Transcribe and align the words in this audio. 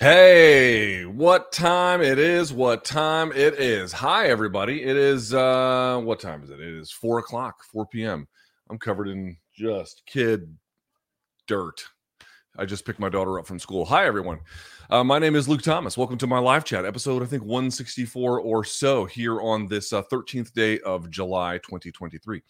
Hey, 0.00 1.04
what 1.04 1.52
time 1.52 2.02
it 2.02 2.18
is? 2.18 2.52
What 2.52 2.84
time 2.84 3.30
it 3.30 3.54
is? 3.54 3.92
Hi, 3.92 4.26
everybody. 4.26 4.82
It 4.82 4.96
is 4.96 5.32
uh 5.32 6.00
what 6.02 6.18
time 6.18 6.42
is 6.42 6.50
it? 6.50 6.58
It 6.58 6.74
is 6.74 6.90
four 6.90 7.20
o'clock, 7.20 7.62
4 7.62 7.86
p.m. 7.86 8.26
I'm 8.68 8.76
covered 8.76 9.06
in 9.06 9.36
just 9.56 10.02
kid 10.04 10.52
dirt. 11.46 11.84
I 12.58 12.64
just 12.64 12.84
picked 12.84 12.98
my 12.98 13.08
daughter 13.08 13.38
up 13.38 13.46
from 13.46 13.60
school. 13.60 13.84
Hi, 13.84 14.04
everyone. 14.04 14.40
Uh, 14.90 15.04
my 15.04 15.20
name 15.20 15.36
is 15.36 15.48
Luke 15.48 15.62
Thomas. 15.62 15.96
Welcome 15.96 16.18
to 16.18 16.26
my 16.26 16.40
live 16.40 16.64
chat 16.64 16.84
episode, 16.84 17.22
I 17.22 17.26
think 17.26 17.44
164 17.44 18.40
or 18.40 18.64
so, 18.64 19.04
here 19.04 19.40
on 19.40 19.68
this 19.68 19.92
uh, 19.92 20.02
13th 20.02 20.52
day 20.54 20.80
of 20.80 21.08
July 21.08 21.58
2023. 21.58 22.42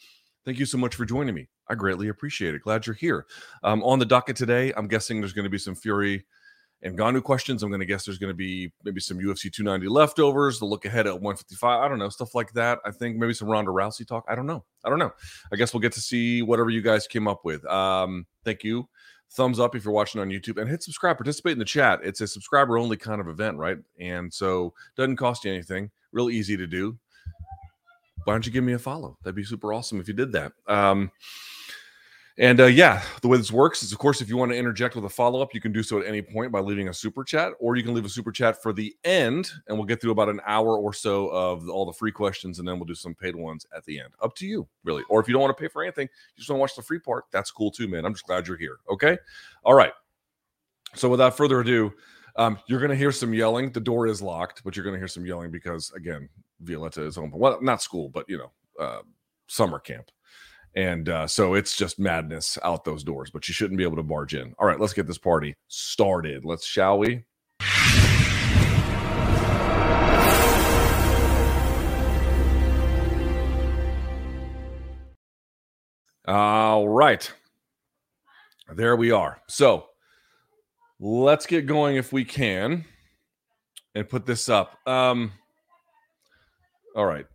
Thank 0.46 0.58
you 0.58 0.64
so 0.64 0.78
much 0.78 0.94
for 0.94 1.04
joining 1.04 1.34
me. 1.34 1.48
I 1.68 1.74
greatly 1.74 2.08
appreciate 2.08 2.54
it. 2.54 2.62
Glad 2.62 2.86
you're 2.86 2.94
here. 2.94 3.26
Um, 3.62 3.82
on 3.82 3.98
the 3.98 4.06
docket 4.06 4.34
today, 4.34 4.72
I'm 4.78 4.88
guessing 4.88 5.20
there's 5.20 5.34
going 5.34 5.44
to 5.44 5.50
be 5.50 5.58
some 5.58 5.74
Fury 5.74 6.24
and 6.84 6.98
Ngannou 6.98 7.22
questions. 7.22 7.62
I'm 7.62 7.70
going 7.70 7.80
to 7.80 7.86
guess 7.86 8.04
there's 8.04 8.18
going 8.18 8.30
to 8.30 8.36
be 8.36 8.70
maybe 8.84 9.00
some 9.00 9.18
UFC 9.18 9.50
290 9.50 9.88
leftovers, 9.88 10.58
the 10.58 10.66
look 10.66 10.84
ahead 10.84 11.06
at 11.06 11.14
155. 11.14 11.82
I 11.82 11.88
don't 11.88 11.98
know, 11.98 12.10
stuff 12.10 12.34
like 12.34 12.52
that. 12.52 12.78
I 12.84 12.90
think 12.90 13.16
maybe 13.16 13.32
some 13.32 13.48
Ronda 13.48 13.70
Rousey 13.70 14.06
talk. 14.06 14.24
I 14.28 14.34
don't 14.34 14.46
know. 14.46 14.64
I 14.84 14.90
don't 14.90 14.98
know. 14.98 15.12
I 15.50 15.56
guess 15.56 15.72
we'll 15.72 15.80
get 15.80 15.92
to 15.92 16.00
see 16.00 16.42
whatever 16.42 16.68
you 16.68 16.82
guys 16.82 17.06
came 17.06 17.26
up 17.26 17.44
with. 17.44 17.64
Um, 17.66 18.26
thank 18.44 18.62
you. 18.62 18.86
Thumbs 19.30 19.58
up 19.58 19.74
if 19.74 19.84
you're 19.84 19.94
watching 19.94 20.20
on 20.20 20.28
YouTube 20.28 20.60
and 20.60 20.70
hit 20.70 20.82
subscribe. 20.82 21.16
Participate 21.16 21.52
in 21.52 21.58
the 21.58 21.64
chat. 21.64 22.00
It's 22.04 22.20
a 22.20 22.26
subscriber 22.26 22.78
only 22.78 22.98
kind 22.98 23.20
of 23.20 23.28
event, 23.28 23.56
right? 23.56 23.78
And 23.98 24.32
so 24.32 24.74
doesn't 24.94 25.16
cost 25.16 25.44
you 25.44 25.52
anything. 25.52 25.90
Real 26.12 26.30
easy 26.30 26.56
to 26.56 26.66
do. 26.66 26.96
Why 28.24 28.34
don't 28.34 28.46
you 28.46 28.52
give 28.52 28.62
me 28.62 28.74
a 28.74 28.78
follow? 28.78 29.16
That'd 29.22 29.34
be 29.34 29.44
super 29.44 29.72
awesome 29.72 30.00
if 30.00 30.06
you 30.06 30.14
did 30.14 30.32
that. 30.32 30.52
Um, 30.68 31.10
and 32.36 32.60
uh, 32.60 32.66
yeah, 32.66 33.02
the 33.22 33.28
way 33.28 33.38
this 33.38 33.52
works 33.52 33.82
is, 33.82 33.92
of 33.92 33.98
course, 33.98 34.20
if 34.20 34.28
you 34.28 34.36
want 34.36 34.50
to 34.50 34.58
interject 34.58 34.96
with 34.96 35.04
a 35.04 35.08
follow 35.08 35.40
up, 35.40 35.54
you 35.54 35.60
can 35.60 35.72
do 35.72 35.82
so 35.82 36.00
at 36.00 36.06
any 36.06 36.20
point 36.20 36.50
by 36.50 36.58
leaving 36.58 36.88
a 36.88 36.94
super 36.94 37.22
chat, 37.22 37.52
or 37.60 37.76
you 37.76 37.82
can 37.84 37.94
leave 37.94 38.04
a 38.04 38.08
super 38.08 38.32
chat 38.32 38.60
for 38.62 38.72
the 38.72 38.94
end, 39.04 39.50
and 39.68 39.76
we'll 39.76 39.86
get 39.86 40.00
through 40.00 40.10
about 40.10 40.28
an 40.28 40.40
hour 40.46 40.76
or 40.76 40.92
so 40.92 41.28
of 41.28 41.68
all 41.68 41.86
the 41.86 41.92
free 41.92 42.10
questions, 42.10 42.58
and 42.58 42.66
then 42.66 42.76
we'll 42.76 42.86
do 42.86 42.94
some 42.94 43.14
paid 43.14 43.36
ones 43.36 43.66
at 43.76 43.84
the 43.84 44.00
end. 44.00 44.14
Up 44.20 44.34
to 44.36 44.46
you, 44.46 44.66
really. 44.82 45.04
Or 45.08 45.20
if 45.20 45.28
you 45.28 45.32
don't 45.32 45.42
want 45.42 45.56
to 45.56 45.60
pay 45.60 45.68
for 45.68 45.82
anything, 45.82 46.08
you 46.08 46.40
just 46.40 46.50
want 46.50 46.58
to 46.58 46.60
watch 46.60 46.74
the 46.74 46.82
free 46.82 46.98
part, 46.98 47.26
that's 47.30 47.50
cool 47.50 47.70
too, 47.70 47.86
man. 47.86 48.04
I'm 48.04 48.14
just 48.14 48.26
glad 48.26 48.48
you're 48.48 48.56
here. 48.56 48.78
Okay. 48.90 49.16
All 49.62 49.74
right. 49.74 49.92
So 50.94 51.08
without 51.08 51.36
further 51.36 51.60
ado, 51.60 51.92
um, 52.36 52.58
you're 52.66 52.80
going 52.80 52.90
to 52.90 52.96
hear 52.96 53.12
some 53.12 53.32
yelling. 53.32 53.70
The 53.70 53.80
door 53.80 54.08
is 54.08 54.20
locked, 54.20 54.64
but 54.64 54.74
you're 54.74 54.84
going 54.84 54.94
to 54.94 55.00
hear 55.00 55.08
some 55.08 55.24
yelling 55.24 55.52
because, 55.52 55.92
again, 55.94 56.28
Violetta 56.60 57.04
is 57.04 57.14
home. 57.16 57.30
Well, 57.32 57.60
not 57.62 57.80
school, 57.80 58.08
but, 58.08 58.28
you 58.28 58.38
know, 58.38 58.52
uh, 58.80 59.02
summer 59.46 59.78
camp. 59.78 60.10
And 60.76 61.08
uh, 61.08 61.26
so 61.26 61.54
it's 61.54 61.76
just 61.76 61.98
madness 61.98 62.58
out 62.64 62.84
those 62.84 63.04
doors, 63.04 63.30
but 63.30 63.46
you 63.46 63.54
shouldn't 63.54 63.78
be 63.78 63.84
able 63.84 63.96
to 63.96 64.02
barge 64.02 64.34
in. 64.34 64.54
All 64.58 64.66
right, 64.66 64.80
let's 64.80 64.92
get 64.92 65.06
this 65.06 65.18
party 65.18 65.54
started. 65.68 66.44
Let's, 66.44 66.66
shall 66.66 66.98
we? 66.98 67.24
All 76.26 76.88
right. 76.88 77.30
There 78.74 78.96
we 78.96 79.10
are. 79.10 79.40
So 79.46 79.86
let's 80.98 81.46
get 81.46 81.66
going 81.66 81.96
if 81.96 82.12
we 82.12 82.24
can 82.24 82.86
and 83.94 84.08
put 84.08 84.24
this 84.26 84.48
up. 84.48 84.78
Um, 84.88 85.32
all 86.96 87.04
right. 87.04 87.26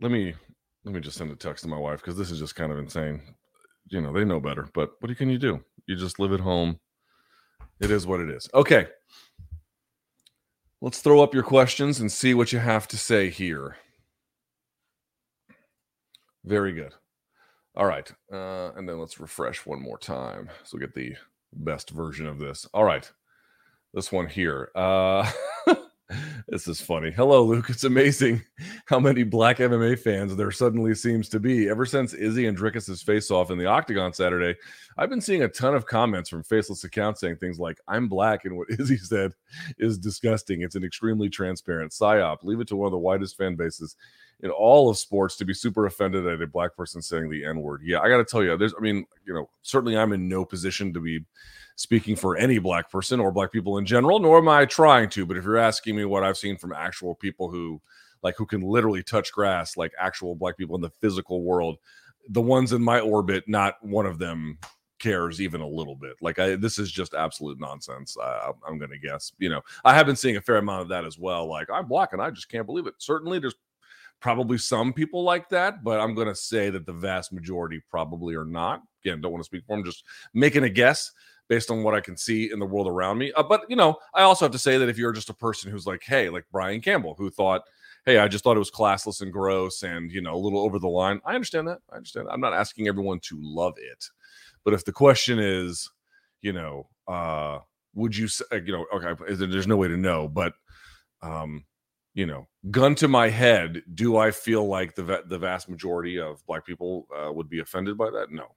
Let 0.00 0.12
me 0.12 0.34
let 0.88 0.94
me 0.94 1.00
just 1.02 1.18
send 1.18 1.30
a 1.30 1.36
text 1.36 1.64
to 1.64 1.68
my 1.68 1.76
wife 1.76 2.00
because 2.00 2.16
this 2.16 2.30
is 2.30 2.38
just 2.38 2.56
kind 2.56 2.72
of 2.72 2.78
insane. 2.78 3.20
You 3.88 4.00
know, 4.00 4.10
they 4.10 4.24
know 4.24 4.40
better, 4.40 4.70
but 4.72 4.92
what 5.00 5.14
can 5.18 5.28
you 5.28 5.36
do? 5.36 5.62
You 5.86 5.96
just 5.96 6.18
live 6.18 6.32
at 6.32 6.40
home. 6.40 6.80
It 7.78 7.90
is 7.90 8.06
what 8.06 8.20
it 8.20 8.30
is. 8.30 8.48
Okay. 8.54 8.88
Let's 10.80 11.00
throw 11.00 11.22
up 11.22 11.34
your 11.34 11.42
questions 11.42 12.00
and 12.00 12.10
see 12.10 12.32
what 12.32 12.54
you 12.54 12.58
have 12.58 12.88
to 12.88 12.96
say 12.96 13.28
here. 13.28 13.76
Very 16.46 16.72
good. 16.72 16.94
All 17.76 17.84
right. 17.84 18.10
Uh, 18.32 18.70
and 18.74 18.88
then 18.88 18.98
let's 18.98 19.20
refresh 19.20 19.66
one 19.66 19.82
more 19.82 19.98
time 19.98 20.48
so 20.64 20.78
we 20.78 20.80
get 20.80 20.94
the 20.94 21.14
best 21.52 21.90
version 21.90 22.26
of 22.26 22.38
this. 22.38 22.66
All 22.72 22.84
right. 22.84 23.10
This 23.92 24.10
one 24.10 24.26
here. 24.26 24.70
Uh, 24.74 25.30
this 26.48 26.66
is 26.66 26.80
funny. 26.80 27.10
Hello, 27.10 27.42
Luke. 27.42 27.68
It's 27.68 27.84
amazing 27.84 28.42
how 28.86 28.98
many 28.98 29.24
black 29.24 29.58
MMA 29.58 29.98
fans 29.98 30.34
there 30.34 30.50
suddenly 30.50 30.94
seems 30.94 31.28
to 31.28 31.40
be. 31.40 31.68
Ever 31.68 31.84
since 31.84 32.14
Izzy 32.14 32.46
and 32.46 32.56
Dricus's 32.56 33.02
face 33.02 33.30
off 33.30 33.50
in 33.50 33.58
the 33.58 33.66
octagon 33.66 34.14
Saturday, 34.14 34.58
I've 34.96 35.10
been 35.10 35.20
seeing 35.20 35.42
a 35.42 35.48
ton 35.48 35.74
of 35.74 35.86
comments 35.86 36.30
from 36.30 36.42
faceless 36.42 36.84
accounts 36.84 37.20
saying 37.20 37.36
things 37.36 37.58
like, 37.58 37.78
I'm 37.86 38.08
black, 38.08 38.46
and 38.46 38.56
what 38.56 38.70
Izzy 38.78 38.96
said 38.96 39.32
is 39.78 39.98
disgusting. 39.98 40.62
It's 40.62 40.76
an 40.76 40.84
extremely 40.84 41.28
transparent 41.28 41.92
psyop. 41.92 42.38
Leave 42.42 42.60
it 42.60 42.68
to 42.68 42.76
one 42.76 42.86
of 42.86 42.92
the 42.92 42.98
widest 42.98 43.36
fan 43.36 43.54
bases 43.56 43.94
in 44.40 44.50
all 44.50 44.88
of 44.88 44.96
sports 44.96 45.36
to 45.36 45.44
be 45.44 45.52
super 45.52 45.86
offended 45.86 46.26
at 46.26 46.40
a 46.40 46.46
black 46.46 46.74
person 46.76 47.02
saying 47.02 47.28
the 47.28 47.44
N 47.44 47.60
word. 47.60 47.82
Yeah, 47.84 48.00
I 48.00 48.08
got 48.08 48.18
to 48.18 48.24
tell 48.24 48.42
you, 48.42 48.56
there's, 48.56 48.74
I 48.76 48.80
mean, 48.80 49.04
you 49.26 49.34
know, 49.34 49.50
certainly 49.62 49.96
I'm 49.98 50.12
in 50.12 50.28
no 50.28 50.44
position 50.44 50.94
to 50.94 51.00
be 51.00 51.20
speaking 51.78 52.16
for 52.16 52.36
any 52.36 52.58
black 52.58 52.90
person 52.90 53.20
or 53.20 53.30
black 53.30 53.52
people 53.52 53.78
in 53.78 53.86
general, 53.86 54.18
nor 54.18 54.38
am 54.38 54.48
I 54.48 54.64
trying 54.64 55.08
to. 55.10 55.24
But 55.24 55.36
if 55.36 55.44
you're 55.44 55.56
asking 55.56 55.94
me 55.94 56.04
what 56.04 56.24
I've 56.24 56.36
seen 56.36 56.56
from 56.56 56.72
actual 56.72 57.14
people 57.14 57.48
who, 57.48 57.80
like, 58.20 58.34
who 58.36 58.46
can 58.46 58.62
literally 58.62 59.04
touch 59.04 59.30
grass, 59.30 59.76
like 59.76 59.92
actual 59.96 60.34
black 60.34 60.56
people 60.56 60.74
in 60.74 60.82
the 60.82 60.90
physical 60.90 61.44
world, 61.44 61.78
the 62.30 62.40
ones 62.40 62.72
in 62.72 62.82
my 62.82 62.98
orbit, 62.98 63.44
not 63.46 63.76
one 63.80 64.06
of 64.06 64.18
them 64.18 64.58
cares 64.98 65.40
even 65.40 65.60
a 65.60 65.68
little 65.68 65.94
bit. 65.94 66.16
Like 66.20 66.40
I, 66.40 66.56
this 66.56 66.80
is 66.80 66.90
just 66.90 67.14
absolute 67.14 67.60
nonsense. 67.60 68.16
I, 68.20 68.50
I'm 68.66 68.78
going 68.78 68.90
to 68.90 68.98
guess. 68.98 69.30
You 69.38 69.48
know, 69.48 69.60
I 69.84 69.94
have 69.94 70.06
been 70.06 70.16
seeing 70.16 70.36
a 70.36 70.40
fair 70.40 70.56
amount 70.56 70.82
of 70.82 70.88
that 70.88 71.04
as 71.04 71.16
well. 71.16 71.46
Like 71.48 71.68
I'm 71.72 71.86
black 71.86 72.12
and 72.12 72.20
I 72.20 72.32
just 72.32 72.48
can't 72.48 72.66
believe 72.66 72.88
it. 72.88 72.94
Certainly, 72.98 73.38
there's 73.38 73.54
probably 74.18 74.58
some 74.58 74.92
people 74.92 75.22
like 75.22 75.48
that, 75.50 75.84
but 75.84 76.00
I'm 76.00 76.16
going 76.16 76.26
to 76.26 76.34
say 76.34 76.70
that 76.70 76.86
the 76.86 76.92
vast 76.92 77.32
majority 77.32 77.80
probably 77.88 78.34
are 78.34 78.44
not. 78.44 78.82
Again, 79.04 79.20
don't 79.20 79.30
want 79.30 79.44
to 79.44 79.46
speak 79.46 79.62
for 79.64 79.76
them. 79.76 79.84
Just 79.84 80.02
making 80.34 80.64
a 80.64 80.68
guess 80.68 81.12
based 81.48 81.70
on 81.70 81.82
what 81.82 81.94
I 81.94 82.00
can 82.00 82.16
see 82.16 82.50
in 82.52 82.58
the 82.58 82.66
world 82.66 82.86
around 82.86 83.18
me. 83.18 83.32
Uh, 83.32 83.42
but 83.42 83.62
you 83.68 83.76
know, 83.76 83.96
I 84.14 84.22
also 84.22 84.44
have 84.44 84.52
to 84.52 84.58
say 84.58 84.78
that 84.78 84.88
if 84.88 84.98
you're 84.98 85.12
just 85.12 85.30
a 85.30 85.34
person 85.34 85.70
who's 85.70 85.86
like, 85.86 86.02
hey, 86.04 86.28
like 86.28 86.44
Brian 86.52 86.80
Campbell, 86.80 87.14
who 87.18 87.30
thought, 87.30 87.62
hey, 88.04 88.18
I 88.18 88.28
just 88.28 88.44
thought 88.44 88.56
it 88.56 88.60
was 88.60 88.70
classless 88.70 89.20
and 89.20 89.32
gross 89.32 89.82
and 89.82 90.10
you 90.10 90.20
know 90.20 90.34
a 90.34 90.38
little 90.38 90.60
over 90.60 90.78
the 90.78 90.88
line. 90.88 91.20
I 91.24 91.34
understand 91.34 91.68
that. 91.68 91.78
I 91.90 91.96
understand. 91.96 92.26
That. 92.26 92.32
I'm 92.32 92.40
not 92.40 92.54
asking 92.54 92.88
everyone 92.88 93.20
to 93.24 93.38
love 93.40 93.74
it, 93.76 94.04
but 94.64 94.74
if 94.74 94.84
the 94.84 94.92
question 94.92 95.38
is, 95.38 95.90
you 96.42 96.52
know, 96.52 96.88
uh, 97.06 97.58
would 97.94 98.16
you, 98.16 98.28
say, 98.28 98.44
you 98.64 98.72
know, 98.72 98.86
okay, 98.94 99.34
there's 99.34 99.66
no 99.66 99.76
way 99.76 99.88
to 99.88 99.96
know, 99.96 100.28
but 100.28 100.52
um, 101.22 101.64
you 102.14 102.26
know, 102.26 102.48
gun 102.70 102.94
to 102.96 103.08
my 103.08 103.28
head, 103.28 103.82
do 103.94 104.16
I 104.16 104.30
feel 104.30 104.66
like 104.66 104.94
the 104.94 105.22
the 105.26 105.38
vast 105.38 105.68
majority 105.68 106.18
of 106.18 106.44
black 106.46 106.66
people 106.66 107.06
uh, 107.16 107.32
would 107.32 107.48
be 107.48 107.60
offended 107.60 107.96
by 107.96 108.10
that? 108.10 108.30
No, 108.30 108.54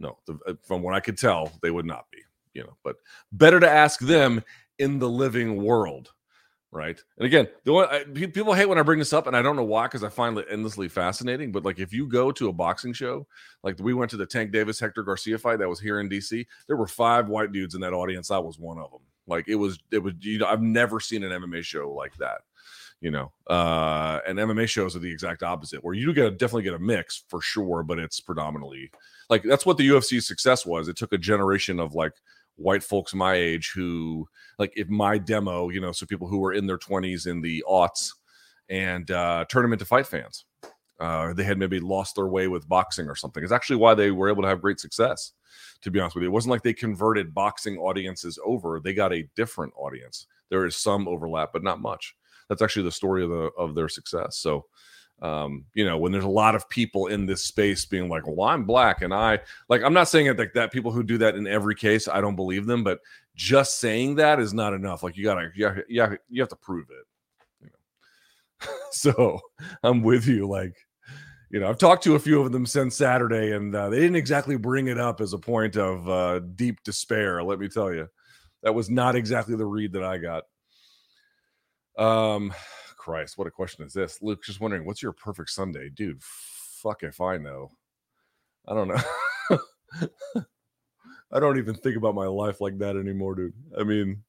no, 0.00 0.18
the, 0.26 0.38
uh, 0.46 0.54
from 0.62 0.82
what 0.82 0.94
I 0.94 1.00
could 1.00 1.18
tell, 1.18 1.52
they 1.62 1.70
would 1.70 1.86
not 1.86 2.06
be. 2.10 2.18
You 2.54 2.64
know, 2.64 2.76
but 2.82 2.96
better 3.30 3.60
to 3.60 3.70
ask 3.70 4.00
them 4.00 4.42
in 4.80 4.98
the 4.98 5.08
living 5.08 5.62
world, 5.62 6.10
right? 6.72 7.00
And 7.18 7.26
again, 7.26 7.46
the 7.64 7.72
one 7.72 7.86
I, 7.88 8.02
people 8.02 8.54
hate 8.54 8.68
when 8.68 8.78
I 8.78 8.82
bring 8.82 8.98
this 8.98 9.12
up, 9.12 9.28
and 9.28 9.36
I 9.36 9.42
don't 9.42 9.54
know 9.54 9.62
why, 9.62 9.86
because 9.86 10.02
I 10.02 10.08
find 10.08 10.36
it 10.36 10.48
endlessly 10.50 10.88
fascinating. 10.88 11.52
But 11.52 11.64
like, 11.64 11.78
if 11.78 11.92
you 11.92 12.08
go 12.08 12.32
to 12.32 12.48
a 12.48 12.52
boxing 12.52 12.92
show, 12.92 13.24
like 13.62 13.78
we 13.78 13.94
went 13.94 14.10
to 14.10 14.16
the 14.16 14.26
Tank 14.26 14.50
Davis 14.50 14.80
Hector 14.80 15.04
Garcia 15.04 15.38
fight 15.38 15.60
that 15.60 15.68
was 15.68 15.78
here 15.78 16.00
in 16.00 16.08
DC, 16.08 16.44
there 16.66 16.76
were 16.76 16.88
five 16.88 17.28
white 17.28 17.52
dudes 17.52 17.76
in 17.76 17.80
that 17.82 17.92
audience. 17.92 18.32
I 18.32 18.38
was 18.38 18.58
one 18.58 18.78
of 18.78 18.90
them. 18.90 19.02
Like 19.28 19.46
it 19.46 19.54
was, 19.54 19.78
it 19.92 19.98
was. 19.98 20.14
You 20.20 20.38
know, 20.38 20.46
I've 20.46 20.62
never 20.62 20.98
seen 20.98 21.22
an 21.22 21.30
MMA 21.42 21.62
show 21.62 21.92
like 21.92 22.16
that 22.16 22.40
you 23.00 23.10
know 23.10 23.32
uh 23.48 24.20
and 24.26 24.38
mma 24.38 24.68
shows 24.68 24.94
are 24.94 24.98
the 24.98 25.10
exact 25.10 25.42
opposite 25.42 25.82
where 25.82 25.94
you 25.94 26.12
get 26.12 26.38
definitely 26.38 26.62
get 26.62 26.74
a 26.74 26.78
mix 26.78 27.24
for 27.28 27.40
sure 27.40 27.82
but 27.82 27.98
it's 27.98 28.20
predominantly 28.20 28.90
like 29.30 29.42
that's 29.44 29.64
what 29.64 29.78
the 29.78 29.88
ufc's 29.88 30.26
success 30.26 30.66
was. 30.66 30.88
It 30.88 30.96
took 30.96 31.12
a 31.12 31.18
generation 31.18 31.80
of 31.80 31.94
like 31.94 32.12
white 32.56 32.82
folks 32.82 33.14
my 33.14 33.34
age 33.34 33.72
who 33.74 34.28
like 34.58 34.72
if 34.76 34.88
my 34.88 35.16
demo 35.16 35.70
you 35.70 35.80
know 35.80 35.92
so 35.92 36.04
people 36.04 36.28
who 36.28 36.38
were 36.38 36.52
in 36.52 36.66
their 36.66 36.76
20s 36.76 37.26
in 37.26 37.40
the 37.40 37.64
aughts 37.66 38.10
and 38.68 39.10
uh 39.10 39.46
turn 39.48 39.62
them 39.62 39.72
into 39.72 39.86
fight 39.86 40.06
fans. 40.06 40.44
Uh 40.98 41.32
they 41.32 41.44
had 41.44 41.56
maybe 41.58 41.80
lost 41.80 42.16
their 42.16 42.26
way 42.26 42.48
with 42.48 42.68
boxing 42.68 43.08
or 43.08 43.14
something. 43.14 43.42
It's 43.42 43.52
actually 43.52 43.76
why 43.76 43.94
they 43.94 44.10
were 44.10 44.28
able 44.28 44.42
to 44.42 44.48
have 44.48 44.60
great 44.60 44.80
success 44.80 45.32
to 45.82 45.90
be 45.90 45.98
honest 45.98 46.14
with 46.14 46.22
you. 46.22 46.28
It 46.28 46.32
wasn't 46.32 46.50
like 46.50 46.62
they 46.62 46.74
converted 46.74 47.34
boxing 47.34 47.78
audiences 47.78 48.38
over. 48.44 48.80
They 48.80 48.94
got 48.94 49.12
a 49.12 49.28
different 49.36 49.72
audience. 49.76 50.26
There 50.50 50.66
is 50.66 50.76
some 50.76 51.08
overlap 51.08 51.50
but 51.52 51.62
not 51.62 51.80
much. 51.80 52.14
That's 52.48 52.62
actually 52.62 52.82
the 52.82 52.92
story 52.92 53.22
of 53.22 53.30
the 53.30 53.50
of 53.56 53.74
their 53.74 53.88
success. 53.88 54.38
So, 54.38 54.66
um, 55.22 55.66
you 55.74 55.84
know, 55.84 55.98
when 55.98 56.12
there's 56.12 56.24
a 56.24 56.28
lot 56.28 56.54
of 56.54 56.68
people 56.68 57.08
in 57.08 57.26
this 57.26 57.44
space 57.44 57.84
being 57.84 58.08
like, 58.08 58.26
"Well, 58.26 58.48
I'm 58.48 58.64
black," 58.64 59.02
and 59.02 59.12
I 59.12 59.40
like, 59.68 59.82
I'm 59.82 59.92
not 59.92 60.08
saying 60.08 60.26
it 60.26 60.38
like 60.38 60.54
that. 60.54 60.72
People 60.72 60.92
who 60.92 61.02
do 61.02 61.18
that 61.18 61.34
in 61.34 61.46
every 61.46 61.74
case, 61.74 62.08
I 62.08 62.20
don't 62.20 62.36
believe 62.36 62.66
them, 62.66 62.82
but 62.82 63.00
just 63.34 63.80
saying 63.80 64.16
that 64.16 64.40
is 64.40 64.54
not 64.54 64.72
enough. 64.72 65.02
Like, 65.02 65.16
you 65.16 65.24
gotta, 65.24 65.50
yeah, 65.54 65.76
yeah, 65.88 66.14
you 66.28 66.40
have 66.40 66.48
to 66.50 66.56
prove 66.56 66.86
it. 66.90 67.06
You 67.64 67.66
know? 67.66 68.72
so, 68.92 69.40
I'm 69.82 70.02
with 70.02 70.26
you. 70.26 70.48
Like, 70.48 70.76
you 71.50 71.60
know, 71.60 71.68
I've 71.68 71.78
talked 71.78 72.04
to 72.04 72.14
a 72.14 72.18
few 72.18 72.40
of 72.40 72.52
them 72.52 72.64
since 72.64 72.96
Saturday, 72.96 73.52
and 73.52 73.74
uh, 73.74 73.90
they 73.90 74.00
didn't 74.00 74.16
exactly 74.16 74.56
bring 74.56 74.86
it 74.86 74.98
up 74.98 75.20
as 75.20 75.34
a 75.34 75.38
point 75.38 75.76
of 75.76 76.08
uh, 76.08 76.38
deep 76.38 76.82
despair. 76.82 77.42
Let 77.42 77.58
me 77.58 77.68
tell 77.68 77.92
you. 77.92 78.08
that 78.62 78.74
was 78.74 78.88
not 78.88 79.16
exactly 79.16 79.56
the 79.56 79.66
read 79.66 79.92
that 79.92 80.04
I 80.04 80.18
got. 80.18 80.44
Um, 81.98 82.54
Christ, 83.00 83.38
what 83.38 83.46
a 83.46 83.50
question 83.50 83.84
is 83.84 83.94
this? 83.94 84.20
Luke, 84.20 84.42
just 84.44 84.60
wondering, 84.60 84.84
what's 84.84 85.02
your 85.02 85.12
perfect 85.12 85.48
Sunday, 85.48 85.88
dude? 85.88 86.22
Fuck 86.22 87.02
if 87.02 87.18
I 87.20 87.38
know. 87.38 87.72
I 88.68 88.74
don't 88.74 88.88
know. 88.88 89.58
I 91.32 91.40
don't 91.40 91.56
even 91.56 91.74
think 91.74 91.96
about 91.96 92.14
my 92.14 92.26
life 92.26 92.60
like 92.60 92.76
that 92.78 92.96
anymore, 92.96 93.34
dude. 93.36 93.54
I 93.78 93.84
mean, 93.84 94.22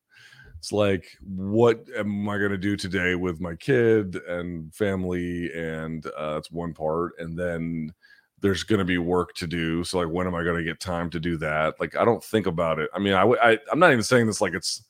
it's 0.57 0.71
like, 0.71 1.05
what 1.21 1.85
am 1.97 2.29
I 2.29 2.37
going 2.37 2.51
to 2.51 2.57
do 2.57 2.77
today 2.77 3.15
with 3.15 3.41
my 3.41 3.55
kid 3.55 4.15
and 4.27 4.73
family? 4.73 5.51
And 5.53 6.05
uh, 6.17 6.35
that's 6.35 6.49
one 6.49 6.73
part. 6.73 7.13
And 7.19 7.37
then 7.37 7.93
there's 8.39 8.63
going 8.63 8.79
to 8.79 8.85
be 8.85 8.99
work 8.99 9.33
to 9.35 9.47
do. 9.47 9.83
So, 9.83 9.99
like, 9.99 10.07
when 10.07 10.27
am 10.27 10.35
I 10.35 10.43
going 10.43 10.57
to 10.57 10.63
get 10.63 10.79
time 10.79 11.09
to 11.09 11.19
do 11.19 11.35
that? 11.37 11.77
Like, 11.79 11.97
I 11.97 12.05
don't 12.05 12.23
think 12.23 12.47
about 12.47 12.79
it. 12.79 12.89
I 12.93 12.99
mean, 12.99 13.13
I, 13.13 13.23
I 13.23 13.57
I'm 13.69 13.79
not 13.79 13.91
even 13.91 14.03
saying 14.03 14.27
this 14.27 14.39
like 14.39 14.53
it's 14.53 14.83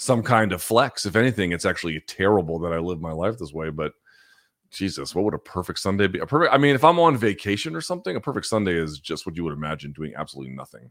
some 0.00 0.22
kind 0.22 0.52
of 0.52 0.62
flex. 0.62 1.04
If 1.04 1.14
anything, 1.14 1.52
it's 1.52 1.66
actually 1.66 2.00
terrible 2.06 2.58
that 2.60 2.72
I 2.72 2.78
live 2.78 3.02
my 3.02 3.12
life 3.12 3.36
this 3.36 3.52
way. 3.52 3.68
But 3.68 3.92
Jesus, 4.70 5.14
what 5.14 5.26
would 5.26 5.34
a 5.34 5.38
perfect 5.38 5.78
Sunday 5.78 6.06
be? 6.06 6.20
A 6.20 6.26
perfect. 6.26 6.54
I 6.54 6.56
mean, 6.56 6.74
if 6.74 6.84
I'm 6.84 6.98
on 6.98 7.18
vacation 7.18 7.76
or 7.76 7.82
something, 7.82 8.16
a 8.16 8.20
perfect 8.20 8.46
Sunday 8.46 8.76
is 8.76 8.98
just 8.98 9.26
what 9.26 9.36
you 9.36 9.44
would 9.44 9.52
imagine 9.52 9.92
doing 9.92 10.14
absolutely 10.16 10.54
nothing 10.54 10.90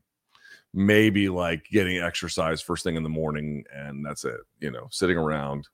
maybe 0.71 1.29
like 1.29 1.65
getting 1.71 1.97
exercise 1.97 2.61
first 2.61 2.83
thing 2.83 2.95
in 2.95 3.01
the 3.01 3.09
morning 3.09 3.63
and 3.75 4.06
that's 4.06 4.23
it 4.23 4.39
you 4.59 4.69
know 4.69 4.88
sitting 4.91 5.17
around 5.17 5.67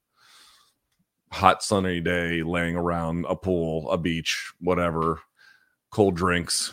hot 1.33 1.61
sunny 1.61 1.99
day 1.99 2.41
laying 2.43 2.77
around 2.77 3.25
a 3.27 3.35
pool 3.35 3.91
a 3.91 3.97
beach 3.97 4.53
whatever 4.61 5.19
cold 5.91 6.15
drinks 6.15 6.71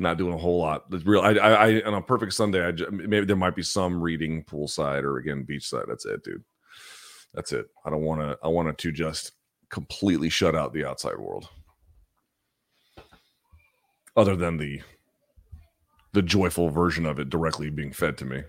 not 0.00 0.18
doing 0.18 0.34
a 0.34 0.38
whole 0.38 0.58
lot. 0.58 0.90
The 0.90 0.98
real 0.98 1.20
i 1.20 1.32
i, 1.32 1.68
I 1.68 1.82
on 1.82 1.94
a 1.94 2.02
perfect 2.02 2.32
sunday 2.32 2.64
i 2.66 2.72
just, 2.72 2.90
maybe 2.90 3.24
there 3.26 3.36
might 3.36 3.56
be 3.56 3.62
some 3.62 4.00
reading 4.00 4.44
poolside 4.44 5.02
or 5.02 5.18
again 5.18 5.46
beachside. 5.48 5.86
That's 5.88 6.06
it 6.06 6.24
dude. 6.24 6.44
That's 7.34 7.52
it. 7.52 7.66
I 7.84 7.90
don't 7.90 8.02
want 8.02 8.20
to 8.20 8.38
i 8.42 8.48
wanted 8.48 8.78
to 8.78 8.92
just 8.92 9.32
completely 9.68 10.28
shut 10.28 10.56
out 10.56 10.72
the 10.72 10.84
outside 10.84 11.18
world. 11.18 11.48
Other 14.16 14.36
than 14.36 14.56
the 14.56 14.82
the 16.12 16.22
joyful 16.22 16.70
version 16.70 17.06
of 17.06 17.20
it 17.20 17.30
directly 17.30 17.70
being 17.70 17.92
fed 17.92 18.18
to 18.18 18.24
me. 18.24 18.42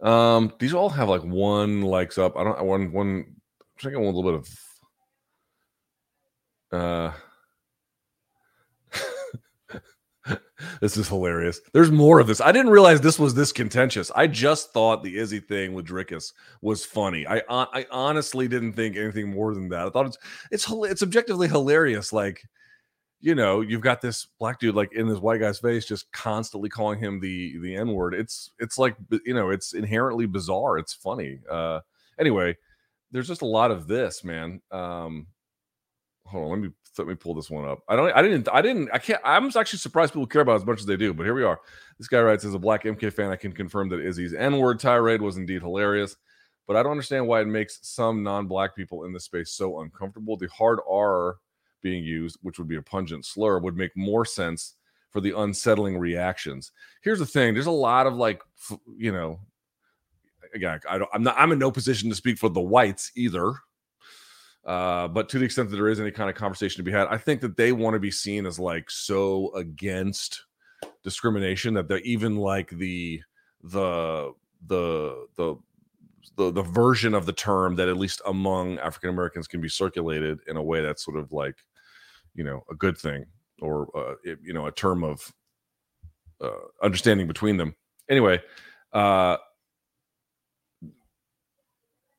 Um, 0.00 0.52
these 0.58 0.72
all 0.74 0.88
have 0.90 1.08
like 1.08 1.22
one 1.22 1.82
likes 1.82 2.18
up. 2.18 2.36
I 2.36 2.44
don't 2.44 2.64
one 2.64 2.92
one 2.92 3.06
I'm 3.06 3.36
thinking 3.80 4.02
one 4.02 4.14
little 4.14 4.30
bit 4.30 4.40
of 4.40 4.48
uh 6.80 7.12
this 10.80 10.96
is 10.96 11.08
hilarious. 11.08 11.60
There's 11.72 11.90
more 11.90 12.20
of 12.20 12.26
this. 12.26 12.40
I 12.40 12.52
didn't 12.52 12.70
realize 12.70 13.00
this 13.00 13.18
was 13.18 13.34
this 13.34 13.52
contentious. 13.52 14.10
I 14.14 14.26
just 14.26 14.72
thought 14.72 15.02
the 15.02 15.18
Izzy 15.18 15.40
thing 15.40 15.74
with 15.74 15.86
Dricus 15.86 16.32
was 16.62 16.84
funny. 16.84 17.26
I 17.26 17.42
I 17.48 17.86
honestly 17.90 18.48
didn't 18.48 18.74
think 18.74 18.96
anything 18.96 19.30
more 19.30 19.54
than 19.54 19.68
that. 19.70 19.86
I 19.86 19.90
thought 19.90 20.06
it's 20.06 20.18
it's 20.50 20.66
it's 20.70 21.02
objectively 21.02 21.48
hilarious. 21.48 22.12
Like 22.12 22.42
you 23.20 23.34
know, 23.34 23.60
you've 23.62 23.80
got 23.80 24.00
this 24.00 24.26
black 24.38 24.60
dude 24.60 24.76
like 24.76 24.92
in 24.92 25.08
this 25.08 25.18
white 25.18 25.40
guy's 25.40 25.58
face, 25.58 25.84
just 25.84 26.10
constantly 26.12 26.68
calling 26.68 26.98
him 26.98 27.20
the 27.20 27.58
the 27.58 27.74
N 27.74 27.92
word. 27.92 28.14
It's 28.14 28.50
it's 28.58 28.78
like 28.78 28.96
you 29.24 29.34
know, 29.34 29.50
it's 29.50 29.74
inherently 29.74 30.26
bizarre. 30.26 30.78
It's 30.78 30.94
funny. 30.94 31.40
Uh, 31.50 31.80
anyway, 32.18 32.56
there's 33.10 33.28
just 33.28 33.42
a 33.42 33.46
lot 33.46 33.70
of 33.70 33.88
this, 33.88 34.22
man. 34.22 34.60
Um, 34.70 35.26
hold 36.26 36.44
on, 36.44 36.50
let 36.50 36.60
me 36.60 36.70
let 36.98 37.08
me 37.08 37.14
pull 37.14 37.34
this 37.34 37.50
one 37.50 37.68
up. 37.68 37.82
I 37.88 37.96
don't, 37.96 38.10
I 38.12 38.22
didn't, 38.22 38.48
I 38.52 38.62
didn't, 38.62 38.90
I 38.92 38.98
can't. 38.98 39.20
I'm 39.24 39.46
actually 39.46 39.78
surprised 39.78 40.12
people 40.12 40.26
care 40.26 40.42
about 40.42 40.56
as 40.56 40.66
much 40.66 40.80
as 40.80 40.86
they 40.86 40.96
do. 40.96 41.14
But 41.14 41.24
here 41.24 41.34
we 41.34 41.44
are. 41.44 41.60
This 41.98 42.08
guy 42.08 42.20
writes, 42.20 42.44
as 42.44 42.54
a 42.54 42.58
black 42.58 42.84
MK 42.84 43.12
fan, 43.12 43.30
I 43.30 43.36
can 43.36 43.52
confirm 43.52 43.88
that 43.90 44.00
Izzy's 44.00 44.34
N 44.34 44.58
word 44.58 44.80
tirade 44.80 45.22
was 45.22 45.36
indeed 45.36 45.62
hilarious. 45.62 46.16
But 46.66 46.76
I 46.76 46.82
don't 46.82 46.92
understand 46.92 47.26
why 47.26 47.40
it 47.40 47.46
makes 47.46 47.78
some 47.82 48.22
non-black 48.22 48.76
people 48.76 49.04
in 49.04 49.12
this 49.12 49.24
space 49.24 49.52
so 49.52 49.80
uncomfortable. 49.80 50.36
The 50.36 50.48
hard 50.48 50.80
R 50.88 51.36
being 51.80 52.04
used, 52.04 52.38
which 52.42 52.58
would 52.58 52.68
be 52.68 52.76
a 52.76 52.82
pungent 52.82 53.24
slur, 53.24 53.58
would 53.58 53.76
make 53.76 53.96
more 53.96 54.24
sense 54.26 54.74
for 55.10 55.22
the 55.22 55.36
unsettling 55.38 55.96
reactions. 55.96 56.72
Here's 57.02 57.20
the 57.20 57.26
thing: 57.26 57.54
there's 57.54 57.66
a 57.66 57.70
lot 57.70 58.06
of 58.06 58.14
like, 58.14 58.42
you 58.96 59.12
know, 59.12 59.40
again, 60.54 60.78
I 60.88 60.98
don't, 60.98 61.10
I'm 61.12 61.22
not, 61.22 61.36
I'm 61.38 61.52
in 61.52 61.58
no 61.58 61.70
position 61.70 62.10
to 62.10 62.14
speak 62.14 62.38
for 62.38 62.50
the 62.50 62.60
whites 62.60 63.12
either. 63.16 63.54
Uh, 64.64 65.08
but 65.08 65.28
to 65.30 65.38
the 65.38 65.44
extent 65.44 65.70
that 65.70 65.76
there 65.76 65.88
is 65.88 66.00
any 66.00 66.10
kind 66.10 66.28
of 66.28 66.36
conversation 66.36 66.78
to 66.78 66.82
be 66.82 66.92
had, 66.92 67.08
I 67.08 67.16
think 67.16 67.40
that 67.40 67.56
they 67.56 67.72
want 67.72 67.94
to 67.94 68.00
be 68.00 68.10
seen 68.10 68.44
as 68.46 68.58
like 68.58 68.90
so 68.90 69.52
against 69.54 70.44
discrimination 71.02 71.74
that 71.74 71.88
they're 71.88 72.00
even 72.00 72.36
like 72.36 72.70
the 72.70 73.22
the 73.62 74.32
the 74.66 75.26
the 75.36 75.56
the 76.36 76.52
the 76.52 76.62
version 76.62 77.14
of 77.14 77.26
the 77.26 77.32
term 77.32 77.76
that 77.76 77.88
at 77.88 77.96
least 77.96 78.20
among 78.26 78.78
African 78.78 79.10
Americans 79.10 79.48
can 79.48 79.60
be 79.60 79.68
circulated 79.68 80.38
in 80.48 80.56
a 80.56 80.62
way 80.62 80.82
that's 80.82 81.04
sort 81.04 81.16
of 81.16 81.32
like, 81.32 81.56
you 82.34 82.44
know, 82.44 82.62
a 82.70 82.74
good 82.74 82.98
thing 82.98 83.24
or 83.60 83.88
uh, 83.96 84.14
it, 84.24 84.38
you 84.42 84.52
know 84.52 84.66
a 84.66 84.72
term 84.72 85.02
of 85.04 85.32
uh, 86.40 86.50
understanding 86.82 87.26
between 87.26 87.56
them. 87.56 87.74
Anyway, 88.08 88.40
uh, 88.92 89.36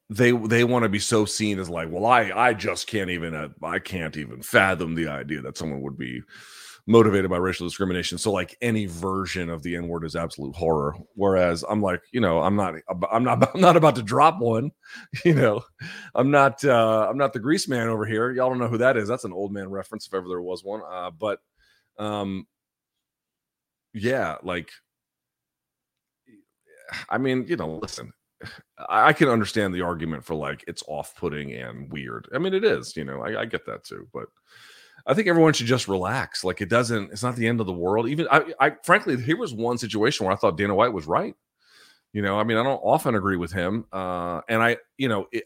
they 0.09 0.31
they 0.31 0.63
want 0.63 0.83
to 0.83 0.89
be 0.89 0.99
so 0.99 1.25
seen 1.25 1.59
as 1.59 1.69
like, 1.69 1.89
well, 1.91 2.05
I 2.05 2.31
I 2.35 2.53
just 2.53 2.87
can't 2.87 3.09
even 3.09 3.35
uh, 3.35 3.49
I 3.63 3.79
can't 3.79 4.17
even 4.17 4.41
fathom 4.41 4.95
the 4.95 5.07
idea 5.07 5.41
that 5.41 5.57
someone 5.57 5.81
would 5.81 5.97
be 5.97 6.23
motivated 6.87 7.29
by 7.29 7.37
racial 7.37 7.67
discrimination. 7.67 8.17
So 8.17 8.31
like 8.31 8.57
any 8.61 8.87
version 8.87 9.49
of 9.49 9.61
the 9.61 9.75
N 9.75 9.87
word 9.87 10.03
is 10.03 10.15
absolute 10.15 10.55
horror. 10.55 10.95
Whereas 11.13 11.63
I'm 11.69 11.81
like, 11.83 12.01
you 12.11 12.19
know, 12.19 12.41
I'm 12.41 12.55
not, 12.55 12.75
I'm 13.11 13.23
not, 13.23 13.51
I'm 13.55 13.61
not 13.61 13.77
about 13.77 13.95
to 13.95 14.03
drop 14.03 14.39
one. 14.39 14.71
You 15.25 15.35
know, 15.35 15.61
I'm 16.15 16.31
not, 16.31 16.65
uh, 16.65 17.07
I'm 17.09 17.17
not 17.17 17.33
the 17.33 17.39
Greaseman 17.39 17.85
over 17.87 18.05
here. 18.05 18.31
Y'all 18.31 18.49
don't 18.49 18.57
know 18.57 18.67
who 18.67 18.79
that 18.79 18.97
is. 18.97 19.07
That's 19.07 19.23
an 19.23 19.33
old 19.33 19.53
man 19.53 19.69
reference 19.69 20.07
if 20.07 20.13
ever 20.15 20.27
there 20.27 20.41
was 20.41 20.63
one. 20.63 20.81
Uh, 20.89 21.11
but, 21.11 21.39
um, 21.99 22.47
yeah, 23.93 24.37
like, 24.43 24.71
I 27.09 27.17
mean, 27.17 27.45
you 27.47 27.55
know, 27.55 27.77
listen, 27.77 28.13
I 28.89 29.13
can 29.13 29.29
understand 29.29 29.73
the 29.73 29.81
argument 29.81 30.23
for 30.23 30.35
like 30.35 30.63
it's 30.67 30.83
off-putting 30.87 31.53
and 31.53 31.91
weird. 31.91 32.27
I 32.33 32.37
mean, 32.37 32.53
it 32.53 32.63
is, 32.63 32.95
you 32.95 33.03
know, 33.03 33.21
I, 33.21 33.41
I 33.41 33.45
get 33.45 33.65
that 33.65 33.83
too, 33.83 34.07
but 34.13 34.25
I 35.05 35.13
think 35.13 35.27
everyone 35.27 35.53
should 35.53 35.67
just 35.67 35.87
relax. 35.87 36.43
Like 36.43 36.61
it 36.61 36.69
doesn't, 36.69 37.11
it's 37.11 37.23
not 37.23 37.35
the 37.35 37.47
end 37.47 37.59
of 37.59 37.65
the 37.65 37.73
world. 37.73 38.07
Even 38.07 38.27
I, 38.31 38.53
I 38.59 38.71
frankly, 38.83 39.19
here 39.21 39.37
was 39.37 39.53
one 39.53 39.77
situation 39.77 40.25
where 40.25 40.33
I 40.33 40.37
thought 40.37 40.57
Dana 40.57 40.75
White 40.75 40.93
was 40.93 41.07
right. 41.07 41.35
You 42.13 42.21
know, 42.21 42.39
I 42.39 42.43
mean, 42.43 42.57
I 42.57 42.63
don't 42.63 42.81
often 42.83 43.15
agree 43.15 43.37
with 43.37 43.51
him, 43.51 43.85
uh, 43.93 44.41
and 44.49 44.63
I, 44.63 44.77
you 44.97 45.09
know, 45.09 45.27
it, 45.31 45.43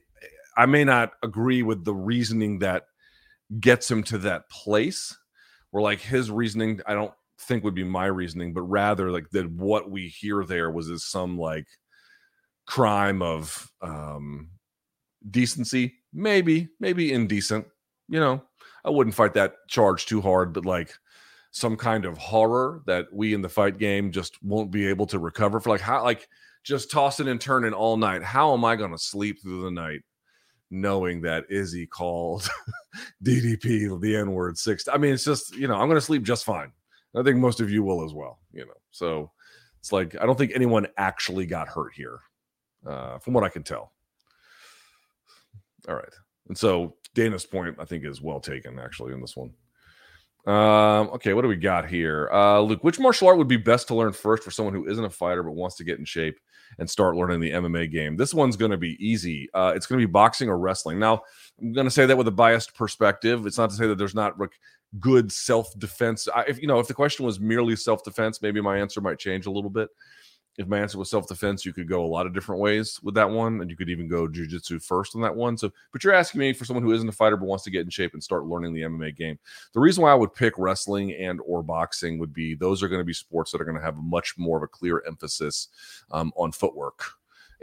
I 0.56 0.66
may 0.66 0.84
not 0.84 1.12
agree 1.22 1.62
with 1.62 1.84
the 1.84 1.94
reasoning 1.94 2.60
that 2.60 2.86
gets 3.60 3.90
him 3.90 4.04
to 4.04 4.18
that 4.20 4.50
place. 4.50 5.18
Where 5.72 5.82
like 5.82 6.00
his 6.00 6.30
reasoning, 6.30 6.80
I 6.86 6.94
don't 6.94 7.12
think 7.40 7.64
would 7.64 7.74
be 7.74 7.84
my 7.84 8.06
reasoning, 8.06 8.54
but 8.54 8.62
rather 8.62 9.10
like 9.10 9.30
that 9.32 9.50
what 9.52 9.90
we 9.90 10.08
hear 10.08 10.46
there 10.46 10.70
was 10.70 10.88
is 10.88 11.04
some 11.04 11.38
like 11.38 11.66
crime 12.66 13.22
of 13.22 13.70
um 13.82 14.50
decency, 15.30 15.96
maybe, 16.14 16.70
maybe 16.80 17.14
indecent, 17.14 17.66
you 18.10 18.20
know, 18.20 18.42
I 18.86 18.90
wouldn't 18.90 19.16
fight 19.16 19.34
that 19.36 19.56
charge 19.68 20.06
too 20.06 20.22
hard, 20.22 20.54
but 20.54 20.66
like 20.66 20.94
some 21.52 21.78
kind 21.78 22.06
of 22.06 22.18
horror 22.18 22.82
that 22.88 23.06
we 23.14 23.34
in 23.34 23.42
the 23.42 23.50
fight 23.50 23.78
game 23.78 24.12
just 24.12 24.42
won't 24.44 24.72
be 24.72 24.88
able 24.88 25.06
to 25.06 25.20
recover 25.20 25.60
for 25.60 25.70
like 25.70 25.82
how 25.82 26.04
like 26.04 26.28
just 26.64 26.92
tossing 26.92 27.28
and 27.28 27.40
turning 27.40 27.74
all 27.74 27.98
night. 27.98 28.24
How 28.24 28.54
am 28.54 28.66
I 28.66 28.76
going 28.76 28.92
to 28.92 28.98
sleep 28.98 29.42
through 29.42 29.64
the 29.64 29.72
night 29.72 30.02
knowing 30.72 31.22
that 31.22 31.46
Izzy 31.50 31.86
called 31.86 32.50
DDP 33.24 34.02
the 34.02 34.16
N 34.16 34.32
word 34.32 34.58
six? 34.58 34.88
I 34.92 34.98
mean, 34.98 35.14
it's 35.14 35.26
just, 35.26 35.56
you 35.56 35.68
know, 35.68 35.76
I'm 35.76 35.88
going 35.88 35.98
to 35.98 36.02
sleep 36.02 36.24
just 36.24 36.46
fine. 36.46 36.72
I 37.16 37.22
think 37.22 37.38
most 37.38 37.62
of 37.62 37.70
you 37.70 37.84
will 37.84 38.04
as 38.04 38.14
well, 38.14 38.40
you 38.52 38.66
know. 38.66 38.74
So 38.90 39.32
it's 39.80 39.92
like, 39.92 40.16
I 40.20 40.26
don't 40.26 40.38
think 40.38 40.54
anyone 40.56 40.88
actually 40.98 41.46
got 41.46 41.68
hurt 41.68 41.94
here, 41.94 42.20
uh, 42.86 43.20
from 43.20 43.34
what 43.34 43.44
I 43.44 43.50
can 43.50 43.64
tell. 43.64 43.92
All 45.88 45.96
right. 45.96 46.14
And 46.48 46.58
so 46.58 46.96
Dana's 47.14 47.46
point, 47.46 47.78
I 47.80 47.86
think, 47.86 48.06
is 48.06 48.22
well 48.22 48.40
taken 48.40 48.80
actually 48.80 49.14
in 49.14 49.22
this 49.22 49.36
one. 49.36 49.52
Um, 50.46 51.10
okay, 51.12 51.34
what 51.34 51.44
do 51.44 51.48
we 51.48 51.56
got 51.56 51.88
here? 51.88 52.30
Uh, 52.32 52.60
Luke, 52.60 52.84
which 52.84 53.00
martial 53.00 53.30
art 53.30 53.38
would 53.38 53.48
be 53.48 53.58
best 53.58 53.88
to 53.88 53.96
learn 53.96 54.12
first 54.12 54.44
for 54.44 54.52
someone 54.52 54.74
who 54.74 54.88
isn't 54.90 55.04
a 55.04 55.10
fighter 55.10 55.42
but 55.42 55.54
wants 55.54 55.78
to 55.78 55.86
get 55.86 56.00
in 56.00 56.06
shape 56.06 56.38
and 56.80 56.90
start 56.90 57.16
learning 57.16 57.40
the 57.40 57.52
MMA 57.52 57.90
game? 57.90 58.18
This 58.18 58.34
one's 58.34 58.58
going 58.58 58.72
to 58.72 58.78
be 58.78 58.98
easy. 59.00 59.50
Uh, 59.54 59.72
it's 59.74 59.86
going 59.86 60.02
to 60.02 60.06
be 60.06 60.12
boxing 60.12 60.50
or 60.50 60.58
wrestling. 60.58 61.00
Now, 61.00 61.22
I'm 61.62 61.72
going 61.72 61.88
to 61.88 61.92
say 61.92 62.06
that 62.06 62.18
with 62.18 62.28
a 62.28 62.32
biased 62.32 62.76
perspective. 62.76 63.46
It's 63.46 63.58
not 63.58 63.70
to 63.70 63.76
say 63.76 63.88
that 63.88 63.98
there's 63.98 64.16
not 64.16 64.38
like 64.38 64.60
good 65.00 65.32
self 65.32 65.78
defense. 65.80 66.28
If 66.46 66.62
you 66.62 66.68
know, 66.68 66.80
if 66.80 66.88
the 66.88 66.94
question 66.94 67.26
was 67.26 67.40
merely 67.40 67.78
self 67.78 68.04
defense, 68.04 68.42
maybe 68.42 68.60
my 68.60 68.78
answer 68.78 69.00
might 69.00 69.20
change 69.20 69.46
a 69.46 69.52
little 69.52 69.70
bit. 69.70 69.90
If 70.58 70.68
my 70.68 70.80
answer 70.80 70.98
was 70.98 71.10
self 71.10 71.28
defense, 71.28 71.66
you 71.66 71.74
could 71.74 71.88
go 71.88 72.06
a 72.06 72.08
lot 72.08 72.28
of 72.28 72.34
different 72.34 72.62
ways 72.62 73.00
with 73.02 73.16
that 73.16 73.30
one, 73.30 73.62
and 73.62 73.70
you 73.70 73.76
could 73.76 73.90
even 73.90 74.08
go 74.08 74.28
jujitsu 74.28 74.84
first 74.84 75.16
on 75.16 75.22
that 75.22 75.36
one. 75.36 75.58
So, 75.58 75.72
but 75.92 76.04
you're 76.04 76.14
asking 76.14 76.40
me 76.40 76.54
for 76.54 76.66
someone 76.66 76.84
who 76.84 76.94
isn't 76.94 77.10
a 77.10 77.14
fighter 77.14 77.38
but 77.38 77.48
wants 77.48 77.64
to 77.64 77.72
get 77.72 77.82
in 77.82 77.90
shape 77.90 78.14
and 78.14 78.24
start 78.24 78.46
learning 78.46 78.74
the 78.74 78.82
MMA 78.82 79.16
game. 79.16 79.40
The 79.74 79.80
reason 79.80 80.04
why 80.04 80.12
I 80.12 80.16
would 80.16 80.34
pick 80.34 80.54
wrestling 80.58 81.14
and 81.14 81.40
or 81.46 81.64
boxing 81.64 82.20
would 82.20 82.34
be 82.34 82.54
those 82.54 82.84
are 82.84 82.88
going 82.88 83.02
to 83.02 83.06
be 83.06 83.14
sports 83.14 83.52
that 83.52 83.62
are 83.62 83.66
going 83.66 83.78
to 83.78 83.84
have 83.84 83.98
much 83.98 84.38
more 84.38 84.58
of 84.58 84.64
a 84.64 84.68
clear 84.68 85.04
emphasis 85.08 85.70
um, 86.12 86.32
on 86.36 86.52
footwork, 86.52 87.04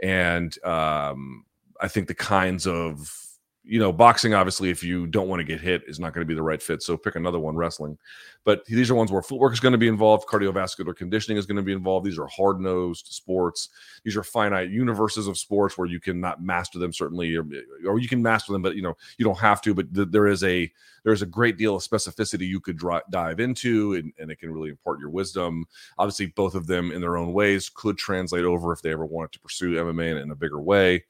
and 0.03 0.61
um, 0.65 1.45
I 1.79 1.87
think 1.87 2.07
the 2.07 2.13
kinds 2.13 2.67
of 2.67 3.30
you 3.63 3.79
know, 3.79 3.93
boxing, 3.93 4.33
obviously, 4.33 4.71
if 4.71 4.83
you 4.83 5.05
don't 5.05 5.27
want 5.27 5.39
to 5.39 5.43
get 5.43 5.61
hit, 5.61 5.83
is 5.85 5.99
not 5.99 6.13
going 6.13 6.25
to 6.25 6.27
be 6.27 6.33
the 6.33 6.41
right 6.41 6.61
fit. 6.61 6.81
So 6.81 6.97
pick 6.97 7.15
another 7.15 7.39
one, 7.39 7.55
wrestling. 7.55 7.97
But 8.43 8.65
these 8.65 8.89
are 8.89 8.95
ones 8.95 9.11
where 9.11 9.21
footwork 9.21 9.53
is 9.53 9.59
going 9.59 9.73
to 9.73 9.77
be 9.77 9.87
involved, 9.87 10.27
cardiovascular 10.27 10.95
conditioning 10.95 11.37
is 11.37 11.45
going 11.45 11.57
to 11.57 11.61
be 11.61 11.73
involved. 11.73 12.07
These 12.07 12.17
are 12.17 12.27
hard 12.27 12.59
nosed 12.59 13.07
sports. 13.07 13.69
These 14.03 14.17
are 14.17 14.23
finite 14.23 14.71
universes 14.71 15.27
of 15.27 15.37
sports 15.37 15.77
where 15.77 15.87
you 15.87 15.99
cannot 15.99 16.43
master 16.43 16.79
them, 16.79 16.91
certainly, 16.91 17.35
or, 17.35 17.45
or 17.85 17.99
you 17.99 18.07
can 18.07 18.23
master 18.23 18.51
them, 18.51 18.63
but 18.63 18.75
you 18.75 18.81
know, 18.81 18.97
you 19.19 19.25
don't 19.25 19.37
have 19.37 19.61
to. 19.61 19.75
But 19.75 19.93
th- 19.93 20.07
there 20.09 20.25
is 20.25 20.43
a 20.43 20.71
there's 21.03 21.21
a 21.21 21.27
great 21.27 21.57
deal 21.57 21.75
of 21.75 21.83
specificity 21.83 22.47
you 22.47 22.59
could 22.59 22.77
dri- 22.77 23.01
dive 23.11 23.39
into, 23.39 23.93
and, 23.93 24.11
and 24.17 24.31
it 24.31 24.39
can 24.39 24.51
really 24.51 24.69
impart 24.69 24.99
your 24.99 25.09
wisdom. 25.09 25.65
Obviously, 25.99 26.27
both 26.27 26.55
of 26.55 26.65
them 26.65 26.91
in 26.91 27.01
their 27.01 27.17
own 27.17 27.31
ways 27.31 27.69
could 27.69 27.97
translate 27.97 28.45
over 28.45 28.73
if 28.73 28.81
they 28.81 28.91
ever 28.91 29.05
wanted 29.05 29.31
to 29.33 29.39
pursue 29.39 29.75
MMA 29.75 30.11
in, 30.11 30.17
in 30.17 30.31
a 30.31 30.35
bigger 30.35 30.61
way. 30.61 31.03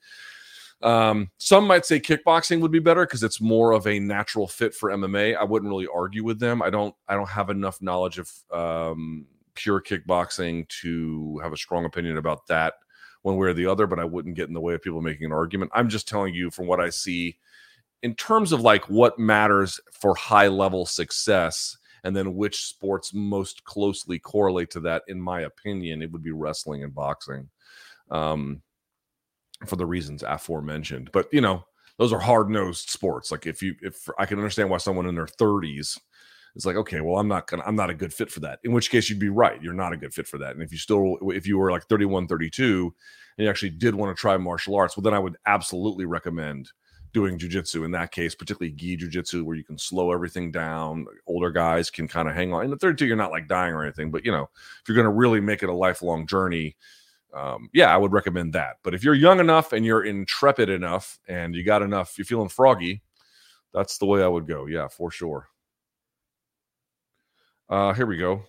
Um, 0.82 1.30
some 1.38 1.66
might 1.66 1.86
say 1.86 2.00
kickboxing 2.00 2.60
would 2.60 2.72
be 2.72 2.80
better 2.80 3.06
because 3.06 3.22
it's 3.22 3.40
more 3.40 3.72
of 3.72 3.86
a 3.86 4.00
natural 4.00 4.48
fit 4.48 4.74
for 4.74 4.90
MMA. 4.90 5.36
I 5.36 5.44
wouldn't 5.44 5.70
really 5.70 5.88
argue 5.92 6.24
with 6.24 6.40
them. 6.40 6.62
I 6.62 6.70
don't. 6.70 6.94
I 7.08 7.14
don't 7.14 7.28
have 7.28 7.50
enough 7.50 7.80
knowledge 7.80 8.18
of 8.18 8.30
um, 8.52 9.26
pure 9.54 9.80
kickboxing 9.80 10.68
to 10.80 11.38
have 11.42 11.52
a 11.52 11.56
strong 11.56 11.84
opinion 11.84 12.16
about 12.16 12.46
that 12.48 12.74
one 13.22 13.36
way 13.36 13.48
or 13.48 13.54
the 13.54 13.66
other. 13.66 13.86
But 13.86 14.00
I 14.00 14.04
wouldn't 14.04 14.36
get 14.36 14.48
in 14.48 14.54
the 14.54 14.60
way 14.60 14.74
of 14.74 14.82
people 14.82 15.00
making 15.00 15.26
an 15.26 15.32
argument. 15.32 15.70
I'm 15.74 15.88
just 15.88 16.08
telling 16.08 16.34
you 16.34 16.50
from 16.50 16.66
what 16.66 16.80
I 16.80 16.90
see 16.90 17.38
in 18.02 18.14
terms 18.14 18.52
of 18.52 18.60
like 18.60 18.88
what 18.88 19.18
matters 19.18 19.80
for 19.92 20.14
high 20.14 20.48
level 20.48 20.84
success 20.84 21.76
and 22.04 22.16
then 22.16 22.34
which 22.34 22.64
sports 22.64 23.14
most 23.14 23.64
closely 23.64 24.18
correlate 24.18 24.70
to 24.70 24.80
that 24.80 25.02
in 25.06 25.20
my 25.20 25.42
opinion 25.42 26.02
it 26.02 26.10
would 26.10 26.22
be 26.22 26.32
wrestling 26.32 26.82
and 26.82 26.94
boxing 26.94 27.48
um, 28.10 28.60
for 29.68 29.76
the 29.76 29.86
reasons 29.86 30.22
aforementioned. 30.22 31.10
But 31.12 31.28
you 31.32 31.40
know, 31.40 31.64
those 31.98 32.12
are 32.12 32.18
hard 32.18 32.50
nosed 32.50 32.90
sports. 32.90 33.30
Like 33.30 33.46
if 33.46 33.62
you 33.62 33.74
if 33.82 34.08
I 34.18 34.26
can 34.26 34.38
understand 34.38 34.70
why 34.70 34.78
someone 34.78 35.06
in 35.06 35.14
their 35.14 35.26
30s 35.26 35.98
is 36.54 36.66
like, 36.66 36.76
okay, 36.76 37.00
well, 37.00 37.18
I'm 37.18 37.28
not 37.28 37.46
gonna 37.46 37.62
I'm 37.66 37.76
not 37.76 37.90
a 37.90 37.94
good 37.94 38.12
fit 38.12 38.30
for 38.30 38.40
that. 38.40 38.60
In 38.64 38.72
which 38.72 38.90
case 38.90 39.08
you'd 39.08 39.18
be 39.18 39.28
right. 39.28 39.62
You're 39.62 39.72
not 39.72 39.92
a 39.92 39.96
good 39.96 40.14
fit 40.14 40.26
for 40.26 40.38
that. 40.38 40.52
And 40.52 40.62
if 40.62 40.72
you 40.72 40.78
still 40.78 41.16
if 41.30 41.46
you 41.46 41.58
were 41.58 41.70
like 41.70 41.86
31, 41.86 42.26
32 42.26 42.94
and 43.38 43.44
you 43.44 43.50
actually 43.50 43.70
did 43.70 43.94
want 43.94 44.14
to 44.14 44.20
try 44.20 44.36
martial 44.36 44.76
arts, 44.76 44.96
well 44.96 45.02
then 45.02 45.14
I 45.14 45.18
would 45.18 45.36
absolutely 45.46 46.04
recommend 46.04 46.70
doing 47.12 47.38
jujitsu 47.38 47.84
in 47.84 47.90
that 47.90 48.10
case, 48.10 48.34
particularly 48.34 48.72
gi 48.72 48.96
jujitsu, 48.96 49.42
where 49.42 49.56
you 49.56 49.64
can 49.64 49.78
slow 49.78 50.12
everything 50.12 50.50
down. 50.50 51.06
Older 51.26 51.50
guys 51.50 51.90
can 51.90 52.08
kind 52.08 52.28
of 52.28 52.34
hang 52.34 52.52
on. 52.52 52.64
In 52.64 52.70
the 52.70 52.76
32, 52.76 53.06
you're 53.06 53.16
not 53.16 53.30
like 53.30 53.48
dying 53.48 53.74
or 53.74 53.82
anything, 53.82 54.10
but 54.10 54.24
you 54.24 54.32
know, 54.32 54.48
if 54.80 54.88
you're 54.88 55.02
to 55.02 55.10
really 55.10 55.40
make 55.40 55.62
it 55.62 55.68
a 55.68 55.74
lifelong 55.74 56.26
journey, 56.26 56.76
um, 57.34 57.70
yeah, 57.72 57.92
I 57.92 57.96
would 57.96 58.12
recommend 58.12 58.52
that. 58.52 58.76
But 58.82 58.94
if 58.94 59.02
you're 59.02 59.14
young 59.14 59.40
enough 59.40 59.72
and 59.72 59.84
you're 59.84 60.04
intrepid 60.04 60.68
enough 60.68 61.18
and 61.28 61.54
you 61.54 61.64
got 61.64 61.82
enough, 61.82 62.18
you're 62.18 62.24
feeling 62.24 62.48
froggy, 62.48 63.02
that's 63.72 63.98
the 63.98 64.06
way 64.06 64.22
I 64.22 64.28
would 64.28 64.46
go. 64.46 64.66
Yeah, 64.66 64.88
for 64.88 65.10
sure. 65.10 65.48
Uh, 67.68 67.94
here 67.94 68.06
we 68.06 68.18
go. 68.18 68.42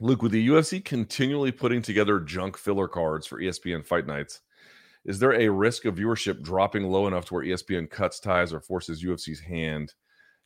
Luke, 0.00 0.22
with 0.22 0.32
the 0.32 0.48
UFC 0.48 0.84
continually 0.84 1.52
putting 1.52 1.82
together 1.82 2.18
junk 2.18 2.56
filler 2.56 2.88
cards 2.88 3.26
for 3.26 3.40
ESPN 3.40 3.84
fight 3.84 4.06
nights, 4.06 4.40
is 5.04 5.18
there 5.18 5.34
a 5.34 5.48
risk 5.48 5.84
of 5.84 5.96
viewership 5.96 6.42
dropping 6.42 6.84
low 6.84 7.06
enough 7.06 7.26
to 7.26 7.34
where 7.34 7.44
ESPN 7.44 7.88
cuts 7.88 8.18
ties 8.18 8.52
or 8.52 8.60
forces 8.60 9.04
UFC's 9.04 9.40
hand 9.40 9.94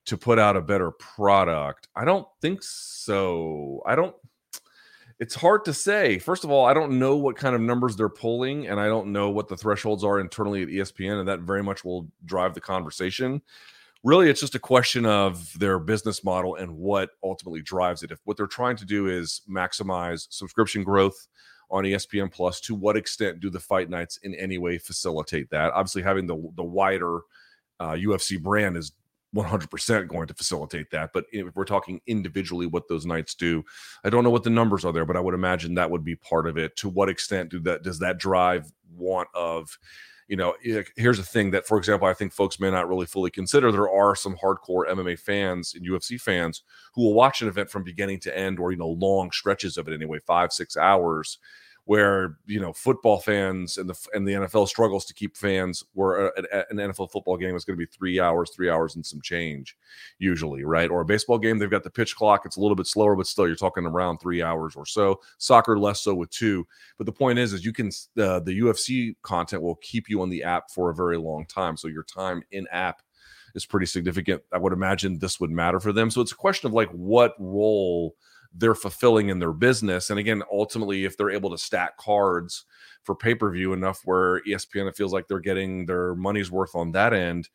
to 0.07 0.19
put 0.19 0.39
out 0.39 0.57
a 0.57 0.61
better 0.61 0.91
product? 0.91 1.89
I 1.97 2.05
don't 2.05 2.27
think 2.43 2.63
so. 2.63 3.81
I 3.87 3.95
don't 3.95 4.15
it's 5.21 5.35
hard 5.35 5.65
to 5.67 5.73
say. 5.73 6.19
First 6.19 6.45
of 6.45 6.51
all, 6.51 6.67
I 6.67 6.75
don't 6.75 6.99
know 6.99 7.17
what 7.17 7.37
kind 7.37 7.55
of 7.55 7.61
numbers 7.61 7.97
they're 7.97 8.09
pulling, 8.09 8.67
and 8.67 8.81
I 8.81 8.87
don't 8.87 9.13
know 9.13 9.31
what 9.31 9.49
the 9.49 9.57
thresholds 9.57 10.05
are 10.05 10.19
internally 10.19 10.63
at 10.63 10.69
ESPN, 10.69 11.21
and 11.21 11.29
that 11.29 11.41
very 11.41 11.63
much 11.63 11.85
will 11.85 12.09
drive 12.25 12.55
the 12.55 12.61
conversation. 12.61 13.41
Really, 14.03 14.29
it's 14.29 14.41
just 14.41 14.55
a 14.55 14.61
question 14.61 15.07
of 15.07 15.59
their 15.59 15.79
business 15.79 16.25
model 16.25 16.57
and 16.57 16.77
what 16.77 17.11
ultimately 17.23 17.63
drives 17.63 18.03
it. 18.03 18.11
If 18.11 18.21
what 18.25 18.37
they're 18.37 18.47
trying 18.47 18.77
to 18.77 18.85
do 18.85 19.09
is 19.09 19.43
maximize 19.49 20.27
subscription 20.31 20.83
growth 20.83 21.29
on 21.71 21.85
ESPN 21.85 22.31
Plus, 22.31 22.61
to 22.63 22.75
what 22.75 22.97
extent 22.97 23.41
do 23.41 23.49
the 23.49 23.61
fight 23.61 23.89
nights 23.89 24.19
in 24.19 24.35
any 24.35 24.59
way 24.59 24.79
facilitate 24.79 25.49
that? 25.51 25.73
Obviously, 25.73 26.03
having 26.03 26.27
the 26.27 26.37
the 26.57 26.65
wider 26.65 27.21
uh, 27.81 27.93
UFC 27.93 28.41
brand 28.41 28.77
is 28.77 28.93
100% 29.35 30.09
going 30.09 30.27
to 30.27 30.35
facilitate 30.35 30.91
that. 30.91 31.13
But 31.13 31.25
if 31.33 31.55
we're 31.55 31.65
talking 31.65 32.01
individually 32.07 32.67
what 32.67 32.89
those 32.89 33.07
nights 33.07 33.35
do, 33.35 33.65
I 34.05 34.11
don't 34.11 34.25
know 34.25 34.31
what 34.31 34.45
the 34.45 34.51
numbers 34.51 34.85
are 34.85 34.93
there, 34.93 35.05
but 35.05 35.17
I 35.17 35.21
would 35.21 35.35
imagine 35.35 35.75
that 35.75 35.91
would 35.91 36.05
be 36.05 36.17
part 36.17 36.47
of 36.47 36.57
it. 36.57 36.77
To 36.77 36.89
what 36.89 37.09
extent 37.09 37.51
do 37.51 37.61
that 37.61 37.83
does 37.83 37.99
that 37.99 38.19
drive 38.19 38.73
want 38.97 39.29
of 39.35 39.79
you 40.29 40.37
know, 40.37 40.55
eh, 40.65 40.83
here's 40.97 41.19
a 41.19 41.25
thing 41.25 41.51
that, 41.51 41.67
for 41.67 41.77
example, 41.77 42.09
I 42.09 42.15
think 42.15 42.33
folks 42.33 42.59
may 42.59 42.71
not 42.71 42.89
really 42.89 43.07
fully 43.07 43.31
consider. 43.31 43.71
There 43.71 43.91
are 43.91 44.17
some 44.17 44.37
hardcore 44.37 44.89
MMA 44.89 45.19
fans 45.19 45.75
and 45.75 45.87
UFC 45.87 46.21
fans 46.21 46.63
who 46.95 47.03
will 47.03 47.15
watch 47.15 47.43
an 47.43 47.49
event 47.49 47.71
from 47.71 47.85
beginning 47.85 48.21
to 48.21 48.37
end, 48.37 48.59
or 48.59 48.73
you 48.73 48.79
know, 48.79 48.89
long 48.89 49.31
stretches 49.33 49.77
of 49.77 49.89
it 49.89 49.95
anyway, 49.95 50.19
five, 50.27 50.53
six 50.53 50.77
hours, 50.77 51.39
where 51.87 52.39
you 52.47 52.59
know 52.59 52.73
football 52.73 53.21
fans 53.21 53.77
and 53.77 53.89
the 53.89 54.09
and 54.15 54.27
the 54.27 54.33
NFL 54.33 54.69
struggles 54.69 55.05
to 55.05 55.15
keep 55.15 55.37
fans 55.37 55.85
where 55.93 56.29
an, 56.29 56.47
an 56.71 56.77
NFL 56.77 57.11
football 57.11 57.37
game 57.37 57.55
is 57.55 57.65
going 57.65 57.79
to 57.79 57.85
be 57.85 57.91
three 57.91 58.19
hours, 58.19 58.51
three 58.51 58.71
hours 58.71 58.97
and 58.97 59.05
some 59.05 59.21
change, 59.21 59.77
usually, 60.19 60.65
right? 60.65 60.91
Or 60.91 61.03
a 61.03 61.05
baseball 61.05 61.39
game, 61.39 61.59
they've 61.59 61.71
got 61.71 61.85
the 61.85 61.91
pitch 61.91 62.17
clock; 62.17 62.47
it's 62.47 62.57
a 62.57 62.61
little 62.61 62.77
bit 62.77 62.87
slower, 62.87 63.17
but 63.17 63.27
still, 63.27 63.47
you're 63.47 63.57
talking 63.57 63.85
around 63.85 64.19
three 64.19 64.43
hours 64.43 64.77
or 64.77 64.87
so. 64.87 65.21
Soccer 65.39 65.79
less 65.79 66.01
so 66.01 66.15
with 66.15 66.31
two, 66.31 66.67
but 66.97 67.07
the 67.07 67.13
point 67.13 67.39
is, 67.39 67.53
is 67.53 67.65
you 67.65 67.73
can 67.73 67.89
uh, 68.19 68.41
the 68.41 68.59
UFC 68.61 69.15
content 69.23 69.63
will 69.63 69.77
keep 69.77 70.09
you 70.09 70.23
on 70.23 70.31
the 70.31 70.43
app 70.43 70.71
for 70.71 70.91
a 70.91 70.95
very 70.95 71.19
long 71.19 71.45
time, 71.47 71.77
so 71.77 71.89
your 71.89 72.05
time 72.05 72.43
in 72.51 72.67
app 72.71 73.03
is 73.55 73.67
pretty 73.67 73.87
significant. 73.87 74.43
I 74.53 74.59
would 74.59 74.73
imagine 74.73 75.19
this 75.19 75.39
would 75.39 75.51
matter 75.51 75.81
for 75.81 75.93
them. 75.93 76.11
So 76.11 76.21
it's 76.21 76.33
a 76.33 76.37
question 76.37 76.67
of 76.67 76.73
like 76.73 76.91
what 76.91 77.35
role 77.39 78.17
they're 78.55 78.75
fulfilling 78.75 79.29
in 79.29 79.39
their 79.39 79.53
business. 79.53 80.11
And 80.11 80.19
again, 80.19 80.43
ultimately, 80.51 81.05
if 81.05 81.17
they're 81.17 81.31
able 81.31 81.51
to 81.51 81.59
stack 81.59 81.97
cards 81.97 82.65
for 83.03 83.15
pay 83.15 83.35
per 83.35 83.51
view 83.51 83.73
enough 83.73 84.01
where 84.05 84.41
ESPN 84.43 84.89
it 84.89 84.97
feels 84.97 85.13
like 85.13 85.27
they're 85.29 85.41
getting 85.41 85.87
their 85.87 86.15
money's 86.15 86.51
worth 86.51 86.75
on 86.75 86.93
that 86.93 87.13
end, 87.13 87.49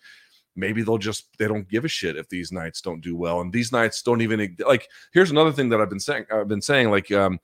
maybe 0.55 0.81
they'll 0.81 0.97
just 0.97 1.37
they 1.37 1.47
don't 1.47 1.69
give 1.69 1.85
a 1.85 1.89
shit 1.89 2.17
if 2.17 2.27
these 2.29 2.51
nights 2.51 2.81
don't 2.81 3.01
do 3.01 3.15
well. 3.15 3.41
And 3.41 3.51
these 3.51 3.71
nights 3.71 4.01
don't 4.01 4.21
even 4.21 4.55
like. 4.67 4.87
Here's 5.13 5.31
another 5.31 5.51
thing 5.51 5.69
that 5.69 5.81
I've 5.81 5.89
been 5.89 5.99
saying. 5.99 6.25
I've 6.31 6.47
been 6.47 6.61
saying 6.61 6.89
like 6.91 7.11
um, 7.11 7.39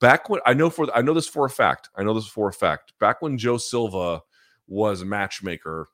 back 0.00 0.28
when 0.28 0.40
I 0.46 0.54
know 0.54 0.70
for 0.70 0.86
I 0.96 1.02
know 1.02 1.14
this 1.14 1.28
for 1.28 1.46
a 1.46 1.50
fact. 1.50 1.90
I 1.96 2.02
know 2.04 2.14
this 2.14 2.28
for 2.28 2.48
a 2.48 2.52
fact. 2.52 2.92
Back 3.00 3.22
when 3.22 3.36
Joe 3.36 3.58
Silva 3.58 4.22
was 4.68 5.02
a 5.02 5.06
matchmaker 5.06 5.88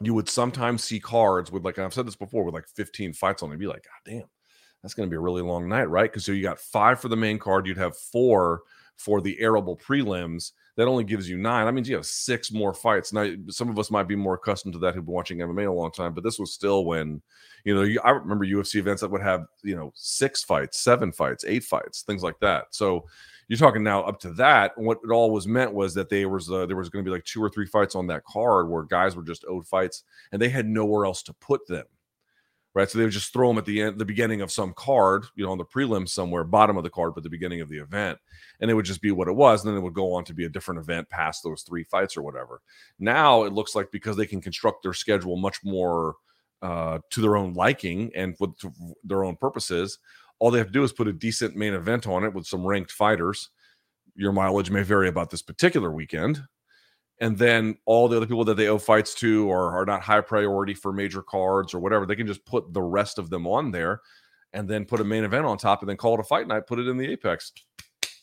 you 0.00 0.14
would 0.14 0.28
sometimes 0.28 0.82
see 0.82 1.00
cards 1.00 1.52
with 1.52 1.64
like 1.64 1.78
I've 1.78 1.94
said 1.94 2.06
this 2.06 2.16
before 2.16 2.44
with 2.44 2.54
like 2.54 2.68
15 2.68 3.12
fights 3.12 3.42
on 3.42 3.52
it. 3.52 3.58
Be 3.58 3.66
like, 3.66 3.84
God 3.84 4.10
damn, 4.10 4.28
that's 4.84 4.92
going 4.92 5.08
to 5.08 5.10
be 5.10 5.16
a 5.16 5.20
really 5.20 5.40
long 5.40 5.66
night, 5.66 5.88
right? 5.88 6.12
Because 6.12 6.26
so 6.26 6.32
you 6.32 6.42
got 6.42 6.60
five 6.60 7.00
for 7.00 7.08
the 7.08 7.16
main 7.16 7.38
card, 7.38 7.66
you'd 7.66 7.78
have 7.78 7.96
four 7.96 8.60
for 8.98 9.22
the 9.22 9.40
arable 9.40 9.78
prelims. 9.78 10.52
That 10.76 10.88
only 10.88 11.04
gives 11.04 11.26
you 11.26 11.38
nine. 11.38 11.64
That 11.64 11.72
means 11.72 11.88
you 11.88 11.96
have 11.96 12.04
six 12.04 12.52
more 12.52 12.74
fights. 12.74 13.10
Now, 13.10 13.32
some 13.48 13.70
of 13.70 13.78
us 13.78 13.90
might 13.90 14.08
be 14.08 14.14
more 14.14 14.34
accustomed 14.34 14.74
to 14.74 14.78
that 14.80 14.94
who've 14.94 15.06
been 15.06 15.14
watching 15.14 15.38
MMA 15.38 15.66
a 15.66 15.72
long 15.72 15.90
time, 15.90 16.12
but 16.12 16.22
this 16.22 16.38
was 16.38 16.52
still 16.52 16.84
when, 16.84 17.22
you 17.64 17.74
know, 17.74 18.00
I 18.04 18.10
remember 18.10 18.44
UFC 18.44 18.74
events 18.74 19.00
that 19.00 19.10
would 19.10 19.22
have, 19.22 19.46
you 19.62 19.74
know, 19.74 19.90
six 19.94 20.44
fights, 20.44 20.80
seven 20.80 21.12
fights, 21.12 21.46
eight 21.48 21.64
fights, 21.64 22.02
things 22.02 22.22
like 22.22 22.38
that. 22.40 22.66
So 22.70 23.06
you're 23.48 23.56
talking 23.56 23.84
now 23.84 24.02
up 24.02 24.20
to 24.20 24.32
that. 24.32 24.76
What 24.76 24.98
it 25.02 25.10
all 25.10 25.30
was 25.30 25.48
meant 25.48 25.72
was 25.72 25.94
that 25.94 26.10
they 26.10 26.26
was 26.26 26.50
uh, 26.50 26.66
there 26.66 26.76
was 26.76 26.90
going 26.90 27.02
to 27.02 27.08
be 27.08 27.14
like 27.14 27.24
two 27.24 27.42
or 27.42 27.48
three 27.48 27.66
fights 27.66 27.94
on 27.94 28.06
that 28.08 28.24
card 28.24 28.68
where 28.68 28.82
guys 28.82 29.16
were 29.16 29.22
just 29.22 29.46
owed 29.48 29.66
fights 29.66 30.02
and 30.32 30.42
they 30.42 30.50
had 30.50 30.66
nowhere 30.66 31.06
else 31.06 31.22
to 31.22 31.32
put 31.32 31.66
them 31.68 31.86
right? 32.74 32.90
So 32.90 32.98
they 32.98 33.04
would 33.04 33.12
just 33.12 33.32
throw 33.32 33.48
them 33.48 33.58
at 33.58 33.64
the 33.64 33.82
end, 33.82 33.98
the 33.98 34.04
beginning 34.04 34.40
of 34.40 34.50
some 34.50 34.74
card, 34.74 35.26
you 35.36 35.44
know, 35.44 35.52
on 35.52 35.58
the 35.58 35.64
prelim 35.64 36.08
somewhere, 36.08 36.44
bottom 36.44 36.76
of 36.76 36.82
the 36.82 36.90
card, 36.90 37.14
but 37.14 37.22
the 37.22 37.30
beginning 37.30 37.60
of 37.60 37.68
the 37.68 37.78
event, 37.78 38.18
and 38.60 38.70
it 38.70 38.74
would 38.74 38.84
just 38.84 39.00
be 39.00 39.12
what 39.12 39.28
it 39.28 39.36
was. 39.36 39.64
And 39.64 39.70
then 39.70 39.78
it 39.78 39.82
would 39.82 39.94
go 39.94 40.12
on 40.12 40.24
to 40.24 40.34
be 40.34 40.44
a 40.44 40.48
different 40.50 40.80
event 40.80 41.08
past 41.08 41.42
those 41.42 41.62
three 41.62 41.84
fights 41.84 42.16
or 42.16 42.22
whatever. 42.22 42.60
Now 42.98 43.44
it 43.44 43.52
looks 43.52 43.74
like 43.74 43.90
because 43.92 44.16
they 44.16 44.26
can 44.26 44.40
construct 44.40 44.82
their 44.82 44.92
schedule 44.92 45.36
much 45.36 45.58
more 45.64 46.16
uh, 46.62 46.98
to 47.10 47.20
their 47.20 47.36
own 47.36 47.54
liking 47.54 48.10
and 48.14 48.34
with 48.40 48.50
their 49.04 49.24
own 49.24 49.36
purposes, 49.36 49.98
all 50.38 50.50
they 50.50 50.58
have 50.58 50.68
to 50.68 50.72
do 50.72 50.82
is 50.82 50.92
put 50.92 51.08
a 51.08 51.12
decent 51.12 51.54
main 51.54 51.74
event 51.74 52.06
on 52.06 52.24
it 52.24 52.34
with 52.34 52.46
some 52.46 52.66
ranked 52.66 52.90
fighters. 52.90 53.50
Your 54.16 54.32
mileage 54.32 54.70
may 54.70 54.82
vary 54.82 55.08
about 55.08 55.30
this 55.30 55.42
particular 55.42 55.92
weekend, 55.92 56.42
and 57.20 57.38
then 57.38 57.76
all 57.84 58.08
the 58.08 58.16
other 58.16 58.26
people 58.26 58.44
that 58.44 58.56
they 58.56 58.68
owe 58.68 58.78
fights 58.78 59.14
to 59.14 59.48
or 59.48 59.70
are 59.70 59.86
not 59.86 60.02
high 60.02 60.20
priority 60.20 60.74
for 60.74 60.92
major 60.92 61.22
cards 61.22 61.72
or 61.72 61.78
whatever, 61.78 62.06
they 62.06 62.16
can 62.16 62.26
just 62.26 62.44
put 62.44 62.72
the 62.72 62.82
rest 62.82 63.18
of 63.18 63.30
them 63.30 63.46
on 63.46 63.70
there 63.70 64.00
and 64.52 64.68
then 64.68 64.84
put 64.84 65.00
a 65.00 65.04
main 65.04 65.24
event 65.24 65.46
on 65.46 65.58
top 65.58 65.80
and 65.80 65.88
then 65.88 65.96
call 65.96 66.14
it 66.14 66.20
a 66.20 66.24
fight 66.24 66.46
night, 66.46 66.66
put 66.66 66.78
it 66.78 66.88
in 66.88 66.96
the 66.96 67.06
apex. 67.06 67.52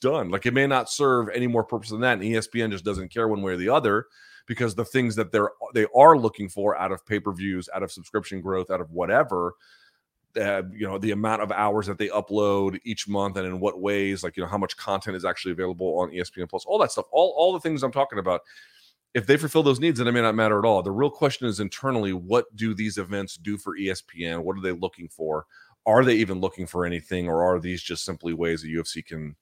done. 0.01 0.29
Like 0.29 0.45
it 0.45 0.53
may 0.53 0.67
not 0.67 0.89
serve 0.89 1.29
any 1.29 1.47
more 1.47 1.63
purpose 1.63 1.89
than 1.89 2.01
that. 2.01 2.13
And 2.13 2.23
ESPN 2.23 2.71
just 2.71 2.85
doesn't 2.85 3.13
care 3.13 3.27
one 3.27 3.41
way 3.41 3.53
or 3.53 3.57
the 3.57 3.69
other 3.69 4.07
because 4.47 4.75
the 4.75 4.85
things 4.85 5.15
that 5.15 5.31
they're 5.31 5.51
they 5.73 5.85
are 5.95 6.17
looking 6.17 6.49
for 6.49 6.77
out 6.77 6.91
of 6.91 7.05
pay-per-views, 7.05 7.69
out 7.73 7.83
of 7.83 7.91
subscription 7.91 8.41
growth, 8.41 8.71
out 8.71 8.81
of 8.81 8.91
whatever, 8.91 9.53
uh, 10.39 10.63
you 10.71 10.87
know, 10.87 10.97
the 10.97 11.11
amount 11.11 11.41
of 11.41 11.51
hours 11.51 11.87
that 11.87 11.97
they 11.97 12.07
upload 12.09 12.79
each 12.83 13.07
month 13.07 13.37
and 13.37 13.45
in 13.45 13.59
what 13.59 13.79
ways, 13.79 14.23
like 14.23 14.35
you 14.35 14.43
know, 14.43 14.49
how 14.49 14.57
much 14.57 14.75
content 14.77 15.15
is 15.15 15.25
actually 15.25 15.51
available 15.51 15.99
on 15.99 16.09
ESPN 16.11 16.49
Plus, 16.49 16.65
all 16.65 16.79
that 16.79 16.91
stuff, 16.91 17.05
all 17.11 17.33
all 17.37 17.53
the 17.53 17.59
things 17.59 17.83
I'm 17.83 17.91
talking 17.91 18.19
about. 18.19 18.41
If 19.13 19.27
they 19.27 19.35
fulfill 19.37 19.63
those 19.63 19.79
needs, 19.79 19.99
then 19.99 20.07
it 20.07 20.13
may 20.13 20.21
not 20.21 20.35
matter 20.35 20.57
at 20.57 20.65
all. 20.65 20.81
The 20.81 20.91
real 20.91 21.09
question 21.09 21.47
is 21.47 21.59
internally, 21.59 22.13
what 22.13 22.55
do 22.55 22.73
these 22.73 22.97
events 22.97 23.35
do 23.35 23.57
for 23.57 23.77
ESPN? 23.77 24.43
What 24.43 24.57
are 24.57 24.61
they 24.61 24.71
looking 24.71 25.09
for? 25.09 25.45
Are 25.85 26.05
they 26.05 26.13
even 26.15 26.39
looking 26.39 26.65
for 26.65 26.85
anything, 26.85 27.27
or 27.27 27.43
are 27.43 27.59
these 27.59 27.81
just 27.81 28.05
simply 28.05 28.33
ways 28.33 28.61
that 28.61 28.69
UFC 28.69 29.05
can 29.05 29.35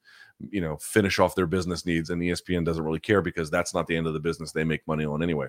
you 0.51 0.61
know 0.61 0.77
finish 0.77 1.19
off 1.19 1.35
their 1.35 1.47
business 1.47 1.85
needs 1.85 2.09
and 2.09 2.21
espn 2.21 2.63
doesn't 2.63 2.83
really 2.83 2.99
care 2.99 3.21
because 3.21 3.49
that's 3.49 3.73
not 3.73 3.87
the 3.87 3.95
end 3.95 4.07
of 4.07 4.13
the 4.13 4.19
business 4.19 4.51
they 4.51 4.63
make 4.63 4.85
money 4.87 5.05
on 5.05 5.21
anyway 5.21 5.47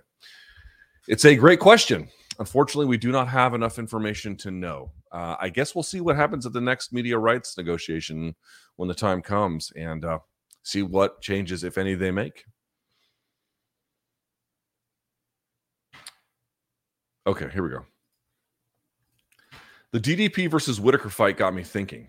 it's 1.09 1.25
a 1.25 1.37
great 1.37 1.61
question 1.61 2.09
unfortunately 2.39 2.87
we 2.87 2.99
do 2.99 3.13
not 3.13 3.29
have 3.29 3.55
enough 3.55 3.79
information 3.79 4.37
to 4.37 4.51
know 4.51 4.91
uh, 5.13 5.37
i 5.41 5.49
guess 5.49 5.75
we'll 5.75 5.83
see 5.83 6.01
what 6.01 6.17
happens 6.17 6.45
at 6.45 6.53
the 6.53 6.61
next 6.61 6.93
media 6.93 7.17
rights 7.17 7.57
negotiation 7.57 8.35
when 8.77 8.89
the 8.89 8.95
time 8.95 9.23
comes 9.23 9.73
and 9.77 10.05
uh, 10.05 10.19
see 10.63 10.83
what 10.83 11.21
changes 11.21 11.63
if 11.63 11.79
any 11.79 11.95
they 11.95 12.11
make 12.11 12.45
okay 17.27 17.49
here 17.53 17.63
we 17.63 17.71
go 17.71 17.85
the 19.93 20.01
ddp 20.01 20.51
versus 20.51 20.81
Whittaker 20.81 21.11
fight 21.11 21.37
got 21.37 21.55
me 21.55 21.63
thinking 21.63 22.09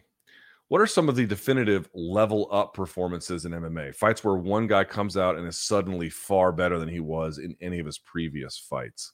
what 0.71 0.79
are 0.79 0.87
some 0.87 1.09
of 1.09 1.17
the 1.17 1.25
definitive 1.25 1.89
level 1.93 2.47
up 2.49 2.73
performances 2.73 3.43
in 3.43 3.51
MMA? 3.51 3.93
Fights 3.93 4.23
where 4.23 4.35
one 4.35 4.67
guy 4.67 4.85
comes 4.85 5.17
out 5.17 5.35
and 5.35 5.45
is 5.45 5.57
suddenly 5.57 6.09
far 6.09 6.53
better 6.53 6.79
than 6.79 6.87
he 6.87 7.01
was 7.01 7.39
in 7.39 7.57
any 7.59 7.79
of 7.79 7.85
his 7.85 7.97
previous 7.97 8.57
fights. 8.57 9.11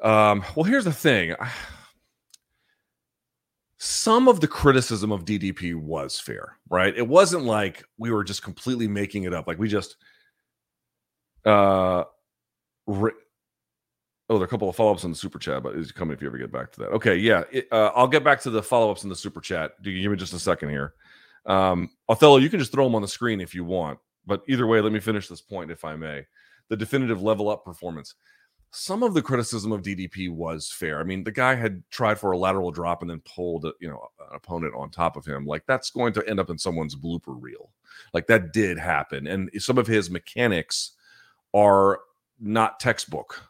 Um, 0.00 0.44
well, 0.54 0.62
here's 0.62 0.84
the 0.84 0.92
thing. 0.92 1.34
Some 3.78 4.28
of 4.28 4.40
the 4.40 4.46
criticism 4.46 5.10
of 5.10 5.24
DDP 5.24 5.74
was 5.74 6.20
fair, 6.20 6.58
right? 6.68 6.96
It 6.96 7.08
wasn't 7.08 7.42
like 7.42 7.82
we 7.98 8.12
were 8.12 8.22
just 8.22 8.44
completely 8.44 8.86
making 8.86 9.24
it 9.24 9.34
up. 9.34 9.48
Like 9.48 9.58
we 9.58 9.68
just 9.68 9.96
uh 11.44 12.04
Oh, 14.30 14.34
there 14.34 14.42
are 14.42 14.46
a 14.46 14.48
couple 14.48 14.68
of 14.68 14.76
follow 14.76 14.92
ups 14.92 15.02
in 15.02 15.10
the 15.10 15.16
super 15.16 15.40
chat, 15.40 15.60
but 15.64 15.74
is 15.74 15.90
coming 15.90 16.14
if 16.14 16.22
you 16.22 16.28
ever 16.28 16.38
get 16.38 16.52
back 16.52 16.70
to 16.72 16.80
that. 16.80 16.90
Okay, 16.90 17.16
yeah, 17.16 17.42
it, 17.50 17.66
uh, 17.72 17.90
I'll 17.96 18.06
get 18.06 18.22
back 18.22 18.40
to 18.42 18.50
the 18.50 18.62
follow 18.62 18.88
ups 18.88 19.02
in 19.02 19.08
the 19.08 19.16
super 19.16 19.40
chat. 19.40 19.72
Do 19.82 19.90
you 19.90 20.00
give 20.00 20.12
me 20.12 20.16
just 20.16 20.32
a 20.32 20.38
second 20.38 20.68
here? 20.68 20.94
Um, 21.46 21.90
Othello, 22.08 22.36
you 22.36 22.48
can 22.48 22.60
just 22.60 22.70
throw 22.70 22.84
them 22.84 22.94
on 22.94 23.02
the 23.02 23.08
screen 23.08 23.40
if 23.40 23.56
you 23.56 23.64
want, 23.64 23.98
but 24.24 24.42
either 24.46 24.68
way, 24.68 24.80
let 24.80 24.92
me 24.92 25.00
finish 25.00 25.26
this 25.26 25.40
point 25.40 25.72
if 25.72 25.84
I 25.84 25.96
may. 25.96 26.24
The 26.68 26.76
definitive 26.76 27.20
level 27.20 27.48
up 27.48 27.64
performance. 27.64 28.14
Some 28.70 29.02
of 29.02 29.14
the 29.14 29.22
criticism 29.22 29.72
of 29.72 29.82
DDP 29.82 30.30
was 30.30 30.70
fair. 30.70 31.00
I 31.00 31.02
mean, 31.02 31.24
the 31.24 31.32
guy 31.32 31.56
had 31.56 31.82
tried 31.90 32.20
for 32.20 32.30
a 32.30 32.38
lateral 32.38 32.70
drop 32.70 33.02
and 33.02 33.10
then 33.10 33.22
pulled, 33.22 33.66
you 33.80 33.90
know, 33.90 34.06
an 34.20 34.36
opponent 34.36 34.74
on 34.76 34.90
top 34.90 35.16
of 35.16 35.26
him. 35.26 35.44
Like 35.44 35.64
that's 35.66 35.90
going 35.90 36.12
to 36.12 36.28
end 36.28 36.38
up 36.38 36.50
in 36.50 36.58
someone's 36.58 36.94
blooper 36.94 37.36
reel. 37.36 37.70
Like 38.14 38.28
that 38.28 38.52
did 38.52 38.78
happen, 38.78 39.26
and 39.26 39.50
some 39.58 39.76
of 39.76 39.88
his 39.88 40.08
mechanics 40.08 40.92
are 41.52 41.98
not 42.38 42.78
textbook 42.78 43.49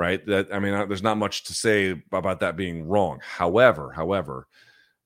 right? 0.00 0.24
That 0.24 0.48
I 0.50 0.58
mean, 0.58 0.72
there's 0.88 1.02
not 1.02 1.18
much 1.18 1.44
to 1.44 1.52
say 1.52 2.02
about 2.10 2.40
that 2.40 2.56
being 2.56 2.88
wrong. 2.88 3.20
However, 3.22 3.92
however, 3.94 4.46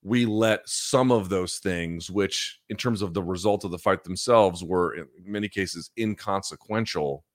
we 0.01 0.25
let 0.25 0.61
some 0.69 1.11
of 1.11 1.27
those 1.27 1.57
things, 1.57 2.09
which 2.09 2.61
in 2.69 2.77
terms 2.77 3.01
of 3.01 3.13
the 3.13 3.21
result 3.21 3.65
of 3.65 3.71
the 3.71 3.77
fight 3.77 4.05
themselves, 4.05 4.63
were 4.63 4.95
in 4.95 5.05
many 5.25 5.49
cases 5.49 5.91
inconsequential, 5.99 7.25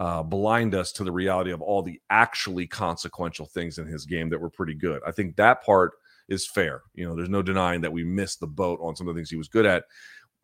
uh, 0.00 0.24
blind 0.24 0.74
us 0.74 0.90
to 0.90 1.04
the 1.04 1.12
reality 1.12 1.52
of 1.52 1.62
all 1.62 1.80
the 1.80 2.00
actually 2.10 2.66
consequential 2.66 3.46
things 3.46 3.78
in 3.78 3.86
his 3.86 4.04
game 4.04 4.28
that 4.28 4.40
were 4.40 4.50
pretty 4.50 4.74
good. 4.74 5.00
I 5.06 5.12
think 5.12 5.36
that 5.36 5.62
part 5.62 5.92
is 6.28 6.44
fair. 6.44 6.82
You 6.94 7.06
know, 7.06 7.14
there's 7.14 7.28
no 7.28 7.42
denying 7.42 7.82
that 7.82 7.92
we 7.92 8.02
missed 8.02 8.40
the 8.40 8.48
boat 8.48 8.80
on 8.82 8.96
some 8.96 9.06
of 9.06 9.14
the 9.14 9.18
things 9.20 9.30
he 9.30 9.36
was 9.36 9.48
good 9.48 9.66
at 9.66 9.84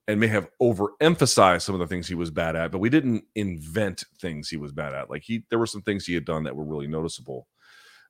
and 0.09 0.21
may 0.21 0.29
have 0.29 0.49
overemphasized 0.63 1.63
some 1.63 1.75
of 1.75 1.81
the 1.81 1.87
things 1.87 2.07
he 2.07 2.15
was 2.15 2.31
bad 2.31 2.55
at, 2.55 2.71
but 2.71 2.79
we 2.79 2.89
didn't 2.89 3.25
invent 3.35 4.05
things 4.21 4.49
he 4.49 4.57
was 4.57 4.73
bad 4.73 4.95
at. 4.95 5.11
Like 5.11 5.23
he, 5.23 5.45
there 5.51 5.59
were 5.59 5.67
some 5.67 5.83
things 5.83 6.07
he 6.07 6.15
had 6.15 6.25
done 6.25 6.45
that 6.45 6.55
were 6.55 6.65
really 6.65 6.87
noticeable. 6.87 7.49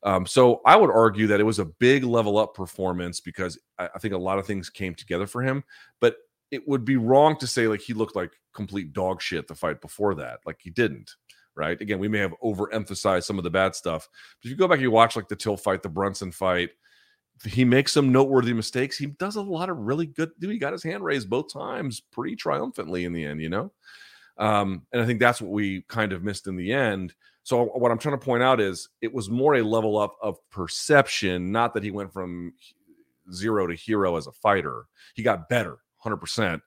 Um, 0.03 0.27
so 0.27 0.61
I 0.66 0.77
would 0.77 0.90
argue 0.90 1.27
that 1.29 1.40
it 1.40 1.44
was 1.44 1.59
a 1.59 1.64
big 1.64 2.05
level 2.05 2.38
up 2.38 2.55
performance 2.55 3.20
because 3.20 3.59
I, 3.79 3.88
I, 3.94 3.99
think 3.99 4.12
a 4.14 4.18
lot 4.18 4.38
of 4.38 4.47
things 4.47 4.68
came 4.68 4.94
together 4.94 5.27
for 5.27 5.42
him. 5.42 5.64
But 6.01 6.16
it 6.51 6.68
would 6.68 6.85
be 6.85 6.97
wrong 6.97 7.37
to 7.38 7.47
say 7.47 7.66
like 7.66 7.81
he 7.81 7.94
looked 7.94 8.14
like 8.14 8.33
complete 8.55 8.92
dog 8.92 9.23
shit 9.23 9.49
the 9.49 9.55
fight 9.55 9.81
before 9.81 10.14
that. 10.16 10.40
Like 10.44 10.59
he 10.61 10.70
didn't. 10.70 11.11
Right. 11.55 11.81
Again, 11.81 11.99
we 11.99 12.09
may 12.09 12.18
have 12.18 12.35
overemphasized 12.44 13.25
some 13.25 13.38
of 13.38 13.44
the 13.44 13.51
bad 13.51 13.75
stuff. 13.75 14.07
But 14.42 14.47
if 14.47 14.51
you 14.51 14.57
go 14.57 14.68
back 14.68 14.77
and 14.77 14.83
you 14.83 14.90
watch 14.90 15.16
like 15.16 15.29
the 15.29 15.37
Till 15.37 15.57
fight, 15.57 15.83
the 15.83 15.88
Brunson 15.88 16.31
fight, 16.31 16.68
he 17.44 17.64
makes 17.64 17.92
some 17.92 18.12
noteworthy 18.12 18.53
mistakes. 18.53 18.96
He 18.96 19.07
does 19.07 19.37
a 19.37 19.42
lot 19.42 19.68
of 19.68 19.79
really 19.79 20.07
good. 20.07 20.31
Dude, 20.38 20.51
he 20.51 20.59
got 20.59 20.72
his 20.72 20.83
hand 20.83 21.05
raised 21.05 21.29
both 21.29 21.53
times 21.53 22.01
pretty 22.01 22.37
triumphantly 22.37 23.05
in 23.05 23.12
the 23.12 23.25
end, 23.25 23.40
you 23.40 23.49
know. 23.49 23.72
Um, 24.38 24.83
and 24.92 25.03
I 25.03 25.07
think 25.07 25.20
that's 25.20 25.40
what 25.40 25.51
we 25.51 25.83
kind 25.88 26.12
of 26.12 26.22
missed 26.22 26.46
in 26.46 26.57
the 26.57 26.72
end. 26.72 27.14
So 27.42 27.64
what 27.64 27.92
I'm 27.92 27.99
trying 27.99 28.18
to 28.18 28.25
point 28.25 28.42
out 28.42 28.61
is 28.61 28.88
it 29.01 29.12
was 29.12 29.31
more 29.31 29.55
a 29.55 29.62
level 29.62 29.99
up 29.99 30.16
of 30.20 30.37
perception, 30.51 31.53
not 31.53 31.75
that 31.75 31.85
he 31.85 31.90
went 31.90 32.12
from 32.12 32.53
zero 33.33 33.66
to 33.66 33.75
hero 33.75 34.16
as 34.16 34.27
a 34.27 34.33
fighter. 34.33 34.87
He 35.14 35.22
got 35.22 35.49
better, 35.49 35.79
100. 36.03 36.14
Uh, 36.14 36.18
percent 36.18 36.62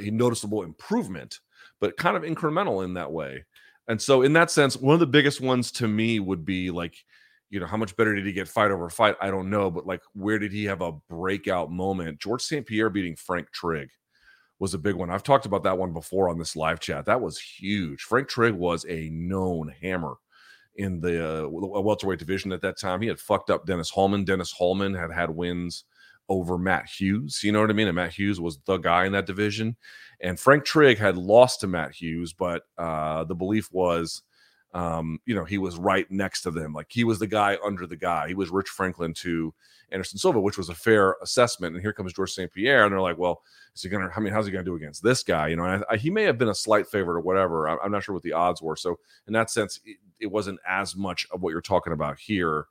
He 0.00 0.10
noticeable 0.10 0.62
improvement, 0.62 1.40
but 1.80 1.96
kind 1.96 2.16
of 2.16 2.22
incremental 2.22 2.84
in 2.84 2.94
that 2.94 3.12
way. 3.12 3.44
And 3.88 4.00
so, 4.00 4.22
in 4.22 4.32
that 4.32 4.50
sense, 4.50 4.76
one 4.76 4.94
of 4.94 5.00
the 5.00 5.06
biggest 5.06 5.40
ones 5.40 5.70
to 5.72 5.86
me 5.86 6.18
would 6.18 6.44
be 6.44 6.70
like 6.70 6.96
you 7.50 7.60
know, 7.60 7.66
how 7.66 7.76
much 7.76 7.96
better 7.96 8.14
did 8.14 8.26
he 8.26 8.32
get 8.32 8.48
fight 8.48 8.70
over 8.70 8.90
fight? 8.90 9.16
I 9.20 9.30
don't 9.30 9.50
know, 9.50 9.70
but 9.70 9.86
like, 9.86 10.02
where 10.14 10.38
did 10.38 10.52
he 10.52 10.64
have 10.64 10.82
a 10.82 10.92
breakout 11.08 11.70
moment? 11.70 12.18
George 12.18 12.42
St. 12.42 12.66
Pierre 12.66 12.90
beating 12.90 13.16
Frank 13.16 13.50
Trigg 13.52 13.88
was 14.58 14.74
a 14.74 14.78
big 14.78 14.94
one. 14.94 15.10
I've 15.10 15.22
talked 15.22 15.46
about 15.46 15.62
that 15.64 15.78
one 15.78 15.92
before 15.92 16.28
on 16.28 16.38
this 16.38 16.56
live 16.56 16.80
chat. 16.80 17.04
That 17.04 17.20
was 17.20 17.38
huge. 17.38 18.02
Frank 18.02 18.28
Trigg 18.28 18.54
was 18.54 18.84
a 18.88 19.10
known 19.10 19.72
hammer 19.80 20.14
in 20.76 21.00
the 21.00 21.44
uh, 21.44 21.48
welterweight 21.48 22.18
division 22.18 22.52
at 22.52 22.62
that 22.62 22.78
time. 22.78 23.00
He 23.00 23.08
had 23.08 23.20
fucked 23.20 23.50
up 23.50 23.66
Dennis 23.66 23.90
Hallman. 23.90 24.24
Dennis 24.24 24.52
Hallman 24.52 24.94
had 24.94 25.12
had 25.12 25.30
wins 25.30 25.84
over 26.28 26.58
Matt 26.58 26.86
Hughes. 26.86 27.40
You 27.42 27.52
know 27.52 27.60
what 27.60 27.70
I 27.70 27.74
mean? 27.74 27.88
And 27.88 27.96
Matt 27.96 28.12
Hughes 28.12 28.40
was 28.40 28.58
the 28.66 28.78
guy 28.78 29.06
in 29.06 29.12
that 29.12 29.26
division. 29.26 29.76
And 30.20 30.40
Frank 30.40 30.64
Trigg 30.64 30.98
had 30.98 31.16
lost 31.16 31.60
to 31.60 31.66
Matt 31.66 31.92
Hughes, 31.92 32.32
but 32.32 32.62
uh, 32.78 33.24
the 33.24 33.34
belief 33.34 33.68
was 33.72 34.22
um, 34.76 35.18
you 35.24 35.34
know, 35.34 35.44
he 35.44 35.56
was 35.56 35.78
right 35.78 36.08
next 36.10 36.42
to 36.42 36.50
them. 36.50 36.74
Like 36.74 36.88
he 36.90 37.02
was 37.02 37.18
the 37.18 37.26
guy 37.26 37.56
under 37.64 37.86
the 37.86 37.96
guy. 37.96 38.28
He 38.28 38.34
was 38.34 38.50
Rich 38.50 38.68
Franklin 38.68 39.14
to 39.14 39.54
Anderson 39.90 40.18
Silva, 40.18 40.38
which 40.38 40.58
was 40.58 40.68
a 40.68 40.74
fair 40.74 41.16
assessment. 41.22 41.74
And 41.74 41.82
here 41.82 41.94
comes 41.94 42.12
George 42.12 42.32
St. 42.32 42.52
Pierre, 42.52 42.84
and 42.84 42.92
they're 42.92 43.00
like, 43.00 43.16
well, 43.16 43.40
is 43.74 43.82
he 43.82 43.88
going 43.88 44.06
to, 44.06 44.14
I 44.14 44.20
mean, 44.20 44.34
how's 44.34 44.44
he 44.44 44.52
going 44.52 44.66
to 44.66 44.70
do 44.70 44.76
against 44.76 45.02
this 45.02 45.22
guy? 45.22 45.48
You 45.48 45.56
know, 45.56 45.64
I, 45.64 45.80
I, 45.88 45.96
he 45.96 46.10
may 46.10 46.24
have 46.24 46.36
been 46.36 46.50
a 46.50 46.54
slight 46.54 46.86
favorite 46.88 47.16
or 47.16 47.20
whatever. 47.20 47.70
I, 47.70 47.82
am 47.82 47.90
not 47.90 48.04
sure 48.04 48.12
what 48.12 48.22
the 48.22 48.34
odds 48.34 48.60
were. 48.60 48.76
So, 48.76 48.98
in 49.26 49.32
that 49.32 49.48
sense, 49.48 49.80
it, 49.86 49.96
it, 50.20 50.26
wasn't 50.26 50.60
as 50.68 50.94
much 50.94 51.26
of 51.30 51.40
what 51.40 51.52
you're 51.52 51.62
talking 51.62 51.94
about 51.94 52.18
here. 52.18 52.66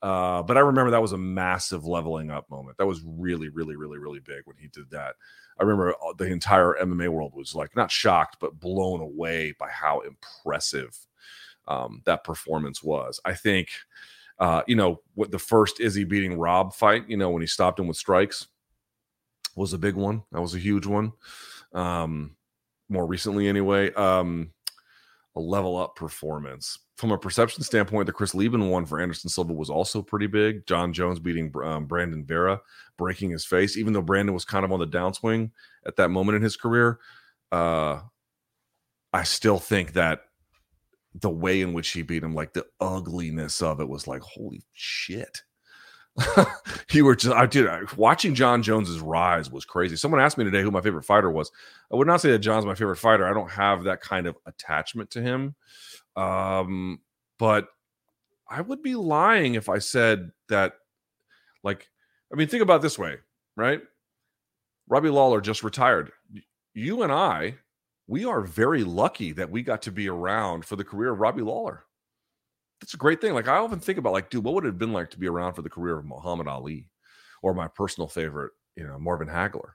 Uh, 0.00 0.44
but 0.44 0.56
I 0.56 0.60
remember 0.60 0.92
that 0.92 1.02
was 1.02 1.12
a 1.12 1.18
massive 1.18 1.84
leveling 1.84 2.30
up 2.30 2.48
moment. 2.50 2.78
That 2.78 2.86
was 2.86 3.02
really, 3.04 3.48
really, 3.48 3.74
really, 3.74 3.98
really 3.98 4.20
big 4.20 4.42
when 4.44 4.56
he 4.56 4.68
did 4.68 4.88
that. 4.90 5.16
I 5.58 5.64
remember 5.64 5.92
uh, 5.94 6.12
the 6.16 6.26
entire 6.26 6.76
MMA 6.80 7.08
world 7.08 7.32
was 7.34 7.56
like 7.56 7.74
not 7.74 7.90
shocked, 7.90 8.36
but 8.38 8.60
blown 8.60 9.00
away 9.00 9.54
by 9.58 9.70
how 9.70 10.02
impressive 10.02 10.96
um, 11.68 12.02
that 12.06 12.24
performance 12.24 12.82
was. 12.82 13.20
I 13.24 13.34
think, 13.34 13.68
uh, 14.38 14.62
you 14.66 14.74
know, 14.74 15.00
what 15.14 15.30
the 15.30 15.38
first 15.38 15.80
Izzy 15.80 16.04
beating 16.04 16.38
Rob 16.38 16.74
fight, 16.74 17.08
you 17.08 17.16
know, 17.16 17.30
when 17.30 17.42
he 17.42 17.46
stopped 17.46 17.78
him 17.78 17.86
with 17.86 17.96
strikes 17.96 18.48
was 19.54 19.72
a 19.72 19.78
big 19.78 19.94
one. 19.94 20.22
That 20.32 20.40
was 20.40 20.54
a 20.54 20.58
huge 20.58 20.86
one. 20.86 21.12
Um, 21.72 22.36
more 22.88 23.06
recently, 23.06 23.48
anyway, 23.48 23.92
um, 23.94 24.52
a 25.36 25.40
level 25.40 25.76
up 25.76 25.94
performance. 25.94 26.78
From 26.96 27.12
a 27.12 27.18
perception 27.18 27.62
standpoint, 27.62 28.06
the 28.06 28.12
Chris 28.12 28.34
Leben 28.34 28.70
one 28.70 28.86
for 28.86 29.00
Anderson 29.00 29.30
Silva 29.30 29.52
was 29.52 29.70
also 29.70 30.02
pretty 30.02 30.26
big. 30.26 30.66
Jon 30.66 30.92
Jones 30.92 31.20
beating 31.20 31.52
um, 31.62 31.86
Brandon 31.86 32.24
Vera, 32.24 32.60
breaking 32.96 33.30
his 33.30 33.44
face, 33.44 33.76
even 33.76 33.92
though 33.92 34.02
Brandon 34.02 34.34
was 34.34 34.44
kind 34.44 34.64
of 34.64 34.72
on 34.72 34.80
the 34.80 34.86
downswing 34.86 35.50
at 35.86 35.96
that 35.96 36.08
moment 36.08 36.36
in 36.36 36.42
his 36.42 36.56
career. 36.56 36.98
Uh, 37.52 38.00
I 39.12 39.22
still 39.22 39.58
think 39.58 39.92
that 39.92 40.22
the 41.14 41.30
way 41.30 41.60
in 41.60 41.72
which 41.72 41.90
he 41.90 42.02
beat 42.02 42.22
him, 42.22 42.34
like 42.34 42.52
the 42.52 42.66
ugliness 42.80 43.62
of 43.62 43.80
it 43.80 43.88
was 43.88 44.06
like, 44.06 44.22
holy 44.22 44.62
shit. 44.72 45.42
you 46.92 47.04
were 47.04 47.14
just 47.14 47.34
I 47.34 47.46
did 47.46 47.68
watching 47.96 48.34
Jon 48.34 48.62
Jones's 48.62 49.00
rise 49.00 49.50
was 49.52 49.64
crazy. 49.64 49.94
Someone 49.96 50.20
asked 50.20 50.36
me 50.36 50.44
today 50.44 50.62
who 50.62 50.70
my 50.70 50.80
favorite 50.80 51.04
fighter 51.04 51.30
was. 51.30 51.50
I 51.92 51.96
would 51.96 52.08
not 52.08 52.20
say 52.20 52.32
that 52.32 52.40
Jon's 52.40 52.66
my 52.66 52.74
favorite 52.74 52.96
fighter. 52.96 53.26
I 53.26 53.32
don't 53.32 53.50
have 53.50 53.84
that 53.84 54.00
kind 54.00 54.26
of 54.26 54.36
attachment 54.46 55.10
to 55.10 55.22
him. 55.22 55.54
Um, 56.16 57.00
but 57.38 57.68
I 58.50 58.60
would 58.60 58.82
be 58.82 58.96
lying 58.96 59.54
if 59.54 59.68
I 59.68 59.78
said 59.78 60.32
that 60.48 60.74
like 61.62 61.88
I 62.32 62.36
mean 62.36 62.48
think 62.48 62.62
about 62.62 62.82
this 62.82 62.98
way, 62.98 63.16
right? 63.56 63.80
Robbie 64.88 65.10
Lawler 65.10 65.40
just 65.40 65.62
retired. 65.62 66.10
You 66.74 67.02
and 67.02 67.12
I, 67.12 67.56
we 68.08 68.24
are 68.24 68.40
very 68.40 68.82
lucky 68.82 69.32
that 69.32 69.50
we 69.50 69.62
got 69.62 69.82
to 69.82 69.92
be 69.92 70.08
around 70.08 70.64
for 70.64 70.74
the 70.74 70.84
career 70.84 71.12
of 71.12 71.20
Robbie 71.20 71.42
Lawler. 71.42 71.84
That's 72.80 72.94
a 72.94 72.98
great 72.98 73.20
thing. 73.20 73.34
Like 73.34 73.48
I 73.48 73.58
often 73.58 73.80
think 73.80 73.98
about, 73.98 74.14
like, 74.14 74.30
dude, 74.30 74.44
what 74.44 74.54
would 74.54 74.64
it 74.64 74.68
have 74.68 74.78
been 74.78 74.92
like 74.92 75.10
to 75.10 75.18
be 75.18 75.28
around 75.28 75.54
for 75.54 75.62
the 75.62 75.70
career 75.70 75.98
of 75.98 76.06
Muhammad 76.06 76.48
Ali, 76.48 76.88
or 77.42 77.54
my 77.54 77.68
personal 77.68 78.08
favorite, 78.08 78.52
you 78.76 78.86
know, 78.86 78.98
Marvin 78.98 79.28
Hagler? 79.28 79.72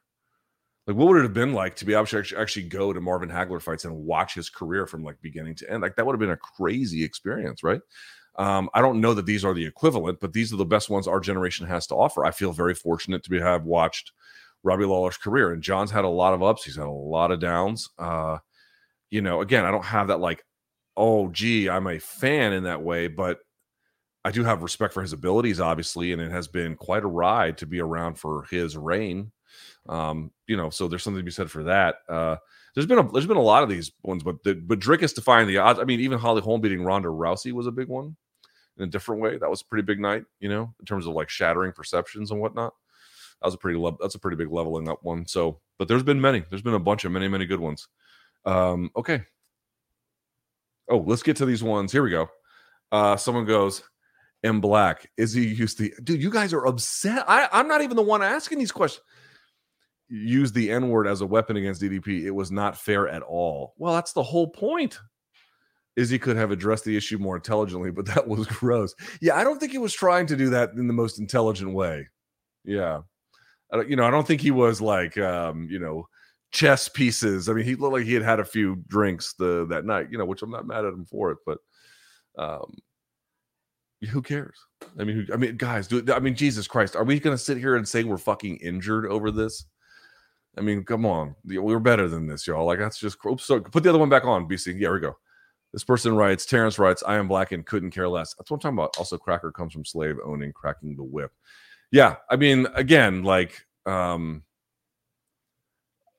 Like, 0.88 0.98
what 0.98 1.08
would 1.08 1.20
it 1.20 1.24
have 1.24 1.34
been 1.34 1.54
like 1.54 1.76
to 1.76 1.86
be 1.86 1.94
able 1.94 2.08
to 2.08 2.36
actually, 2.38 2.68
go 2.68 2.92
to 2.92 3.00
Marvin 3.00 3.30
Hagler 3.30 3.62
fights 3.62 3.86
and 3.86 3.96
watch 3.96 4.34
his 4.34 4.50
career 4.50 4.86
from 4.86 5.04
like 5.04 5.22
beginning 5.22 5.56
to 5.56 5.72
end? 5.72 5.82
Like, 5.82 5.96
that 5.96 6.06
would 6.06 6.14
have 6.14 6.20
been 6.20 6.32
a 6.32 6.38
crazy 6.38 7.04
experience, 7.04 7.64
right? 7.64 7.82
Um, 8.36 8.70
I 8.74 8.82
don't 8.82 9.00
know 9.00 9.14
that 9.14 9.28
these 9.28 9.46
are 9.46 9.54
the 9.54 9.66
equivalent, 9.66 10.20
but 10.20 10.34
these 10.34 10.52
are 10.52 10.58
the 10.58 10.66
best 10.66 10.90
ones 10.90 11.08
our 11.08 11.20
generation 11.20 11.68
has 11.68 11.86
to 11.88 11.96
offer. 11.96 12.26
I 12.26 12.32
feel 12.32 12.52
very 12.52 12.74
fortunate 12.74 13.24
to 13.24 13.30
be 13.30 13.40
have 13.40 13.64
watched 13.64 14.12
Robbie 14.64 14.86
Lawler's 14.86 15.18
career, 15.18 15.52
and 15.52 15.62
Jon's 15.62 15.92
had 15.92 16.06
a 16.06 16.10
lot 16.10 16.34
of 16.34 16.42
ups. 16.42 16.64
He's 16.64 16.78
had 16.78 16.86
a 16.86 16.92
lot 16.92 17.32
of 17.32 17.40
downs. 17.40 17.90
Uh, 17.98 18.38
you 19.10 19.22
know, 19.22 19.42
again, 19.42 19.66
I 19.66 19.72
don't 19.72 19.86
have 19.86 20.08
that 20.08 20.20
like, 20.20 20.44
oh, 20.96 21.30
gee, 21.30 21.70
I'm 21.70 21.88
a 21.88 22.00
fan 22.00 22.54
in 22.54 22.64
that 22.64 22.82
way, 22.82 23.08
but 23.08 23.40
I 24.26 24.32
do 24.32 24.44
have 24.44 24.64
respect 24.64 24.94
for 24.94 25.02
his 25.02 25.14
abilities, 25.14 25.60
obviously, 25.60 26.14
and 26.14 26.22
it 26.22 26.32
has 26.32 26.48
been 26.48 26.76
quite 26.76 27.04
a 27.04 27.08
ride 27.08 27.58
to 27.58 27.66
be 27.66 27.80
around 27.80 28.16
for 28.16 28.44
his 28.50 28.78
reign. 28.78 29.32
Um, 29.88 30.32
you 30.48 30.56
know, 30.56 30.70
so 30.70 30.88
there's 30.88 31.04
something 31.04 31.20
to 31.20 31.26
be 31.26 31.32
said 31.32 31.52
for 31.52 31.64
that. 31.64 31.96
Uh, 32.08 32.38
there's 32.74 32.88
been 32.88 33.00
a 33.00 33.12
there's 33.12 33.28
been 33.28 33.38
a 33.38 33.42
lot 33.42 33.64
of 33.64 33.70
these 33.70 33.92
ones, 34.02 34.24
but 34.24 34.42
the, 34.44 34.56
but 34.56 34.80
Dricus 34.80 35.14
defying 35.14 35.48
the 35.48 35.58
odds. 35.58 35.80
I 35.80 35.84
mean, 35.84 36.00
even 36.00 36.18
Holly 36.18 36.42
Holm 36.42 36.62
beating 36.62 36.84
Ronda 36.84 37.10
Rousey 37.10 37.52
was 37.52 37.68
a 37.68 37.72
big 37.72 37.88
one 37.88 38.16
in 38.78 38.86
a 38.86 38.88
different 38.88 39.22
way. 39.22 39.38
That 39.38 39.50
was 39.50 39.62
a 39.62 39.66
pretty 39.66 39.84
big 39.84 40.00
night, 40.00 40.24
you 40.40 40.50
know, 40.50 40.74
in 40.80 40.86
terms 40.86 41.06
of 41.06 41.14
like 41.14 41.30
shattering 41.30 41.74
perceptions 41.74 42.32
and 42.32 42.40
whatnot. 42.40 42.74
That 43.44 43.48
was 43.48 43.56
a 43.56 43.58
pretty 43.58 43.78
le- 43.78 43.98
that's 44.00 44.16
a 44.16 44.20
pretty 44.20 44.38
big 44.38 44.52
leveling 44.52 44.88
up 44.88 45.04
one. 45.04 45.28
So, 45.28 45.60
but 45.78 45.90
there's 45.90 46.02
been 46.04 46.22
many. 46.22 46.44
There's 46.50 46.62
been 46.62 46.74
a 46.74 46.80
bunch 46.80 47.04
of 47.04 47.12
many 47.12 47.28
many 47.28 47.46
good 47.46 47.60
ones. 47.60 47.90
Um, 48.46 48.90
okay. 48.96 49.24
Oh, 50.90 51.04
let's 51.06 51.24
get 51.24 51.36
to 51.38 51.46
these 51.46 51.62
ones. 51.62 51.92
Here 51.92 52.04
we 52.04 52.10
go. 52.10 52.30
Uh, 52.92 53.18
someone 53.18 53.46
goes, 53.46 53.84
"In 54.44 54.62
Black 54.62 55.10
is 55.18 55.34
he 55.34 55.46
used 55.46 55.78
to?" 55.80 55.92
Dude, 56.04 56.24
you 56.24 56.30
guys 56.30 56.54
are 56.54 56.66
upset. 56.66 57.26
I, 57.28 57.50
I'm 57.52 57.68
not 57.68 57.82
even 57.82 57.98
the 57.98 58.02
one 58.02 58.24
asking 58.24 58.60
these 58.60 58.72
questions 58.72 59.04
use 60.14 60.52
the 60.52 60.72
N 60.72 60.90
word 60.90 61.08
as 61.08 61.22
a 61.22 61.26
weapon 61.26 61.58
against 61.58 61.82
DDP. 61.82 62.24
It 62.24 62.32
was 62.32 62.52
not 62.52 62.78
fair 62.78 63.08
at 63.08 63.24
all. 63.24 63.74
Well, 63.78 63.94
that's 63.94 64.14
the 64.14 64.24
whole 64.24 64.48
point. 64.48 65.00
Izzy 65.96 66.18
could 66.18 66.38
have 66.38 66.52
addressed 66.52 66.86
the 66.86 66.98
issue 66.98 67.18
more 67.18 67.36
intelligently, 67.36 67.92
but 67.92 68.06
that 68.08 68.28
was 68.28 68.48
gross. 68.48 68.96
Yeah, 69.22 69.36
I 69.36 69.44
don't 69.44 69.60
think 69.60 69.72
he 69.72 69.78
was 69.78 69.94
trying 69.94 70.28
to 70.28 70.36
do 70.36 70.50
that 70.52 70.72
in 70.72 70.88
the 70.88 70.94
most 70.94 71.20
intelligent 71.20 71.74
way. 71.74 72.08
Yeah. 72.64 73.02
You 73.88 73.96
know, 73.96 74.06
I 74.06 74.12
don't 74.12 74.28
think 74.28 74.42
he 74.42 74.52
was 74.52 74.82
like, 74.82 75.18
um, 75.18 75.68
you 75.70 75.80
know, 75.80 76.08
chess 76.52 76.88
pieces. 76.88 77.50
I 77.50 77.54
mean, 77.54 77.66
he 77.66 77.76
looked 77.76 77.94
like 77.94 78.06
he 78.06 78.14
had 78.14 78.24
had 78.24 78.40
a 78.40 78.46
few 78.46 78.84
drinks 78.88 79.34
the 79.34 79.66
that 79.70 79.86
night, 79.86 80.08
you 80.12 80.18
know, 80.18 80.26
which 80.26 80.42
I'm 80.42 80.52
not 80.52 80.68
mad 80.68 80.86
at 80.86 80.94
him 80.94 81.06
for 81.06 81.32
it, 81.32 81.40
but 81.46 81.58
um, 82.38 82.78
who 84.10 84.22
cares? 84.22 84.58
I 85.00 85.04
mean, 85.04 85.26
who, 85.26 85.34
I 85.34 85.38
mean, 85.38 85.58
guys, 85.58 85.88
do 85.88 86.04
I 86.14 86.20
mean, 86.20 86.36
Jesus 86.36 86.68
Christ, 86.68 86.96
are 86.96 87.04
we 87.04 87.20
going 87.20 87.36
to 87.36 87.44
sit 87.44 87.58
here 87.58 87.76
and 87.76 87.88
say 87.88 88.04
we're 88.04 88.18
fucking 88.18 88.58
injured 88.58 89.08
over 89.08 89.32
this? 89.32 89.66
I 90.58 90.62
mean, 90.62 90.84
come 90.84 91.06
on, 91.06 91.36
we 91.46 91.58
were 91.58 91.80
better 91.80 92.08
than 92.08 92.28
this, 92.28 92.46
y'all. 92.46 92.66
Like 92.66 92.80
that's 92.80 93.00
just 93.00 93.18
oops. 93.26 93.44
So 93.44 93.60
put 93.60 93.84
the 93.84 93.90
other 93.90 94.00
one 94.00 94.10
back 94.10 94.26
on, 94.26 94.48
BC. 94.48 94.80
Yeah, 94.80 94.92
we 94.92 95.00
go. 95.00 95.18
This 95.72 95.84
person 95.84 96.16
writes, 96.16 96.46
Terrence 96.46 96.78
writes, 96.78 97.02
I 97.08 97.16
am 97.16 97.28
black 97.28 97.52
and 97.52 97.66
couldn't 97.66 97.90
care 97.90 98.08
less. 98.08 98.36
That's 98.36 98.52
what 98.52 98.58
I'm 98.58 98.62
talking 98.62 98.78
about. 98.78 98.96
Also, 99.00 99.18
cracker 99.18 99.52
comes 99.52 99.74
from 99.74 99.84
slave 99.84 100.18
owning, 100.24 100.54
cracking 100.54 100.96
the 100.96 101.04
whip. 101.04 101.32
Yeah, 101.94 102.16
I 102.28 102.38
mean, 102.38 102.66
again, 102.74 103.22
like, 103.22 103.68
um, 103.86 104.42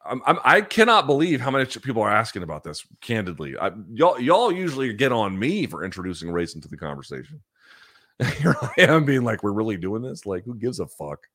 I'm, 0.06 0.38
I 0.44 0.60
cannot 0.60 1.08
believe 1.08 1.40
how 1.40 1.50
many 1.50 1.66
people 1.66 2.00
are 2.00 2.12
asking 2.12 2.44
about 2.44 2.62
this. 2.62 2.86
Candidly, 3.00 3.56
I, 3.58 3.72
y'all, 3.92 4.20
y'all 4.20 4.52
usually 4.52 4.92
get 4.92 5.10
on 5.10 5.36
me 5.36 5.66
for 5.66 5.82
introducing 5.82 6.30
race 6.30 6.54
into 6.54 6.68
the 6.68 6.76
conversation. 6.76 7.42
Here 8.38 8.54
I 8.62 8.82
am 8.82 9.04
being 9.04 9.24
like, 9.24 9.42
we're 9.42 9.50
really 9.50 9.76
doing 9.76 10.00
this. 10.00 10.24
Like, 10.24 10.44
who 10.44 10.54
gives 10.54 10.78
a 10.78 10.86
fuck? 10.86 11.26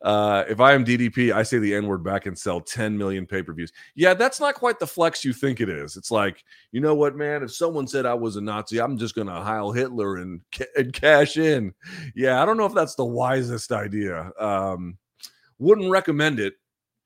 Uh, 0.00 0.44
if 0.48 0.60
I 0.60 0.74
am 0.74 0.84
DDP, 0.84 1.32
I 1.32 1.42
say 1.42 1.58
the 1.58 1.74
N 1.74 1.86
word 1.86 2.04
back 2.04 2.26
and 2.26 2.38
sell 2.38 2.60
10 2.60 2.96
million 2.96 3.26
pay 3.26 3.42
per 3.42 3.52
views. 3.52 3.72
Yeah, 3.96 4.14
that's 4.14 4.38
not 4.38 4.54
quite 4.54 4.78
the 4.78 4.86
flex 4.86 5.24
you 5.24 5.32
think 5.32 5.60
it 5.60 5.68
is. 5.68 5.96
It's 5.96 6.10
like, 6.10 6.44
you 6.70 6.80
know 6.80 6.94
what, 6.94 7.16
man? 7.16 7.42
If 7.42 7.52
someone 7.52 7.88
said 7.88 8.06
I 8.06 8.14
was 8.14 8.36
a 8.36 8.40
Nazi, 8.40 8.80
I'm 8.80 8.96
just 8.96 9.14
going 9.14 9.26
to 9.26 9.32
Heil 9.32 9.72
Hitler 9.72 10.18
and, 10.18 10.40
and 10.76 10.92
cash 10.92 11.36
in. 11.36 11.74
Yeah, 12.14 12.42
I 12.42 12.46
don't 12.46 12.56
know 12.56 12.66
if 12.66 12.74
that's 12.74 12.94
the 12.94 13.04
wisest 13.04 13.72
idea. 13.72 14.30
Um, 14.38 14.98
wouldn't 15.58 15.90
recommend 15.90 16.38
it. 16.38 16.54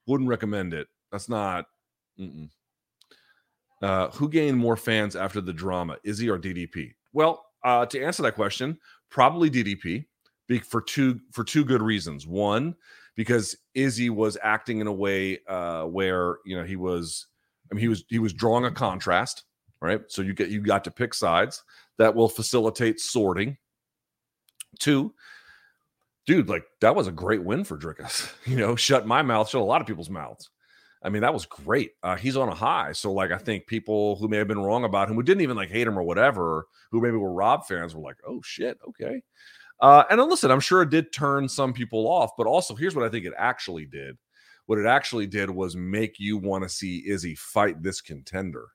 Wouldn't 0.06 0.28
recommend 0.28 0.74
it. 0.74 0.88
That's 1.10 1.28
not. 1.28 1.66
Uh, 3.80 4.08
who 4.10 4.28
gained 4.28 4.58
more 4.58 4.76
fans 4.76 5.16
after 5.16 5.40
the 5.40 5.52
drama, 5.52 5.96
Izzy 6.04 6.28
or 6.28 6.38
DDP? 6.38 6.92
Well, 7.12 7.44
uh, 7.64 7.86
to 7.86 8.02
answer 8.02 8.22
that 8.22 8.34
question, 8.34 8.78
probably 9.10 9.50
DDP 9.50 10.06
for 10.58 10.80
two 10.80 11.20
for 11.32 11.44
two 11.44 11.64
good 11.64 11.82
reasons. 11.82 12.26
One, 12.26 12.74
because 13.16 13.56
Izzy 13.74 14.10
was 14.10 14.36
acting 14.42 14.80
in 14.80 14.86
a 14.86 14.92
way 14.92 15.38
uh, 15.48 15.84
where 15.84 16.38
you 16.44 16.56
know 16.56 16.64
he 16.64 16.76
was, 16.76 17.26
I 17.70 17.74
mean, 17.74 17.82
he 17.82 17.88
was 17.88 18.04
he 18.08 18.18
was 18.18 18.32
drawing 18.32 18.64
a 18.64 18.70
contrast, 18.70 19.44
right? 19.80 20.00
So 20.08 20.22
you 20.22 20.34
get 20.34 20.50
you 20.50 20.60
got 20.60 20.84
to 20.84 20.90
pick 20.90 21.14
sides 21.14 21.62
that 21.98 22.14
will 22.14 22.28
facilitate 22.28 23.00
sorting. 23.00 23.56
Two, 24.78 25.14
dude, 26.26 26.48
like 26.48 26.64
that 26.80 26.94
was 26.94 27.06
a 27.06 27.12
great 27.12 27.44
win 27.44 27.64
for 27.64 27.76
Dricus. 27.76 28.32
You 28.46 28.56
know, 28.56 28.76
shut 28.76 29.06
my 29.06 29.22
mouth, 29.22 29.48
shut 29.48 29.60
a 29.60 29.64
lot 29.64 29.80
of 29.80 29.86
people's 29.86 30.10
mouths. 30.10 30.50
I 31.04 31.08
mean, 31.08 31.22
that 31.22 31.34
was 31.34 31.46
great. 31.46 31.92
Uh, 32.02 32.16
he's 32.16 32.36
on 32.36 32.48
a 32.48 32.54
high. 32.54 32.92
So, 32.92 33.12
like, 33.12 33.32
I 33.32 33.38
think 33.38 33.66
people 33.66 34.16
who 34.16 34.28
may 34.28 34.36
have 34.36 34.46
been 34.46 34.62
wrong 34.62 34.84
about 34.84 35.08
him, 35.08 35.16
who 35.16 35.22
didn't 35.22 35.42
even 35.42 35.56
like 35.56 35.70
hate 35.70 35.86
him 35.86 35.98
or 35.98 36.02
whatever, 36.02 36.66
who 36.90 37.00
maybe 37.00 37.16
were 37.16 37.32
Rob 37.32 37.66
fans, 37.66 37.94
were 37.94 38.02
like, 38.02 38.18
"Oh 38.26 38.40
shit, 38.42 38.78
okay." 38.88 39.22
Uh, 39.82 40.04
and 40.10 40.22
listen, 40.22 40.50
I'm 40.50 40.60
sure 40.60 40.80
it 40.80 40.90
did 40.90 41.12
turn 41.12 41.48
some 41.48 41.72
people 41.72 42.06
off, 42.06 42.30
but 42.38 42.46
also 42.46 42.74
here's 42.74 42.94
what 42.94 43.04
I 43.04 43.08
think 43.08 43.26
it 43.26 43.34
actually 43.36 43.84
did. 43.84 44.16
What 44.66 44.78
it 44.78 44.86
actually 44.86 45.26
did 45.26 45.50
was 45.50 45.74
make 45.74 46.20
you 46.20 46.38
want 46.38 46.62
to 46.62 46.68
see 46.68 47.02
Izzy 47.06 47.34
fight 47.34 47.82
this 47.82 48.00
contender. 48.00 48.68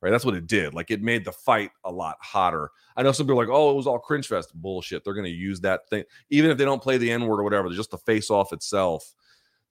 Right. 0.00 0.10
That's 0.10 0.24
what 0.24 0.34
it 0.34 0.48
did. 0.48 0.74
Like 0.74 0.90
it 0.90 1.00
made 1.00 1.24
the 1.24 1.30
fight 1.30 1.70
a 1.84 1.90
lot 1.90 2.16
hotter. 2.20 2.70
I 2.96 3.02
know 3.02 3.12
some 3.12 3.26
people 3.26 3.36
like, 3.36 3.48
oh, 3.48 3.70
it 3.70 3.76
was 3.76 3.86
all 3.86 4.00
cringe 4.00 4.26
fest. 4.26 4.52
Bullshit. 4.54 5.04
They're 5.04 5.14
going 5.14 5.26
to 5.26 5.30
use 5.30 5.60
that 5.60 5.88
thing. 5.88 6.02
Even 6.30 6.50
if 6.50 6.58
they 6.58 6.64
don't 6.64 6.82
play 6.82 6.96
the 6.96 7.10
N 7.10 7.26
word 7.26 7.38
or 7.38 7.44
whatever, 7.44 7.68
just 7.70 7.92
the 7.92 7.98
face 7.98 8.28
off 8.28 8.52
itself, 8.52 9.14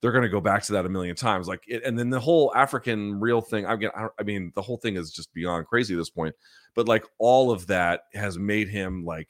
they're 0.00 0.12
going 0.12 0.22
to 0.22 0.30
go 0.30 0.40
back 0.40 0.62
to 0.64 0.72
that 0.72 0.86
a 0.86 0.88
million 0.88 1.16
times. 1.16 1.48
Like 1.48 1.64
it, 1.66 1.84
and 1.84 1.98
then 1.98 2.08
the 2.08 2.18
whole 2.18 2.50
African 2.54 3.20
real 3.20 3.42
thing. 3.42 3.66
I, 3.66 3.76
I 4.18 4.22
mean, 4.22 4.52
the 4.54 4.62
whole 4.62 4.78
thing 4.78 4.96
is 4.96 5.10
just 5.10 5.34
beyond 5.34 5.66
crazy 5.66 5.94
at 5.94 5.98
this 5.98 6.10
point. 6.10 6.34
But 6.74 6.88
like 6.88 7.04
all 7.18 7.50
of 7.50 7.66
that 7.66 8.04
has 8.14 8.38
made 8.38 8.68
him 8.68 9.04
like 9.04 9.28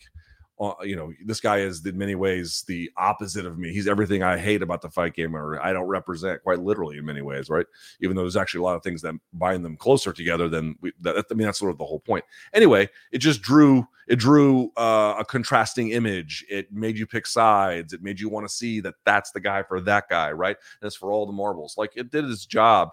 uh, 0.62 0.74
you 0.82 0.94
know, 0.94 1.12
this 1.24 1.40
guy 1.40 1.58
is 1.58 1.84
in 1.84 1.98
many 1.98 2.14
ways 2.14 2.62
the 2.68 2.90
opposite 2.96 3.46
of 3.46 3.58
me. 3.58 3.72
He's 3.72 3.88
everything 3.88 4.22
I 4.22 4.38
hate 4.38 4.62
about 4.62 4.80
the 4.80 4.90
fight 4.90 5.14
game, 5.14 5.34
or 5.34 5.60
I 5.60 5.72
don't 5.72 5.88
represent 5.88 6.42
quite 6.42 6.60
literally 6.60 6.98
in 6.98 7.04
many 7.04 7.20
ways, 7.20 7.50
right? 7.50 7.66
Even 8.00 8.14
though 8.16 8.22
there's 8.22 8.36
actually 8.36 8.60
a 8.60 8.64
lot 8.64 8.76
of 8.76 8.82
things 8.82 9.02
that 9.02 9.14
bind 9.32 9.64
them 9.64 9.76
closer 9.76 10.12
together 10.12 10.48
than 10.48 10.76
we. 10.80 10.92
That, 11.00 11.24
I 11.30 11.34
mean, 11.34 11.46
that's 11.46 11.58
sort 11.58 11.72
of 11.72 11.78
the 11.78 11.84
whole 11.84 11.98
point. 11.98 12.24
Anyway, 12.52 12.88
it 13.10 13.18
just 13.18 13.42
drew 13.42 13.86
it 14.06 14.16
drew 14.16 14.70
uh, 14.76 15.16
a 15.18 15.24
contrasting 15.24 15.90
image. 15.90 16.44
It 16.48 16.72
made 16.72 16.96
you 16.96 17.06
pick 17.06 17.26
sides. 17.26 17.92
It 17.92 18.02
made 18.02 18.20
you 18.20 18.28
want 18.28 18.46
to 18.46 18.54
see 18.54 18.80
that 18.80 18.94
that's 19.04 19.32
the 19.32 19.40
guy 19.40 19.64
for 19.64 19.80
that 19.80 20.08
guy, 20.08 20.30
right? 20.30 20.56
And 20.80 20.86
it's 20.86 20.96
for 20.96 21.10
all 21.10 21.26
the 21.26 21.32
marbles. 21.32 21.74
Like 21.76 21.92
it 21.96 22.10
did 22.10 22.24
its 22.24 22.46
job. 22.46 22.90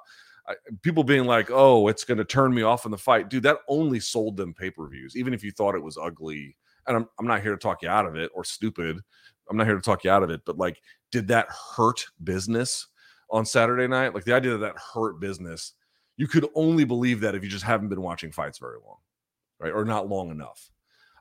People 0.81 1.03
being 1.03 1.25
like, 1.25 1.51
"Oh, 1.51 1.87
it's 1.87 2.03
going 2.03 2.17
to 2.17 2.25
turn 2.25 2.51
me 2.55 2.63
off 2.63 2.85
in 2.85 2.91
the 2.91 2.97
fight," 2.97 3.29
dude. 3.29 3.43
That 3.43 3.59
only 3.67 3.99
sold 3.99 4.37
them 4.37 4.55
pay 4.55 4.71
per 4.71 4.87
views, 4.87 5.15
even 5.15 5.35
if 5.35 5.43
you 5.43 5.51
thought 5.51 5.75
it 5.75 5.83
was 5.83 5.95
ugly 5.95 6.55
and 6.89 6.97
I'm, 6.97 7.07
I'm 7.17 7.27
not 7.27 7.41
here 7.41 7.51
to 7.51 7.57
talk 7.57 7.81
you 7.81 7.87
out 7.87 8.05
of 8.05 8.15
it 8.15 8.31
or 8.33 8.43
stupid. 8.43 8.99
I'm 9.49 9.55
not 9.55 9.67
here 9.67 9.75
to 9.75 9.81
talk 9.81 10.03
you 10.03 10.11
out 10.11 10.23
of 10.23 10.29
it, 10.29 10.41
but 10.45 10.57
like, 10.57 10.81
did 11.11 11.27
that 11.29 11.47
hurt 11.77 12.05
business 12.23 12.87
on 13.29 13.45
Saturday 13.45 13.87
night? 13.87 14.13
Like 14.13 14.25
the 14.25 14.33
idea 14.33 14.51
that 14.51 14.57
that 14.57 14.75
hurt 14.93 15.19
business, 15.19 15.73
you 16.17 16.27
could 16.27 16.47
only 16.55 16.83
believe 16.83 17.21
that 17.21 17.35
if 17.35 17.43
you 17.43 17.49
just 17.49 17.63
haven't 17.63 17.89
been 17.89 18.01
watching 18.01 18.31
fights 18.31 18.57
very 18.57 18.77
long, 18.85 18.97
right? 19.59 19.71
Or 19.71 19.85
not 19.85 20.09
long 20.09 20.31
enough. 20.31 20.69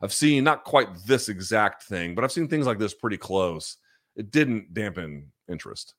I've 0.02 0.12
seen 0.12 0.42
not 0.44 0.64
quite 0.64 0.88
this 1.06 1.28
exact 1.28 1.84
thing, 1.84 2.14
but 2.14 2.24
I've 2.24 2.32
seen 2.32 2.48
things 2.48 2.66
like 2.66 2.78
this 2.78 2.94
pretty 2.94 3.16
close. 3.16 3.76
It 4.16 4.30
didn't 4.30 4.74
dampen 4.74 5.30
interest. 5.48 5.94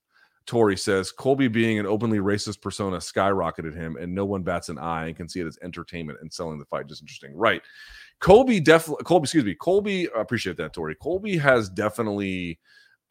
Tori 0.46 0.78
says 0.78 1.12
Colby 1.12 1.48
being 1.48 1.78
an 1.78 1.86
openly 1.86 2.18
racist 2.18 2.62
persona 2.62 2.98
skyrocketed 2.98 3.76
him, 3.76 3.98
and 3.98 4.16
no 4.16 4.26
one 4.26 4.42
bats 4.42 4.70
an 4.70 4.80
eye 4.80 5.08
and 5.08 5.16
can 5.16 5.30
see 5.30 5.42
it 5.42 5.48
as 5.48 5.60
entertainment 5.62 6.18
and 6.22 6.32
selling 6.34 6.58
the 6.58 6.66
fight. 6.66 6.88
Just 6.88 7.04
interesting, 7.04 7.36
right? 7.36 7.62
Colby 8.20 8.60
definitely 8.60 9.04
Colby, 9.06 9.24
excuse 9.24 9.46
me, 9.46 9.56
Colby. 9.56 10.10
I 10.16 10.22
appreciate 10.22 10.58
that, 10.58 10.74
Tori. 10.74 10.96
Colby 10.96 11.38
has 11.38 11.70
definitely 11.70 12.60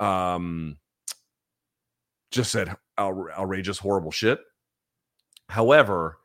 um 0.01 0.77
just 2.31 2.53
said 2.53 2.75
outrageous, 2.99 3.79
horrible 3.79 4.11
shit. 4.11 4.39
However, 5.49 6.19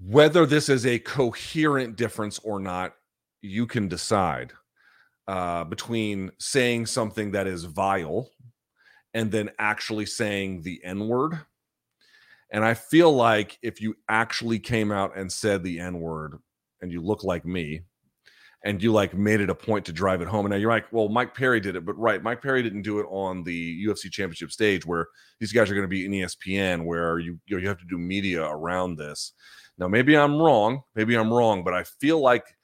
whether 0.00 0.44
this 0.44 0.68
is 0.68 0.84
a 0.84 0.98
coherent 0.98 1.96
difference 1.96 2.38
or 2.40 2.60
not, 2.60 2.94
you 3.40 3.66
can 3.66 3.88
decide 3.88 4.52
uh, 5.26 5.64
between 5.64 6.30
saying 6.38 6.86
something 6.86 7.30
that 7.32 7.46
is 7.46 7.64
vile 7.64 8.28
and 9.14 9.30
then 9.30 9.50
actually 9.58 10.04
saying 10.04 10.62
the 10.62 10.80
N 10.84 11.08
word. 11.08 11.38
And 12.52 12.64
I 12.64 12.74
feel 12.74 13.12
like 13.12 13.58
if 13.62 13.80
you 13.80 13.96
actually 14.08 14.58
came 14.58 14.92
out 14.92 15.16
and 15.16 15.30
said 15.30 15.62
the 15.62 15.80
N 15.80 16.00
word 16.00 16.38
and 16.80 16.92
you 16.92 17.02
look 17.02 17.24
like 17.24 17.44
me, 17.44 17.82
and 18.64 18.82
you 18.82 18.92
like 18.92 19.14
made 19.14 19.40
it 19.40 19.50
a 19.50 19.54
point 19.54 19.84
to 19.84 19.92
drive 19.92 20.22
it 20.22 20.28
home. 20.28 20.46
And 20.46 20.50
now 20.50 20.56
you're 20.56 20.70
like, 20.70 20.90
well, 20.90 21.08
Mike 21.08 21.34
Perry 21.34 21.60
did 21.60 21.76
it, 21.76 21.84
but 21.84 21.98
right, 21.98 22.22
Mike 22.22 22.40
Perry 22.40 22.62
didn't 22.62 22.82
do 22.82 22.98
it 22.98 23.06
on 23.10 23.44
the 23.44 23.86
UFC 23.86 24.10
championship 24.10 24.50
stage 24.50 24.86
where 24.86 25.08
these 25.38 25.52
guys 25.52 25.70
are 25.70 25.74
going 25.74 25.84
to 25.84 25.88
be 25.88 26.06
in 26.06 26.12
ESPN, 26.12 26.84
where 26.84 27.18
you 27.18 27.38
you, 27.46 27.56
know, 27.56 27.62
you 27.62 27.68
have 27.68 27.78
to 27.78 27.84
do 27.84 27.98
media 27.98 28.42
around 28.42 28.96
this. 28.96 29.32
Now, 29.76 29.86
maybe 29.86 30.16
I'm 30.16 30.40
wrong, 30.40 30.82
maybe 30.94 31.14
I'm 31.14 31.32
wrong, 31.32 31.62
but 31.62 31.74
I 31.74 31.84
feel 31.84 32.20
like 32.20 32.56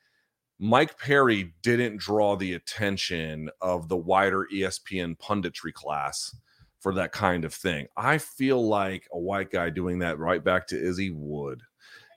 Mike 0.58 0.98
Perry 0.98 1.52
didn't 1.62 1.98
draw 1.98 2.34
the 2.34 2.54
attention 2.54 3.50
of 3.60 3.88
the 3.88 3.96
wider 3.96 4.46
ESPN 4.52 5.18
punditry 5.18 5.72
class 5.72 6.34
for 6.80 6.94
that 6.94 7.12
kind 7.12 7.44
of 7.44 7.54
thing. 7.54 7.86
I 7.96 8.18
feel 8.18 8.66
like 8.66 9.06
a 9.12 9.18
white 9.18 9.50
guy 9.50 9.70
doing 9.70 9.98
that 10.00 10.18
right 10.18 10.42
back 10.42 10.66
to 10.68 10.80
Izzy 10.80 11.10
would. 11.10 11.62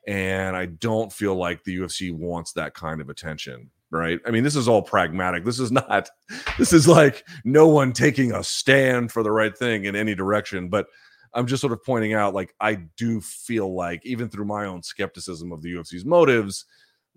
And 0.07 0.55
I 0.55 0.65
don't 0.65 1.11
feel 1.11 1.35
like 1.35 1.63
the 1.63 1.77
UFC 1.77 2.13
wants 2.13 2.53
that 2.53 2.73
kind 2.73 3.01
of 3.01 3.09
attention 3.09 3.69
right? 3.93 4.19
I 4.25 4.31
mean, 4.31 4.43
this 4.43 4.55
is 4.55 4.67
all 4.67 4.81
pragmatic. 4.81 5.45
This 5.45 5.59
is 5.59 5.71
not, 5.71 6.09
this 6.57 6.73
is 6.73 6.87
like 6.87 7.25
no 7.45 7.67
one 7.67 7.93
taking 7.93 8.33
a 8.33 8.43
stand 8.43 9.11
for 9.11 9.23
the 9.23 9.31
right 9.31 9.55
thing 9.55 9.85
in 9.85 9.95
any 9.95 10.15
direction. 10.15 10.67
But 10.67 10.87
I'm 11.33 11.47
just 11.47 11.61
sort 11.61 11.73
of 11.73 11.83
pointing 11.83 12.13
out, 12.13 12.33
like, 12.33 12.53
I 12.59 12.75
do 12.97 13.21
feel 13.21 13.73
like, 13.73 14.05
even 14.05 14.29
through 14.29 14.45
my 14.45 14.65
own 14.65 14.83
skepticism 14.83 15.51
of 15.51 15.61
the 15.61 15.73
UFC's 15.73 16.05
motives, 16.05 16.65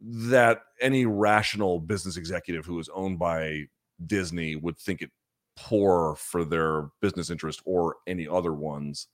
that 0.01 0.61
any 0.81 1.07
rational 1.07 1.81
business 1.81 2.17
executive 2.17 2.65
who 2.65 2.79
is 2.79 2.89
owned 2.95 3.19
by 3.19 3.65
Disney 4.07 4.57
would 4.57 4.79
think 4.79 5.03
it 5.03 5.11
poor 5.57 6.14
for 6.16 6.45
their 6.45 6.90
business 7.01 7.31
interest 7.31 7.62
or 7.64 7.97
any 8.07 8.29
other 8.29 8.53
ones 8.53 9.09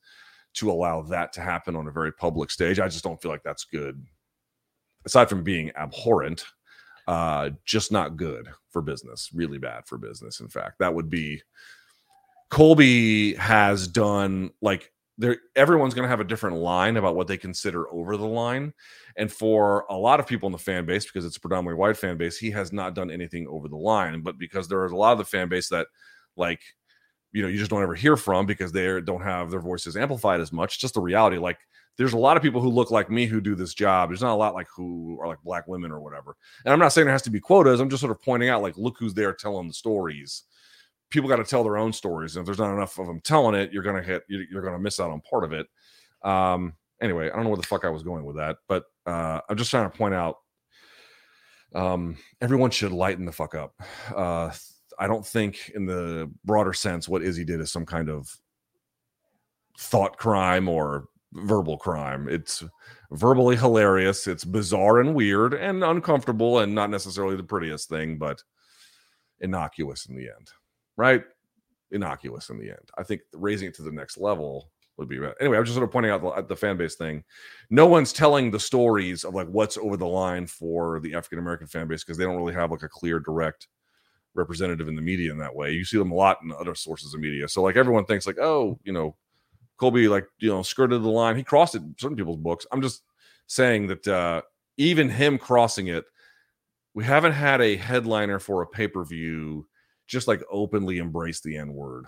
to 0.55 0.70
allow 0.70 1.02
that 1.02 1.33
to 1.33 1.40
happen 1.40 1.76
on 1.76 1.88
a 1.88 1.92
very 1.92 2.12
public 2.12 2.50
stage. 2.50 2.78
I 2.78 2.88
just 2.88 3.05
don't 3.05 3.20
feel 3.20 3.31
like 3.31 3.42
that's 3.42 3.64
good. 3.64 4.05
Aside 5.05 5.28
from 5.28 5.42
being 5.42 5.72
abhorrent, 5.76 6.44
uh, 7.09 7.50
just 7.64 7.90
not 7.90 8.16
good 8.16 8.48
for 8.70 8.83
business, 8.83 9.31
really 9.33 9.59
bad 9.59 9.87
for 9.87 9.98
business. 9.98 10.40
In 10.40 10.48
fact, 10.48 10.78
that 10.78 10.94
would 10.94 11.11
be 11.11 11.42
Colby 12.50 13.35
has 13.35 13.88
done 13.88 14.50
like 14.61 14.92
there 15.18 15.38
everyone's 15.57 15.94
going 15.94 16.05
to 16.05 16.11
have 16.11 16.20
a 16.20 16.24
different 16.24 16.57
line 16.57 16.96
about 16.96 17.16
what 17.16 17.26
they 17.26 17.37
consider 17.37 17.90
over 17.90 18.16
the 18.16 18.26
line 18.26 18.72
and 19.16 19.31
for 19.31 19.85
a 19.88 19.96
lot 19.96 20.20
of 20.20 20.26
people 20.26 20.46
in 20.46 20.52
the 20.52 20.59
fan 20.59 20.85
base 20.85 21.05
because 21.05 21.24
it's 21.24 21.37
a 21.37 21.40
predominantly 21.40 21.78
white 21.78 21.96
fan 21.96 22.16
base 22.16 22.38
he 22.38 22.50
has 22.50 22.72
not 22.72 22.94
done 22.94 23.11
anything 23.11 23.46
over 23.48 23.68
the 23.68 23.76
line 23.76 24.22
but 24.22 24.38
because 24.38 24.68
there 24.68 24.85
is 24.85 24.92
a 24.92 24.96
lot 24.96 25.12
of 25.12 25.18
the 25.18 25.24
fan 25.24 25.48
base 25.48 25.68
that 25.68 25.87
like 26.37 26.61
you 27.33 27.42
know 27.42 27.49
you 27.49 27.59
just 27.59 27.71
don't 27.71 27.83
ever 27.83 27.95
hear 27.95 28.16
from 28.16 28.47
because 28.47 28.73
they 28.73 29.01
don't 29.01 29.23
have 29.23 29.51
their 29.51 29.61
voices 29.61 29.97
amplified 29.97 30.40
as 30.40 30.53
much. 30.53 30.81
Just 30.81 30.95
the 30.95 31.01
reality 31.01 31.38
like 31.38 31.59
there's 31.99 32.14
a 32.14 32.18
lot 32.18 32.37
of 32.37 32.42
people 32.42 32.61
who 32.61 32.71
look 32.71 32.90
like 32.90 33.11
me 33.11 33.27
who 33.27 33.40
do 33.40 33.55
this 33.55 33.75
job. 33.75 34.09
There's 34.09 34.23
not 34.23 34.33
a 34.33 34.37
lot 34.37 34.55
like 34.55 34.68
who 34.75 35.18
are 35.21 35.27
like 35.27 35.42
black 35.42 35.66
women 35.68 35.92
or 35.92 36.01
whatever. 36.01 36.37
And 36.64 36.73
i'm 36.73 36.79
not 36.79 36.92
saying 36.92 37.05
there 37.05 37.12
has 37.12 37.23
to 37.23 37.31
be 37.31 37.40
quotas. 37.40 37.81
I'm 37.81 37.90
just 37.90 38.01
sort 38.01 38.11
of 38.11 38.23
pointing 38.23 38.49
out 38.49 38.62
like 38.62 38.77
look 38.77 38.97
who's 38.99 39.14
there 39.14 39.33
telling 39.33 39.68
the 39.68 39.75
stories. 39.75 40.45
People 41.11 41.29
got 41.29 41.37
to 41.37 41.45
tell 41.45 41.62
their 41.62 41.77
own 41.77 41.92
stories 41.92 42.37
and 42.37 42.42
if 42.42 42.47
there's 42.47 42.59
not 42.59 42.75
enough 42.75 42.99
of 42.99 43.07
them 43.07 43.21
telling 43.21 43.55
it 43.55 43.73
you're 43.73 43.83
gonna 43.83 44.03
hit 44.03 44.25
you're 44.29 44.62
gonna 44.62 44.79
miss 44.79 45.01
out 45.01 45.11
on 45.11 45.21
part 45.21 45.45
of 45.45 45.53
it. 45.53 45.66
Um 46.23 46.75
anyway 47.01 47.29
i 47.29 47.35
don't 47.35 47.42
know 47.42 47.51
where 47.51 47.57
the 47.57 47.66
fuck 47.66 47.85
i 47.85 47.88
was 47.88 48.05
going 48.05 48.25
with 48.25 48.37
that 48.37 48.59
but 48.68 48.85
uh 49.07 49.40
i'm 49.49 49.57
just 49.57 49.73
trying 49.73 49.90
to 49.90 49.99
point 49.99 50.14
out 50.14 50.37
um 51.75 52.16
everyone 52.40 52.71
should 52.71 52.92
lighten 52.92 53.25
the 53.25 53.33
fuck 53.33 53.55
up. 53.55 53.75
Uh 54.14 54.51
I 54.98 55.07
don't 55.07 55.26
think, 55.26 55.70
in 55.74 55.87
the 55.87 56.31
broader 56.44 56.72
sense, 56.72 57.09
what 57.09 57.22
Izzy 57.22 57.44
did 57.44 57.61
is 57.61 57.72
some 57.72 57.87
kind 57.87 58.09
of 58.09 58.35
thought 59.78 60.16
crime 60.16 60.68
or 60.68 61.09
verbal 61.33 61.78
crime. 61.78 62.28
It's 62.28 62.62
verbally 63.11 63.57
hilarious. 63.57 64.26
It's 64.26 64.44
bizarre 64.44 65.00
and 65.00 65.14
weird 65.14 65.55
and 65.55 65.83
uncomfortable 65.83 66.61
and 66.61 66.74
not 66.74 66.90
necessarily 66.90 67.37
the 67.37 67.42
prettiest 67.42 67.88
thing, 67.88 68.18
but 68.18 68.42
innocuous 69.40 70.07
in 70.07 70.16
the 70.16 70.28
end, 70.28 70.50
right? 70.96 71.24
Innocuous 71.90 72.50
in 72.50 72.59
the 72.59 72.70
end. 72.70 72.90
I 72.96 73.02
think 73.02 73.22
raising 73.33 73.68
it 73.68 73.74
to 73.74 73.83
the 73.83 73.92
next 73.92 74.18
level 74.18 74.70
would 74.98 75.09
be 75.09 75.18
better. 75.18 75.35
Anyway, 75.40 75.57
I 75.57 75.61
was 75.61 75.68
just 75.68 75.76
sort 75.76 75.88
of 75.88 75.92
pointing 75.92 76.12
out 76.12 76.22
the, 76.22 76.28
uh, 76.28 76.42
the 76.42 76.57
fan 76.57 76.76
base 76.76 76.96
thing. 76.96 77.24
No 77.70 77.87
one's 77.87 78.12
telling 78.12 78.50
the 78.50 78.61
stories 78.61 79.24
of 79.24 79.35
like 79.35 79.48
what's 79.48 79.78
over 79.78 79.96
the 79.96 80.07
line 80.07 80.46
for 80.46 81.00
the 81.00 81.14
African 81.14 81.38
American 81.38 81.66
fan 81.66 81.88
base 81.88 82.05
because 82.05 82.18
they 82.18 82.24
don't 82.24 82.37
really 82.37 82.55
have 82.55 82.70
like 82.70 82.83
a 82.83 82.88
clear, 82.88 83.20
direct 83.20 83.68
representative 84.35 84.88
in 84.88 84.97
the 84.97 85.03
media 85.03 85.31
in 85.31 85.38
that 85.38 85.55
way. 85.55 85.73
You 85.73 85.85
see 85.85 85.99
them 85.99 86.12
a 86.12 86.14
lot 86.14 86.38
in 86.42 86.53
other 86.53 86.75
sources 86.75 87.14
of 87.14 87.21
media. 87.21 87.49
So 87.49 87.62
like 87.62 87.77
everyone 87.77 88.05
thinks 88.05 88.27
like, 88.27 88.38
oh, 88.38 88.79
you 88.85 88.92
know, 88.92 89.16
Colby 89.79 90.09
like 90.09 90.27
you 90.38 90.49
know 90.49 90.62
skirted 90.62 91.03
the 91.03 91.09
line. 91.09 91.37
He 91.37 91.42
crossed 91.42 91.75
it 91.75 91.83
in 91.83 91.95
certain 91.99 92.16
people's 92.16 92.38
books. 92.38 92.66
I'm 92.71 92.83
just 92.83 93.03
saying 93.47 93.88
that 93.88 94.07
uh, 94.07 94.42
even 94.77 95.09
him 95.09 95.38
crossing 95.38 95.88
it, 95.88 96.05
we 96.95 97.05
haven't 97.05 97.33
had 97.33 97.61
a 97.61 97.77
headliner 97.77 98.38
for 98.38 98.62
a 98.62 98.66
pay 98.66 98.87
per 98.87 99.05
view 99.05 99.66
just 100.07 100.29
like 100.29 100.42
openly 100.51 100.99
embrace 100.99 101.40
the 101.40 101.57
N 101.57 101.73
word. 101.73 102.07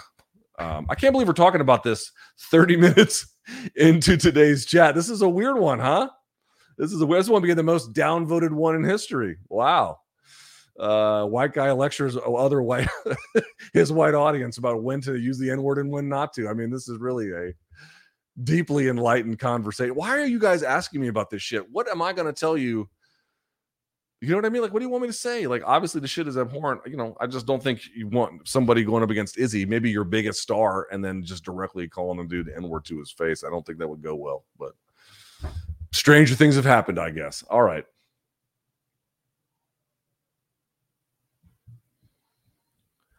Um, 0.58 0.86
I 0.88 0.94
can't 0.94 1.12
believe 1.12 1.26
we're 1.26 1.34
talking 1.34 1.60
about 1.60 1.82
this 1.82 2.12
30 2.50 2.76
minutes 2.78 3.26
into 3.74 4.16
today's 4.16 4.66
chat. 4.66 4.94
This 4.94 5.08
is 5.08 5.22
a 5.22 5.28
weird 5.28 5.58
one, 5.58 5.80
huh? 5.80 6.10
This 6.78 6.92
is 6.92 7.02
a 7.02 7.06
this 7.06 7.28
one 7.28 7.42
being 7.42 7.56
the 7.56 7.62
most 7.62 7.92
downvoted 7.92 8.52
one 8.52 8.76
in 8.76 8.84
history. 8.84 9.36
Wow 9.48 9.98
uh, 10.78 11.24
white 11.24 11.52
guy 11.52 11.70
lectures 11.72 12.16
other 12.16 12.62
white 12.62 12.88
his 13.72 13.92
white 13.92 14.14
audience 14.14 14.58
about 14.58 14.82
when 14.82 15.00
to 15.02 15.16
use 15.16 15.38
the 15.38 15.50
N 15.50 15.62
word 15.62 15.78
and 15.78 15.90
when 15.90 16.08
not 16.08 16.32
to. 16.34 16.48
I 16.48 16.54
mean, 16.54 16.70
this 16.70 16.88
is 16.88 16.98
really 16.98 17.30
a 17.30 17.52
deeply 18.42 18.88
enlightened 18.88 19.38
conversation. 19.38 19.94
Why 19.94 20.18
are 20.18 20.26
you 20.26 20.40
guys 20.40 20.62
asking 20.62 21.00
me 21.00 21.08
about 21.08 21.30
this 21.30 21.42
shit? 21.42 21.70
What 21.70 21.88
am 21.88 22.02
I 22.02 22.12
going 22.12 22.26
to 22.26 22.38
tell 22.38 22.56
you? 22.56 22.88
You 24.20 24.30
know 24.30 24.36
what 24.36 24.46
I 24.46 24.48
mean? 24.48 24.62
Like, 24.62 24.72
what 24.72 24.80
do 24.80 24.86
you 24.86 24.90
want 24.90 25.02
me 25.02 25.08
to 25.08 25.12
say? 25.12 25.46
Like, 25.46 25.62
obviously, 25.66 26.00
the 26.00 26.08
shit 26.08 26.26
is 26.26 26.38
abhorrent. 26.38 26.80
You 26.86 26.96
know, 26.96 27.14
I 27.20 27.26
just 27.26 27.46
don't 27.46 27.62
think 27.62 27.82
you 27.94 28.08
want 28.08 28.48
somebody 28.48 28.82
going 28.82 29.02
up 29.02 29.10
against 29.10 29.38
Izzy, 29.38 29.66
maybe 29.66 29.90
your 29.90 30.04
biggest 30.04 30.40
star, 30.40 30.88
and 30.90 31.04
then 31.04 31.22
just 31.22 31.44
directly 31.44 31.88
calling 31.88 32.18
the 32.18 32.24
dude 32.24 32.48
N 32.48 32.68
word 32.68 32.86
to 32.86 32.98
his 32.98 33.10
face. 33.10 33.44
I 33.44 33.50
don't 33.50 33.66
think 33.66 33.78
that 33.78 33.88
would 33.88 34.02
go 34.02 34.14
well. 34.14 34.44
But 34.58 34.72
stranger 35.92 36.34
things 36.34 36.56
have 36.56 36.64
happened, 36.64 36.98
I 36.98 37.10
guess. 37.10 37.42
All 37.50 37.62
right. 37.62 37.84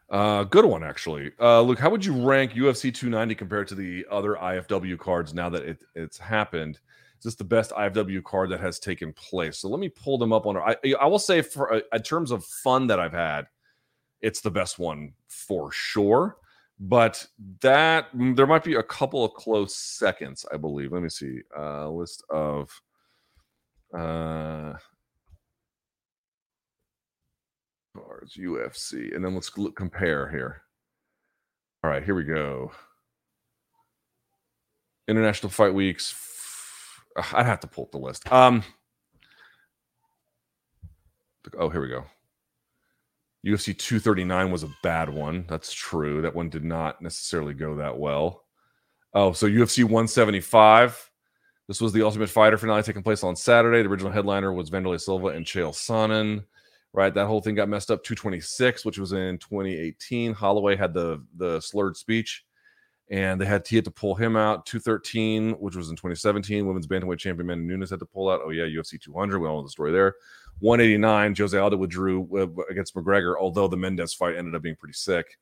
Uh, 0.08 0.44
good 0.44 0.64
one 0.64 0.84
actually. 0.84 1.32
Uh, 1.40 1.60
Luke, 1.62 1.78
how 1.78 1.90
would 1.90 2.04
you 2.04 2.14
rank 2.26 2.52
UFC 2.52 2.94
290 2.94 3.34
compared 3.34 3.68
to 3.68 3.74
the 3.74 4.06
other 4.10 4.34
IFW 4.34 4.98
cards 4.98 5.34
now 5.34 5.48
that 5.48 5.62
it, 5.64 5.82
it's 5.94 6.18
happened? 6.18 6.78
Is 7.18 7.24
this 7.24 7.34
the 7.34 7.44
best 7.44 7.72
IFW 7.72 8.22
card 8.22 8.50
that 8.50 8.60
has 8.60 8.78
taken 8.78 9.12
place? 9.14 9.58
So 9.58 9.68
let 9.68 9.80
me 9.80 9.88
pull 9.88 10.18
them 10.18 10.32
up 10.32 10.46
on. 10.46 10.56
I 10.56 10.76
I 11.00 11.06
will 11.06 11.18
say 11.18 11.42
for 11.42 11.74
uh, 11.74 11.80
in 11.92 12.02
terms 12.02 12.30
of 12.30 12.44
fun 12.44 12.86
that 12.88 13.00
I've 13.00 13.12
had, 13.12 13.46
it's 14.20 14.40
the 14.40 14.50
best 14.50 14.78
one 14.78 15.12
for 15.28 15.72
sure. 15.72 16.36
But 16.78 17.26
that 17.62 18.08
there 18.12 18.46
might 18.46 18.62
be 18.62 18.74
a 18.74 18.82
couple 18.82 19.24
of 19.24 19.32
close 19.32 19.74
seconds, 19.74 20.44
I 20.52 20.58
believe. 20.58 20.92
Let 20.92 21.02
me 21.02 21.08
see. 21.08 21.40
Uh, 21.56 21.88
list 21.88 22.22
of 22.28 22.70
uh 23.96 24.74
cards, 27.96 28.36
UFC, 28.36 29.14
and 29.14 29.24
then 29.24 29.34
let's 29.34 29.56
look, 29.56 29.76
compare 29.76 30.28
here. 30.28 30.62
All 31.82 31.90
right, 31.90 32.04
here 32.04 32.14
we 32.14 32.24
go. 32.24 32.72
International 35.08 35.50
Fight 35.50 35.74
Weeks. 35.74 36.14
I'd 37.32 37.46
have 37.46 37.60
to 37.60 37.66
pull 37.66 37.84
up 37.84 37.92
the 37.92 37.98
list. 37.98 38.30
Um. 38.30 38.62
Oh, 41.56 41.68
here 41.68 41.80
we 41.80 41.88
go. 41.88 42.04
UFC 43.46 43.76
239 43.78 44.50
was 44.50 44.64
a 44.64 44.74
bad 44.82 45.08
one. 45.08 45.44
That's 45.48 45.72
true. 45.72 46.20
That 46.22 46.34
one 46.34 46.48
did 46.48 46.64
not 46.64 47.00
necessarily 47.00 47.54
go 47.54 47.76
that 47.76 47.96
well. 47.96 48.44
Oh, 49.14 49.32
so 49.32 49.46
UFC 49.46 49.84
175. 49.84 51.10
This 51.68 51.80
was 51.80 51.92
the 51.92 52.02
Ultimate 52.02 52.28
Fighter 52.28 52.58
finale 52.58 52.82
taking 52.82 53.04
place 53.04 53.22
on 53.22 53.36
Saturday. 53.36 53.82
The 53.82 53.88
original 53.88 54.12
headliner 54.12 54.52
was 54.52 54.70
Wanderlei 54.70 55.00
Silva 55.00 55.28
and 55.28 55.46
Chael 55.46 55.72
Sonnen 55.72 56.44
right? 56.92 57.12
That 57.12 57.26
whole 57.26 57.40
thing 57.40 57.54
got 57.54 57.68
messed 57.68 57.90
up. 57.90 58.02
226, 58.02 58.84
which 58.84 58.98
was 58.98 59.12
in 59.12 59.38
2018. 59.38 60.34
Holloway 60.34 60.76
had 60.76 60.94
the 60.94 61.24
the 61.36 61.60
slurred 61.60 61.96
speech, 61.96 62.44
and 63.10 63.40
they 63.40 63.46
had 63.46 63.64
Tia 63.64 63.82
to 63.82 63.90
pull 63.90 64.14
him 64.14 64.36
out. 64.36 64.66
213, 64.66 65.52
which 65.52 65.76
was 65.76 65.90
in 65.90 65.96
2017. 65.96 66.66
Women's 66.66 66.86
bantamweight 66.86 67.18
champion 67.18 67.46
Amanda 67.46 67.66
Nunes 67.66 67.90
had 67.90 68.00
to 68.00 68.06
pull 68.06 68.30
out. 68.30 68.40
Oh 68.44 68.50
yeah, 68.50 68.64
UFC 68.64 69.00
200. 69.00 69.38
We 69.38 69.48
all 69.48 69.58
know 69.58 69.62
the 69.62 69.70
story 69.70 69.92
there. 69.92 70.14
189, 70.60 71.34
Jose 71.36 71.56
Aldo 71.56 71.76
withdrew 71.76 72.28
uh, 72.34 72.62
against 72.70 72.94
McGregor, 72.94 73.34
although 73.38 73.68
the 73.68 73.76
Mendes 73.76 74.14
fight 74.14 74.36
ended 74.36 74.54
up 74.54 74.62
being 74.62 74.76
pretty 74.76 74.94
sick. 74.94 75.38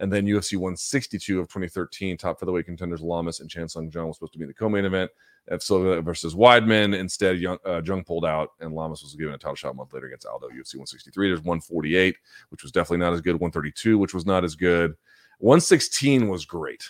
And 0.00 0.12
then 0.12 0.26
UFC 0.26 0.56
162 0.56 1.40
of 1.40 1.48
2013, 1.48 2.16
top 2.16 2.38
featherweight 2.38 2.66
contenders 2.66 3.00
Lamas 3.00 3.40
and 3.40 3.50
Chan 3.50 3.70
Sung 3.70 3.90
Jung 3.92 4.06
was 4.06 4.16
supposed 4.16 4.32
to 4.34 4.38
be 4.38 4.44
in 4.44 4.48
the 4.48 4.54
co-main 4.54 4.84
event. 4.84 5.10
F. 5.50 5.62
Silva 5.62 6.00
versus 6.02 6.34
Weidman. 6.34 6.98
Instead, 6.98 7.38
Young, 7.38 7.58
uh, 7.66 7.82
Jung 7.84 8.04
pulled 8.04 8.24
out, 8.24 8.50
and 8.60 8.74
Lamas 8.74 9.02
was 9.02 9.14
given 9.14 9.34
a 9.34 9.38
title 9.38 9.54
shot 9.54 9.70
a 9.70 9.74
month 9.74 9.92
later 9.92 10.06
against 10.06 10.26
Aldo. 10.26 10.48
UFC 10.48 10.74
163. 10.74 11.28
There's 11.28 11.40
148, 11.40 12.16
which 12.50 12.62
was 12.62 12.72
definitely 12.72 13.04
not 13.04 13.12
as 13.12 13.20
good. 13.20 13.34
132, 13.34 13.98
which 13.98 14.14
was 14.14 14.26
not 14.26 14.44
as 14.44 14.54
good. 14.54 14.94
116 15.38 16.28
was 16.28 16.44
great. 16.44 16.88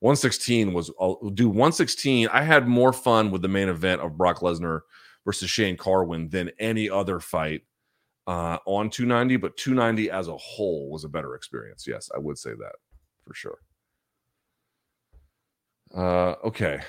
116 0.00 0.72
was 0.72 0.90
do 1.34 1.48
116. 1.48 2.28
I 2.28 2.42
had 2.42 2.66
more 2.66 2.92
fun 2.92 3.30
with 3.30 3.42
the 3.42 3.48
main 3.48 3.68
event 3.68 4.00
of 4.00 4.16
Brock 4.16 4.40
Lesnar 4.40 4.80
versus 5.24 5.48
Shane 5.48 5.76
Carwin 5.76 6.28
than 6.28 6.50
any 6.58 6.90
other 6.90 7.20
fight 7.20 7.62
uh, 8.26 8.58
on 8.66 8.90
290, 8.90 9.36
but 9.36 9.56
290 9.56 10.10
as 10.10 10.28
a 10.28 10.36
whole 10.36 10.90
was 10.90 11.04
a 11.04 11.08
better 11.08 11.34
experience. 11.34 11.86
Yes, 11.86 12.10
I 12.14 12.18
would 12.18 12.38
say 12.38 12.50
that 12.50 12.74
for 13.22 13.34
sure. 13.34 13.58
Uh, 15.94 16.34
okay. 16.44 16.80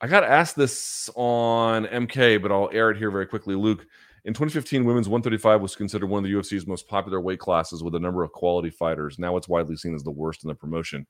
I 0.00 0.06
got 0.06 0.24
asked 0.24 0.56
this 0.56 1.10
on 1.16 1.86
MK, 1.86 2.40
but 2.40 2.52
I'll 2.52 2.70
air 2.72 2.90
it 2.90 2.98
here 2.98 3.10
very 3.10 3.26
quickly. 3.26 3.54
Luke, 3.54 3.84
in 4.24 4.34
2015, 4.34 4.84
women's 4.84 5.08
135 5.08 5.60
was 5.60 5.74
considered 5.74 6.06
one 6.06 6.24
of 6.24 6.30
the 6.30 6.36
UFC's 6.36 6.66
most 6.66 6.86
popular 6.86 7.20
weight 7.20 7.38
classes 7.40 7.82
with 7.82 7.94
a 7.94 7.98
number 8.00 8.22
of 8.22 8.30
quality 8.32 8.70
fighters. 8.70 9.18
Now 9.18 9.36
it's 9.36 9.48
widely 9.48 9.76
seen 9.76 9.94
as 9.94 10.04
the 10.04 10.10
worst 10.10 10.44
in 10.44 10.48
the 10.48 10.54
promotion. 10.54 11.06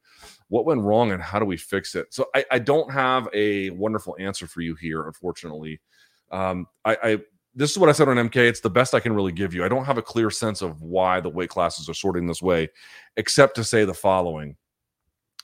What 0.48 0.64
went 0.64 0.82
wrong 0.82 1.12
and 1.12 1.22
how 1.22 1.38
do 1.38 1.44
we 1.44 1.56
fix 1.56 1.94
it? 1.94 2.14
So 2.14 2.26
I, 2.34 2.44
I 2.50 2.58
don't 2.58 2.90
have 2.92 3.28
a 3.34 3.70
wonderful 3.70 4.16
answer 4.18 4.46
for 4.46 4.60
you 4.60 4.74
here, 4.74 5.06
unfortunately. 5.06 5.80
Um, 6.30 6.66
I, 6.84 6.96
I 7.02 7.18
this 7.54 7.72
is 7.72 7.78
what 7.78 7.88
I 7.88 7.92
said 7.92 8.08
on 8.08 8.16
MK. 8.16 8.36
It's 8.36 8.60
the 8.60 8.70
best 8.70 8.94
I 8.94 9.00
can 9.00 9.12
really 9.12 9.32
give 9.32 9.52
you. 9.52 9.64
I 9.64 9.68
don't 9.68 9.84
have 9.84 9.98
a 9.98 10.02
clear 10.02 10.30
sense 10.30 10.62
of 10.62 10.80
why 10.80 11.18
the 11.18 11.28
weight 11.28 11.50
classes 11.50 11.88
are 11.88 11.94
sorting 11.94 12.26
this 12.26 12.40
way, 12.40 12.68
except 13.16 13.56
to 13.56 13.64
say 13.64 13.84
the 13.84 13.94
following. 13.94 14.56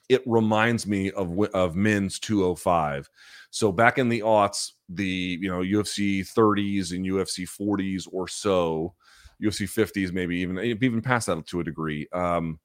It 0.09 0.23
reminds 0.27 0.87
me 0.87 1.11
of 1.13 1.39
of 1.55 1.77
men's 1.77 2.19
205. 2.19 3.09
So 3.51 3.73
back 3.73 3.99
in 3.99 4.09
the 4.09 4.21
aughts, 4.21 4.73
the 4.89 5.39
you 5.41 5.49
know 5.49 5.61
UFC 5.61 6.21
30s 6.21 6.93
and 6.93 7.07
UFC 7.07 7.49
40s 7.49 8.07
or 8.11 8.29
so, 8.29 8.95
UFC 9.43 9.67
50s 9.67 10.13
maybe 10.13 10.37
even 10.39 10.59
even 10.59 11.01
past 11.03 11.27
that 11.27 11.47
to 11.47 11.61
a 11.61 11.65
degree. 11.65 12.09
Um, 12.13 12.59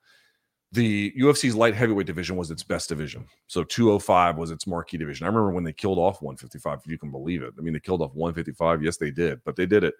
the 0.71 1.11
UFC's 1.19 1.55
light 1.55 1.73
heavyweight 1.73 2.05
division 2.05 2.35
was 2.35 2.51
its 2.51 2.63
best 2.63 2.89
division. 2.89 3.25
So 3.47 3.63
205 3.63 4.37
was 4.37 4.51
its 4.51 4.67
marquee 4.67 4.97
division. 4.97 5.25
I 5.25 5.27
remember 5.27 5.51
when 5.51 5.63
they 5.63 5.73
killed 5.73 5.97
off 5.97 6.21
155, 6.21 6.81
if 6.85 6.91
you 6.91 6.97
can 6.99 7.09
believe 7.09 7.41
it. 7.41 7.53
I 7.57 7.61
mean, 7.61 7.73
they 7.73 7.79
killed 7.79 8.03
off 8.03 8.13
155. 8.13 8.83
Yes, 8.83 8.97
they 8.97 9.09
did, 9.09 9.41
but 9.43 9.55
they 9.55 9.65
did 9.65 9.83
it. 9.83 9.95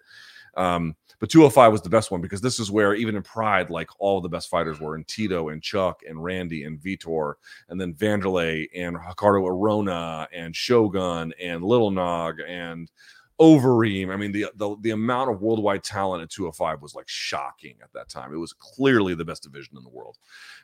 Um, 0.56 0.96
but 1.20 1.28
205 1.28 1.72
was 1.72 1.82
the 1.82 1.90
best 1.90 2.10
one 2.10 2.22
because 2.22 2.40
this 2.40 2.58
is 2.58 2.70
where, 2.70 2.94
even 2.94 3.14
in 3.14 3.22
Pride, 3.22 3.68
like 3.68 3.90
all 3.98 4.20
the 4.20 4.28
best 4.28 4.48
fighters 4.48 4.80
were 4.80 4.96
in 4.96 5.04
Tito 5.04 5.50
and 5.50 5.62
Chuck 5.62 6.00
and 6.08 6.22
Randy 6.22 6.64
and 6.64 6.80
Vitor, 6.80 7.34
and 7.68 7.78
then 7.78 7.92
Vanderlei 7.92 8.66
and 8.74 8.96
Ricardo 8.96 9.46
Arona 9.46 10.26
and 10.32 10.56
Shogun 10.56 11.34
and 11.38 11.62
Little 11.62 11.90
Nog 11.90 12.40
and 12.46 12.90
Overeem. 13.38 14.12
I 14.12 14.16
mean, 14.16 14.32
the, 14.32 14.46
the 14.54 14.76
the 14.80 14.90
amount 14.90 15.30
of 15.30 15.40
worldwide 15.40 15.82
talent 15.82 16.22
at 16.22 16.30
205 16.30 16.82
was 16.82 16.94
like 16.94 17.08
shocking 17.08 17.76
at 17.82 17.92
that 17.92 18.08
time. 18.08 18.34
It 18.34 18.38
was 18.38 18.52
clearly 18.52 19.14
the 19.14 19.24
best 19.24 19.42
division 19.42 19.76
in 19.76 19.82
the 19.82 19.88
world. 19.90 20.18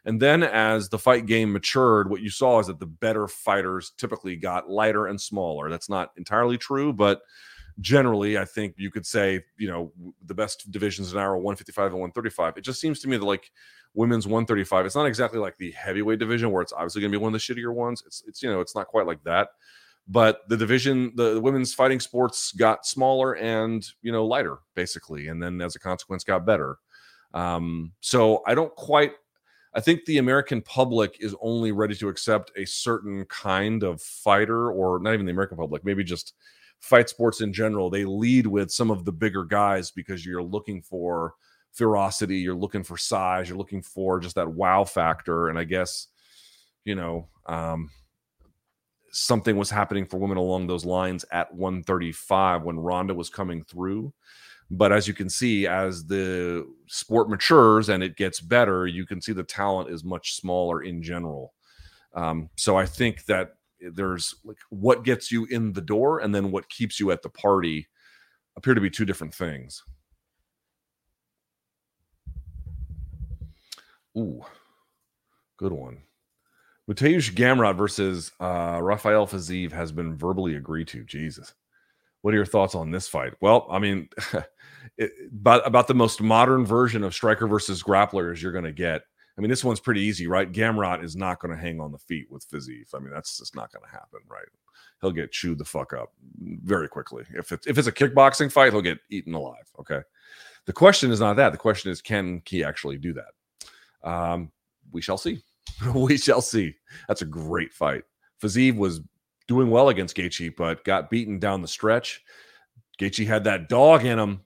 And 0.05 0.21
then 0.21 0.43
as 0.43 0.89
the 0.89 0.99
fight 0.99 1.27
game 1.27 1.53
matured, 1.53 2.11
what 2.11 2.21
you 2.21 2.31
saw 2.31 2.61
is 2.61 2.67
that 2.67 2.79
the 2.79 2.87
better 2.87 3.29
fighters 3.29 3.93
typically 3.97 4.37
got 4.37 4.71
lighter 4.71 5.07
and 5.07 5.21
smaller. 5.21 5.71
That's 5.71 5.89
not 5.89 6.13
entirely 6.17 6.59
true, 6.59 6.93
but 6.93 7.23
generally, 7.81 8.39
I 8.39 8.45
think 8.45 8.75
you 8.77 8.91
could 8.91 9.07
say, 9.07 9.45
you 9.59 9.69
know, 9.69 9.93
the 10.25 10.35
best 10.35 10.71
divisions 10.71 11.13
now 11.13 11.21
are 11.21 11.37
155 11.37 11.93
and 11.93 12.01
135. 12.01 12.57
It 12.57 12.63
just 12.63 12.81
seems 12.81 13.01
to 13.01 13.09
me 13.09 13.17
that 13.17 13.25
like 13.25 13.51
women's 13.95 14.27
135, 14.27 14.87
it's 14.87 14.95
not 14.95 15.07
exactly 15.07 15.39
like 15.39 15.57
the 15.59 15.73
heavyweight 15.73 16.19
division 16.19 16.51
where 16.51 16.63
it's 16.63 16.73
obviously 16.73 17.01
going 17.01 17.13
to 17.13 17.19
be 17.19 17.23
one 17.23 17.35
of 17.35 17.41
the 17.41 17.55
shittier 17.55 17.75
ones. 17.75 18.03
It's 18.07 18.23
it's 18.27 18.43
you 18.43 18.51
know, 18.51 18.61
it's 18.61 18.75
not 18.75 18.87
quite 18.87 19.07
like 19.07 19.23
that 19.25 19.49
but 20.09 20.49
the 20.49 20.57
division 20.57 21.13
the, 21.17 21.35
the, 21.35 21.41
women's 21.41 21.75
fighting 21.75 22.01
sports 22.01 22.53
got 22.53 22.87
smaller 22.87 23.37
and 23.37 23.87
you 24.03 24.13
know 24.13 24.25
lighter 24.25 24.59
basically 24.75 25.29
and 25.29 25.43
then 25.43 25.61
as 25.61 25.75
a 25.75 25.79
consequence 25.79 26.25
got 26.25 26.47
better 26.47 26.79
um, 27.35 27.93
so 28.01 28.43
i 28.47 28.55
don't 28.55 28.75
quite 28.77 29.13
i 29.75 29.81
think 29.81 30.05
the 30.05 30.19
american 30.19 30.63
public 30.63 31.17
is 31.21 31.35
only 31.41 31.73
ready 31.73 31.95
to 31.95 32.09
accept 32.09 32.53
a 32.57 32.65
certain 32.65 33.25
kind 33.27 33.83
of 33.83 34.01
fighter 34.01 34.71
or 34.71 34.99
not 35.01 35.15
even 35.15 35.27
the 35.27 35.33
american 35.33 35.57
public 35.57 35.85
maybe 35.85 36.05
just 36.05 36.35
fight 36.81 37.09
sports 37.09 37.41
in 37.41 37.53
general 37.53 37.91
they 37.91 38.05
lead 38.05 38.47
with 38.47 38.71
some 38.71 38.91
of 38.91 39.05
the 39.05 39.13
bigger 39.13 39.45
guys 39.45 39.91
because 39.91 40.25
you're 40.25 40.43
looking 40.43 40.81
for 40.81 41.35
ferocity 41.73 42.39
you're 42.39 42.55
looking 42.55 42.83
for 42.83 42.97
size 42.97 43.49
you're 43.49 43.59
looking 43.59 43.83
for 43.83 44.19
just 44.21 44.35
that 44.35 44.49
wow 44.49 44.85
factor 44.85 45.49
and 45.49 45.59
i 45.59 45.65
guess 45.65 46.09
you 46.85 46.95
know 46.95 47.29
um, 47.47 47.91
something 49.17 49.57
was 49.57 49.71
happening 49.71 50.05
for 50.05 50.19
women 50.19 50.37
along 50.37 50.67
those 50.67 50.85
lines 50.85 51.25
at 51.33 51.53
135 51.55 52.63
when 52.63 52.79
Ronda 52.79 53.15
was 53.15 53.31
coming 53.31 53.65
through. 53.65 54.13
But 54.71 54.93
as 54.93 55.09
you 55.09 55.15
can 55.15 55.31
see, 55.31 55.67
as 55.67 56.05
the 56.05 56.67
sport 56.87 57.31
matures 57.31 57.89
and 57.89 58.03
it 58.03 58.17
gets 58.17 58.41
better, 58.41 58.87
you 58.87 59.07
can 59.07 59.23
see 59.23 59.33
the 59.33 59.43
talent 59.43 59.91
is 59.91 60.05
much 60.05 60.35
smaller 60.35 60.83
in 60.83 61.03
general. 61.03 61.55
Um, 62.15 62.51
so 62.57 62.77
I 62.77 62.85
think 62.85 63.25
that 63.27 63.55
there's 63.95 64.35
like 64.45 64.59
what 64.71 65.05
gets 65.05 65.31
you 65.31 65.47
in 65.47 65.73
the 65.73 65.81
door 65.81 66.21
and 66.21 66.35
then 66.35 66.51
what 66.51 66.69
keeps 66.69 66.99
you 67.01 67.11
at 67.11 67.23
the 67.23 67.29
party 67.29 67.87
appear 68.57 68.75
to 68.75 68.81
be 68.81 68.91
two 68.91 69.05
different 69.05 69.35
things. 69.35 69.83
Ooh, 74.17 74.43
good 75.59 75.73
one. 75.73 76.03
Mateusz 76.91 77.33
Gamrot 77.33 77.77
versus 77.77 78.33
uh, 78.41 78.79
Rafael 78.81 79.27
Fiziev 79.27 79.73
has 79.73 79.93
been 79.93 80.17
verbally 80.17 80.55
agreed 80.55 80.89
to. 80.89 81.05
Jesus. 81.05 81.53
What 82.23 82.33
are 82.33 82.37
your 82.37 82.47
thoughts 82.47 82.75
on 82.75 82.91
this 82.91 83.09
fight? 83.09 83.35
Well, 83.41 83.67
I 83.71 83.79
mean, 83.79 84.09
it, 84.99 85.13
about, 85.33 85.67
about 85.67 85.89
the 85.89 85.95
most 85.95 86.23
modern 86.23 86.65
version 86.65 87.05
of 87.05 87.15
striker 87.15 87.47
versus 87.47 87.83
grappler 87.83 88.41
you're 88.41 88.53
going 88.53 88.65
to 88.65 88.73
get. 88.73 89.03
I 89.37 89.41
mean, 89.41 89.51
this 89.51 89.65
one's 89.65 89.81
pretty 89.81 90.01
easy, 90.01 90.27
right? 90.27 90.51
Gamrot 90.51 91.05
is 91.05 91.15
not 91.15 91.41
going 91.41 91.55
to 91.55 91.61
hang 91.61 91.81
on 91.81 91.93
the 91.93 91.99
feet 91.99 92.27
with 92.31 92.49
Fiziev. 92.49 92.95
I 92.95 92.99
mean, 92.99 93.13
that's 93.13 93.37
just 93.39 93.55
not 93.55 93.71
going 93.71 93.85
to 93.85 93.91
happen, 93.91 94.21
right? 94.29 94.47
He'll 95.01 95.13
get 95.13 95.33
chewed 95.33 95.59
the 95.59 95.65
fuck 95.65 95.93
up 95.93 96.13
very 96.41 96.89
quickly. 96.89 97.25
If 97.35 97.53
it's 97.53 97.67
if 97.67 97.77
it's 97.77 97.89
a 97.89 97.93
kickboxing 97.93 98.51
fight, 98.51 98.73
he'll 98.73 98.81
get 98.81 98.99
eaten 99.11 99.35
alive. 99.35 99.71
Okay. 99.79 100.01
The 100.65 100.73
question 100.73 101.11
is 101.11 101.21
not 101.21 101.37
that. 101.37 101.53
The 101.53 101.59
question 101.59 101.91
is, 101.91 102.01
can 102.01 102.43
he 102.47 102.65
actually 102.65 102.97
do 102.97 103.13
that? 103.13 104.09
Um, 104.09 104.51
we 104.91 105.03
shall 105.03 105.19
see. 105.19 105.43
we 105.95 106.17
shall 106.17 106.41
see. 106.41 106.75
That's 107.09 107.23
a 107.23 107.27
great 107.27 107.75
fight. 107.75 108.05
Fiziev 108.43 108.77
was 108.77 109.01
doing 109.49 109.71
well 109.71 109.91
against 109.91 110.17
Gaethje, 110.17 110.57
but 110.57 110.85
got 110.85 111.11
beaten 111.11 111.39
down 111.39 111.63
the 111.63 111.69
stretch. 111.69 112.23
Gaethje 112.99 113.27
had 113.27 113.45
that 113.45 113.69
dog 113.69 114.05
in 114.05 114.19
him, 114.19 114.41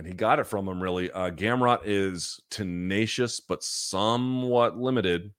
and 0.00 0.06
he 0.06 0.14
got 0.14 0.38
it 0.38 0.46
from 0.46 0.66
him. 0.66 0.82
Really, 0.82 1.10
uh, 1.10 1.28
Gamrot 1.28 1.80
is 1.84 2.40
tenacious 2.50 3.38
but 3.38 3.62
somewhat 3.62 4.78
limited, 4.78 5.30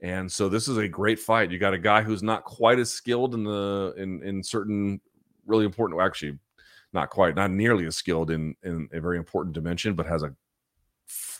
and 0.00 0.32
so 0.32 0.48
this 0.48 0.66
is 0.66 0.78
a 0.78 0.88
great 0.88 1.18
fight. 1.18 1.50
You 1.50 1.58
got 1.58 1.74
a 1.74 1.78
guy 1.78 2.00
who's 2.00 2.22
not 2.22 2.44
quite 2.44 2.78
as 2.78 2.90
skilled 2.90 3.34
in 3.34 3.44
the 3.44 3.92
in 3.98 4.22
in 4.22 4.42
certain 4.42 4.98
really 5.44 5.66
important. 5.66 6.00
Actually, 6.00 6.38
not 6.94 7.10
quite, 7.10 7.36
not 7.36 7.50
nearly 7.50 7.84
as 7.84 7.94
skilled 7.94 8.30
in 8.30 8.56
in 8.62 8.88
a 8.94 9.00
very 9.00 9.18
important 9.18 9.54
dimension, 9.54 9.92
but 9.94 10.06
has 10.06 10.22
a 10.22 10.34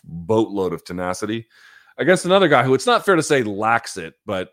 boatload 0.05 0.75
of 0.75 0.85
tenacity 0.85 1.49
against 1.97 2.27
another 2.27 2.49
guy 2.49 2.65
who 2.65 2.75
it's 2.75 2.85
not 2.85 3.03
fair 3.03 3.17
to 3.17 3.23
say 3.23 3.43
lacks 3.43 3.97
it, 3.97 4.13
but 4.27 4.51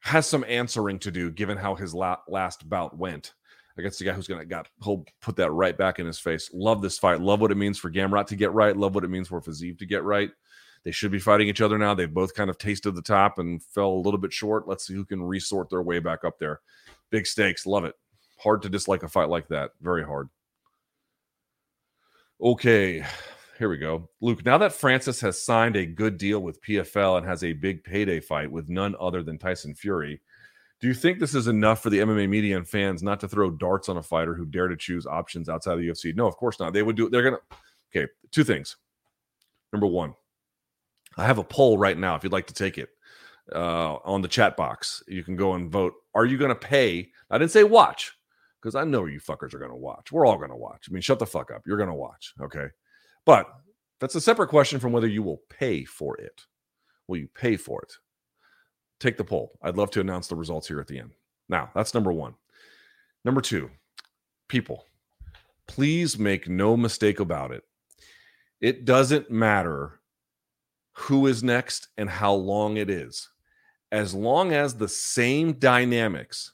has 0.00 0.26
some 0.26 0.44
answering 0.46 0.98
to 0.98 1.10
do 1.10 1.30
given 1.30 1.56
how 1.56 1.74
his 1.74 1.94
la- 1.94 2.20
last 2.28 2.68
bout 2.68 2.98
went 2.98 3.32
against 3.76 3.98
the 3.98 4.04
guy 4.04 4.12
who's 4.12 4.28
gonna 4.28 4.44
got 4.44 4.68
he'll 4.82 5.04
put 5.20 5.36
that 5.36 5.50
right 5.50 5.76
back 5.76 5.98
in 5.98 6.06
his 6.06 6.18
face. 6.18 6.50
Love 6.52 6.82
this 6.82 6.98
fight. 6.98 7.20
Love 7.20 7.40
what 7.40 7.50
it 7.50 7.56
means 7.56 7.78
for 7.78 7.90
Gamrot 7.90 8.26
to 8.28 8.36
get 8.36 8.52
right. 8.52 8.76
Love 8.76 8.94
what 8.94 9.04
it 9.04 9.10
means 9.10 9.28
for 9.28 9.40
Fiziev 9.40 9.78
to 9.78 9.86
get 9.86 10.04
right. 10.04 10.30
They 10.84 10.90
should 10.90 11.10
be 11.10 11.18
fighting 11.18 11.48
each 11.48 11.62
other 11.62 11.78
now. 11.78 11.94
They've 11.94 12.12
both 12.12 12.34
kind 12.34 12.50
of 12.50 12.58
tasted 12.58 12.94
the 12.94 13.02
top 13.02 13.38
and 13.38 13.62
fell 13.62 13.90
a 13.90 14.02
little 14.02 14.18
bit 14.18 14.32
short. 14.32 14.68
Let's 14.68 14.86
see 14.86 14.94
who 14.94 15.04
can 15.04 15.22
resort 15.22 15.70
their 15.70 15.82
way 15.82 15.98
back 15.98 16.24
up 16.24 16.38
there. 16.38 16.60
Big 17.10 17.26
stakes. 17.26 17.66
Love 17.66 17.84
it. 17.84 17.94
Hard 18.38 18.60
to 18.62 18.68
dislike 18.68 19.02
a 19.02 19.08
fight 19.08 19.30
like 19.30 19.48
that. 19.48 19.70
Very 19.80 20.04
hard. 20.04 20.28
Okay 22.40 23.04
here 23.58 23.68
we 23.68 23.78
go. 23.78 24.08
Luke, 24.20 24.44
now 24.44 24.58
that 24.58 24.72
Francis 24.72 25.20
has 25.20 25.40
signed 25.40 25.76
a 25.76 25.86
good 25.86 26.18
deal 26.18 26.40
with 26.40 26.62
PFL 26.62 27.18
and 27.18 27.26
has 27.26 27.44
a 27.44 27.52
big 27.52 27.84
payday 27.84 28.20
fight 28.20 28.50
with 28.50 28.68
none 28.68 28.94
other 28.98 29.22
than 29.22 29.38
Tyson 29.38 29.74
Fury, 29.74 30.20
do 30.80 30.88
you 30.88 30.94
think 30.94 31.18
this 31.18 31.34
is 31.34 31.46
enough 31.46 31.82
for 31.82 31.90
the 31.90 32.00
MMA 32.00 32.28
media 32.28 32.56
and 32.56 32.68
fans 32.68 33.02
not 33.02 33.20
to 33.20 33.28
throw 33.28 33.50
darts 33.50 33.88
on 33.88 33.96
a 33.96 34.02
fighter 34.02 34.34
who 34.34 34.44
dare 34.44 34.68
to 34.68 34.76
choose 34.76 35.06
options 35.06 35.48
outside 35.48 35.74
of 35.74 35.78
the 35.78 35.88
UFC? 35.88 36.14
No, 36.14 36.26
of 36.26 36.36
course 36.36 36.58
not. 36.60 36.72
They 36.72 36.82
would 36.82 36.96
do. 36.96 37.08
They're 37.08 37.22
gonna. 37.22 37.38
Okay, 37.94 38.10
two 38.30 38.44
things. 38.44 38.76
Number 39.72 39.86
one, 39.86 40.14
I 41.16 41.24
have 41.24 41.38
a 41.38 41.44
poll 41.44 41.78
right 41.78 41.96
now. 41.96 42.14
If 42.14 42.24
you'd 42.24 42.32
like 42.32 42.46
to 42.48 42.54
take 42.54 42.78
it 42.78 42.90
uh, 43.54 43.94
on 44.04 44.22
the 44.22 44.28
chat 44.28 44.56
box, 44.56 45.02
you 45.08 45.24
can 45.24 45.36
go 45.36 45.54
and 45.54 45.70
vote. 45.70 45.94
Are 46.14 46.26
you 46.26 46.38
to 46.50 46.54
pay? 46.54 47.10
I 47.30 47.38
didn't 47.38 47.52
say 47.52 47.64
watch 47.64 48.12
because 48.60 48.74
I 48.74 48.84
know 48.84 49.04
you 49.04 49.20
fuckers 49.20 49.52
are 49.54 49.58
to 49.70 49.76
watch. 49.76 50.10
We're 50.10 50.26
all 50.26 50.38
to 50.50 50.56
watch. 50.56 50.86
I 50.88 50.92
mean, 50.92 51.02
shut 51.02 51.18
the 51.18 51.26
fuck 51.26 51.50
up. 51.50 51.62
You're 51.66 51.76
to 51.88 51.94
watch. 51.94 52.32
Okay. 52.40 52.66
But 53.24 53.46
that's 54.00 54.14
a 54.14 54.20
separate 54.20 54.48
question 54.48 54.80
from 54.80 54.92
whether 54.92 55.06
you 55.06 55.22
will 55.22 55.42
pay 55.50 55.84
for 55.84 56.16
it. 56.16 56.42
Will 57.06 57.18
you 57.18 57.28
pay 57.34 57.56
for 57.56 57.82
it? 57.82 57.92
Take 59.00 59.16
the 59.16 59.24
poll. 59.24 59.58
I'd 59.62 59.76
love 59.76 59.90
to 59.92 60.00
announce 60.00 60.28
the 60.28 60.36
results 60.36 60.68
here 60.68 60.80
at 60.80 60.86
the 60.86 60.98
end. 60.98 61.10
Now, 61.48 61.70
that's 61.74 61.94
number 61.94 62.12
one. 62.12 62.34
Number 63.24 63.40
two, 63.40 63.70
people, 64.48 64.86
please 65.66 66.18
make 66.18 66.48
no 66.48 66.76
mistake 66.76 67.20
about 67.20 67.50
it. 67.50 67.64
It 68.60 68.84
doesn't 68.84 69.30
matter 69.30 70.00
who 70.92 71.26
is 71.26 71.42
next 71.42 71.88
and 71.96 72.08
how 72.08 72.34
long 72.34 72.76
it 72.76 72.88
is. 72.88 73.28
As 73.92 74.14
long 74.14 74.52
as 74.52 74.74
the 74.74 74.88
same 74.88 75.54
dynamics 75.54 76.52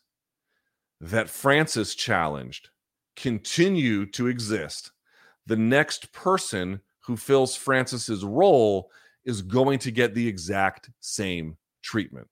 that 1.01 1.31
Francis 1.31 1.95
challenged 1.95 2.71
continue 3.17 4.07
to 4.07 4.27
exist, 4.27 4.93
the 5.47 5.57
next 5.57 6.13
person 6.13 6.81
who 7.01 7.17
fills 7.17 7.57
Francis's 7.57 8.25
role 8.25 8.91
is 9.25 9.43
going 9.43 9.79
to 9.81 9.91
get 9.91 10.15
the 10.15 10.27
exact 10.27 10.91
same 11.01 11.57
treatment. 11.83 12.29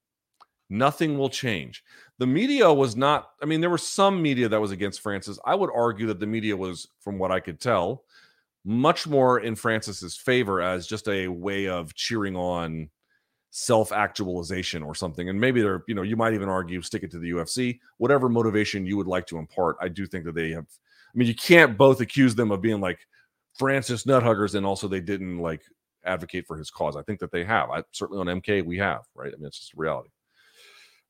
Nothing 0.70 1.16
will 1.16 1.30
change. 1.30 1.82
The 2.18 2.26
media 2.26 2.72
was 2.72 2.94
not, 2.94 3.30
I 3.42 3.46
mean, 3.46 3.60
there 3.60 3.70
was 3.70 3.86
some 3.86 4.20
media 4.20 4.48
that 4.48 4.60
was 4.60 4.70
against 4.70 5.00
Francis. 5.00 5.38
I 5.44 5.54
would 5.54 5.70
argue 5.74 6.06
that 6.08 6.20
the 6.20 6.26
media 6.26 6.56
was, 6.56 6.88
from 7.00 7.18
what 7.18 7.32
I 7.32 7.40
could 7.40 7.60
tell, 7.60 8.04
much 8.64 9.06
more 9.06 9.40
in 9.40 9.54
Francis's 9.54 10.16
favor 10.16 10.60
as 10.60 10.86
just 10.86 11.08
a 11.08 11.28
way 11.28 11.68
of 11.68 11.94
cheering 11.94 12.36
on 12.36 12.90
self-actualization 13.50 14.82
or 14.82 14.94
something. 14.94 15.30
And 15.30 15.40
maybe 15.40 15.62
they're, 15.62 15.84
you 15.88 15.94
know, 15.94 16.02
you 16.02 16.16
might 16.16 16.34
even 16.34 16.50
argue 16.50 16.82
stick 16.82 17.02
it 17.02 17.10
to 17.12 17.18
the 17.18 17.30
UFC, 17.30 17.78
whatever 17.96 18.28
motivation 18.28 18.84
you 18.84 18.98
would 18.98 19.06
like 19.06 19.26
to 19.28 19.38
impart. 19.38 19.76
I 19.80 19.88
do 19.88 20.06
think 20.06 20.26
that 20.26 20.34
they 20.34 20.50
have 20.50 20.66
I 21.14 21.18
mean, 21.18 21.28
you 21.28 21.34
can't 21.34 21.76
both 21.76 22.00
accuse 22.00 22.34
them 22.34 22.50
of 22.50 22.60
being 22.60 22.80
like 22.80 23.00
Francis 23.58 24.06
nut 24.06 24.22
huggers 24.22 24.54
and 24.54 24.66
also 24.66 24.88
they 24.88 25.00
didn't 25.00 25.38
like 25.38 25.62
advocate 26.04 26.46
for 26.46 26.56
his 26.56 26.70
cause. 26.70 26.96
I 26.96 27.02
think 27.02 27.20
that 27.20 27.32
they 27.32 27.44
have. 27.44 27.70
I 27.70 27.82
certainly 27.92 28.20
on 28.20 28.40
MK 28.40 28.64
we 28.64 28.78
have, 28.78 29.02
right? 29.14 29.32
I 29.32 29.36
mean, 29.36 29.46
it's 29.46 29.58
just 29.58 29.74
reality. 29.74 30.10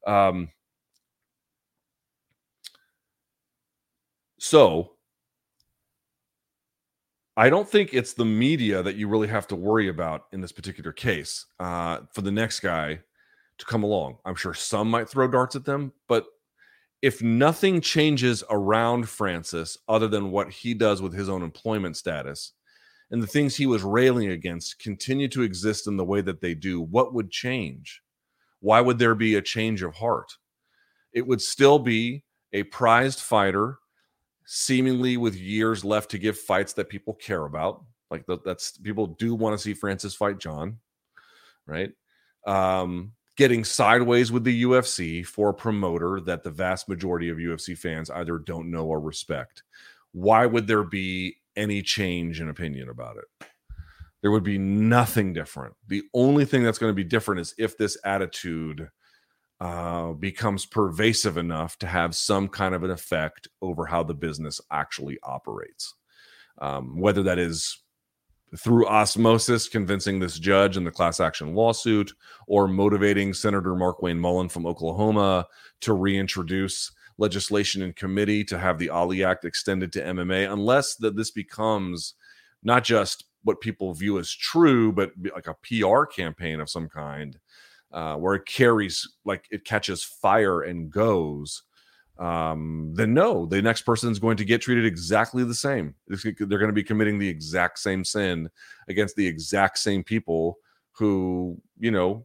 Um 0.07 0.49
so 4.39 4.93
I 7.39 7.51
don't 7.51 7.69
think 7.69 7.95
it's 7.95 8.15
the 8.15 8.25
media 8.25 8.83
that 8.83 8.97
you 8.97 9.07
really 9.07 9.29
have 9.29 9.47
to 9.49 9.57
worry 9.57 9.89
about 9.89 10.25
in 10.33 10.41
this 10.41 10.51
particular 10.51 10.91
case 10.91 11.47
uh, 11.61 12.01
for 12.13 12.23
the 12.23 12.33
next 12.33 12.59
guy 12.59 12.99
to 13.59 13.65
come 13.65 13.85
along. 13.85 14.19
I'm 14.25 14.35
sure 14.35 14.55
some 14.55 14.91
might 14.91 15.09
throw 15.09 15.29
darts 15.29 15.55
at 15.55 15.65
them, 15.65 15.93
but 16.09 16.27
if 17.01 17.23
nothing 17.23 17.81
changes 17.81 18.43
around 18.51 19.09
Francis 19.09 19.79
other 19.89 20.09
than 20.09 20.33
what 20.33 20.51
he 20.51 20.75
does 20.75 21.01
with 21.01 21.13
his 21.13 21.29
own 21.29 21.45
employment 21.45 21.97
status 21.97 22.55
and 23.11 23.23
the 23.23 23.27
things 23.27 23.57
he 23.57 23.67
was 23.67 23.83
railing 23.83 24.31
against 24.31 24.79
continue 24.79 25.29
to 25.29 25.43
exist 25.43 25.87
in 25.87 25.97
the 25.97 26.05
way 26.05 26.21
that 26.21 26.41
they 26.41 26.55
do, 26.55 26.81
what 26.81 27.15
would 27.15 27.31
change? 27.31 28.03
Why 28.61 28.81
would 28.81 28.99
there 28.99 29.15
be 29.15 29.37
a 29.37 29.43
change 29.43 29.83
of 29.83 29.95
heart? 29.95 30.37
It 31.13 31.27
would 31.27 31.41
still 31.41 31.79
be 31.79 32.25
a 32.53 32.65
prized 32.65 33.21
fighter 33.21 33.79
seemingly 34.45 35.17
with 35.17 35.37
years 35.37 35.85
left 35.85 36.11
to 36.11 36.19
give 36.19 36.39
fights 36.39 36.73
that 36.75 36.89
people 36.89 37.15
care 37.15 37.45
about. 37.45 37.85
Like 38.11 38.25
that's 38.45 38.79
people 38.79 39.07
do 39.07 39.35
want 39.35 39.55
to 39.55 39.63
see 39.63 39.75
Francis 39.75 40.15
fight 40.15 40.39
Jon, 40.39 40.79
right? 41.67 41.93
Um, 42.47 43.13
getting 43.37 43.65
sideways 43.65 44.33
with 44.33 44.45
the 44.45 44.63
UFC 44.63 45.25
for 45.25 45.51
a 45.51 45.55
promoter 45.55 46.21
that 46.21 46.43
the 46.43 46.51
vast 46.51 46.89
majority 46.89 47.29
of 47.29 47.37
UFC 47.37 47.77
fans 47.77 48.11
either 48.11 48.39
don't 48.39 48.71
know 48.71 48.87
or 48.87 49.01
respect. 49.01 49.63
Why 50.13 50.47
would 50.47 50.67
there 50.67 50.83
be 50.83 51.37
any 51.59 51.83
change 51.83 52.41
in 52.41 52.49
opinion 52.49 52.89
about 52.89 53.17
it? 53.17 53.49
There 54.23 54.31
would 54.31 54.45
be 54.45 54.59
nothing 54.59 55.33
different. 55.33 55.75
The 55.87 56.03
only 56.15 56.45
thing 56.45 56.63
that's 56.63 56.79
going 56.79 56.91
to 56.91 56.95
be 56.95 57.05
different 57.05 57.41
is 57.41 57.55
if 57.59 57.77
this 57.77 57.97
attitude 58.05 58.89
uh, 59.61 60.13
becomes 60.13 60.67
pervasive 60.67 61.37
enough 61.37 61.77
to 61.79 61.87
have 61.87 62.15
some 62.15 62.49
kind 62.49 62.75
of 62.75 62.85
an 62.85 62.91
effect 62.91 63.49
over 63.61 63.87
how 63.87 64.03
the 64.03 64.15
business 64.15 64.61
actually 64.71 65.19
operates. 65.23 65.95
Um, 66.61 66.99
whether 67.01 67.23
that 67.25 67.39
is 67.39 67.83
through 68.57 68.87
osmosis, 68.87 69.69
convincing 69.69 70.19
this 70.19 70.39
judge 70.39 70.77
in 70.77 70.85
the 70.85 70.91
class 70.91 71.21
action 71.21 71.55
lawsuit, 71.55 72.13
or 72.47 72.67
motivating 72.67 73.35
Senator 73.35 73.75
Markwayne 73.75 74.19
Mullin 74.19 74.49
from 74.49 74.67
Oklahoma 74.67 75.47
to 75.83 75.93
reintroduce 75.93 76.91
legislation 77.19 77.83
in 77.83 77.93
committee 77.93 78.45
to 78.45 78.59
have 78.59 78.79
the 78.79 78.91
Ali 78.91 79.25
Act 79.25 79.45
extended 79.45 79.93
to 79.93 80.03
MMA, 80.03 80.51
unless 80.51 80.97
that 80.97 81.17
this 81.17 81.31
becomes 81.31 82.15
not 82.63 82.85
just 82.85 83.25
what 83.43 83.61
people 83.61 83.93
view 83.95 84.19
as 84.19 84.33
true, 84.33 84.93
but 84.93 85.13
like 85.35 85.47
a 85.47 85.57
PR 85.63 86.05
campaign 86.05 86.61
of 86.61 86.71
some 86.71 86.89
kind 86.89 87.39
uh, 87.93 88.15
where 88.17 88.35
it 88.35 88.47
carries 88.47 89.09
like 89.25 89.47
it 89.51 89.65
catches 89.65 90.05
fire 90.05 90.63
and 90.63 90.91
goes, 90.91 91.63
um, 92.19 92.93
then 92.95 93.15
no, 93.15 93.47
the 93.47 93.63
next 93.63 93.83
person 93.83 94.11
is 94.11 94.19
going 94.19 94.37
to 94.37 94.45
get 94.45 94.61
treated 94.61 94.85
exactly 94.85 95.45
the 95.45 95.55
same. 95.55 95.95
They're 96.09 96.33
going 96.33 96.67
to 96.67 96.73
be 96.73 96.83
committing 96.83 97.19
the 97.19 97.29
exact 97.29 97.79
same 97.79 98.05
sin 98.05 98.51
against 98.89 99.17
the 99.17 99.27
exact 99.27 99.79
same 99.79 100.03
people 100.03 100.59
who, 100.93 101.61
you 101.79 101.93
know, 101.93 102.25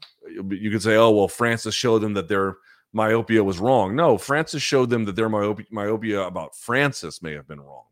you 0.49 0.71
could 0.71 0.81
say, 0.81 0.95
oh, 0.95 1.11
well, 1.11 1.27
Francis 1.27 1.75
showed 1.75 1.99
them 1.99 2.15
that 2.15 2.27
their 2.27 2.57
myopia 2.93 3.43
was 3.43 3.59
wrong. 3.59 3.95
No, 3.95 4.17
Francis 4.17 4.61
showed 4.61 4.89
them 4.89 5.05
that 5.05 5.15
their 5.15 5.29
myopia, 5.29 5.65
myopia 5.71 6.21
about 6.21 6.55
Francis 6.55 7.21
may 7.21 7.33
have 7.33 7.47
been 7.47 7.59
wrong. 7.59 7.83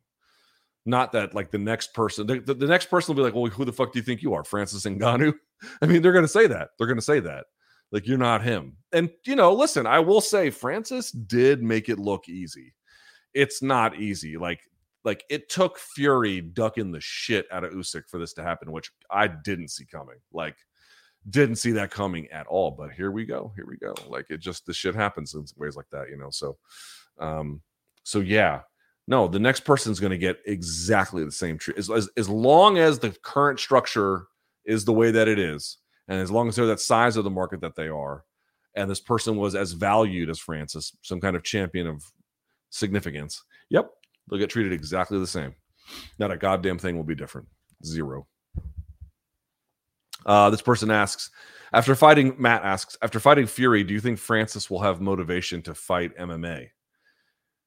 Not 0.85 1.11
that 1.11 1.35
like 1.35 1.51
the 1.51 1.57
next 1.57 1.93
person, 1.93 2.25
the, 2.25 2.39
the, 2.39 2.53
the 2.53 2.67
next 2.67 2.89
person 2.89 3.13
will 3.13 3.21
be 3.21 3.25
like, 3.25 3.35
well, 3.35 3.51
who 3.51 3.65
the 3.65 3.73
fuck 3.73 3.91
do 3.91 3.99
you 3.99 4.03
think 4.03 4.21
you 4.21 4.33
are, 4.33 4.43
Francis 4.43 4.85
Ngannou? 4.85 5.33
I 5.81 5.85
mean, 5.85 6.01
they're 6.01 6.13
going 6.13 6.23
to 6.25 6.29
say 6.29 6.47
that. 6.47 6.69
They're 6.77 6.87
going 6.87 6.97
to 6.97 7.03
say 7.03 7.19
that. 7.19 7.45
Like 7.91 8.07
you're 8.07 8.17
not 8.17 8.41
him. 8.41 8.77
And 8.93 9.09
you 9.25 9.35
know, 9.35 9.53
listen, 9.53 9.85
I 9.85 9.99
will 9.99 10.21
say 10.21 10.49
Francis 10.49 11.11
did 11.11 11.61
make 11.61 11.89
it 11.89 11.99
look 11.99 12.29
easy. 12.29 12.73
It's 13.33 13.61
not 13.61 13.99
easy. 13.99 14.37
Like 14.37 14.61
like 15.03 15.25
it 15.29 15.49
took 15.49 15.77
Fury 15.77 16.41
ducking 16.41 16.91
the 16.91 17.01
shit 17.01 17.47
out 17.51 17.63
of 17.63 17.73
Usyk 17.73 18.03
for 18.07 18.17
this 18.17 18.33
to 18.33 18.43
happen, 18.43 18.71
which 18.71 18.91
I 19.09 19.27
didn't 19.27 19.69
see 19.69 19.85
coming. 19.85 20.17
Like 20.31 20.55
didn't 21.29 21.57
see 21.57 21.71
that 21.71 21.91
coming 21.91 22.27
at 22.31 22.47
all. 22.47 22.71
But 22.71 22.91
here 22.91 23.11
we 23.11 23.25
go. 23.25 23.51
Here 23.55 23.65
we 23.67 23.77
go. 23.77 23.93
Like 24.07 24.25
it 24.29 24.39
just 24.39 24.65
the 24.65 24.73
shit 24.73 24.95
happens 24.95 25.33
in 25.33 25.45
ways 25.55 25.75
like 25.75 25.89
that, 25.91 26.09
you 26.09 26.17
know. 26.17 26.29
So 26.31 26.57
um 27.19 27.61
so 28.03 28.19
yeah. 28.19 28.61
No, 29.07 29.27
the 29.27 29.39
next 29.39 29.61
person's 29.61 29.99
going 29.99 30.11
to 30.11 30.17
get 30.17 30.39
exactly 30.45 31.25
the 31.25 31.31
same 31.31 31.57
treat. 31.57 31.77
As, 31.77 31.89
as, 31.89 32.09
as 32.17 32.29
long 32.29 32.77
as 32.77 32.99
the 32.99 33.09
current 33.23 33.59
structure 33.59 34.27
is 34.63 34.85
the 34.85 34.93
way 34.93 35.11
that 35.11 35.27
it 35.27 35.39
is, 35.39 35.77
and 36.07 36.19
as 36.19 36.31
long 36.31 36.47
as 36.47 36.55
they're 36.55 36.67
that 36.67 36.79
size 36.79 37.17
of 37.17 37.23
the 37.23 37.29
market 37.29 37.61
that 37.61 37.75
they 37.75 37.87
are, 37.87 38.23
and 38.75 38.89
this 38.89 39.01
person 39.01 39.35
was 39.37 39.55
as 39.55 39.73
valued 39.73 40.29
as 40.29 40.39
Francis, 40.39 40.95
some 41.01 41.19
kind 41.19 41.35
of 41.35 41.43
champion 41.43 41.87
of 41.87 42.03
significance, 42.69 43.43
yep, 43.69 43.89
they'll 44.29 44.39
get 44.39 44.49
treated 44.49 44.71
exactly 44.71 45.19
the 45.19 45.27
same. 45.27 45.55
Not 46.19 46.31
a 46.31 46.37
goddamn 46.37 46.77
thing 46.77 46.95
will 46.95 47.03
be 47.03 47.15
different. 47.15 47.47
Zero. 47.83 48.27
Uh, 50.25 50.49
this 50.49 50.61
person 50.61 50.91
asks, 50.91 51.29
after 51.73 51.95
fighting, 51.95 52.35
Matt 52.37 52.63
asks, 52.63 52.97
after 53.01 53.19
fighting 53.19 53.47
Fury, 53.47 53.83
do 53.83 53.93
you 53.93 54.01
think 54.01 54.19
Francis 54.19 54.69
will 54.69 54.81
have 54.81 55.01
motivation 55.01 55.61
to 55.63 55.73
fight 55.73 56.17
MMA? 56.17 56.67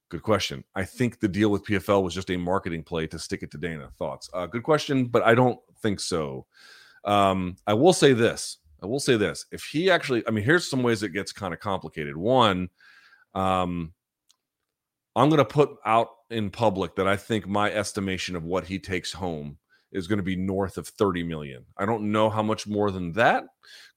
Good 0.09 0.21
question. 0.21 0.63
I 0.75 0.83
think 0.83 1.19
the 1.19 1.27
deal 1.27 1.49
with 1.49 1.65
PFL 1.65 2.03
was 2.03 2.13
just 2.13 2.29
a 2.29 2.37
marketing 2.37 2.83
play 2.83 3.07
to 3.07 3.17
stick 3.17 3.41
it 3.41 3.49
to 3.51 3.57
Dana. 3.57 3.89
Thoughts? 3.97 4.29
Uh, 4.33 4.45
good 4.45 4.63
question, 4.63 5.05
but 5.05 5.23
I 5.23 5.33
don't 5.33 5.59
think 5.81 5.99
so. 5.99 6.45
Um, 7.03 7.55
I 7.65 7.73
will 7.73 7.93
say 7.93 8.13
this. 8.13 8.57
I 8.83 8.85
will 8.85 8.99
say 8.99 9.17
this. 9.17 9.47
If 9.51 9.63
he 9.63 9.89
actually, 9.89 10.23
I 10.27 10.31
mean, 10.31 10.45
here's 10.45 10.69
some 10.69 10.83
ways 10.83 11.01
it 11.01 11.09
gets 11.09 11.31
kind 11.31 11.53
of 11.53 11.59
complicated. 11.59 12.15
One, 12.15 12.69
um, 13.33 13.93
I'm 15.15 15.29
going 15.29 15.39
to 15.39 15.45
put 15.45 15.71
out 15.85 16.09
in 16.29 16.51
public 16.51 16.95
that 16.95 17.07
I 17.07 17.15
think 17.15 17.47
my 17.47 17.71
estimation 17.71 18.35
of 18.35 18.43
what 18.43 18.65
he 18.65 18.77
takes 18.77 19.11
home 19.11 19.57
is 19.91 20.07
going 20.07 20.17
to 20.17 20.23
be 20.23 20.35
north 20.35 20.77
of 20.77 20.87
30 20.87 21.23
million. 21.23 21.65
I 21.77 21.85
don't 21.85 22.11
know 22.11 22.29
how 22.29 22.43
much 22.43 22.67
more 22.67 22.91
than 22.91 23.13
that 23.13 23.45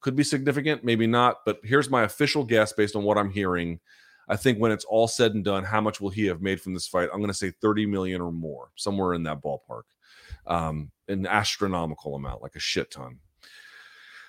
could 0.01 0.15
be 0.15 0.25
significant, 0.25 0.85
maybe 0.85 1.07
not, 1.07 1.39
but 1.45 1.59
here's 1.65 1.91
my 1.91 2.05
official 2.05 2.45
guess 2.45 2.73
based 2.73 2.95
on 2.95 3.03
what 3.03 3.19
I'm 3.19 3.31
hearing. 3.31 3.81
I 4.29 4.37
think 4.37 4.59
when 4.59 4.73
it's 4.73 4.85
all 4.85 5.09
said 5.09 5.35
and 5.35 5.45
done, 5.45 5.65
how 5.65 5.81
much 5.81 6.01
will 6.01 6.11
he 6.11 6.27
have 6.27 6.43
made 6.43 6.61
from 6.61 6.75
this 6.75 6.87
fight? 6.87 7.09
I'm 7.13 7.21
going 7.21 7.29
to 7.31 7.35
say 7.35 7.51
30 7.51 7.87
million 7.87 8.21
or 8.21 8.31
more, 8.31 8.69
somewhere 8.77 9.15
in 9.15 9.23
that 9.25 9.43
ballpark 9.43 9.83
um, 10.49 10.91
an 11.09 11.27
astronomical 11.27 12.17
amount, 12.17 12.43
like 12.43 12.57
a 12.57 12.61
shit 12.61 12.91
ton. 12.91 13.19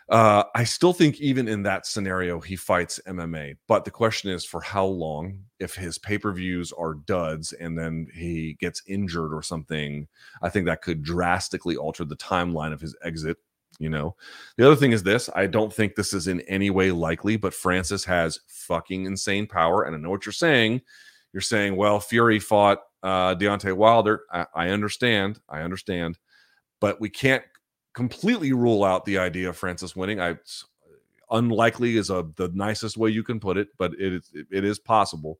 Uh, 0.09 0.43
I 0.55 0.63
still 0.63 0.91
think 0.91 1.19
even 1.21 1.47
in 1.47 1.61
that 1.63 1.85
scenario, 1.85 2.39
he 2.39 2.55
fights 2.55 2.99
MMA. 3.07 3.57
But 3.67 3.85
the 3.85 3.91
question 3.91 4.31
is 4.31 4.43
for 4.43 4.59
how 4.59 4.85
long? 4.85 5.43
If 5.59 5.75
his 5.75 5.99
pay 5.99 6.17
per 6.17 6.31
views 6.31 6.71
are 6.71 6.95
duds 6.95 7.53
and 7.53 7.77
then 7.77 8.07
he 8.13 8.57
gets 8.59 8.81
injured 8.87 9.33
or 9.33 9.43
something, 9.43 10.07
I 10.41 10.49
think 10.49 10.65
that 10.65 10.81
could 10.81 11.03
drastically 11.03 11.77
alter 11.77 12.05
the 12.05 12.15
timeline 12.15 12.73
of 12.73 12.81
his 12.81 12.95
exit. 13.03 13.37
You 13.77 13.89
know, 13.89 14.15
the 14.57 14.65
other 14.65 14.75
thing 14.75 14.93
is 14.93 15.03
this 15.03 15.29
I 15.35 15.45
don't 15.45 15.71
think 15.71 15.95
this 15.95 16.13
is 16.13 16.27
in 16.27 16.41
any 16.41 16.71
way 16.71 16.91
likely, 16.91 17.37
but 17.37 17.53
Francis 17.53 18.03
has 18.05 18.39
fucking 18.47 19.05
insane 19.05 19.45
power. 19.45 19.83
And 19.83 19.95
I 19.95 19.99
know 19.99 20.09
what 20.09 20.25
you're 20.25 20.33
saying. 20.33 20.81
You're 21.33 21.41
saying, 21.41 21.75
well, 21.75 21.99
Fury 21.99 22.39
fought 22.39 22.79
uh, 23.03 23.35
Deontay 23.35 23.73
Wilder. 23.73 24.23
I, 24.31 24.45
I 24.55 24.69
understand. 24.69 25.39
I 25.47 25.61
understand. 25.61 26.17
But 26.81 26.99
we 26.99 27.09
can't 27.09 27.43
completely 27.93 28.53
rule 28.53 28.83
out 28.83 29.05
the 29.05 29.17
idea 29.17 29.49
of 29.49 29.57
Francis 29.57 29.95
winning. 29.95 30.19
I 30.19 30.37
unlikely 31.31 31.97
is 31.97 32.09
a 32.09 32.27
the 32.35 32.49
nicest 32.53 32.97
way 32.97 33.09
you 33.09 33.23
can 33.23 33.39
put 33.39 33.57
it, 33.57 33.69
but 33.77 33.93
it 33.99 34.13
is 34.13 34.31
it 34.51 34.63
is 34.63 34.79
possible. 34.79 35.39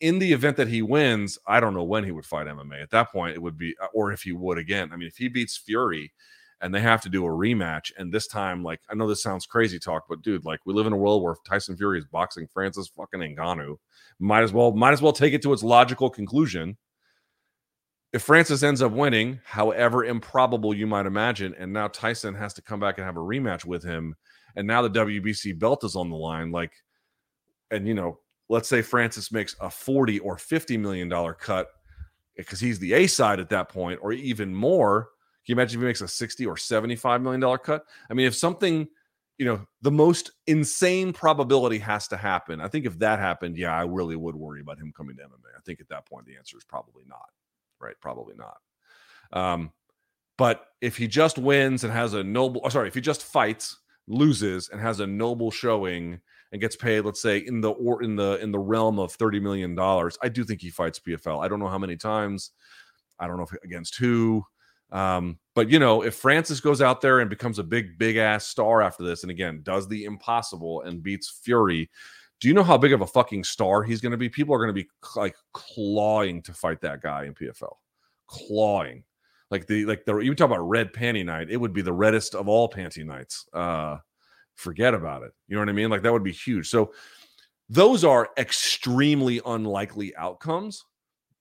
In 0.00 0.18
the 0.20 0.32
event 0.32 0.56
that 0.58 0.68
he 0.68 0.80
wins, 0.80 1.38
I 1.46 1.58
don't 1.58 1.74
know 1.74 1.82
when 1.82 2.04
he 2.04 2.12
would 2.12 2.24
fight 2.26 2.46
MMA. 2.46 2.80
At 2.82 2.90
that 2.90 3.10
point, 3.10 3.34
it 3.34 3.42
would 3.42 3.58
be, 3.58 3.74
uh, 3.82 3.88
or 3.92 4.12
if 4.12 4.22
he 4.22 4.30
would 4.30 4.56
again. 4.56 4.90
I 4.92 4.96
mean, 4.96 5.08
if 5.08 5.16
he 5.16 5.28
beats 5.28 5.56
Fury 5.56 6.12
and 6.60 6.74
they 6.74 6.80
have 6.80 7.00
to 7.02 7.08
do 7.08 7.24
a 7.24 7.28
rematch. 7.28 7.92
And 7.96 8.12
this 8.12 8.26
time, 8.26 8.62
like, 8.62 8.80
I 8.90 8.94
know 8.94 9.08
this 9.08 9.22
sounds 9.22 9.46
crazy 9.46 9.78
talk, 9.78 10.04
but 10.08 10.22
dude, 10.22 10.44
like, 10.44 10.60
we 10.64 10.74
live 10.74 10.86
in 10.86 10.92
a 10.92 10.96
world 10.96 11.22
where 11.22 11.34
Tyson 11.46 11.76
Fury 11.76 11.98
is 11.98 12.04
boxing 12.04 12.46
Francis 12.46 12.88
fucking 12.88 13.20
Ngannou. 13.20 13.76
Might 14.18 14.42
as 14.42 14.52
well, 14.52 14.72
might 14.72 14.92
as 14.92 15.02
well 15.02 15.12
take 15.12 15.34
it 15.34 15.42
to 15.42 15.52
its 15.52 15.62
logical 15.62 16.10
conclusion. 16.10 16.76
If 18.12 18.22
Francis 18.22 18.62
ends 18.62 18.80
up 18.80 18.92
winning, 18.92 19.40
however 19.44 20.04
improbable 20.04 20.74
you 20.74 20.86
might 20.86 21.04
imagine, 21.06 21.54
and 21.58 21.72
now 21.72 21.88
Tyson 21.88 22.34
has 22.34 22.54
to 22.54 22.62
come 22.62 22.80
back 22.80 22.96
and 22.96 23.04
have 23.04 23.16
a 23.16 23.20
rematch 23.20 23.66
with 23.66 23.82
him, 23.82 24.14
and 24.56 24.66
now 24.66 24.80
the 24.80 24.90
WBC 24.90 25.58
belt 25.58 25.84
is 25.84 25.94
on 25.94 26.08
the 26.08 26.16
line, 26.16 26.50
like, 26.50 26.72
and 27.70 27.86
you 27.86 27.94
know, 27.94 28.18
let's 28.48 28.68
say 28.68 28.80
Francis 28.80 29.30
makes 29.30 29.54
a 29.60 29.68
40 29.68 30.20
or 30.20 30.38
50 30.38 30.78
million 30.78 31.08
dollar 31.08 31.34
cut 31.34 31.68
eh, 32.38 32.38
because 32.38 32.60
he's 32.60 32.78
the 32.78 32.94
A 32.94 33.06
side 33.06 33.40
at 33.40 33.50
that 33.50 33.68
point, 33.68 34.00
or 34.02 34.12
even 34.12 34.54
more 34.54 35.10
Can 35.44 35.52
you 35.52 35.60
imagine 35.60 35.78
if 35.78 35.82
he 35.82 35.86
makes 35.86 36.00
a 36.00 36.08
60 36.08 36.46
or 36.46 36.56
75 36.56 37.22
million 37.22 37.40
dollar 37.40 37.58
cut? 37.58 37.84
I 38.10 38.14
mean, 38.14 38.26
if 38.26 38.34
something, 38.34 38.88
you 39.38 39.46
know, 39.46 39.66
the 39.82 39.90
most 39.90 40.32
insane 40.46 41.12
probability 41.12 41.78
has 41.78 42.08
to 42.08 42.16
happen. 42.16 42.60
I 42.60 42.68
think 42.68 42.86
if 42.86 42.98
that 43.00 43.18
happened, 43.18 43.56
yeah, 43.56 43.74
I 43.74 43.84
really 43.84 44.16
would 44.16 44.34
worry 44.34 44.60
about 44.60 44.78
him 44.78 44.92
coming 44.96 45.16
to 45.16 45.22
MMA. 45.22 45.56
I 45.56 45.60
think 45.64 45.80
at 45.80 45.88
that 45.90 46.06
point 46.06 46.26
the 46.26 46.36
answer 46.36 46.56
is 46.58 46.64
probably 46.64 47.04
not. 47.06 47.28
Right? 47.80 47.94
Probably 48.00 48.34
not. 48.36 48.58
Um, 49.32 49.72
but 50.36 50.66
if 50.80 50.96
he 50.96 51.08
just 51.08 51.38
wins 51.38 51.84
and 51.84 51.92
has 51.92 52.14
a 52.14 52.22
noble, 52.22 52.60
oh, 52.64 52.68
sorry, 52.68 52.88
if 52.88 52.94
he 52.94 53.00
just 53.00 53.24
fights, 53.24 53.76
loses, 54.06 54.68
and 54.68 54.80
has 54.80 55.00
a 55.00 55.06
noble 55.06 55.50
showing 55.50 56.20
and 56.52 56.60
gets 56.60 56.76
paid, 56.76 57.00
let's 57.00 57.20
say 57.20 57.38
in 57.38 57.60
the 57.60 57.70
or 57.70 58.02
in 58.02 58.16
the 58.16 58.38
in 58.40 58.52
the 58.52 58.58
realm 58.58 58.98
of 58.98 59.12
thirty 59.12 59.40
million 59.40 59.74
dollars, 59.74 60.16
I 60.22 60.28
do 60.28 60.44
think 60.44 60.60
he 60.60 60.70
fights 60.70 61.00
PFL. 61.00 61.44
I 61.44 61.48
don't 61.48 61.60
know 61.60 61.68
how 61.68 61.78
many 61.78 61.96
times. 61.96 62.52
I 63.18 63.26
don't 63.26 63.36
know 63.36 63.42
if 63.42 63.52
against 63.62 63.96
who. 63.96 64.44
Um, 64.90 65.38
but 65.54 65.68
you 65.68 65.78
know, 65.78 66.02
if 66.02 66.14
Francis 66.14 66.60
goes 66.60 66.80
out 66.80 67.00
there 67.00 67.20
and 67.20 67.28
becomes 67.28 67.58
a 67.58 67.64
big, 67.64 67.98
big 67.98 68.16
ass 68.16 68.46
star 68.46 68.80
after 68.80 69.04
this, 69.04 69.22
and 69.22 69.30
again 69.30 69.60
does 69.62 69.88
the 69.88 70.04
impossible 70.04 70.82
and 70.82 71.02
beats 71.02 71.40
Fury, 71.42 71.90
do 72.40 72.48
you 72.48 72.54
know 72.54 72.62
how 72.62 72.78
big 72.78 72.92
of 72.92 73.00
a 73.00 73.06
fucking 73.06 73.44
star 73.44 73.82
he's 73.82 74.00
going 74.00 74.12
to 74.12 74.18
be? 74.18 74.28
People 74.28 74.54
are 74.54 74.58
going 74.58 74.74
to 74.74 74.82
be 74.82 74.88
like 75.16 75.36
clawing 75.52 76.42
to 76.42 76.52
fight 76.52 76.80
that 76.82 77.02
guy 77.02 77.24
in 77.24 77.34
PFL, 77.34 77.74
clawing. 78.26 79.04
Like 79.50 79.66
the 79.66 79.86
like 79.86 80.04
the 80.04 80.18
you 80.18 80.34
talk 80.34 80.46
about 80.46 80.68
red 80.68 80.92
panty 80.92 81.24
night, 81.24 81.50
it 81.50 81.56
would 81.56 81.72
be 81.72 81.82
the 81.82 81.92
reddest 81.92 82.34
of 82.34 82.48
all 82.48 82.68
panty 82.68 83.04
nights. 83.04 83.46
Uh, 83.52 83.96
forget 84.56 84.94
about 84.94 85.22
it. 85.22 85.32
You 85.48 85.56
know 85.56 85.62
what 85.62 85.70
I 85.70 85.72
mean? 85.72 85.90
Like 85.90 86.02
that 86.02 86.12
would 86.12 86.24
be 86.24 86.32
huge. 86.32 86.68
So 86.68 86.92
those 87.70 88.04
are 88.04 88.28
extremely 88.36 89.40
unlikely 89.44 90.14
outcomes 90.16 90.84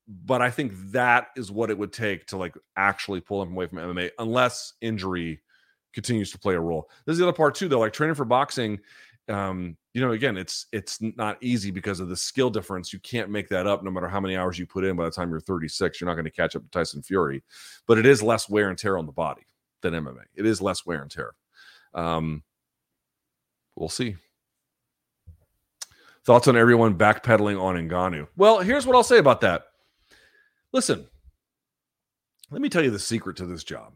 but 0.08 0.42
I 0.42 0.50
think 0.50 0.72
that 0.92 1.28
is 1.36 1.52
what 1.52 1.70
it 1.70 1.78
would 1.78 1.92
take 1.92 2.26
to 2.28 2.38
like 2.38 2.56
actually 2.78 3.20
pull 3.20 3.42
him 3.42 3.52
away 3.52 3.68
from 3.68 3.80
MMA, 3.80 4.12
unless 4.20 4.74
injury 4.82 5.42
continues 5.94 6.32
to 6.32 6.40
play 6.40 6.56
a 6.56 6.60
role. 6.60 6.90
This 7.06 7.14
is 7.14 7.20
the 7.20 7.26
other 7.26 7.36
part 7.36 7.56
too, 7.56 7.68
though. 7.68 7.80
Like 7.80 7.94
training 7.94 8.16
for 8.16 8.26
boxing, 8.26 8.80
um, 9.30 9.78
you 9.94 10.02
know, 10.02 10.12
again, 10.12 10.38
it's 10.38 10.68
it's 10.72 11.02
not 11.02 11.38
easy 11.42 11.72
because 11.72 12.00
of 12.00 12.10
the 12.10 12.16
skill 12.16 12.50
difference. 12.50 12.94
You 12.94 13.00
can't 13.00 13.30
make 13.30 13.50
that 13.50 13.68
up 13.68 13.84
no 13.84 13.92
matter 13.92 14.08
how 14.08 14.20
many 14.20 14.38
hours 14.38 14.58
you 14.58 14.66
put 14.66 14.86
in. 14.86 14.96
By 14.96 15.06
the 15.06 15.12
time 15.12 15.30
you're 15.30 15.40
36, 15.40 16.00
you're 16.00 16.08
not 16.08 16.14
going 16.14 16.26
to 16.26 16.32
catch 16.32 16.56
up 16.56 16.64
to 16.64 16.70
Tyson 16.70 17.02
Fury, 17.02 17.44
but 17.88 17.98
it 17.98 18.06
is 18.06 18.24
less 18.24 18.50
wear 18.50 18.70
and 18.70 18.78
tear 18.78 18.98
on 18.98 19.06
the 19.06 19.12
body 19.12 19.46
than 19.82 19.94
MMA. 19.94 20.24
It 20.36 20.46
is 20.46 20.62
less 20.62 20.86
wear 20.86 21.02
and 21.02 21.12
tear. 21.12 21.34
Um, 21.94 22.44
we'll 23.76 23.90
see. 23.90 24.16
Thoughts 26.26 26.48
on 26.48 26.58
everyone 26.58 26.98
backpedaling 26.98 27.60
on 27.62 27.76
Ngannou? 27.76 28.28
Well, 28.36 28.60
here's 28.60 28.86
what 28.86 28.96
I'll 28.96 29.04
say 29.04 29.18
about 29.18 29.42
that. 29.42 29.64
Listen, 30.74 31.08
let 32.52 32.62
me 32.62 32.70
tell 32.70 32.84
you 32.84 32.92
the 32.92 33.00
secret 33.00 33.38
to 33.38 33.46
this 33.46 33.64
job, 33.64 33.94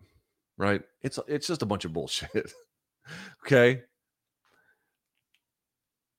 right? 0.57 0.81
It's 1.01 1.19
it's 1.27 1.47
just 1.47 1.61
a 1.61 1.65
bunch 1.65 1.85
of 1.85 1.93
bullshit. 1.93 2.53
okay? 3.45 3.83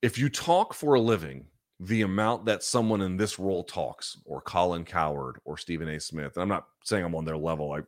If 0.03 0.19
you 0.19 0.29
talk 0.29 0.75
for 0.75 0.95
a 0.95 1.01
living 1.01 1.47
the 1.81 2.03
amount 2.03 2.45
that 2.45 2.63
someone 2.63 3.01
in 3.01 3.17
this 3.17 3.39
role 3.39 3.65
talks, 3.65 4.17
or 4.25 4.41
Colin 4.41 4.85
Cowherd 4.85 5.39
or 5.45 5.57
Stephen 5.57 5.89
A. 5.89 5.99
Smith, 5.99 6.37
I'm 6.37 6.49
not 6.49 6.67
saying 6.85 7.05
I'm 7.05 7.15
on 7.15 7.25
their 7.25 7.37
level. 7.37 7.73
I 7.73 7.81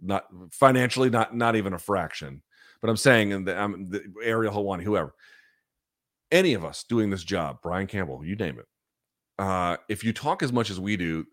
not 0.00 0.26
financially, 0.50 1.10
not 1.10 1.36
not 1.36 1.56
even 1.56 1.74
a 1.74 1.78
fraction. 1.78 2.42
But 2.80 2.90
I'm 2.90 2.96
saying 2.96 3.32
in 3.32 3.44
the, 3.44 3.58
I'm 3.58 3.90
the 3.90 4.04
Ariel 4.22 4.54
Helwani, 4.54 4.82
whoever, 4.82 5.12
any 6.30 6.54
of 6.54 6.64
us 6.64 6.84
doing 6.84 7.10
this 7.10 7.24
job, 7.24 7.58
Brian 7.62 7.86
Campbell, 7.88 8.24
you 8.24 8.36
name 8.36 8.58
it. 8.58 8.66
Uh, 9.38 9.76
if 9.88 10.04
you 10.04 10.12
talk 10.12 10.42
as 10.42 10.52
much 10.52 10.70
as 10.70 10.78
we 10.78 10.96
do, 10.96 11.26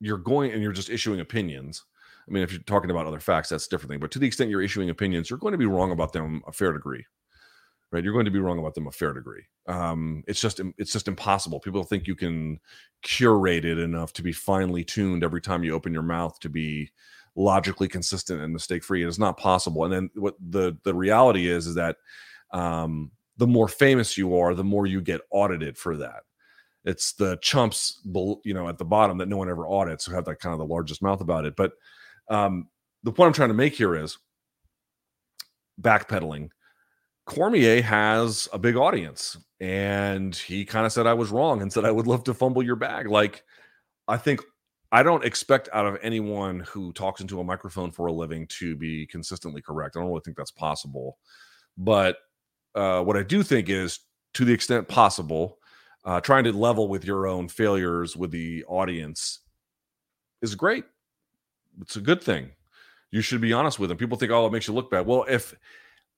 you're 0.00 0.18
going 0.18 0.52
and 0.52 0.62
you're 0.62 0.72
just 0.72 0.90
issuing 0.90 1.20
opinions. 1.20 1.84
I 2.28 2.32
mean, 2.32 2.42
if 2.42 2.52
you're 2.52 2.62
talking 2.62 2.90
about 2.90 3.06
other 3.06 3.20
facts, 3.20 3.50
that's 3.50 3.66
a 3.66 3.70
different 3.70 3.90
thing. 3.90 4.00
But 4.00 4.10
to 4.12 4.18
the 4.18 4.26
extent 4.26 4.50
you're 4.50 4.62
issuing 4.62 4.90
opinions, 4.90 5.30
you're 5.30 5.38
going 5.38 5.52
to 5.52 5.58
be 5.58 5.66
wrong 5.66 5.92
about 5.92 6.12
them 6.12 6.42
a 6.46 6.52
fair 6.52 6.72
degree, 6.72 7.04
right? 7.92 8.02
You're 8.02 8.12
going 8.12 8.24
to 8.24 8.30
be 8.30 8.40
wrong 8.40 8.58
about 8.58 8.74
them 8.74 8.86
a 8.86 8.92
fair 8.92 9.12
degree. 9.12 9.44
Um, 9.68 10.24
it's 10.26 10.40
just 10.40 10.60
it's 10.78 10.92
just 10.92 11.08
impossible. 11.08 11.60
People 11.60 11.84
think 11.84 12.06
you 12.06 12.16
can 12.16 12.58
curate 13.02 13.64
it 13.64 13.78
enough 13.78 14.12
to 14.14 14.22
be 14.22 14.32
finely 14.32 14.82
tuned 14.82 15.22
every 15.22 15.40
time 15.40 15.62
you 15.62 15.74
open 15.74 15.92
your 15.92 16.02
mouth 16.02 16.38
to 16.40 16.48
be 16.48 16.90
logically 17.36 17.88
consistent 17.88 18.40
and 18.40 18.52
mistake 18.52 18.82
free. 18.82 19.02
And 19.02 19.08
It 19.08 19.10
is 19.10 19.18
not 19.18 19.36
possible. 19.36 19.84
And 19.84 19.92
then 19.92 20.10
what 20.14 20.34
the 20.40 20.76
the 20.82 20.94
reality 20.94 21.48
is 21.48 21.66
is 21.66 21.74
that 21.76 21.96
um, 22.52 23.12
the 23.36 23.46
more 23.46 23.68
famous 23.68 24.18
you 24.18 24.36
are, 24.36 24.54
the 24.54 24.64
more 24.64 24.86
you 24.86 25.00
get 25.00 25.20
audited 25.30 25.78
for 25.78 25.96
that 25.98 26.22
it's 26.84 27.12
the 27.12 27.36
chumps, 27.36 28.00
you 28.44 28.54
know, 28.54 28.68
at 28.68 28.78
the 28.78 28.84
bottom 28.84 29.18
that 29.18 29.28
no 29.28 29.36
one 29.36 29.48
ever 29.48 29.66
audits 29.66 30.04
who 30.04 30.14
have 30.14 30.24
that 30.24 30.40
kind 30.40 30.52
of 30.52 30.58
the 30.58 30.66
largest 30.66 31.02
mouth 31.02 31.20
about 31.20 31.44
it. 31.44 31.54
But 31.56 31.72
um, 32.28 32.68
the 33.02 33.12
point 33.12 33.28
I'm 33.28 33.32
trying 33.32 33.50
to 33.50 33.54
make 33.54 33.74
here 33.74 33.94
is 33.94 34.18
backpedaling. 35.80 36.50
Cormier 37.26 37.82
has 37.82 38.48
a 38.52 38.58
big 38.58 38.76
audience, 38.76 39.36
and 39.60 40.34
he 40.34 40.64
kind 40.64 40.86
of 40.86 40.92
said 40.92 41.06
I 41.06 41.14
was 41.14 41.30
wrong 41.30 41.62
and 41.62 41.72
said 41.72 41.84
I 41.84 41.90
would 41.90 42.06
love 42.06 42.24
to 42.24 42.34
fumble 42.34 42.62
your 42.62 42.76
bag. 42.76 43.08
Like, 43.08 43.44
I 44.08 44.16
think 44.16 44.40
I 44.90 45.02
don't 45.02 45.24
expect 45.24 45.68
out 45.72 45.86
of 45.86 45.98
anyone 46.02 46.60
who 46.60 46.92
talks 46.92 47.20
into 47.20 47.40
a 47.40 47.44
microphone 47.44 47.90
for 47.90 48.06
a 48.06 48.12
living 48.12 48.46
to 48.58 48.76
be 48.76 49.06
consistently 49.06 49.62
correct. 49.62 49.96
I 49.96 50.00
don't 50.00 50.08
really 50.08 50.22
think 50.24 50.36
that's 50.36 50.50
possible. 50.50 51.18
But 51.78 52.18
uh, 52.74 53.02
what 53.02 53.16
I 53.16 53.22
do 53.22 53.42
think 53.42 53.68
is, 53.68 54.00
to 54.34 54.44
the 54.44 54.52
extent 54.52 54.88
possible, 54.88 55.58
uh, 56.04 56.20
trying 56.20 56.44
to 56.44 56.52
level 56.52 56.88
with 56.88 57.04
your 57.04 57.26
own 57.26 57.48
failures 57.48 58.16
with 58.16 58.32
the 58.32 58.64
audience 58.64 59.40
is 60.42 60.54
great. 60.54 60.84
It's 61.80 61.96
a 61.96 62.00
good 62.00 62.22
thing. 62.22 62.50
You 63.10 63.22
should 63.22 63.40
be 63.40 63.52
honest 63.52 63.78
with 63.78 63.88
them. 63.88 63.98
People 63.98 64.18
think, 64.18 64.32
oh, 64.32 64.46
it 64.46 64.52
makes 64.52 64.66
you 64.66 64.74
look 64.74 64.90
bad. 64.90 65.06
Well, 65.06 65.24
if 65.28 65.54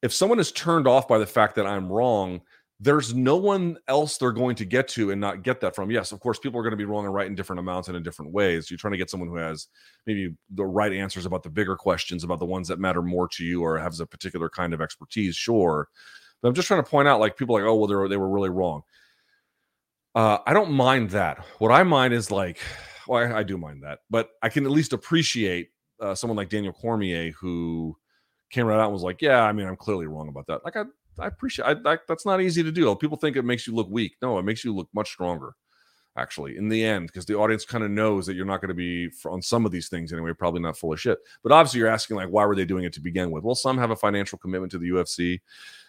if 0.05 0.13
someone 0.13 0.39
is 0.39 0.53
turned 0.53 0.87
off 0.87 1.09
by 1.09 1.17
the 1.17 1.25
fact 1.25 1.55
that 1.55 1.67
I'm 1.67 1.91
wrong, 1.91 2.43
there's 2.79 3.15
no 3.15 3.37
one 3.37 3.79
else 3.89 4.19
they're 4.19 4.33
going 4.33 4.55
to 4.57 4.67
get 4.67 4.87
to 4.89 5.13
and 5.13 5.19
not 5.19 5.43
get 5.43 5.63
that 5.63 5.75
from. 5.75 5.91
Yes, 5.91 6.13
of 6.13 6.21
course, 6.21 6.39
people 6.39 6.61
are 6.61 6.63
going 6.63 6.73
to 6.73 6.77
be 6.77 6.85
wrong 6.85 7.07
and 7.07 7.15
right 7.15 7.27
in 7.27 7.35
different 7.35 7.59
amounts 7.59 7.89
and 7.89 7.97
in 7.97 8.03
different 8.03 8.31
ways. 8.31 8.71
You're 8.71 8.77
trying 8.77 8.93
to 8.93 8.99
get 8.99 9.09
someone 9.09 9.31
who 9.31 9.37
has 9.37 9.69
maybe 10.07 10.35
the 10.51 10.67
right 10.67 10.93
answers 10.93 11.25
about 11.25 11.43
the 11.43 11.49
bigger 11.49 11.75
questions, 11.75 12.23
about 12.23 12.39
the 12.39 12.45
ones 12.45 12.69
that 12.69 12.79
matter 12.79 13.01
more 13.01 13.29
to 13.29 13.45
you, 13.45 13.63
or 13.63 13.79
has 13.79 14.01
a 14.01 14.07
particular 14.07 14.51
kind 14.51 14.75
of 14.75 14.83
expertise. 14.83 15.37
Sure, 15.37 15.89
but 16.43 16.49
I'm 16.49 16.55
just 16.55 16.69
trying 16.69 16.85
to 16.85 16.91
point 16.91 17.09
out, 17.09 17.19
like 17.19 17.39
people 17.39 17.55
like, 17.55 17.65
oh, 17.65 17.75
well, 17.75 17.87
they 17.87 17.95
were, 17.95 18.09
they 18.09 18.19
were 18.19 18.29
really 18.29 18.51
wrong. 18.51 18.83
Uh, 20.15 20.37
I 20.47 20.53
don't 20.53 20.73
mind 20.73 21.11
that. 21.11 21.43
What 21.61 21.73
I 21.73 21.83
mind 21.83 22.13
is 22.13 22.31
like, 22.31 22.59
well, 23.09 23.25
I, 23.25 23.39
I 23.39 23.43
do 23.43 23.57
mind 23.57 23.85
that, 23.85 24.01
but 24.11 24.29
I 24.43 24.51
can 24.51 24.67
at 24.67 24.71
least 24.71 24.93
appreciate 24.93 25.71
uh, 25.99 26.15
someone 26.15 26.37
like 26.37 26.51
Daniel 26.51 26.75
Cormier 26.75 27.31
who 27.31 27.97
came 28.55 28.67
right 28.67 28.79
out 28.79 28.85
and 28.85 28.93
was 28.93 29.03
like, 29.03 29.21
"Yeah, 29.21 29.43
I 29.43 29.53
mean, 29.53 29.67
I'm 29.67 29.77
clearly 29.77 30.07
wrong 30.07 30.29
about 30.29 30.47
that." 30.47 30.65
Like, 30.65 30.77
I, 30.77 30.85
I 31.19 31.27
appreciate 31.27 31.67
I, 31.67 31.93
I, 31.93 31.99
that's 32.09 32.25
not 32.25 32.41
easy 32.41 32.63
to 32.63 32.73
do. 32.73 32.95
People 32.95 33.19
think 33.19 33.37
it 33.37 33.45
makes 33.45 33.67
you 33.67 33.75
look 33.75 33.89
weak. 33.91 34.17
No, 34.23 34.39
it 34.39 34.45
makes 34.45 34.65
you 34.65 34.75
look 34.75 34.89
much 34.95 35.11
stronger, 35.11 35.55
actually, 36.17 36.57
in 36.57 36.69
the 36.69 36.85
end, 36.85 37.09
because 37.09 37.27
the 37.27 37.37
audience 37.37 37.65
kind 37.65 37.85
of 37.85 37.91
knows 37.91 38.27
that 38.27 38.35
you're 38.35 38.47
not 38.47 38.61
going 38.61 38.69
to 38.69 38.75
be 38.75 39.11
on 39.27 39.43
some 39.43 39.67
of 39.67 39.73
these 39.73 39.89
things 39.89 40.13
anyway. 40.13 40.33
Probably 40.33 40.61
not 40.61 40.79
full 40.79 40.93
of 40.93 41.01
shit. 41.01 41.19
But 41.43 41.53
obviously, 41.53 41.81
you're 41.81 41.89
asking 41.89 42.17
like, 42.17 42.29
why 42.29 42.47
were 42.47 42.57
they 42.57 42.65
doing 42.65 42.85
it 42.85 42.93
to 42.95 43.01
begin 43.01 43.31
with? 43.31 43.43
Well, 43.43 43.57
some 43.57 43.77
have 43.79 43.91
a 43.91 43.97
financial 43.97 44.39
commitment 44.39 44.71
to 44.73 44.79
the 44.79 44.91
UFC. 44.91 45.35
I 45.35 45.41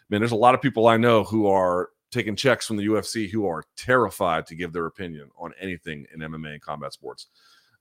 mean, 0.10 0.22
there's 0.22 0.32
a 0.32 0.36
lot 0.36 0.56
of 0.56 0.62
people 0.62 0.88
I 0.88 0.98
know 0.98 1.24
who 1.24 1.48
are 1.48 1.90
taking 2.12 2.36
checks 2.36 2.66
from 2.66 2.78
the 2.78 2.86
UFC 2.86 3.30
who 3.30 3.48
are 3.48 3.64
terrified 3.76 4.48
to 4.48 4.56
give 4.56 4.74
their 4.74 4.86
opinion 4.86 5.30
on 5.38 5.54
anything 5.60 6.06
in 6.14 6.22
MMA 6.22 6.54
and 6.54 6.62
combat 6.62 6.94
sports. 6.94 7.28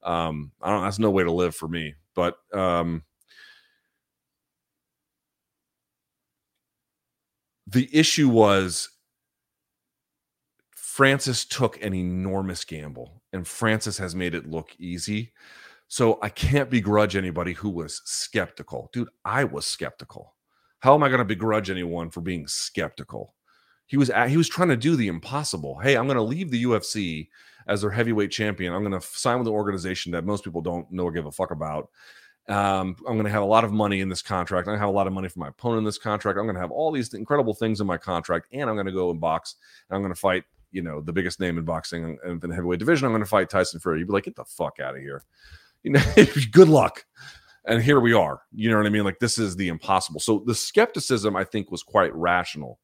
Um, 0.03 0.53
I 0.61 0.71
don't. 0.71 0.83
That's 0.83 0.99
no 0.99 1.11
way 1.11 1.25
to 1.25 1.33
live 1.33 1.55
for 1.57 1.69
me. 1.69 1.95
But 2.15 2.37
um, 2.53 3.03
the 7.67 7.89
issue 7.93 8.29
was 8.29 8.91
Francis 10.75 11.45
took 11.45 11.83
an 11.83 11.95
enormous 11.95 12.65
gamble, 12.65 13.23
and 13.33 13.47
Francis 13.47 13.99
has 13.99 14.15
made 14.15 14.35
it 14.35 14.51
look 14.51 14.75
easy. 14.79 15.33
So 15.89 16.19
I 16.23 16.29
can't 16.29 16.71
begrudge 16.71 17.17
anybody 17.17 17.53
who 17.53 17.71
was 17.71 18.01
skeptical. 18.05 18.91
Dude, 18.93 19.09
I 19.25 19.45
was 19.45 19.67
skeptical. 19.67 20.35
How 20.81 20.95
am 20.95 21.03
I 21.03 21.09
going 21.09 21.19
to 21.19 21.25
begrudge 21.25 21.71
anyone 21.71 22.11
for 22.11 22.21
being 22.21 22.47
skeptical? 22.47 23.35
He 23.87 23.97
was 23.97 24.11
at, 24.11 24.31
he 24.31 24.37
was 24.37 24.49
trying 24.49 24.69
to 24.69 24.77
do 24.77 24.97
the 24.97 25.09
impossible. 25.09 25.79
Hey, 25.79 25.97
I'm 25.97 26.07
going 26.07 26.17
to 26.17 26.23
leave 26.23 26.51
the 26.51 26.65
UFC 26.65 27.29
as 27.67 27.81
their 27.81 27.91
heavyweight 27.91 28.31
champion. 28.31 28.73
I'm 28.73 28.85
going 28.85 28.99
to 28.99 29.07
sign 29.07 29.39
with 29.39 29.49
an 29.49 29.55
organization 29.55 30.13
that 30.13 30.25
most 30.25 30.45
people 30.45 30.63
don't 30.63 30.91
know 30.93 31.05
or 31.05 31.13
give 31.13 31.27
a 31.27 31.33
fuck 31.33 31.51
about, 31.51 31.89
Um, 32.47 32.97
I'm 33.09 33.15
going 33.15 33.25
to 33.25 33.31
have 33.31 33.43
a 33.43 33.47
lot 33.47 33.65
of 33.65 33.73
money 33.73 34.01
in 34.01 34.09
this 34.09 34.21
contract. 34.21 34.67
To 34.67 34.79
have 34.79 34.89
a 34.89 34.93
lot 34.93 35.07
of 35.07 35.13
money 35.13 35.29
for 35.29 35.39
my 35.39 35.49
opponent 35.49 35.79
in 35.79 35.85
this 35.85 35.99
contract. 35.99 36.39
I'm 36.39 36.45
going 36.45 36.57
to 36.57 36.61
have 36.61 36.71
all 36.71 36.93
these 36.93 37.15
incredible 37.15 37.55
things 37.55 37.81
in 37.81 37.87
my 37.87 37.97
contract, 37.97 38.49
and 38.53 38.69
I'm 38.69 38.77
going 38.77 38.87
to 38.87 38.93
go 38.93 39.11
and 39.11 39.21
box. 39.21 39.57
And 39.89 39.97
I'm 39.97 40.03
going 40.03 40.15
to 40.15 40.21
fight, 40.21 40.45
you 40.71 40.83
know, 40.83 41.01
the 41.01 41.13
biggest 41.13 41.41
name 41.41 41.57
in 41.57 41.65
boxing 41.65 42.19
in 42.25 42.41
the 42.41 42.55
heavyweight 42.55 42.79
division. 42.79 43.07
I'm 43.07 43.13
going 43.13 43.23
to 43.23 43.29
fight 43.29 43.49
Tyson 43.49 43.81
Fury. 43.81 44.01
You'd 44.01 44.09
be 44.09 44.13
like, 44.13 44.25
get 44.25 44.37
the 44.37 44.45
fuck 44.45 44.79
out 44.81 44.95
of 44.95 45.01
here. 45.01 45.23
You 45.83 45.93
know, 45.93 46.03
good 46.51 46.69
luck. 46.69 47.05
And 47.67 47.83
here 47.83 48.01
we 48.01 48.13
are. 48.13 48.43
You 48.53 48.71
know 48.71 48.77
what 48.77 48.87
I 48.87 48.91
mean? 48.91 49.05
Like 49.05 49.21
this 49.21 49.39
is 49.39 49.57
the 49.57 49.69
impossible. 49.69 50.21
So 50.21 50.43
the 50.45 50.55
skepticism, 50.55 51.35
I 51.35 51.45
think, 51.45 51.71
was 51.71 51.83
quite 51.83 52.15
rational. 52.15 52.79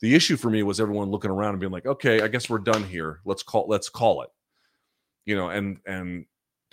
The 0.00 0.14
issue 0.14 0.36
for 0.36 0.50
me 0.50 0.62
was 0.62 0.80
everyone 0.80 1.10
looking 1.10 1.30
around 1.30 1.50
and 1.50 1.60
being 1.60 1.72
like, 1.72 1.86
okay, 1.86 2.20
I 2.20 2.28
guess 2.28 2.50
we're 2.50 2.58
done 2.58 2.84
here. 2.84 3.20
Let's 3.24 3.42
call 3.42 3.66
let's 3.68 3.88
call 3.88 4.22
it. 4.22 4.30
You 5.24 5.36
know, 5.36 5.50
and 5.50 5.78
and 5.86 6.26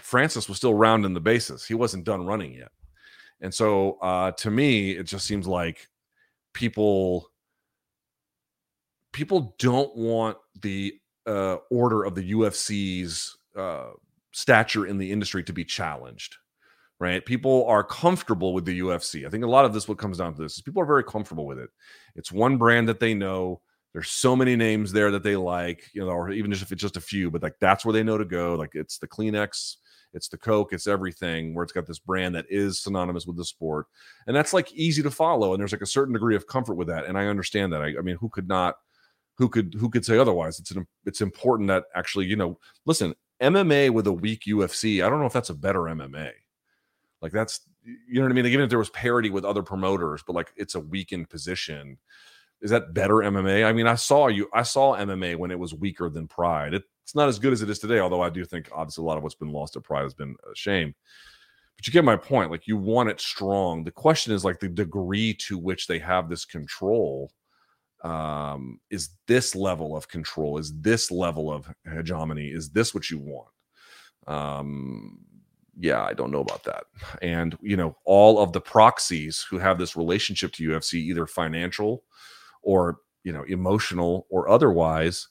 Francis 0.06 0.47
was 0.47 0.58
still 0.58 0.74
rounding 0.74 1.14
the 1.14 1.20
bases. 1.20 1.66
He 1.66 1.74
wasn't 1.74 2.06
done 2.06 2.26
running 2.26 2.53
yet. 2.53 2.72
And 3.41 3.53
so 3.53 3.97
uh 4.01 4.32
to 4.32 4.51
me, 4.51 4.91
it 4.91 5.03
just 5.03 5.26
seems 5.26 5.47
like 5.47 5.88
people 6.53 7.30
people 9.12 9.56
don't 9.60 9.95
want 9.95 10.38
the 10.62 10.93
uh 11.26 11.58
order 11.72 12.03
of 12.03 12.16
the 12.16 12.32
UFC's 12.32 13.38
uh 13.58 13.91
stature 14.32 14.86
in 14.86 14.97
the 14.97 15.12
industry 15.12 15.43
to 15.43 15.53
be 15.53 15.66
challenged 15.66 16.38
right? 16.99 17.26
People 17.26 17.66
are 17.68 17.84
comfortable 17.84 18.53
with 18.53 18.66
the 18.66 18.80
UFC. 18.80 19.26
I 19.26 19.30
think 19.30 19.43
a 19.43 19.49
lot 19.49 19.66
of 19.66 19.74
this 19.74 19.88
what 19.88 19.97
comes 19.97 20.18
down 20.20 20.34
to 20.34 20.41
this 20.41 20.56
is 20.56 20.62
people 20.62 20.82
are 20.82 20.86
very 20.86 21.03
comfortable 21.03 21.45
with 21.45 21.60
it. 21.60 21.70
It's 22.16 22.32
one 22.32 22.58
brand 22.58 22.88
that 22.88 22.99
they 22.99 23.14
know. 23.14 23.62
There's 23.93 24.10
so 24.10 24.36
many 24.36 24.56
names 24.56 24.91
there 24.91 25.12
that 25.12 25.24
they 25.24 25.36
like, 25.36 25.89
you 25.93 26.01
know, 26.01 26.10
or 26.10 26.30
even 26.32 26.51
just 26.51 26.64
if 26.64 26.72
it's 26.72 26.82
just 26.82 26.97
a 26.97 27.01
few, 27.01 27.32
but 27.32 27.43
like 27.43 27.56
that's 27.60 27.86
where 27.86 27.93
they 27.93 28.03
know 28.03 28.18
to 28.18 28.26
go. 28.26 28.56
Like 28.56 28.76
it's 28.76 28.97
the 28.97 29.08
Kleenex, 29.08 29.76
it's 30.16 30.28
the 30.28 30.38
Coke, 30.38 30.74
it's 30.74 30.88
everything 30.88 31.53
where 31.53 31.63
it's 31.63 31.74
got 31.74 31.86
this 31.86 31.99
brand 31.99 32.34
that 32.36 32.45
is 32.49 32.80
synonymous 32.80 33.28
with 33.28 33.38
the 33.38 33.45
sport. 33.45 33.88
And 34.26 34.36
that's 34.36 34.53
like 34.53 34.74
easy 34.74 35.03
to 35.03 35.11
follow. 35.11 35.53
And 35.53 35.59
there's 35.59 35.72
like 35.72 35.82
a 35.82 35.88
certain 35.88 36.13
degree 36.13 36.36
of 36.36 36.47
comfort 36.47 36.76
with 36.76 36.88
that. 36.88 37.05
And 37.05 37.18
I 37.18 37.28
understand 37.28 37.74
that. 37.74 37.82
I, 37.82 37.93
I 37.97 38.01
mean, 38.01 38.16
who 38.16 38.30
could 38.30 38.47
not 38.47 38.76
who 39.38 39.49
could 39.49 39.76
who 39.78 39.89
could 39.89 40.05
say 40.05 40.18
otherwise? 40.18 40.59
It's 40.59 40.72
an, 40.72 40.88
it's 41.05 41.22
important 41.22 41.68
that 41.68 41.84
actually, 41.93 42.26
you 42.26 42.36
know, 42.36 42.57
listen, 42.86 43.13
MMA 43.41 43.91
with 43.91 44.07
a 44.07 44.13
weak 44.13 44.43
UFC, 44.47 45.05
I 45.05 45.09
don't 45.09 45.20
know 45.20 45.26
if 45.28 45.34
that's 45.34 45.49
a 45.51 45.55
better 45.55 45.82
MMA 45.82 46.32
like 47.26 47.32
that's 47.32 47.61
you 47.84 48.16
know 48.16 48.22
what 48.22 48.32
I 48.32 48.36
mean. 48.36 48.43
Like, 48.43 48.53
even 48.53 48.63
if 48.63 48.70
there 48.70 48.80
was 48.80 48.91
parity 48.91 49.30
with 49.30 49.45
other 49.45 49.63
promoters, 49.63 50.24
but 50.26 50.36
like 50.36 50.53
it's 50.57 50.76
a 50.76 50.80
weakened 50.80 51.30
position. 51.30 51.97
Is 52.62 52.72
that 52.72 52.93
better 52.93 53.16
MMA? 53.16 53.66
I 53.66 53.74
mean, 53.74 53.88
I 53.88 53.95
saw 53.95 54.28
you. 54.28 54.49
I 54.53 54.64
saw 54.64 54.95
MMA 54.95 55.36
when 55.36 55.51
it 55.51 55.60
was 55.60 55.74
weaker 55.74 56.10
than 56.10 56.28
Pride. 56.28 56.74
It, 56.74 56.84
it's 57.03 57.16
not 57.16 57.30
as 57.30 57.39
good 57.39 57.53
as 57.53 57.62
it 57.62 57.70
is 57.70 57.80
today. 57.80 57.99
Although 57.99 58.22
I 58.22 58.30
do 58.30 58.45
think 58.45 58.70
obviously 58.74 59.03
a 59.03 59.06
lot 59.06 59.18
of 59.18 59.24
what's 59.24 59.36
been 59.36 59.51
lost 59.51 59.76
at 59.76 59.84
Pride 59.84 60.03
has 60.03 60.14
been 60.14 60.36
a 60.51 60.56
shame. 60.56 60.95
But 61.76 61.86
you 61.86 61.93
get 61.93 62.06
my 62.06 62.16
point. 62.16 62.51
Like 62.51 62.68
you 62.68 62.78
want 62.78 63.10
it 63.10 63.20
strong. 63.20 63.84
The 63.84 63.91
question 63.91 64.34
is 64.34 64.45
like 64.45 64.60
the 64.60 64.70
degree 64.70 65.34
to 65.47 65.58
which 65.58 65.88
they 65.88 65.99
have 65.99 66.30
this 66.30 66.45
control. 66.45 67.32
Um, 68.03 68.80
is 68.89 69.10
this 69.28 69.56
level 69.56 69.95
of 69.95 70.08
control? 70.08 70.58
Is 70.58 70.74
this 70.80 71.12
level 71.12 71.51
of 71.51 71.68
hegemony? 71.91 72.47
Is 72.47 72.70
this 72.70 72.93
what 72.93 73.10
you 73.10 73.20
want? 73.20 73.49
Um, 74.28 75.20
yeah, 75.78 76.03
I 76.03 76.14
don't 76.14 76.32
know 76.32 76.39
about 76.39 76.64
that. 76.64 76.86
And, 77.22 77.58
you 77.62 77.76
know, 77.76 77.97
all 78.06 78.39
of 78.39 78.53
the 78.53 78.62
proxies 78.62 79.45
who 79.49 79.58
have 79.58 79.78
this 79.78 79.95
relationship 79.95 80.53
to 80.53 80.70
UFC, 80.70 80.95
either 80.95 81.28
financial 81.28 82.03
or, 82.66 82.97
you 83.24 83.32
know, 83.32 83.43
emotional 83.43 84.28
or 84.30 84.49
otherwise, 84.49 85.30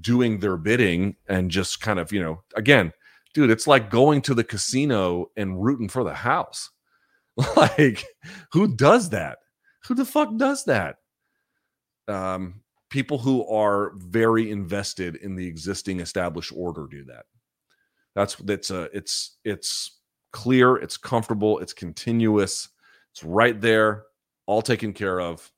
doing 0.00 0.38
their 0.38 0.56
bidding 0.56 1.16
and 1.28 1.50
just 1.50 1.80
kind 1.80 1.98
of, 1.98 2.12
you 2.12 2.22
know, 2.22 2.42
again, 2.54 2.92
dude, 3.34 3.50
it's 3.50 3.66
like 3.66 3.90
going 3.90 4.22
to 4.22 4.34
the 4.34 4.44
casino 4.44 5.26
and 5.36 5.62
rooting 5.62 5.88
for 5.88 6.04
the 6.04 6.14
house. 6.14 6.70
like, 7.56 8.04
who 8.52 8.74
does 8.76 9.10
that? 9.10 9.38
Who 9.88 9.94
the 9.94 10.04
fuck 10.04 10.36
does 10.36 10.64
that? 10.64 10.96
Um, 12.06 12.62
people 12.90 13.18
who 13.18 13.46
are 13.48 13.92
very 13.96 14.50
invested 14.50 15.16
in 15.16 15.34
the 15.34 15.46
existing 15.46 16.00
established 16.00 16.52
order 16.54 16.86
do 16.88 17.04
that. 17.04 17.24
That's 18.14 18.36
that's 18.36 18.70
a 18.70 18.82
it's 18.96 19.36
it's 19.44 19.98
clear, 20.32 20.76
it's 20.76 20.96
comfortable, 20.96 21.58
it's 21.58 21.72
continuous, 21.72 22.68
it's 23.12 23.24
right 23.24 23.60
there, 23.60 24.04
all 24.46 24.62
taken 24.62 24.92
care 24.92 25.20
of. 25.20 25.50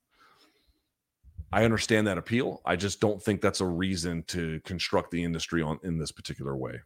I 1.51 1.63
understand 1.63 2.07
that 2.07 2.17
appeal. 2.17 2.61
I 2.65 2.75
just 2.75 2.99
don't 2.99 3.21
think 3.21 3.41
that's 3.41 3.61
a 3.61 3.65
reason 3.65 4.23
to 4.27 4.59
construct 4.65 5.11
the 5.11 5.23
industry 5.23 5.61
on 5.61 5.79
in 5.83 5.97
this 5.97 6.11
particular 6.11 6.55
way. 6.57 6.81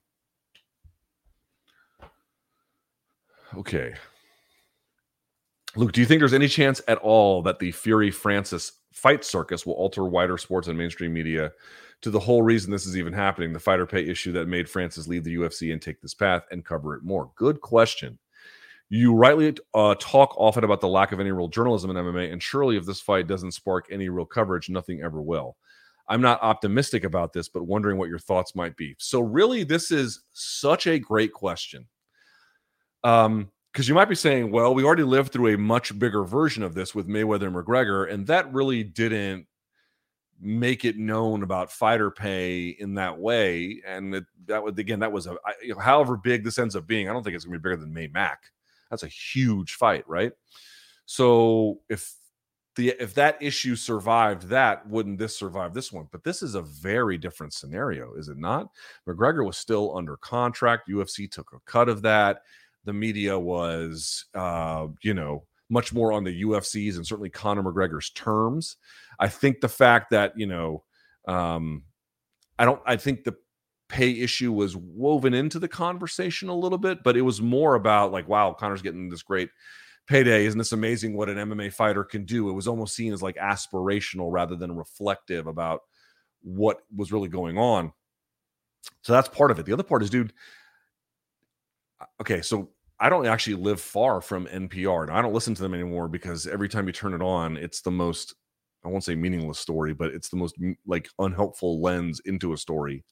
Okay. 3.58 3.94
Luke, 5.76 5.94
do 5.94 6.02
you 6.02 6.06
think 6.06 6.20
there's 6.20 6.34
any 6.34 6.48
chance 6.48 6.82
at 6.88 6.98
all 7.00 7.42
that 7.44 7.60
the 7.60 7.72
Fury 7.72 8.12
Francis 8.12 8.74
fight 8.94 9.24
circus 9.24 9.66
will 9.66 9.74
alter 9.74 10.06
wider 10.06 10.38
sports 10.38 10.68
and 10.68 10.78
mainstream 10.78 11.14
media 11.14 11.52
to 12.02 12.10
the 12.10 12.20
whole 12.20 12.44
reason 12.44 12.72
this 12.72 12.86
is 12.86 12.98
even 12.98 13.14
happening, 13.14 13.54
the 13.54 13.60
fighter 13.60 13.86
pay 13.86 14.06
issue 14.06 14.32
that 14.34 14.48
made 14.48 14.70
Francis 14.70 15.08
leave 15.08 15.24
the 15.24 15.36
UFC 15.36 15.72
and 15.72 15.82
take 15.82 16.02
this 16.02 16.14
path 16.14 16.44
and 16.52 16.66
cover 16.66 16.96
it 16.96 17.04
more? 17.04 17.32
Good 17.36 17.62
question. 17.62 18.20
You 18.94 19.14
rightly 19.14 19.56
uh, 19.74 19.96
talk 20.02 20.36
often 20.38 20.66
about 20.66 20.82
the 20.82 20.88
lack 20.90 21.14
of 21.14 21.22
any 21.22 21.32
real 21.32 21.48
journalism 21.48 21.90
in 21.90 21.96
MMA, 21.96 22.34
and 22.34 22.44
surely 22.44 22.76
if 22.76 22.86
this 22.86 23.00
fight 23.00 23.26
doesn't 23.26 23.54
spark 23.54 23.86
any 23.90 24.10
real 24.10 24.26
coverage, 24.26 24.70
nothing 24.70 25.02
ever 25.02 25.22
will. 25.22 25.56
I'm 26.10 26.20
not 26.20 26.44
optimistic 26.44 27.06
about 27.06 27.32
this, 27.32 27.48
but 27.48 27.64
wondering 27.64 27.98
what 27.98 28.10
your 28.10 28.20
thoughts 28.20 28.54
might 28.54 28.76
be. 28.76 28.98
So, 29.00 29.22
really, 29.22 29.64
this 29.64 29.92
is 29.92 30.26
such 30.34 30.88
a 30.88 31.00
great 31.00 31.32
question. 31.32 31.88
Um, 33.06 33.50
because 33.72 33.88
you 33.88 33.96
might 33.96 34.10
be 34.10 34.16
saying, 34.16 34.52
well, 34.52 34.74
we 34.74 34.84
already 34.84 35.04
lived 35.04 35.32
through 35.32 35.54
a 35.54 35.58
much 35.58 35.98
bigger 35.98 36.26
version 36.26 36.62
of 36.62 36.74
this 36.74 36.94
with 36.94 37.08
Mayweather 37.08 37.48
and 37.48 37.56
McGregor, 37.56 38.12
and 38.12 38.28
that 38.28 38.52
really 38.52 38.84
didn't 38.84 39.48
make 40.42 40.84
it 40.84 40.98
known 40.98 41.44
about 41.44 41.72
fighter 41.72 42.12
pay 42.12 42.68
in 42.68 42.96
that 42.96 43.18
way. 43.18 43.82
And 43.88 44.16
it, 44.16 44.26
that 44.48 44.62
would 44.62 44.78
again, 44.78 45.00
that 45.00 45.14
was 45.14 45.28
a 45.28 45.38
know, 45.64 45.80
however 45.80 46.18
big 46.18 46.44
this 46.44 46.60
ends 46.60 46.76
up 46.76 46.88
being. 46.88 47.08
I 47.08 47.14
don't 47.14 47.24
think 47.24 47.38
it's 47.38 47.46
gonna 47.46 47.58
be 47.58 47.62
bigger 47.62 47.78
than 47.78 47.94
May 47.94 48.08
Mac. 48.08 48.52
That's 48.92 49.04
a 49.04 49.08
huge 49.08 49.74
fight, 49.74 50.08
right? 50.08 50.34
So 51.06 51.80
if 51.90 52.14
the 52.76 52.90
if 53.00 53.14
that 53.16 53.42
issue 53.42 53.76
survived 53.76 54.50
that, 54.50 54.88
wouldn't 54.88 55.18
this 55.18 55.36
survive 55.36 55.74
this 55.74 55.92
one? 55.92 56.08
But 56.12 56.24
this 56.24 56.44
is 56.44 56.56
a 56.56 56.62
very 56.62 57.18
different 57.18 57.54
scenario, 57.54 58.14
is 58.14 58.28
it 58.30 58.38
not? 58.38 58.70
McGregor 59.08 59.46
was 59.46 59.58
still 59.58 59.98
under 59.98 60.18
contract. 60.18 60.90
UFC 60.90 61.30
took 61.30 61.52
a 61.54 61.60
cut 61.66 61.90
of 61.90 62.04
that. 62.04 62.44
The 62.86 62.94
media 62.94 63.38
was, 63.38 64.26
uh, 64.36 64.88
you 65.02 65.14
know, 65.14 65.44
much 65.70 65.94
more 65.94 66.12
on 66.12 66.24
the 66.24 66.44
UFC's 66.44 66.98
and 66.98 67.08
certainly 67.08 67.30
Conor 67.30 67.64
McGregor's 67.64 68.10
terms. 68.12 68.78
I 69.20 69.28
think 69.28 69.62
the 69.62 69.70
fact 69.70 70.10
that, 70.12 70.38
you 70.38 70.48
know, 70.48 70.84
um, 71.28 71.84
I 72.60 72.66
don't, 72.66 72.82
I 72.86 72.98
think 72.98 73.24
the 73.24 73.36
pay 73.92 74.22
issue 74.22 74.54
was 74.54 74.76
woven 74.78 75.34
into 75.34 75.60
the 75.60 75.68
conversation 75.68 76.48
a 76.48 76.56
little 76.56 76.78
bit, 76.78 77.04
but 77.04 77.18
it 77.18 77.22
was 77.22 77.42
more 77.42 77.76
about 77.76 78.14
like, 78.14 78.28
wow, 78.28 78.56
Conor's 78.58 78.82
getting 78.82 79.10
this 79.10 79.22
great 79.22 79.50
payday. 80.08 80.46
Isn't 80.46 80.58
this 80.58 80.72
amazing 80.72 81.16
what 81.16 81.30
an 81.30 81.36
MMA 81.38 81.74
fighter 81.74 82.06
can 82.06 82.24
do? 82.24 82.50
It 82.50 82.54
was 82.54 82.70
almost 82.70 82.96
seen 82.96 83.12
as 83.12 83.22
like 83.22 83.36
aspirational 83.36 84.32
rather 84.32 84.56
than 84.56 84.76
reflective 84.76 85.46
about 85.46 85.82
what 86.42 86.78
was 86.96 87.12
really 87.12 87.28
going 87.28 87.58
on. 87.58 87.92
So 89.02 89.12
that's 89.12 89.28
part 89.28 89.52
of 89.52 89.60
it. 89.60 89.66
The 89.66 89.74
other 89.74 89.84
part 89.84 90.04
is, 90.04 90.10
dude, 90.10 90.34
okay, 92.22 92.42
so 92.42 92.70
I 92.98 93.10
don't 93.10 93.28
actually 93.28 93.56
live 93.56 93.82
far 93.82 94.22
from 94.22 94.48
NPR. 94.48 95.04
and 95.04 95.12
I 95.12 95.22
don't 95.22 95.34
listen 95.34 95.54
to 95.54 95.62
them 95.62 95.74
anymore 95.74 96.08
because 96.08 96.48
every 96.48 96.70
time 96.70 96.88
you 96.88 96.94
turn 96.94 97.14
it 97.14 97.22
on, 97.22 97.58
it's 97.58 97.82
the 97.82 97.92
most 97.92 98.36
I 98.84 98.88
won't 98.88 99.04
say 99.04 99.16
meaningless 99.16 99.60
story, 99.60 99.94
but 99.94 100.12
it's 100.12 100.30
the 100.30 100.38
most 100.38 100.56
like 100.88 101.08
unhelpful 101.20 101.82
lens 101.82 102.20
into 102.26 102.54
a 102.54 102.58
story. 102.58 103.04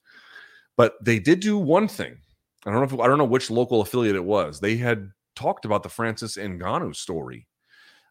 But 0.76 0.94
they 1.02 1.18
did 1.18 1.40
do 1.40 1.58
one 1.58 1.88
thing. 1.88 2.18
I 2.66 2.70
don't 2.70 2.80
know 2.80 2.96
if 2.96 3.04
I 3.04 3.08
don't 3.08 3.18
know 3.18 3.24
which 3.24 3.50
local 3.50 3.80
affiliate 3.80 4.16
it 4.16 4.24
was. 4.24 4.60
They 4.60 4.76
had 4.76 5.10
talked 5.36 5.64
about 5.64 5.82
the 5.82 5.88
Francis 5.88 6.36
Ngannou 6.36 6.94
story, 6.94 7.46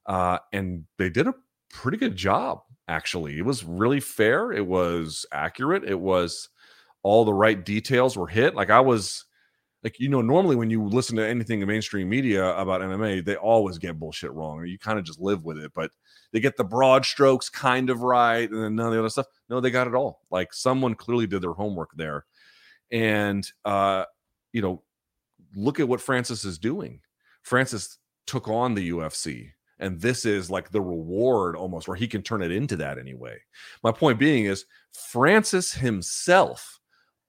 uh, 0.05 0.39
and 0.53 0.85
they 0.97 1.09
did 1.09 1.27
a 1.27 1.35
pretty 1.71 1.97
good 1.97 2.15
job. 2.15 2.61
Actually, 2.87 3.37
it 3.37 3.45
was 3.45 3.63
really 3.63 3.99
fair. 3.99 4.51
It 4.51 4.65
was 4.65 5.25
accurate. 5.31 5.83
It 5.83 5.99
was 5.99 6.49
all 7.03 7.25
the 7.25 7.33
right 7.33 7.63
details 7.63 8.17
were 8.17 8.27
hit. 8.27 8.55
Like 8.55 8.71
I 8.71 8.79
was 8.79 9.25
like 9.83 9.99
you 9.99 10.09
know 10.09 10.21
normally 10.21 10.55
when 10.55 10.69
you 10.69 10.83
listen 10.83 11.15
to 11.15 11.27
anything 11.27 11.61
in 11.61 11.67
mainstream 11.67 12.09
media 12.09 12.55
about 12.57 12.81
MMA 12.81 13.23
they 13.23 13.35
always 13.35 13.77
get 13.77 13.99
bullshit 13.99 14.31
wrong 14.33 14.65
you 14.65 14.77
kind 14.77 14.99
of 14.99 15.05
just 15.05 15.19
live 15.19 15.43
with 15.45 15.57
it 15.57 15.71
but 15.73 15.91
they 16.31 16.39
get 16.39 16.57
the 16.57 16.63
broad 16.63 17.05
strokes 17.05 17.49
kind 17.49 17.89
of 17.89 18.01
right 18.01 18.49
and 18.49 18.61
then 18.61 18.75
none 18.75 18.87
of 18.87 18.93
the 18.93 18.99
other 18.99 19.09
stuff 19.09 19.27
no 19.49 19.59
they 19.59 19.71
got 19.71 19.87
it 19.87 19.95
all 19.95 20.21
like 20.31 20.53
someone 20.53 20.95
clearly 20.95 21.27
did 21.27 21.41
their 21.41 21.53
homework 21.53 21.89
there 21.95 22.25
and 22.91 23.51
uh 23.65 24.05
you 24.53 24.61
know 24.61 24.81
look 25.55 25.79
at 25.79 25.87
what 25.87 26.01
Francis 26.01 26.45
is 26.45 26.57
doing. 26.57 27.01
Francis 27.41 27.97
took 28.27 28.47
on 28.47 28.75
the 28.75 28.89
UFC 28.91 29.51
and 29.79 29.99
this 29.99 30.25
is 30.25 30.51
like 30.51 30.69
the 30.69 30.81
reward 30.81 31.55
almost 31.55 31.87
where 31.87 31.97
he 31.97 32.07
can 32.07 32.21
turn 32.21 32.41
it 32.41 32.51
into 32.51 32.75
that 32.75 32.97
anyway. 32.97 33.37
My 33.83 33.91
point 33.91 34.19
being 34.19 34.45
is 34.45 34.65
Francis 34.91 35.73
himself 35.73 36.79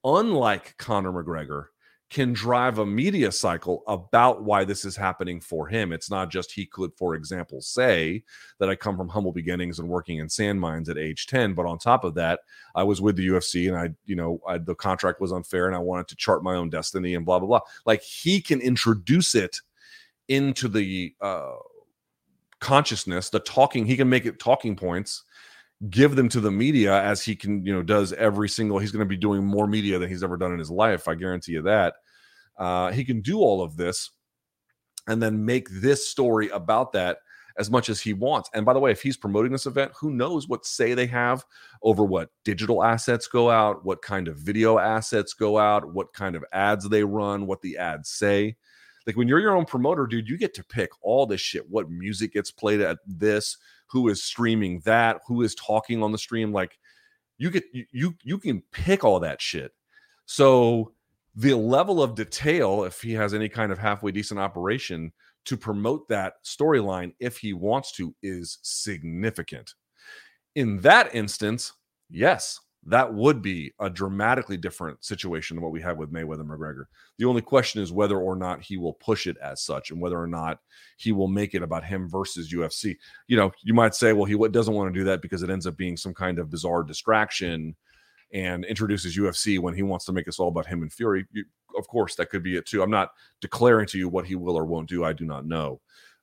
unlike 0.04 0.76
Conor 0.78 1.12
McGregor 1.12 1.66
can 2.10 2.32
drive 2.32 2.78
a 2.78 2.84
media 2.84 3.30
cycle 3.30 3.84
about 3.86 4.42
why 4.42 4.64
this 4.64 4.84
is 4.84 4.96
happening 4.96 5.40
for 5.40 5.68
him. 5.68 5.92
It's 5.92 6.10
not 6.10 6.28
just 6.28 6.50
he 6.50 6.66
could, 6.66 6.92
for 6.96 7.14
example, 7.14 7.60
say 7.60 8.24
that 8.58 8.68
I 8.68 8.74
come 8.74 8.96
from 8.96 9.08
humble 9.08 9.30
beginnings 9.30 9.78
and 9.78 9.88
working 9.88 10.18
in 10.18 10.28
sand 10.28 10.60
mines 10.60 10.88
at 10.88 10.98
age 10.98 11.28
10. 11.28 11.54
But 11.54 11.66
on 11.66 11.78
top 11.78 12.02
of 12.02 12.14
that, 12.16 12.40
I 12.74 12.82
was 12.82 13.00
with 13.00 13.14
the 13.14 13.28
UFC 13.28 13.68
and 13.68 13.76
I, 13.76 13.94
you 14.06 14.16
know, 14.16 14.40
I, 14.46 14.58
the 14.58 14.74
contract 14.74 15.20
was 15.20 15.32
unfair 15.32 15.68
and 15.68 15.76
I 15.76 15.78
wanted 15.78 16.08
to 16.08 16.16
chart 16.16 16.42
my 16.42 16.56
own 16.56 16.68
destiny 16.68 17.14
and 17.14 17.24
blah, 17.24 17.38
blah, 17.38 17.46
blah. 17.46 17.60
Like 17.86 18.02
he 18.02 18.40
can 18.40 18.60
introduce 18.60 19.36
it 19.36 19.56
into 20.26 20.66
the 20.66 21.14
uh, 21.20 21.54
consciousness, 22.58 23.30
the 23.30 23.40
talking, 23.40 23.86
he 23.86 23.96
can 23.96 24.08
make 24.08 24.26
it 24.26 24.40
talking 24.40 24.74
points 24.74 25.22
give 25.88 26.16
them 26.16 26.28
to 26.28 26.40
the 26.40 26.50
media 26.50 27.02
as 27.02 27.22
he 27.22 27.34
can, 27.34 27.64
you 27.64 27.72
know, 27.72 27.82
does 27.82 28.12
every 28.12 28.48
single. 28.48 28.78
He's 28.78 28.92
going 28.92 29.04
to 29.04 29.08
be 29.08 29.16
doing 29.16 29.44
more 29.44 29.66
media 29.66 29.98
than 29.98 30.08
he's 30.10 30.22
ever 30.22 30.36
done 30.36 30.52
in 30.52 30.58
his 30.58 30.70
life. 30.70 31.08
I 31.08 31.14
guarantee 31.14 31.52
you 31.52 31.62
that. 31.62 31.94
Uh, 32.58 32.92
he 32.92 33.04
can 33.04 33.22
do 33.22 33.38
all 33.38 33.62
of 33.62 33.76
this 33.76 34.10
and 35.08 35.22
then 35.22 35.44
make 35.44 35.68
this 35.70 36.06
story 36.08 36.50
about 36.50 36.92
that 36.92 37.18
as 37.58 37.70
much 37.70 37.88
as 37.88 38.00
he 38.00 38.12
wants. 38.12 38.50
And 38.54 38.64
by 38.64 38.72
the 38.72 38.78
way, 38.78 38.90
if 38.90 39.02
he's 39.02 39.16
promoting 39.16 39.52
this 39.52 39.66
event, 39.66 39.92
who 39.98 40.10
knows 40.10 40.48
what 40.48 40.66
say 40.66 40.94
they 40.94 41.06
have 41.06 41.44
over 41.82 42.04
what 42.04 42.30
digital 42.44 42.84
assets 42.84 43.26
go 43.26 43.50
out, 43.50 43.84
what 43.84 44.02
kind 44.02 44.28
of 44.28 44.38
video 44.38 44.78
assets 44.78 45.34
go 45.34 45.58
out, 45.58 45.92
what 45.94 46.12
kind 46.12 46.36
of 46.36 46.44
ads 46.52 46.88
they 46.88 47.04
run, 47.04 47.46
what 47.46 47.60
the 47.62 47.76
ads 47.76 48.10
say. 48.10 48.56
Like 49.06 49.16
when 49.16 49.28
you're 49.28 49.40
your 49.40 49.56
own 49.56 49.64
promoter, 49.64 50.06
dude, 50.06 50.28
you 50.28 50.38
get 50.38 50.54
to 50.54 50.64
pick 50.64 50.90
all 51.02 51.26
this 51.26 51.40
shit. 51.40 51.68
What 51.68 51.90
music 51.90 52.34
gets 52.34 52.50
played 52.50 52.80
at 52.80 52.98
this, 53.06 53.56
who 53.90 54.08
is 54.08 54.22
streaming 54.22 54.80
that, 54.84 55.20
who 55.26 55.42
is 55.42 55.54
talking 55.54 56.02
on 56.02 56.12
the 56.12 56.18
stream. 56.18 56.52
Like 56.52 56.78
you 57.38 57.50
get 57.50 57.64
you 57.72 58.14
you 58.22 58.38
can 58.38 58.62
pick 58.72 59.04
all 59.04 59.20
that 59.20 59.40
shit. 59.40 59.72
So 60.26 60.92
the 61.34 61.54
level 61.54 62.02
of 62.02 62.14
detail, 62.14 62.84
if 62.84 63.00
he 63.00 63.12
has 63.12 63.34
any 63.34 63.48
kind 63.48 63.72
of 63.72 63.78
halfway 63.78 64.12
decent 64.12 64.40
operation 64.40 65.12
to 65.46 65.56
promote 65.56 66.06
that 66.08 66.34
storyline, 66.44 67.14
if 67.18 67.38
he 67.38 67.52
wants 67.52 67.92
to, 67.92 68.14
is 68.22 68.58
significant. 68.62 69.74
In 70.54 70.78
that 70.80 71.14
instance, 71.14 71.72
yes, 72.10 72.60
that 72.86 73.12
would 73.12 73.42
be 73.42 73.72
a 73.78 73.90
dramatically 73.90 74.56
different 74.56 75.04
situation 75.04 75.56
than 75.56 75.62
what 75.62 75.72
we 75.72 75.82
have 75.82 75.98
with 75.98 76.12
Mayweather 76.12 76.46
McGregor. 76.46 76.84
The 77.18 77.26
only 77.26 77.42
question 77.42 77.82
is 77.82 77.92
whether 77.92 78.18
or 78.18 78.36
not 78.36 78.62
he 78.62 78.78
will 78.78 78.94
push 78.94 79.26
it 79.26 79.36
as 79.42 79.62
such 79.62 79.90
and 79.90 80.00
whether 80.00 80.18
or 80.18 80.26
not 80.26 80.60
he 80.96 81.12
will 81.12 81.28
make 81.28 81.54
it 81.54 81.62
about 81.62 81.84
him 81.84 82.08
versus 82.08 82.52
UFC. 82.52 82.96
You 83.26 83.36
know, 83.36 83.52
you 83.62 83.74
might 83.74 83.94
say, 83.94 84.14
well, 84.14 84.24
he 84.24 84.36
doesn't 84.48 84.74
want 84.74 84.92
to 84.92 84.98
do 84.98 85.04
that 85.04 85.20
because 85.20 85.42
it 85.42 85.50
ends 85.50 85.66
up 85.66 85.76
being 85.76 85.96
some 85.96 86.14
kind 86.14 86.38
of 86.38 86.48
bizarre 86.48 86.82
distraction 86.82 87.76
and 88.32 88.64
introduces 88.64 89.16
UFC 89.16 89.58
when 89.58 89.74
he 89.74 89.82
wants 89.82 90.06
to 90.06 90.12
make 90.12 90.28
us 90.28 90.38
all 90.38 90.48
about 90.48 90.66
him 90.66 90.82
and 90.82 90.92
Fury. 90.92 91.26
You, 91.32 91.44
of 91.76 91.86
course, 91.86 92.14
that 92.14 92.30
could 92.30 92.42
be 92.42 92.56
it 92.56 92.64
too. 92.64 92.82
I'm 92.82 92.90
not 92.90 93.10
declaring 93.40 93.86
to 93.88 93.98
you 93.98 94.08
what 94.08 94.26
he 94.26 94.36
will 94.36 94.56
or 94.56 94.64
won't 94.64 94.88
do. 94.88 95.04
I 95.04 95.12
do 95.12 95.26
not 95.26 95.46
know. 95.46 95.80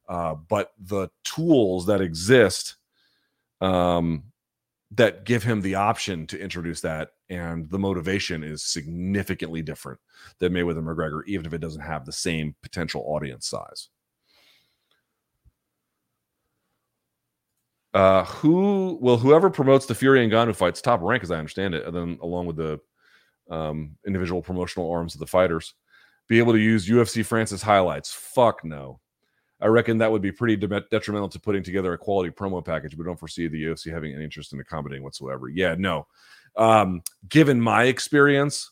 Uh, 0.10 0.36
but 0.36 0.72
the 0.80 1.10
tools 1.24 1.86
that 1.86 2.02
exist 2.02 2.78
um, 3.62 4.24
that 4.92 5.26
give 5.26 5.44
him 5.44 5.62
the 5.62 5.76
option 5.76 6.26
to 6.28 6.40
introduce 6.40 6.82
that 6.82 7.10
and 7.30 7.70
the 7.70 7.80
motivation 7.80 8.44
is 8.44 8.64
significantly 8.64 9.62
different 9.62 10.00
than 10.40 10.54
Mayweather 10.54 10.82
McGregor, 10.84 11.22
even 11.28 11.46
if 11.46 11.54
it 11.54 11.60
doesn't 11.60 11.82
have 11.82 12.06
the 12.06 12.12
same 12.12 12.56
potential 12.64 13.04
audience 13.06 13.48
size. 13.48 13.90
Uh, 17.94 18.24
who 18.26 18.98
will 19.02 19.18
whoever 19.18 19.50
promotes 19.50 19.86
the 19.86 19.96
Fury 19.96 20.24
and 20.24 20.32
Ngannou 20.32 20.56
fights 20.56 20.82
top 20.82 21.02
rank, 21.02 21.24
as 21.24 21.32
I 21.32 21.38
understand 21.38 21.74
it, 21.74 21.86
and 21.86 21.96
then 21.96 22.20
along 22.22 22.46
with 22.46 22.58
the 22.58 22.80
um, 23.50 23.96
individual 24.06 24.42
promotional 24.42 24.92
arms 24.92 25.16
of 25.16 25.20
the 25.20 25.28
fighters, 25.28 25.74
be 26.28 26.38
able 26.38 26.54
to 26.54 26.60
use 26.60 26.88
UFC 26.88 27.26
Francis 27.26 27.62
highlights? 27.62 28.14
Fuck 28.14 28.64
no. 28.64 29.00
I 29.60 29.68
reckon 29.68 29.98
that 29.98 30.12
would 30.12 30.22
be 30.22 30.32
pretty 30.32 30.56
de- 30.56 30.82
detrimental 30.92 31.30
to 31.30 31.40
putting 31.40 31.64
together 31.64 31.94
a 31.94 31.98
quality 31.98 32.30
promo 32.30 32.64
package. 32.64 32.96
We 32.96 33.04
don't 33.04 33.20
foresee 33.20 33.48
the 33.48 33.64
UFC 33.64 33.92
having 33.92 34.14
any 34.14 34.24
interest 34.24 34.54
in 34.54 34.60
accommodating 34.60 35.04
whatsoever. 35.04 35.50
Yeah, 35.50 35.76
no. 35.78 36.08
Um, 36.56 37.02
given 37.30 37.60
my 37.60 37.86
experience 37.86 38.72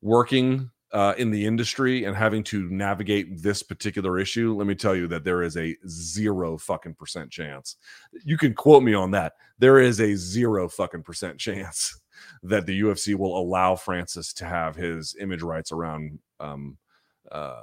working 0.00 0.70
uh, 0.92 1.14
in 1.16 1.30
the 1.30 1.46
industry 1.46 2.04
and 2.04 2.14
having 2.14 2.42
to 2.44 2.68
navigate 2.68 3.42
this 3.42 3.62
particular 3.62 4.18
issue, 4.18 4.54
let 4.54 4.66
me 4.66 4.74
tell 4.74 4.94
you 4.94 5.06
that 5.08 5.24
there 5.24 5.42
is 5.42 5.56
a 5.56 5.76
zero 5.88 6.58
fucking 6.58 6.94
percent 6.94 7.30
chance. 7.30 7.76
You 8.24 8.36
can 8.36 8.54
quote 8.54 8.82
me 8.82 8.94
on 8.94 9.10
that. 9.12 9.34
There 9.58 9.78
is 9.78 10.00
a 10.00 10.14
zero 10.14 10.68
fucking 10.68 11.02
percent 11.02 11.38
chance 11.38 11.98
that 12.42 12.66
the 12.66 12.80
UFC 12.80 13.14
will 13.14 13.38
allow 13.38 13.74
Francis 13.74 14.32
to 14.34 14.44
have 14.44 14.76
his 14.76 15.16
image 15.18 15.42
rights 15.42 15.72
around 15.72 16.18
um, 16.40 16.76
uh, 17.30 17.62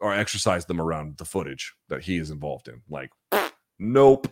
or 0.00 0.14
exercise 0.14 0.66
them 0.66 0.80
around 0.80 1.16
the 1.16 1.24
footage 1.24 1.72
that 1.88 2.02
he 2.02 2.18
is 2.18 2.30
involved 2.30 2.68
in. 2.68 2.82
Like, 2.88 3.10
nope, 3.78 4.28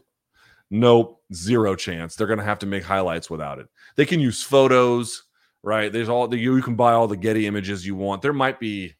nope, 0.70 1.22
zero 1.32 1.74
chance. 1.74 2.14
They're 2.14 2.26
going 2.26 2.38
to 2.38 2.44
have 2.44 2.58
to 2.60 2.66
make 2.66 2.84
highlights 2.84 3.30
without 3.30 3.58
it. 3.58 3.68
They 3.96 4.06
can 4.06 4.20
use 4.20 4.42
photos, 4.42 5.24
right? 5.62 5.92
There's 5.92 6.08
all 6.08 6.28
the 6.28 6.38
you 6.38 6.60
can 6.62 6.74
buy 6.74 6.92
all 6.92 7.08
the 7.08 7.16
Getty 7.16 7.46
images 7.46 7.86
you 7.86 7.94
want. 7.94 8.22
There 8.22 8.32
might 8.32 8.58
be, 8.58 8.94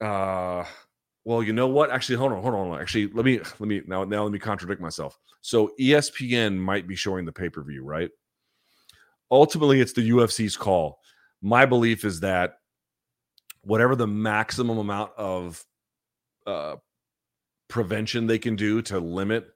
uh, 0.00 0.64
well, 1.24 1.42
you 1.42 1.52
know 1.52 1.66
what? 1.66 1.90
Actually, 1.90 2.16
hold 2.16 2.32
on, 2.32 2.42
hold 2.42 2.54
on. 2.54 2.80
Actually, 2.80 3.08
let 3.08 3.24
me 3.24 3.38
let 3.38 3.68
me 3.68 3.82
now 3.86 4.04
now 4.04 4.22
let 4.22 4.32
me 4.32 4.38
contradict 4.38 4.80
myself. 4.80 5.18
So 5.40 5.72
ESPN 5.80 6.56
might 6.56 6.86
be 6.86 6.96
showing 6.96 7.24
the 7.24 7.32
pay 7.32 7.48
per 7.48 7.62
view, 7.62 7.84
right? 7.84 8.10
Ultimately, 9.30 9.80
it's 9.80 9.92
the 9.92 10.08
UFC's 10.10 10.56
call. 10.56 11.00
My 11.42 11.66
belief 11.66 12.04
is 12.04 12.20
that 12.20 12.58
whatever 13.66 13.96
the 13.96 14.06
maximum 14.06 14.78
amount 14.78 15.10
of 15.16 15.64
uh, 16.46 16.76
prevention 17.68 18.26
they 18.26 18.38
can 18.38 18.54
do 18.54 18.80
to 18.80 19.00
limit 19.00 19.48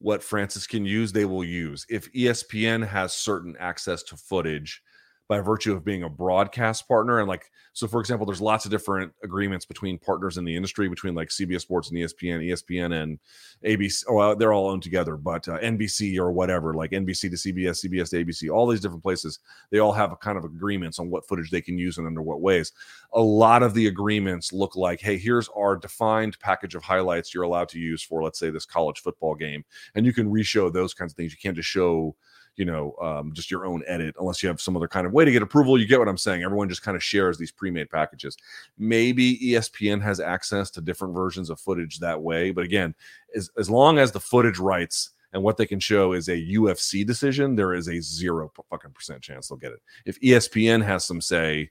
what 0.00 0.22
Francis 0.22 0.66
can 0.66 0.84
use, 0.84 1.12
they 1.12 1.24
will 1.24 1.42
use. 1.42 1.86
If 1.88 2.12
ESPN 2.12 2.86
has 2.86 3.14
certain 3.14 3.56
access 3.58 4.02
to 4.04 4.16
footage 4.16 4.82
by 5.26 5.40
virtue 5.40 5.72
of 5.72 5.84
being 5.84 6.02
a 6.02 6.08
broadcast 6.08 6.86
partner. 6.86 7.18
And 7.18 7.28
like, 7.28 7.50
so 7.72 7.88
for 7.88 7.98
example, 7.98 8.26
there's 8.26 8.42
lots 8.42 8.66
of 8.66 8.70
different 8.70 9.12
agreements 9.22 9.64
between 9.64 9.98
partners 9.98 10.36
in 10.36 10.44
the 10.44 10.54
industry, 10.54 10.88
between 10.88 11.14
like 11.14 11.28
CBS 11.28 11.62
Sports 11.62 11.90
and 11.90 11.98
ESPN, 11.98 12.46
ESPN 12.46 13.02
and 13.02 13.18
ABC. 13.64 14.04
Well, 14.10 14.36
they're 14.36 14.52
all 14.52 14.68
owned 14.68 14.82
together, 14.82 15.16
but 15.16 15.48
uh, 15.48 15.58
NBC 15.60 16.18
or 16.18 16.30
whatever, 16.30 16.74
like 16.74 16.90
NBC 16.90 17.30
to 17.30 17.36
CBS, 17.36 17.84
CBS 17.86 18.10
to 18.10 18.24
ABC, 18.24 18.54
all 18.54 18.66
these 18.66 18.80
different 18.80 19.02
places, 19.02 19.38
they 19.70 19.78
all 19.78 19.92
have 19.92 20.12
a 20.12 20.16
kind 20.16 20.36
of 20.36 20.44
agreements 20.44 20.98
on 20.98 21.08
what 21.08 21.26
footage 21.26 21.50
they 21.50 21.62
can 21.62 21.78
use 21.78 21.96
and 21.96 22.06
under 22.06 22.22
what 22.22 22.42
ways. 22.42 22.72
A 23.14 23.20
lot 23.20 23.62
of 23.62 23.72
the 23.72 23.86
agreements 23.86 24.52
look 24.52 24.76
like, 24.76 25.00
hey, 25.00 25.16
here's 25.16 25.48
our 25.56 25.74
defined 25.74 26.38
package 26.38 26.74
of 26.74 26.82
highlights 26.82 27.32
you're 27.32 27.44
allowed 27.44 27.70
to 27.70 27.78
use 27.78 28.02
for, 28.02 28.22
let's 28.22 28.38
say, 28.38 28.50
this 28.50 28.66
college 28.66 29.00
football 29.00 29.34
game. 29.34 29.64
And 29.94 30.04
you 30.04 30.12
can 30.12 30.30
reshow 30.30 30.70
those 30.70 30.92
kinds 30.92 31.12
of 31.12 31.16
things. 31.16 31.32
You 31.32 31.38
can't 31.42 31.56
just 31.56 31.68
show 31.68 32.14
you 32.56 32.64
know, 32.64 32.94
um, 33.00 33.32
just 33.32 33.50
your 33.50 33.66
own 33.66 33.82
edit 33.86 34.14
unless 34.18 34.42
you 34.42 34.48
have 34.48 34.60
some 34.60 34.76
other 34.76 34.88
kind 34.88 35.06
of 35.06 35.12
way 35.12 35.24
to 35.24 35.32
get 35.32 35.42
approval. 35.42 35.78
You 35.78 35.86
get 35.86 35.98
what 35.98 36.08
I'm 36.08 36.18
saying. 36.18 36.42
Everyone 36.42 36.68
just 36.68 36.82
kind 36.82 36.96
of 36.96 37.02
shares 37.02 37.36
these 37.36 37.50
pre-made 37.50 37.90
packages. 37.90 38.36
Maybe 38.78 39.38
ESPN 39.38 40.00
has 40.02 40.20
access 40.20 40.70
to 40.72 40.80
different 40.80 41.14
versions 41.14 41.50
of 41.50 41.60
footage 41.60 41.98
that 41.98 42.20
way, 42.20 42.50
but 42.50 42.64
again, 42.64 42.94
as 43.34 43.50
as 43.58 43.68
long 43.68 43.98
as 43.98 44.12
the 44.12 44.20
footage 44.20 44.58
rights 44.58 45.10
and 45.32 45.42
what 45.42 45.56
they 45.56 45.66
can 45.66 45.80
show 45.80 46.12
is 46.12 46.28
a 46.28 46.46
UFC 46.54 47.04
decision, 47.04 47.56
there 47.56 47.74
is 47.74 47.88
a 47.88 48.00
zero 48.00 48.50
fucking 48.70 48.92
percent 48.92 49.20
chance 49.20 49.48
they'll 49.48 49.58
get 49.58 49.72
it. 49.72 49.82
If 50.06 50.20
ESPN 50.20 50.84
has 50.84 51.04
some 51.04 51.20
say, 51.20 51.70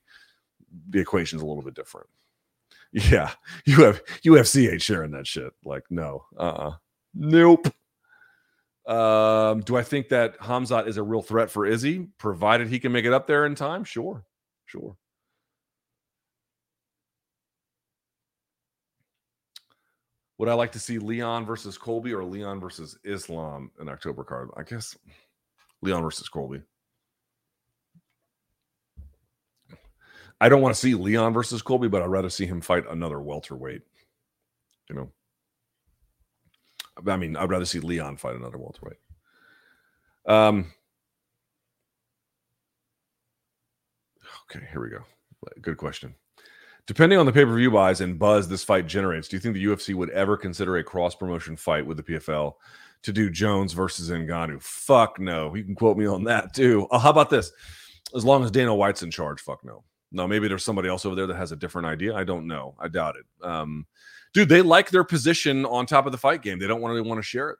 the 0.90 1.00
equation's 1.00 1.42
a 1.42 1.46
little 1.46 1.64
bit 1.64 1.76
different. 1.76 2.08
Yeah, 2.96 3.32
you 3.66 3.82
have 3.86 4.04
UFC 4.24 4.72
ain't 4.72 4.84
sharing 4.84 5.10
that 5.14 5.26
shit. 5.26 5.52
Like, 5.66 5.84
no, 5.90 6.26
uh, 6.38 6.44
uh-uh. 6.44 6.76
nope. 7.16 7.74
Um, 8.86 9.62
do 9.62 9.78
I 9.78 9.84
think 9.84 10.10
that 10.10 10.38
Hamzat 10.40 10.88
is 10.88 10.98
a 10.98 11.04
real 11.04 11.22
threat 11.22 11.50
for 11.50 11.66
Izzy, 11.66 12.08
provided 12.18 12.68
he 12.68 12.80
can 12.80 12.92
make 12.92 13.06
it 13.06 13.14
up 13.14 13.28
there 13.28 13.46
in 13.46 13.56
time? 13.56 13.84
Sure, 13.84 14.26
sure. 14.66 14.98
Would 20.38 20.50
I 20.50 20.54
like 20.56 20.74
to 20.74 20.80
see 20.80 20.98
Leon 20.98 21.46
versus 21.46 21.78
Colby 21.78 22.14
or 22.14 22.26
Leon 22.26 22.60
versus 22.60 22.98
Islam 23.06 23.72
in 23.80 23.88
October 23.88 24.26
card? 24.26 24.50
I 24.58 24.64
guess 24.64 24.98
Leon 25.82 26.02
versus 26.02 26.28
Colby. 26.28 26.62
I 30.42 30.50
don't 30.50 30.62
want 30.62 30.76
to 30.76 30.82
see 30.82 30.96
Leon 30.96 31.32
versus 31.32 31.62
Colby, 31.62 31.88
but 31.88 32.02
I'd 32.02 32.10
rather 32.10 32.30
see 32.30 32.46
him 32.46 32.60
fight 32.60 32.84
another 32.90 33.22
welterweight. 33.22 33.84
You 34.90 34.96
know. 34.96 35.12
I 37.08 37.18
mean, 37.18 37.36
I'd 37.36 37.50
rather 37.50 37.66
see 37.66 37.80
Leon 37.80 38.18
fight 38.18 38.36
another 38.36 38.58
welterweight. 38.58 38.98
Um. 40.26 40.72
Okay, 44.50 44.66
here 44.72 44.82
we 44.82 44.90
go. 44.90 45.04
Good 45.62 45.78
question. 45.78 46.16
Depending 46.86 47.18
on 47.18 47.26
the 47.26 47.32
pay 47.32 47.46
per 47.46 47.56
view 47.56 47.72
buys 47.72 48.02
and 48.02 48.20
buzz 48.20 48.48
this 48.48 48.64
fight 48.64 48.88
generates, 48.88 49.28
do 49.28 49.36
you 49.36 49.40
think 49.40 49.54
the 49.56 49.66
UFC 49.66 49.96
would 49.96 50.10
ever 50.10 50.36
consider 50.36 50.78
a 50.78 50.84
cross 50.84 51.16
promotion 51.16 51.56
fight 51.56 51.86
with 51.86 51.98
the 51.98 52.04
PFL 52.04 52.54
to 53.04 53.14
do 53.14 53.30
Jones 53.30 53.72
versus 53.74 54.10
Ngannou? 54.10 54.62
Fuck 54.62 55.20
no. 55.20 55.56
You 55.56 55.64
can 55.64 55.76
quote 55.76 55.98
me 55.98 56.06
on 56.06 56.26
that 56.26 56.54
too. 56.54 56.88
Oh, 56.92 57.00
how 57.00 57.10
about 57.10 57.30
this? 57.30 57.52
As 58.14 58.26
long 58.26 58.44
as 58.44 58.52
Dana 58.52 58.76
White's 58.76 59.02
in 59.02 59.12
charge, 59.12 59.42
fuck 59.42 59.64
no. 59.64 59.84
No, 60.12 60.28
maybe 60.28 60.48
there's 60.48 60.66
somebody 60.66 60.90
else 60.90 61.06
over 61.06 61.16
there 61.16 61.26
that 61.26 61.38
has 61.38 61.52
a 61.52 61.56
different 61.56 61.88
idea. 61.88 62.16
I 62.16 62.24
don't 62.24 62.48
know. 62.48 62.76
I 62.80 62.88
doubt 62.90 63.16
it. 63.16 63.46
Um, 63.46 63.88
dude, 64.34 64.50
they 64.50 64.62
like 64.62 64.90
their 64.90 65.04
position 65.04 65.66
on 65.66 65.86
top 65.86 66.06
of 66.06 66.12
the 66.12 66.18
fight 66.18 66.42
game. 66.42 66.60
They 66.60 66.68
don't 66.68 66.84
really 66.84 67.02
want 67.02 67.20
to 67.20 67.24
share 67.24 67.52
it. 67.52 67.58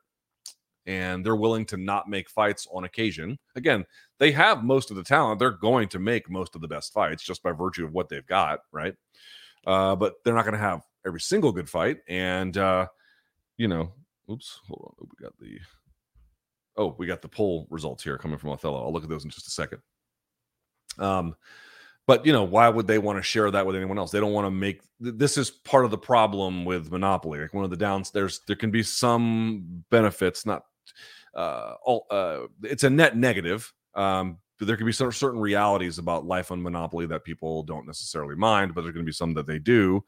And 0.86 1.26
they're 1.26 1.36
willing 1.36 1.66
to 1.68 1.78
not 1.78 2.10
make 2.10 2.30
fights 2.30 2.68
on 2.74 2.84
occasion. 2.84 3.40
Again, 3.56 3.86
they 4.20 4.32
have 4.34 4.64
most 4.64 4.92
of 4.92 4.98
the 4.98 5.04
talent. 5.04 5.40
They're 5.40 5.52
going 5.52 5.88
to 5.90 6.00
make 6.00 6.30
most 6.30 6.56
of 6.56 6.62
the 6.62 6.68
best 6.68 6.92
fights 6.92 7.24
just 7.24 7.42
by 7.42 7.54
virtue 7.54 7.86
of 7.86 7.94
what 7.94 8.10
they've 8.10 8.26
got, 8.26 8.60
right? 8.74 8.94
Uh, 9.66 9.96
but 9.96 10.16
they're 10.24 10.34
not 10.34 10.44
going 10.44 10.54
to 10.54 10.60
have 10.60 10.82
every 11.06 11.22
single 11.22 11.54
good 11.54 11.70
fight. 11.70 12.00
And, 12.10 12.58
uh, 12.58 12.88
you 13.56 13.70
know, 13.70 13.94
oops, 14.30 14.60
hold 14.68 14.94
on. 15.00 15.08
We 15.10 15.24
got 15.24 15.38
the, 15.38 15.58
oh, 16.76 16.96
we 16.98 17.08
got 17.08 17.22
the 17.22 17.30
poll 17.30 17.66
results 17.70 18.04
here 18.04 18.18
coming 18.18 18.38
from 18.38 18.50
Othello. 18.50 18.84
I'll 18.84 18.92
look 18.92 19.04
at 19.04 19.10
those 19.10 19.24
in 19.24 19.30
just 19.30 19.48
a 19.48 19.52
second. 19.52 19.80
Um, 21.00 21.36
but 22.08 22.26
you 22.26 22.34
know 22.34 22.44
why 22.44 22.70
would 22.70 22.88
they 22.88 22.98
want 22.98 23.18
to 23.18 23.24
share 23.24 23.50
that 23.52 23.66
with 23.66 23.76
anyone 23.76 23.98
else? 23.98 24.12
They 24.12 24.20
don't 24.20 24.34
want 24.34 24.48
to 24.48 24.52
make 24.52 24.82
this 25.00 25.38
is 25.38 25.50
part 25.50 25.86
of 25.86 25.92
the 25.92 25.98
problem 25.98 26.66
with 26.66 26.92
monopoly 26.92 27.40
like 27.40 27.54
one 27.54 27.66
of 27.66 27.70
the 27.70 27.78
downs 27.78 28.12
there's 28.12 28.42
there 28.48 28.56
can 28.56 28.72
be 28.72 28.84
some 28.84 29.84
benefits 29.90 30.46
not 30.46 30.64
uh 31.36 31.74
all 31.84 32.06
uh 32.10 32.42
it's 32.62 32.84
a 32.84 32.90
net 32.90 33.18
negative 33.18 33.74
um 33.96 34.38
but 34.60 34.68
there 34.68 34.78
can 34.78 34.86
be 34.86 34.94
certain 34.94 35.40
realities 35.40 35.98
about 35.98 36.26
life 36.26 36.52
on 36.52 36.62
monopoly 36.62 37.06
that 37.06 37.24
people 37.24 37.64
don't 37.64 37.88
necessarily 37.88 38.36
mind 38.36 38.74
but 38.74 38.82
there's 38.82 38.94
going 38.94 39.06
to 39.06 39.10
be 39.10 39.14
some 39.14 39.34
that 39.34 39.48
they 39.48 39.60
do. 39.60 40.02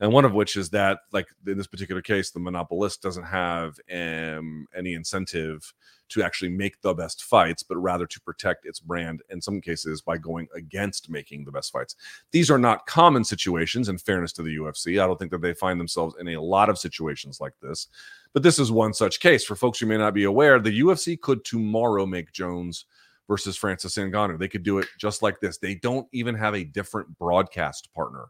And 0.00 0.12
one 0.12 0.24
of 0.24 0.32
which 0.32 0.56
is 0.56 0.70
that 0.70 1.00
like 1.12 1.26
in 1.46 1.58
this 1.58 1.66
particular 1.66 2.00
case 2.00 2.30
the 2.30 2.40
monopolist 2.40 3.02
doesn't 3.02 3.24
have 3.24 3.78
um, 3.92 4.66
any 4.74 4.94
incentive 4.94 5.74
to 6.08 6.22
actually 6.22 6.48
make 6.48 6.80
the 6.80 6.94
best 6.94 7.24
fights, 7.24 7.62
but 7.62 7.76
rather 7.76 8.06
to 8.06 8.20
protect 8.20 8.66
its 8.66 8.80
brand 8.80 9.22
in 9.30 9.40
some 9.40 9.60
cases 9.60 10.00
by 10.00 10.16
going 10.16 10.48
against 10.54 11.10
making 11.10 11.44
the 11.44 11.52
best 11.52 11.72
fights. 11.72 11.96
These 12.30 12.50
are 12.50 12.58
not 12.58 12.86
common 12.86 13.24
situations, 13.24 13.88
in 13.88 13.98
fairness 13.98 14.32
to 14.34 14.42
the 14.42 14.56
UFC. 14.56 15.02
I 15.02 15.06
don't 15.06 15.18
think 15.18 15.30
that 15.30 15.42
they 15.42 15.54
find 15.54 15.78
themselves 15.78 16.16
in 16.18 16.28
a 16.28 16.40
lot 16.40 16.68
of 16.68 16.78
situations 16.78 17.40
like 17.40 17.54
this, 17.60 17.88
but 18.32 18.42
this 18.42 18.58
is 18.58 18.72
one 18.72 18.92
such 18.92 19.20
case. 19.20 19.44
For 19.44 19.56
folks 19.56 19.78
who 19.78 19.86
may 19.86 19.98
not 19.98 20.14
be 20.14 20.24
aware, 20.24 20.58
the 20.58 20.80
UFC 20.80 21.20
could 21.20 21.44
tomorrow 21.44 22.06
make 22.06 22.32
Jones 22.32 22.86
versus 23.28 23.56
Francis 23.56 23.96
Ngannou. 23.96 24.38
They 24.38 24.48
could 24.48 24.62
do 24.62 24.78
it 24.78 24.86
just 24.98 25.22
like 25.22 25.38
this. 25.40 25.58
They 25.58 25.74
don't 25.76 26.08
even 26.12 26.34
have 26.34 26.54
a 26.54 26.64
different 26.64 27.16
broadcast 27.18 27.92
partner. 27.94 28.26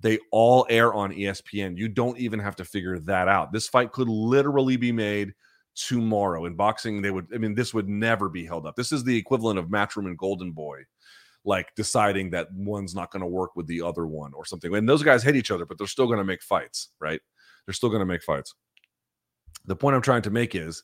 They 0.00 0.18
all 0.32 0.66
air 0.68 0.92
on 0.92 1.12
ESPN. 1.12 1.78
You 1.78 1.88
don't 1.88 2.18
even 2.18 2.40
have 2.40 2.56
to 2.56 2.64
figure 2.64 2.98
that 2.98 3.28
out. 3.28 3.52
This 3.52 3.68
fight 3.68 3.92
could 3.92 4.08
literally 4.08 4.76
be 4.76 4.90
made 4.90 5.32
tomorrow. 5.74 6.44
In 6.44 6.54
boxing, 6.54 7.02
they 7.02 7.10
would, 7.10 7.28
I 7.34 7.38
mean, 7.38 7.54
this 7.54 7.72
would 7.74 7.88
never 7.88 8.28
be 8.28 8.44
held 8.44 8.66
up. 8.66 8.76
This 8.76 8.92
is 8.92 9.04
the 9.04 9.16
equivalent 9.16 9.58
of 9.58 9.66
Matchroom 9.66 10.06
and 10.06 10.18
Golden 10.18 10.52
Boy, 10.52 10.82
like 11.44 11.74
deciding 11.76 12.30
that 12.30 12.52
one's 12.52 12.94
not 12.94 13.10
going 13.10 13.20
to 13.20 13.26
work 13.26 13.56
with 13.56 13.66
the 13.66 13.82
other 13.82 14.06
one 14.06 14.32
or 14.34 14.44
something. 14.44 14.74
And 14.74 14.88
those 14.88 15.02
guys 15.02 15.22
hate 15.22 15.36
each 15.36 15.50
other, 15.50 15.66
but 15.66 15.78
they're 15.78 15.86
still 15.86 16.06
going 16.06 16.18
to 16.18 16.24
make 16.24 16.42
fights, 16.42 16.90
right? 17.00 17.20
They're 17.66 17.74
still 17.74 17.88
going 17.88 18.00
to 18.00 18.06
make 18.06 18.22
fights. 18.22 18.54
The 19.66 19.76
point 19.76 19.94
I'm 19.94 20.02
trying 20.02 20.22
to 20.22 20.30
make 20.30 20.54
is 20.54 20.82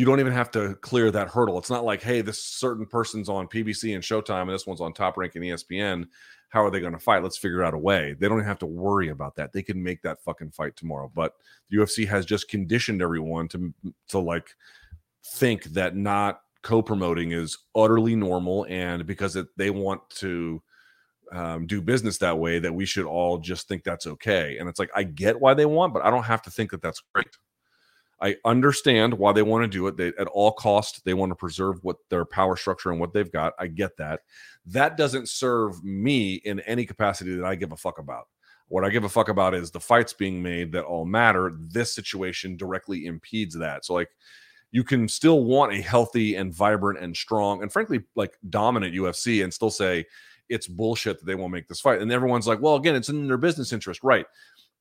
you 0.00 0.06
don't 0.06 0.20
even 0.20 0.32
have 0.32 0.50
to 0.52 0.74
clear 0.76 1.10
that 1.10 1.28
hurdle. 1.28 1.58
It's 1.58 1.70
not 1.70 1.84
like, 1.84 2.02
hey, 2.02 2.22
this 2.22 2.42
certain 2.42 2.86
person's 2.86 3.28
on 3.28 3.46
PBC 3.46 3.94
and 3.94 4.02
Showtime 4.02 4.42
and 4.42 4.50
this 4.50 4.66
one's 4.66 4.80
on 4.80 4.92
top 4.92 5.16
rank 5.16 5.36
in 5.36 5.42
ESPN 5.42 6.06
how 6.50 6.64
are 6.64 6.70
they 6.70 6.80
going 6.80 6.92
to 6.92 6.98
fight? 6.98 7.22
Let's 7.22 7.38
figure 7.38 7.62
out 7.62 7.74
a 7.74 7.78
way. 7.78 8.14
They 8.18 8.28
don't 8.28 8.44
have 8.44 8.58
to 8.58 8.66
worry 8.66 9.08
about 9.08 9.36
that. 9.36 9.52
They 9.52 9.62
can 9.62 9.82
make 9.82 10.02
that 10.02 10.20
fucking 10.22 10.50
fight 10.50 10.76
tomorrow. 10.76 11.10
But 11.14 11.34
the 11.70 11.78
UFC 11.78 12.06
has 12.08 12.26
just 12.26 12.48
conditioned 12.48 13.00
everyone 13.00 13.48
to 13.48 13.72
to 14.08 14.18
like 14.18 14.54
think 15.24 15.64
that 15.64 15.96
not 15.96 16.42
co-promoting 16.62 17.32
is 17.32 17.56
utterly 17.74 18.16
normal 18.16 18.66
and 18.68 19.06
because 19.06 19.36
it, 19.36 19.46
they 19.56 19.70
want 19.70 20.02
to 20.10 20.60
um, 21.32 21.66
do 21.66 21.80
business 21.80 22.18
that 22.18 22.38
way 22.38 22.58
that 22.58 22.74
we 22.74 22.84
should 22.84 23.06
all 23.06 23.38
just 23.38 23.68
think 23.68 23.82
that's 23.82 24.06
okay 24.06 24.58
and 24.58 24.68
it's 24.68 24.78
like 24.78 24.90
i 24.94 25.02
get 25.02 25.40
why 25.40 25.54
they 25.54 25.64
want 25.64 25.94
but 25.94 26.04
i 26.04 26.10
don't 26.10 26.24
have 26.24 26.42
to 26.42 26.50
think 26.50 26.70
that 26.70 26.82
that's 26.82 27.02
great 27.14 27.34
I 28.20 28.36
understand 28.44 29.14
why 29.14 29.32
they 29.32 29.42
want 29.42 29.64
to 29.64 29.68
do 29.68 29.86
it. 29.86 29.96
They 29.96 30.08
at 30.18 30.26
all 30.28 30.52
cost 30.52 31.04
they 31.04 31.14
want 31.14 31.30
to 31.30 31.36
preserve 31.36 31.82
what 31.82 31.96
their 32.10 32.24
power 32.24 32.56
structure 32.56 32.90
and 32.90 33.00
what 33.00 33.12
they've 33.12 33.30
got. 33.30 33.54
I 33.58 33.66
get 33.68 33.96
that. 33.96 34.20
That 34.66 34.96
doesn't 34.96 35.28
serve 35.28 35.82
me 35.82 36.34
in 36.34 36.60
any 36.60 36.84
capacity 36.84 37.34
that 37.34 37.44
I 37.44 37.54
give 37.54 37.72
a 37.72 37.76
fuck 37.76 37.98
about. 37.98 38.28
What 38.68 38.84
I 38.84 38.90
give 38.90 39.04
a 39.04 39.08
fuck 39.08 39.28
about 39.28 39.54
is 39.54 39.70
the 39.70 39.80
fights 39.80 40.12
being 40.12 40.42
made 40.42 40.70
that 40.72 40.84
all 40.84 41.04
matter. 41.04 41.56
This 41.58 41.94
situation 41.94 42.56
directly 42.56 43.06
impedes 43.06 43.58
that. 43.58 43.84
So 43.84 43.94
like 43.94 44.10
you 44.70 44.84
can 44.84 45.08
still 45.08 45.44
want 45.44 45.72
a 45.72 45.80
healthy 45.80 46.36
and 46.36 46.54
vibrant 46.54 47.00
and 47.00 47.16
strong 47.16 47.62
and 47.62 47.72
frankly 47.72 48.02
like 48.14 48.36
dominant 48.50 48.94
UFC 48.94 49.42
and 49.42 49.52
still 49.52 49.70
say 49.70 50.04
it's 50.48 50.68
bullshit 50.68 51.18
that 51.18 51.26
they 51.26 51.34
won't 51.34 51.52
make 51.52 51.68
this 51.68 51.80
fight. 51.80 52.02
And 52.02 52.12
everyone's 52.12 52.46
like, 52.46 52.60
well, 52.60 52.74
again, 52.74 52.96
it's 52.96 53.08
in 53.08 53.26
their 53.28 53.38
business 53.38 53.72
interest, 53.72 54.02
right? 54.02 54.26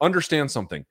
Understand 0.02 0.52
something 0.52 0.86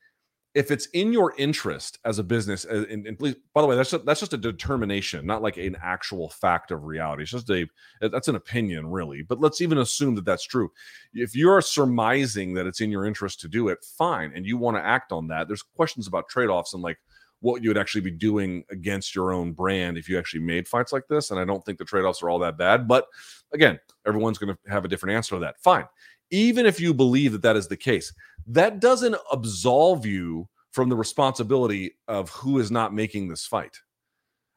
if 0.55 0.71
it's 0.71 0.87
in 0.87 1.13
your 1.13 1.35
interest 1.37 1.99
as 2.05 2.19
a 2.19 2.25
business, 2.25 2.65
uh, 2.65 2.85
and, 2.91 3.07
and 3.07 3.19
please, 3.19 3.37
by 3.55 3.61
the 3.61 3.67
way, 3.67 3.77
that's 3.77 3.93
a, 3.93 3.99
that's 3.99 4.21
just 4.21 4.33
a 4.33 4.39
determination, 4.39 5.27
not 5.27 5.43
like 5.43 5.57
an 5.57 5.77
actual 5.83 6.31
fact 6.31 6.71
of 6.71 6.85
reality. 6.85 7.23
It's 7.23 7.33
just 7.33 7.51
a 7.51 7.67
that's 8.01 8.29
an 8.29 8.37
opinion, 8.37 8.87
really. 8.89 9.23
But 9.23 9.41
let's 9.41 9.61
even 9.61 9.79
assume 9.79 10.15
that 10.15 10.25
that's 10.25 10.45
true. 10.45 10.71
If 11.13 11.37
you're 11.37 11.61
surmising 11.61 12.55
that 12.55 12.67
it's 12.67 12.81
in 12.81 12.91
your 12.91 13.05
interest 13.05 13.41
to 13.41 13.49
do 13.49 13.69
it, 13.69 13.85
fine, 13.85 14.33
and 14.35 14.47
you 14.47 14.57
want 14.57 14.77
to 14.79 14.85
act 14.85 15.13
on 15.13 15.29
that. 15.29 15.49
There's 15.49 15.63
questions 15.63 16.07
about 16.07 16.29
trade 16.29 16.49
offs 16.49 16.73
and 16.75 16.83
like 16.83 16.99
what 17.41 17.63
you 17.63 17.71
would 17.71 17.79
actually 17.79 18.01
be 18.01 18.11
doing 18.11 18.65
against 18.71 19.15
your 19.15 19.33
own 19.33 19.53
brand 19.53 19.97
if 19.97 20.09
you 20.09 20.19
actually 20.19 20.41
made 20.41 20.67
fights 20.67 20.93
like 20.93 21.07
this. 21.09 21.31
And 21.31 21.39
I 21.39 21.45
don't 21.45 21.65
think 21.65 21.79
the 21.79 21.85
trade 21.85 22.05
offs 22.05 22.23
are 22.23 22.31
all 22.31 22.41
that 22.41 22.59
bad. 22.59 22.89
But 22.89 23.07
again, 23.53 23.79
everyone's 24.07 24.39
going 24.39 24.55
to 24.55 24.73
have 24.73 24.85
a 24.85 24.89
different 24.89 25.15
answer 25.15 25.37
to 25.37 25.41
that. 25.41 25.61
Fine. 25.61 25.87
Even 26.31 26.67
if 26.67 26.81
you 26.81 26.93
believe 26.93 27.33
that 27.33 27.43
that 27.43 27.57
is 27.57 27.69
the 27.69 27.77
case, 27.77 28.13
that 28.47 28.81
doesn't 28.81 29.17
absolve 29.33 30.05
you 30.05 30.49
from 30.73 30.89
the 30.89 30.97
responsibility 30.97 31.93
of 32.07 32.31
who 32.31 32.59
is 32.59 32.71
not 32.71 32.95
making 32.95 33.29
this 33.29 33.47
fight, 33.47 33.77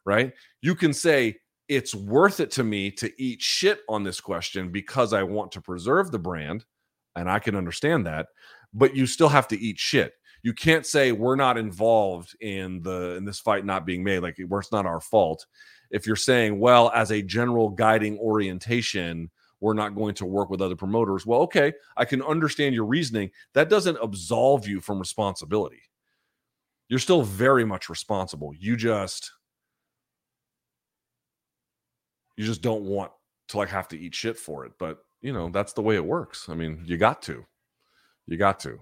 right? 0.05 0.33
You 0.61 0.75
can 0.75 0.93
say, 0.93 1.37
it's 1.69 1.95
worth 1.95 2.41
it 2.41 2.51
to 2.51 2.65
me 2.65 2.91
to 2.91 3.09
eat 3.17 3.41
shit 3.41 3.79
on 3.87 4.03
this 4.03 4.19
question 4.19 4.71
because 4.71 5.13
I 5.13 5.23
want 5.23 5.53
to 5.53 5.61
preserve 5.61 6.11
the 6.11 6.19
brand. 6.19 6.65
And 7.15 7.29
I 7.29 7.39
can 7.39 7.55
understand 7.55 8.05
that, 8.05 8.27
but 8.73 8.95
you 8.95 9.05
still 9.05 9.27
have 9.27 9.47
to 9.49 9.59
eat 9.59 9.77
shit. 9.77 10.13
You 10.43 10.53
can't 10.53 10.85
say 10.85 11.11
we're 11.11 11.35
not 11.35 11.57
involved 11.57 12.35
in 12.39 12.81
the 12.81 13.15
in 13.17 13.25
this 13.25 13.39
fight 13.39 13.65
not 13.65 13.85
being 13.85 14.03
made, 14.03 14.19
like 14.19 14.35
it's 14.37 14.71
not 14.71 14.85
our 14.85 15.01
fault. 15.01 15.45
If 15.91 16.07
you're 16.07 16.15
saying, 16.15 16.57
well, 16.57 16.89
as 16.95 17.11
a 17.11 17.21
general 17.21 17.69
guiding 17.69 18.17
orientation, 18.17 19.29
we're 19.61 19.73
not 19.73 19.95
going 19.95 20.15
to 20.15 20.25
work 20.25 20.49
with 20.49 20.61
other 20.61 20.75
promoters. 20.75 21.25
Well, 21.25 21.41
okay, 21.41 21.71
I 21.95 22.03
can 22.03 22.21
understand 22.23 22.75
your 22.75 22.85
reasoning. 22.85 23.31
That 23.53 23.69
doesn't 23.69 23.97
absolve 24.01 24.67
you 24.67 24.81
from 24.81 24.99
responsibility. 24.99 25.83
You're 26.89 26.99
still 26.99 27.21
very 27.21 27.63
much 27.63 27.87
responsible. 27.87 28.53
You 28.57 28.75
just 28.75 29.31
you 32.35 32.45
just 32.45 32.61
don't 32.61 32.83
want 32.83 33.11
to 33.49 33.57
like 33.57 33.69
have 33.69 33.87
to 33.89 33.99
eat 33.99 34.15
shit 34.15 34.37
for 34.37 34.65
it. 34.65 34.73
But 34.79 34.97
you 35.21 35.31
know, 35.31 35.49
that's 35.49 35.73
the 35.73 35.81
way 35.83 35.95
it 35.95 36.03
works. 36.03 36.49
I 36.49 36.55
mean, 36.55 36.81
you 36.85 36.97
got 36.97 37.21
to. 37.23 37.45
You 38.25 38.37
got 38.37 38.59
to. 38.61 38.79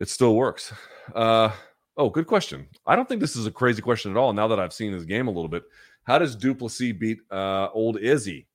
It 0.00 0.08
still 0.08 0.36
works. 0.36 0.72
Uh 1.14 1.50
oh, 1.96 2.10
good 2.10 2.26
question. 2.26 2.68
I 2.86 2.94
don't 2.94 3.08
think 3.08 3.22
this 3.22 3.36
is 3.36 3.46
a 3.46 3.50
crazy 3.50 3.80
question 3.80 4.10
at 4.10 4.16
all. 4.18 4.32
Now 4.34 4.48
that 4.48 4.60
I've 4.60 4.74
seen 4.74 4.92
his 4.92 5.06
game 5.06 5.28
a 5.28 5.32
little 5.32 5.48
bit, 5.48 5.64
how 6.04 6.18
does 6.18 6.36
Du 6.36 6.54
Plessis 6.54 6.92
beat 6.92 7.20
uh, 7.30 7.68
old 7.72 7.98
Izzy? 7.98 8.47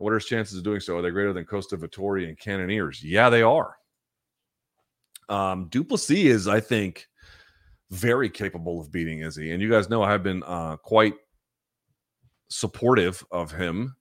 What 0.00 0.14
are 0.14 0.16
his 0.16 0.24
chances 0.24 0.56
of 0.56 0.64
doing 0.64 0.80
so? 0.80 0.96
Are 0.96 1.02
they 1.02 1.10
greater 1.10 1.34
than 1.34 1.44
Costa 1.44 1.76
Vettori 1.76 2.26
and 2.26 2.38
Cannonier's? 2.38 3.04
Yeah, 3.04 3.28
they 3.28 3.42
are. 3.42 3.76
Um, 5.28 5.68
Du 5.68 5.84
Plessis 5.84 6.24
is, 6.24 6.48
I 6.48 6.58
think, 6.58 7.06
very 7.90 8.30
capable 8.30 8.80
of 8.80 8.90
beating 8.90 9.20
Izzy. 9.20 9.52
And 9.52 9.60
you 9.60 9.70
guys 9.70 9.90
know 9.90 10.02
I 10.02 10.10
have 10.10 10.22
been 10.22 10.42
uh, 10.44 10.76
quite 10.76 11.14
supportive 12.48 13.22
of 13.30 13.52
him. 13.52 13.94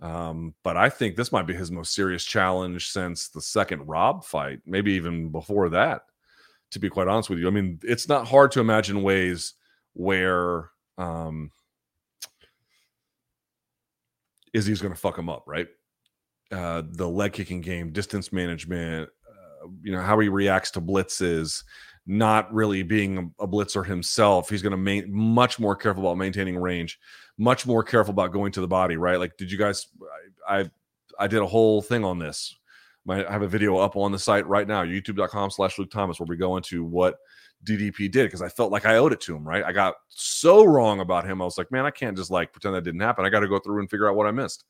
Um, 0.00 0.54
but 0.64 0.76
I 0.76 0.88
think 0.88 1.14
this 1.14 1.30
might 1.30 1.46
be 1.46 1.54
his 1.54 1.70
most 1.70 1.94
serious 1.94 2.24
challenge 2.24 2.90
since 2.90 3.28
the 3.28 3.40
second 3.40 3.86
Rob 3.86 4.24
fight, 4.24 4.58
maybe 4.66 4.92
even 4.94 5.30
before 5.30 5.68
that, 5.68 6.02
to 6.72 6.80
be 6.80 6.90
quite 6.90 7.06
honest 7.06 7.30
with 7.30 7.38
you. 7.38 7.46
I 7.46 7.52
mean, 7.52 7.78
it's 7.84 8.08
not 8.08 8.26
hard 8.26 8.50
to 8.52 8.60
imagine 8.60 9.04
ways 9.04 9.54
where 9.92 10.70
um, 10.98 11.52
Izzy's 14.54 14.80
going 14.80 14.94
to 14.94 15.00
fuck 15.00 15.18
him 15.18 15.28
up, 15.28 15.44
right? 15.46 15.66
Uh, 16.50 16.82
the 16.92 17.08
leg 17.08 17.32
kicking 17.32 17.60
game, 17.60 17.92
distance 17.92 18.32
management, 18.32 19.08
uh, 19.28 19.68
you 19.82 19.92
know, 19.92 20.00
how 20.00 20.18
he 20.18 20.28
reacts 20.28 20.70
to 20.72 20.80
blitzes, 20.80 21.62
not 22.06 22.52
really 22.52 22.82
being 22.82 23.32
a, 23.38 23.44
a 23.44 23.48
blitzer 23.48 23.84
himself. 23.84 24.48
He's 24.48 24.62
going 24.62 24.72
to 24.72 24.82
be 24.82 25.06
much 25.10 25.58
more 25.58 25.76
careful 25.76 26.04
about 26.04 26.16
maintaining 26.16 26.56
range, 26.56 26.98
much 27.36 27.66
more 27.66 27.82
careful 27.82 28.12
about 28.12 28.32
going 28.32 28.52
to 28.52 28.60
the 28.60 28.68
body, 28.68 28.96
right? 28.96 29.18
Like, 29.18 29.36
did 29.36 29.52
you 29.52 29.58
guys, 29.58 29.88
I, 30.48 30.60
I, 30.60 30.70
I 31.18 31.26
did 31.26 31.42
a 31.42 31.46
whole 31.46 31.82
thing 31.82 32.04
on 32.04 32.18
this. 32.18 32.56
I 33.10 33.30
have 33.30 33.42
a 33.42 33.48
video 33.48 33.78
up 33.78 33.96
on 33.96 34.12
the 34.12 34.18
site 34.18 34.46
right 34.46 34.66
now, 34.66 34.84
youtube.com 34.84 35.50
slash 35.50 35.78
Luke 35.78 35.90
Thomas, 35.90 36.20
where 36.20 36.26
we 36.26 36.36
go 36.36 36.56
into 36.56 36.84
what 36.84 37.18
DDP 37.64 38.10
did 38.10 38.26
because 38.26 38.42
I 38.42 38.48
felt 38.48 38.70
like 38.70 38.86
I 38.86 38.96
owed 38.96 39.12
it 39.12 39.20
to 39.22 39.34
him, 39.34 39.46
right? 39.46 39.64
I 39.64 39.72
got 39.72 39.94
so 40.08 40.64
wrong 40.64 41.00
about 41.00 41.26
him. 41.26 41.42
I 41.42 41.44
was 41.44 41.58
like, 41.58 41.70
man, 41.72 41.86
I 41.86 41.90
can't 41.90 42.16
just 42.16 42.30
like 42.30 42.52
pretend 42.52 42.74
that 42.74 42.84
didn't 42.84 43.00
happen. 43.00 43.24
I 43.24 43.30
got 43.30 43.40
to 43.40 43.48
go 43.48 43.58
through 43.58 43.80
and 43.80 43.90
figure 43.90 44.08
out 44.08 44.16
what 44.16 44.26
I 44.26 44.30
missed. 44.30 44.64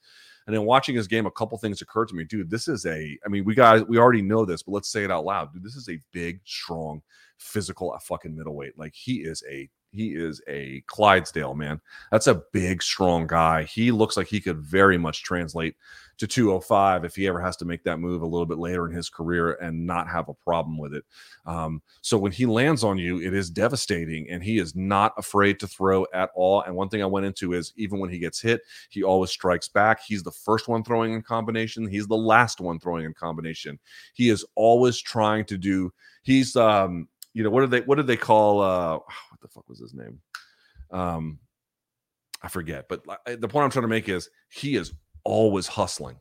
And 0.46 0.56
then 0.56 0.64
watching 0.64 0.96
his 0.96 1.06
game, 1.06 1.26
a 1.26 1.30
couple 1.30 1.58
things 1.58 1.82
occurred 1.82 2.08
to 2.08 2.14
me, 2.14 2.24
dude. 2.24 2.48
This 2.48 2.68
is 2.68 2.86
a, 2.86 3.18
I 3.24 3.28
mean, 3.28 3.44
we 3.44 3.54
guys, 3.54 3.82
we 3.84 3.98
already 3.98 4.22
know 4.22 4.46
this, 4.46 4.62
but 4.62 4.72
let's 4.72 4.90
say 4.90 5.04
it 5.04 5.10
out 5.10 5.26
loud, 5.26 5.52
dude. 5.52 5.62
This 5.62 5.76
is 5.76 5.90
a 5.90 6.00
big, 6.12 6.40
strong, 6.46 7.02
physical, 7.36 7.92
uh, 7.92 7.98
fucking 7.98 8.34
middleweight. 8.34 8.78
Like 8.78 8.94
he 8.94 9.16
is 9.16 9.42
a 9.50 9.68
he 9.92 10.08
is 10.08 10.40
a 10.48 10.82
Clydesdale 10.86 11.54
man. 11.54 11.80
That's 12.10 12.26
a 12.26 12.42
big, 12.52 12.82
strong 12.82 13.26
guy. 13.26 13.64
He 13.64 13.90
looks 13.90 14.16
like 14.16 14.26
he 14.26 14.40
could 14.40 14.58
very 14.58 14.98
much 14.98 15.22
translate 15.22 15.76
to 16.18 16.26
205 16.26 17.04
if 17.04 17.16
he 17.16 17.26
ever 17.26 17.40
has 17.40 17.56
to 17.56 17.64
make 17.64 17.84
that 17.84 17.98
move 17.98 18.22
a 18.22 18.26
little 18.26 18.46
bit 18.46 18.58
later 18.58 18.86
in 18.86 18.94
his 18.94 19.08
career 19.08 19.52
and 19.62 19.86
not 19.86 20.08
have 20.08 20.28
a 20.28 20.34
problem 20.34 20.76
with 20.76 20.94
it. 20.94 21.04
Um, 21.46 21.80
so 22.02 22.18
when 22.18 22.32
he 22.32 22.46
lands 22.46 22.84
on 22.84 22.98
you, 22.98 23.20
it 23.20 23.34
is 23.34 23.50
devastating, 23.50 24.28
and 24.30 24.42
he 24.42 24.58
is 24.58 24.74
not 24.74 25.12
afraid 25.16 25.60
to 25.60 25.66
throw 25.66 26.06
at 26.12 26.30
all. 26.34 26.62
And 26.62 26.74
one 26.74 26.88
thing 26.88 27.02
I 27.02 27.06
went 27.06 27.26
into 27.26 27.54
is 27.54 27.72
even 27.76 27.98
when 27.98 28.10
he 28.10 28.18
gets 28.18 28.40
hit, 28.40 28.62
he 28.90 29.02
always 29.02 29.30
strikes 29.30 29.68
back. 29.68 30.00
He's 30.04 30.22
the 30.22 30.32
first 30.32 30.68
one 30.68 30.84
throwing 30.84 31.14
in 31.14 31.22
combination. 31.22 31.86
He's 31.86 32.06
the 32.06 32.16
last 32.16 32.60
one 32.60 32.78
throwing 32.78 33.04
in 33.04 33.14
combination. 33.14 33.78
He 34.14 34.28
is 34.28 34.44
always 34.54 35.00
trying 35.00 35.44
to 35.46 35.56
do. 35.56 35.92
He's 36.22 36.56
um, 36.56 37.08
you 37.38 37.44
know 37.44 37.50
what 37.50 37.60
did 37.60 37.70
they 37.70 37.80
what 37.82 37.94
did 37.94 38.06
they 38.08 38.16
call 38.16 38.60
uh 38.60 38.94
what 38.94 39.40
the 39.40 39.48
fuck 39.48 39.68
was 39.68 39.78
his 39.78 39.94
name 39.94 40.20
um 40.90 41.38
i 42.42 42.48
forget 42.48 42.88
but 42.88 43.04
the 43.26 43.48
point 43.48 43.64
i'm 43.64 43.70
trying 43.70 43.82
to 43.82 43.88
make 43.88 44.08
is 44.08 44.28
he 44.48 44.74
is 44.74 44.92
always 45.28 45.66
hustling 45.66 46.16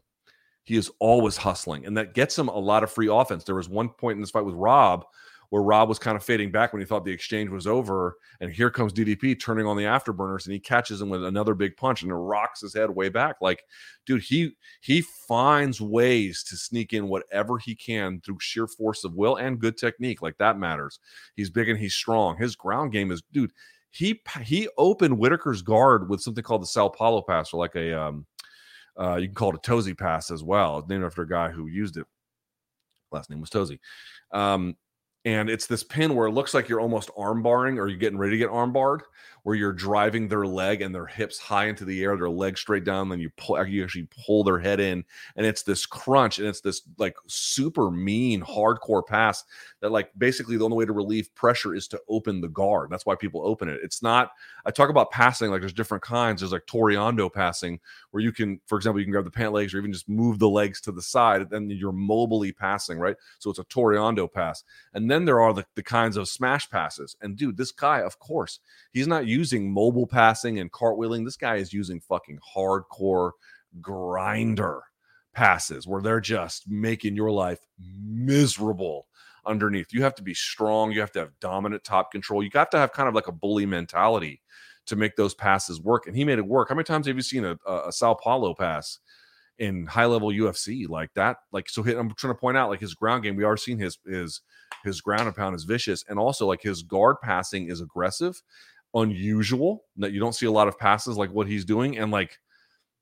he 0.64 0.76
is 0.76 0.92
always 1.00 1.38
hustling 1.38 1.86
and 1.86 1.96
that 1.96 2.14
gets 2.14 2.38
him 2.38 2.50
a 2.50 2.58
lot 2.58 2.84
of 2.84 2.92
free 2.92 3.08
offense 3.08 3.44
there 3.44 3.56
was 3.56 3.70
one 3.70 3.90
point 3.90 4.16
in 4.16 4.22
this 4.22 4.32
fight 4.32 4.46
with 4.46 4.56
rob 4.56 5.06
where 5.50 5.62
Rob 5.62 5.88
was 5.88 6.00
kind 6.00 6.18
of 6.18 6.24
fading 6.24 6.52
back 6.52 6.74
when 6.74 6.82
he 6.82 6.86
thought 6.86 7.06
the 7.06 7.12
exchange 7.12 7.50
was 7.50 7.68
over. 7.68 8.18
And 8.42 8.52
here 8.52 8.70
comes 8.70 8.92
DDP 8.92 9.40
turning 9.40 9.66
on 9.66 9.78
the 9.78 9.84
afterburners 9.84 10.46
and 10.46 10.54
he 10.54 10.60
catches 10.60 11.02
him 11.02 11.10
with 11.10 11.24
another 11.24 11.54
big 11.54 11.78
punch 11.78 12.02
and 12.02 12.12
it 12.12 12.16
rocks 12.16 12.62
his 12.62 12.74
head 12.74 12.90
way 12.90 13.10
back. 13.10 13.38
Like, 13.42 13.64
dude, 14.06 14.24
he 14.24 14.56
he 14.82 15.02
finds 15.28 15.80
ways 15.80 16.44
to 16.50 16.58
sneak 16.58 16.94
in 16.94 17.08
whatever 17.08 17.58
he 17.58 17.76
can 17.76 18.20
through 18.22 18.40
sheer 18.40 18.68
force 18.68 19.04
of 19.04 19.16
will 19.16 19.38
and 19.38 19.60
good 19.60 19.78
technique. 19.78 20.22
Like 20.22 20.38
that 20.38 20.60
matters. 20.60 21.00
He's 21.36 21.50
big 21.50 21.70
and 21.70 21.80
he's 21.80 21.96
strong. 21.96 22.38
His 22.38 22.56
ground 22.56 22.92
game 22.92 23.12
is, 23.12 23.24
dude. 23.32 23.54
He 23.90 24.22
he 24.44 24.68
opened 24.78 25.18
Whittaker's 25.18 25.62
guard 25.62 26.10
with 26.10 26.22
something 26.22 26.44
called 26.44 26.62
the 26.62 26.68
Sao 26.68 26.90
Paulo 26.90 27.22
pass, 27.22 27.54
or 27.54 27.58
like 27.58 27.76
a 27.76 28.00
um, 28.00 28.26
uh, 29.00 29.16
you 29.16 29.28
can 29.28 29.36
call 29.36 29.54
it 29.54 29.68
a 29.68 29.70
Tozy 29.70 29.98
pass 29.98 30.32
as 30.32 30.44
well. 30.44 30.80
It's 30.80 30.90
named 30.90 31.04
after 31.04 31.22
a 31.22 31.28
guy 31.28 31.50
who 31.50 31.68
used 31.68 31.98
it. 31.98 32.06
Last 33.12 33.30
name 33.30 33.40
was 33.40 33.50
Tozy. 33.50 33.80
Um, 34.32 34.76
and 35.28 35.50
it's 35.50 35.68
this 35.68 35.84
pin 35.84 36.16
where 36.16 36.28
it 36.28 36.32
looks 36.32 36.54
like 36.54 36.70
you're 36.70 36.80
almost 36.80 37.12
arm 37.18 37.44
barring 37.44 37.78
or 37.78 37.90
you're 37.90 37.98
getting 37.98 38.18
ready 38.18 38.32
to 38.32 38.38
get 38.38 38.50
arm 38.50 38.72
barred 38.72 39.04
where 39.44 39.56
you're 39.56 39.74
driving 39.74 40.28
their 40.28 40.46
leg 40.46 40.82
and 40.82 40.94
their 40.94 41.06
hips 41.06 41.38
high 41.38 41.66
into 41.66 41.84
the 41.84 42.02
air 42.02 42.16
their 42.16 42.30
leg 42.30 42.58
straight 42.58 42.86
down 42.86 43.10
then 43.10 43.20
you 43.20 43.30
pull 43.38 43.62
you 43.66 43.84
actually 43.84 44.08
pull 44.26 44.42
their 44.44 44.60
head 44.60 44.80
in 44.80 45.04
and 45.36 45.46
it's 45.46 45.64
this 45.64 45.86
crunch 45.86 46.40
and 46.40 46.48
it's 46.48 46.62
this 46.62 46.82
like 46.98 47.16
super 47.28 47.92
mean 47.92 48.42
hardcore 48.42 49.06
pass 49.06 49.44
that 49.82 49.92
like 49.92 50.12
basically 50.18 50.58
the 50.58 50.64
only 50.64 50.78
way 50.78 50.86
to 50.86 50.94
relieve 50.94 51.34
pressure 51.36 51.76
is 51.76 51.88
to 51.88 52.02
open 52.10 52.40
the 52.42 52.48
guard 52.48 52.90
that's 52.90 53.06
why 53.06 53.16
people 53.16 53.42
open 53.46 53.68
it. 53.68 53.80
It's 53.84 54.02
not 54.02 54.32
i 54.66 54.72
talk 54.72 54.90
about 54.90 55.12
passing 55.12 55.50
like 55.50 55.62
there's 55.62 55.74
different 55.74 56.04
kinds. 56.04 56.42
There's 56.42 56.52
like 56.52 56.66
toreando 56.66 57.32
passing 57.32 57.80
where 58.12 58.22
you 58.22 58.32
can 58.32 58.60
for 58.66 58.78
example 58.78 59.00
you 59.00 59.06
can 59.06 59.12
grab 59.12 59.26
the 59.26 59.32
pant 59.32 59.54
legs 59.54 59.74
or 59.74 59.78
even 59.78 59.94
just 59.94 60.10
move 60.10 60.40
the 60.40 60.50
legs 60.50 60.80
to 60.82 60.92
the 60.92 61.02
side 61.02 61.42
and 61.42 61.52
then 61.52 61.70
you're 61.70 61.94
mobily 61.94 62.56
passing 62.56 62.98
right? 62.98 63.16
So 63.40 63.50
it's 63.50 63.60
a 63.60 63.64
toreando 63.66 64.32
pass. 64.32 64.64
And 64.94 65.10
then 65.10 65.17
there 65.26 65.42
are 65.42 65.54
the, 65.54 65.66
the 65.76 65.84
kinds 65.84 66.18
of 66.18 66.28
smash 66.28 66.70
passes 66.70 67.16
and 67.22 67.38
dude 67.38 67.58
this 67.58 67.72
guy 67.72 68.02
of 68.02 68.20
course 68.20 68.60
he's 68.92 69.08
not 69.08 69.26
using 69.26 69.72
mobile 69.72 70.08
passing 70.08 70.60
and 70.60 70.72
cartwheeling 70.72 71.24
this 71.24 71.38
guy 71.38 71.56
is 71.56 71.74
using 71.74 72.00
fucking 72.00 72.40
hardcore 72.56 73.32
grinder 73.82 74.82
passes 75.34 75.88
where 75.88 76.02
they're 76.02 76.20
just 76.20 76.68
making 76.68 77.16
your 77.16 77.32
life 77.32 77.60
miserable 77.80 79.08
underneath. 79.48 79.94
You 79.94 80.04
have 80.04 80.16
to 80.16 80.24
be 80.24 80.34
strong. 80.34 80.92
You 80.92 81.00
have 81.00 81.12
to 81.14 81.20
have 81.20 81.40
dominant 81.40 81.84
top 81.84 82.12
control. 82.12 82.44
You 82.44 82.50
have 82.54 82.70
to 82.72 82.78
have 82.78 82.92
kind 82.92 83.08
of 83.08 83.16
like 83.16 83.28
a 83.28 83.32
bully 83.32 83.66
mentality 83.66 84.42
to 84.88 84.96
make 84.96 85.16
those 85.16 85.34
passes 85.34 85.82
work. 85.82 86.08
And 86.08 86.16
he 86.16 86.24
made 86.24 86.40
it 86.40 86.46
work. 86.48 86.70
How 86.70 86.76
many 86.76 86.86
times 86.86 87.08
have 87.08 87.16
you 87.16 87.22
seen 87.22 87.46
a, 87.46 87.58
a, 87.66 87.88
a 87.88 87.92
Sao 87.92 88.14
Paulo 88.14 88.54
pass 88.54 89.00
in 89.60 89.86
high 89.86 90.06
level 90.06 90.30
UFC 90.30 90.88
like 90.88 91.14
that? 91.16 91.38
Like, 91.52 91.70
so 91.70 91.82
I'm 91.82 92.14
trying 92.16 92.34
to 92.34 92.40
point 92.40 92.58
out 92.58 92.70
like 92.70 92.80
his 92.80 92.94
ground 92.94 93.24
game. 93.24 93.36
We 93.36 93.44
are 93.44 93.58
seeing 93.58 93.80
his 93.80 93.98
his 94.06 94.42
his 94.84 95.02
ground 95.02 95.28
and 95.28 95.36
pound 95.36 95.56
is 95.56 95.64
vicious, 95.64 96.04
and 96.08 96.20
also 96.20 96.46
like 96.46 96.62
his 96.62 96.84
guard 96.84 97.18
passing 97.22 97.70
is 97.70 97.82
aggressive, 97.82 98.42
unusual. 98.94 99.86
That 99.98 100.12
you 100.12 100.20
don't 100.20 100.36
see 100.36 100.46
a 100.46 100.52
lot 100.52 100.68
of 100.68 100.78
passes 100.78 101.18
like 101.18 101.32
what 101.32 101.48
he's 101.48 101.66
doing, 101.66 101.98
and 101.98 102.12
like, 102.12 102.38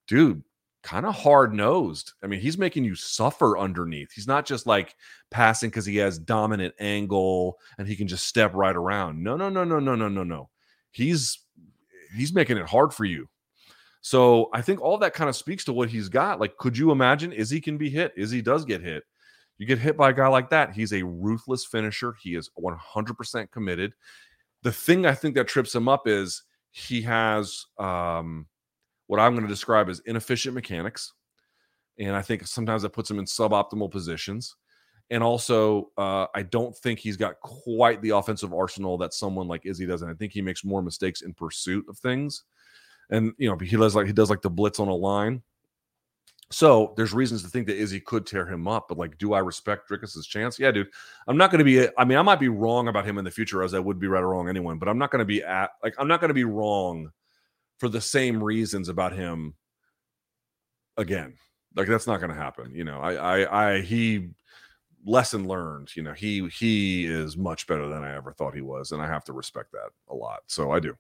dude, 0.08 0.44
kind 0.86 1.08
of 1.08 1.16
hard 1.16 1.52
nosed. 1.52 2.14
I 2.24 2.28
mean, 2.28 2.40
he's 2.40 2.60
making 2.60 2.86
you 2.86 2.94
suffer 2.94 3.58
underneath. 3.58 4.12
He's 4.14 4.28
not 4.28 4.46
just 4.46 4.68
like 4.68 4.96
passing 5.32 5.72
because 5.72 5.86
he 5.86 5.98
has 5.98 6.20
dominant 6.20 6.76
angle 6.80 7.58
and 7.80 7.88
he 7.88 7.96
can 7.96 8.08
just 8.08 8.28
step 8.28 8.54
right 8.54 8.76
around. 8.76 9.22
No, 9.22 9.36
no, 9.36 9.50
no, 9.50 9.64
no, 9.64 9.80
no, 9.80 9.96
no, 9.96 10.08
no, 10.08 10.24
no. 10.24 10.50
He's 10.92 11.40
he's 12.16 12.34
making 12.34 12.58
it 12.58 12.68
hard 12.68 12.94
for 12.94 13.04
you. 13.04 13.28
So 14.06 14.52
I 14.54 14.62
think 14.62 14.82
all 14.82 15.00
that 15.00 15.16
kind 15.16 15.32
of 15.32 15.36
speaks 15.36 15.66
to 15.66 15.74
what 15.74 15.90
he's 15.90 16.10
got. 16.10 16.40
Like, 16.40 16.58
could 16.58 16.78
you 16.78 16.92
imagine 16.92 17.32
Izzy 17.32 17.60
can 17.60 17.76
be 17.76 17.90
hit? 17.90 18.14
Izzy 18.16 18.40
does 18.40 18.64
get 18.64 18.84
hit. 18.84 19.02
You 19.58 19.66
get 19.66 19.80
hit 19.80 19.98
by 19.98 20.12
a 20.12 20.14
guy 20.14 20.28
like 20.28 20.52
that. 20.52 20.74
He's 20.74 20.94
a 20.94 21.02
ruthless 21.02 21.66
finisher. 21.66 22.14
He 22.22 22.36
is 22.36 22.52
100% 22.64 23.50
committed. 23.50 23.94
The 24.62 24.72
thing 24.72 25.08
I 25.08 25.16
think 25.16 25.34
that 25.34 25.48
trips 25.48 25.74
him 25.74 25.88
up 25.88 26.08
is 26.08 26.44
he 26.70 27.02
has 27.02 27.66
um 27.80 28.46
what 29.08 29.20
I'm 29.20 29.34
going 29.34 29.48
to 29.48 29.52
describe 29.52 29.90
as 29.90 30.02
inefficient 30.02 30.54
mechanics. 30.54 31.12
And 31.98 32.16
I 32.16 32.22
think 32.22 32.46
sometimes 32.46 32.84
that 32.84 32.94
puts 32.94 33.10
him 33.10 33.18
in 33.18 33.26
suboptimal 33.26 33.90
positions. 33.90 34.56
And 35.10 35.24
also, 35.24 35.90
uh, 35.98 36.28
I 36.36 36.44
don't 36.44 36.78
think 36.78 37.00
he's 37.00 37.18
got 37.18 37.40
quite 37.40 38.04
the 38.04 38.12
offensive 38.12 38.54
arsenal 38.54 39.00
that 39.00 39.16
someone 39.16 39.48
like 39.48 39.66
Izzy 39.66 39.88
does. 39.88 40.04
And 40.04 40.12
I 40.12 40.14
think 40.14 40.32
he 40.32 40.44
makes 40.44 40.64
more 40.64 40.84
mistakes 40.84 41.24
in 41.24 41.34
pursuit 41.34 41.86
of 41.90 41.98
things. 41.98 42.44
And 43.10 43.34
you 43.38 43.50
know, 43.50 43.58
he 43.58 43.76
does 43.76 43.96
like 43.96 44.08
he 44.08 44.14
does 44.14 44.30
like 44.30 44.42
the 44.42 44.50
blitz 44.50 44.80
on 44.80 44.88
a 44.88 44.96
line. 44.96 45.42
So 46.52 46.94
there's 46.96 47.14
reasons 47.14 47.42
to 47.44 47.50
think 47.50 47.66
that 47.68 47.78
Izzy 47.78 48.00
could 48.00 48.28
tear 48.28 48.46
him 48.46 48.68
up, 48.68 48.86
but 48.88 49.00
like, 49.00 49.18
do 49.18 49.34
I 49.34 49.40
respect 49.40 49.90
Dricus's 49.90 50.28
chance? 50.28 50.60
Yeah, 50.60 50.72
dude. 50.72 50.90
I'm 51.28 51.38
not 51.38 51.50
going 51.50 51.60
to 51.60 51.66
be. 51.66 51.88
I 51.98 52.06
mean, 52.06 52.20
I 52.20 52.22
might 52.22 52.40
be 52.40 52.50
wrong 52.50 52.88
about 52.88 53.06
him 53.06 53.18
in 53.18 53.26
the 53.26 53.32
future, 53.32 53.64
as 53.64 53.74
I 53.74 53.80
would 53.80 54.00
be 54.00 54.08
right 54.08 54.22
or 54.22 54.30
wrong 54.30 54.48
anyone. 54.48 54.78
But 54.78 54.88
I'm 54.88 55.00
not 55.00 55.12
going 55.12 55.20
to 55.20 55.26
be 55.26 55.44
at 55.44 55.72
like 55.84 55.96
I'm 55.98 56.08
not 56.08 56.22
going 56.22 56.30
to 56.30 56.36
be 56.36 56.44
wrong 56.44 57.12
for 57.78 57.90
the 57.90 58.02
same 58.02 58.44
reasons 58.44 58.90
about 58.90 59.14
him 59.14 59.56
again. 60.98 61.36
Like 61.76 61.88
that's 61.88 62.08
not 62.08 62.20
going 62.20 62.32
to 62.32 62.38
happen. 62.38 62.74
You 62.74 62.86
know, 62.86 63.00
I, 63.00 63.14
I, 63.16 63.74
I, 63.74 63.82
he 63.82 64.30
lesson 65.06 65.48
learned. 65.48 65.96
You 65.96 66.04
know, 66.04 66.14
he 66.14 66.48
he 66.50 67.06
is 67.06 67.38
much 67.38 67.68
better 67.68 67.88
than 67.88 68.04
I 68.04 68.16
ever 68.16 68.32
thought 68.32 68.56
he 68.56 68.62
was, 68.62 68.92
and 68.92 69.02
I 69.02 69.08
have 69.08 69.24
to 69.26 69.34
respect 69.34 69.72
that 69.74 69.90
a 70.10 70.16
lot. 70.16 70.42
So 70.48 70.72
I 70.72 70.80
do. 70.80 70.96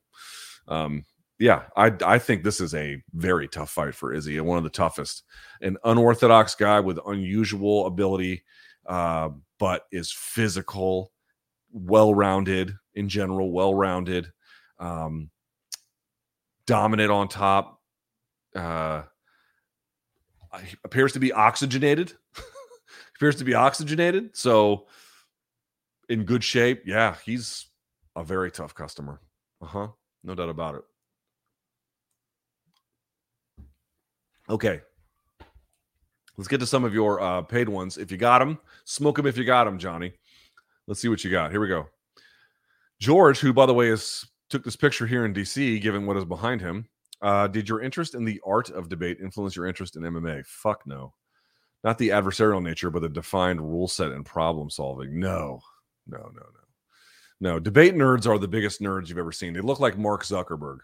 Um, 0.67 1.05
yeah, 1.39 1.63
I 1.75 1.91
I 2.05 2.19
think 2.19 2.43
this 2.43 2.61
is 2.61 2.73
a 2.73 3.01
very 3.13 3.47
tough 3.47 3.69
fight 3.69 3.95
for 3.95 4.13
Izzy, 4.13 4.37
and 4.37 4.47
one 4.47 4.57
of 4.57 4.63
the 4.63 4.69
toughest. 4.69 5.23
An 5.61 5.77
unorthodox 5.83 6.55
guy 6.55 6.79
with 6.79 6.99
unusual 7.05 7.87
ability, 7.87 8.43
uh, 8.85 9.29
but 9.59 9.83
is 9.91 10.11
physical, 10.11 11.11
well 11.71 12.13
rounded 12.13 12.75
in 12.93 13.09
general, 13.09 13.51
well 13.51 13.73
rounded. 13.73 14.31
Um, 14.79 15.29
dominant 16.65 17.11
on 17.11 17.27
top. 17.27 17.81
Uh, 18.55 19.03
appears 20.83 21.13
to 21.13 21.19
be 21.19 21.33
oxygenated. 21.33 22.13
appears 23.15 23.35
to 23.35 23.43
be 23.43 23.53
oxygenated. 23.53 24.35
So 24.35 24.87
in 26.09 26.23
good 26.23 26.43
shape. 26.43 26.83
Yeah, 26.85 27.15
he's 27.25 27.67
a 28.15 28.23
very 28.23 28.51
tough 28.51 28.73
customer. 28.73 29.19
Uh 29.61 29.65
huh. 29.65 29.87
No 30.23 30.35
doubt 30.35 30.49
about 30.49 30.75
it. 30.75 30.83
Okay. 34.49 34.81
Let's 36.37 36.47
get 36.47 36.59
to 36.59 36.65
some 36.65 36.83
of 36.83 36.93
your 36.93 37.21
uh, 37.21 37.41
paid 37.43 37.69
ones. 37.69 37.97
If 37.97 38.11
you 38.11 38.17
got 38.17 38.39
them, 38.39 38.59
smoke 38.83 39.17
them 39.17 39.25
if 39.25 39.37
you 39.37 39.45
got 39.45 39.63
them, 39.63 39.79
Johnny. 39.79 40.13
Let's 40.87 40.99
see 40.99 41.07
what 41.07 41.23
you 41.23 41.31
got. 41.31 41.51
Here 41.51 41.61
we 41.61 41.67
go. 41.67 41.87
George, 42.99 43.39
who, 43.39 43.53
by 43.53 43.65
the 43.65 43.73
way, 43.73 43.89
is 43.89 44.25
took 44.49 44.63
this 44.63 44.75
picture 44.75 45.07
here 45.07 45.25
in 45.25 45.33
DC, 45.33 45.81
given 45.81 46.05
what 46.05 46.17
is 46.17 46.25
behind 46.25 46.61
him. 46.61 46.87
Uh, 47.21 47.47
did 47.47 47.67
your 47.67 47.81
interest 47.81 48.13
in 48.13 48.25
the 48.25 48.41
art 48.45 48.69
of 48.69 48.89
debate 48.89 49.17
influence 49.21 49.55
your 49.55 49.65
interest 49.65 49.95
in 49.95 50.03
MMA? 50.03 50.45
Fuck 50.45 50.85
no. 50.85 51.13
Not 51.83 51.97
the 51.97 52.09
adversarial 52.09 52.61
nature, 52.61 52.89
but 52.89 53.01
the 53.01 53.09
defined 53.09 53.61
rule 53.61 53.87
set 53.87 54.11
and 54.11 54.25
problem 54.25 54.69
solving. 54.69 55.19
No, 55.19 55.59
no, 56.07 56.17
no, 56.17 56.23
no. 56.33 56.65
No, 57.41 57.59
debate 57.59 57.95
nerds 57.95 58.27
are 58.27 58.37
the 58.37 58.47
biggest 58.47 58.81
nerds 58.81 59.09
you've 59.09 59.17
ever 59.17 59.31
seen. 59.31 59.53
They 59.53 59.61
look 59.61 59.79
like 59.79 59.97
Mark 59.97 60.23
Zuckerberg, 60.23 60.79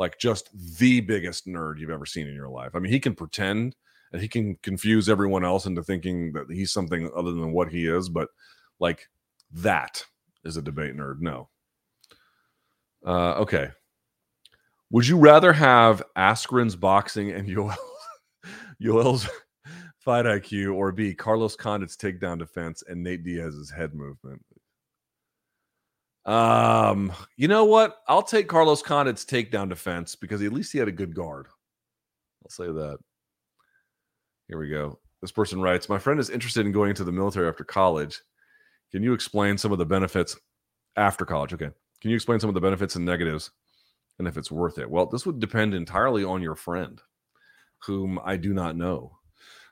like 0.00 0.18
just 0.18 0.48
the 0.78 1.00
biggest 1.00 1.46
nerd 1.46 1.78
you've 1.78 1.90
ever 1.90 2.06
seen 2.06 2.26
in 2.26 2.34
your 2.34 2.48
life. 2.48 2.70
I 2.74 2.78
mean, 2.78 2.90
he 2.90 2.98
can 2.98 3.14
pretend 3.14 3.76
and 4.14 4.22
he 4.22 4.28
can 4.28 4.56
confuse 4.62 5.10
everyone 5.10 5.44
else 5.44 5.66
into 5.66 5.82
thinking 5.82 6.32
that 6.32 6.46
he's 6.50 6.72
something 6.72 7.10
other 7.14 7.32
than 7.32 7.52
what 7.52 7.68
he 7.68 7.86
is, 7.86 8.08
but 8.08 8.28
like 8.78 9.06
that 9.52 10.02
is 10.42 10.56
a 10.56 10.62
debate 10.62 10.96
nerd. 10.96 11.20
No, 11.20 11.50
uh, 13.06 13.34
okay. 13.34 13.68
Would 14.90 15.06
you 15.06 15.18
rather 15.18 15.52
have 15.52 16.02
Askren's 16.16 16.76
boxing 16.76 17.32
and 17.32 17.46
Yoel 17.54 17.76
Yoel's 18.82 19.28
fight 19.98 20.24
IQ, 20.24 20.76
or 20.76 20.92
B, 20.92 21.14
Carlos 21.14 21.56
Condit's 21.56 21.94
takedown 21.94 22.38
defense 22.38 22.82
and 22.88 23.02
Nate 23.02 23.22
Diaz's 23.22 23.70
head 23.70 23.92
movement. 23.92 24.42
Um, 26.26 27.12
you 27.36 27.48
know 27.48 27.64
what? 27.64 27.98
I'll 28.08 28.22
take 28.22 28.48
Carlos 28.48 28.82
Condit's 28.82 29.24
takedown 29.24 29.68
defense 29.68 30.14
because 30.14 30.42
at 30.42 30.52
least 30.52 30.72
he 30.72 30.78
had 30.78 30.88
a 30.88 30.92
good 30.92 31.14
guard. 31.14 31.48
I'll 32.44 32.50
say 32.50 32.66
that. 32.66 32.98
Here 34.48 34.58
we 34.58 34.68
go. 34.68 34.98
This 35.20 35.32
person 35.32 35.60
writes, 35.60 35.88
My 35.88 35.98
friend 35.98 36.18
is 36.18 36.30
interested 36.30 36.66
in 36.66 36.72
going 36.72 36.90
into 36.90 37.04
the 37.04 37.12
military 37.12 37.48
after 37.48 37.64
college. 37.64 38.20
Can 38.90 39.02
you 39.02 39.12
explain 39.12 39.56
some 39.56 39.72
of 39.72 39.78
the 39.78 39.86
benefits 39.86 40.36
after 40.96 41.24
college? 41.24 41.52
Okay. 41.52 41.70
Can 42.00 42.10
you 42.10 42.16
explain 42.16 42.40
some 42.40 42.48
of 42.48 42.54
the 42.54 42.60
benefits 42.60 42.96
and 42.96 43.04
negatives 43.04 43.50
and 44.18 44.26
if 44.26 44.36
it's 44.36 44.50
worth 44.50 44.78
it? 44.78 44.90
Well, 44.90 45.06
this 45.06 45.26
would 45.26 45.40
depend 45.40 45.74
entirely 45.74 46.24
on 46.24 46.42
your 46.42 46.54
friend, 46.54 47.00
whom 47.84 48.18
I 48.24 48.36
do 48.36 48.52
not 48.52 48.76
know. 48.76 49.18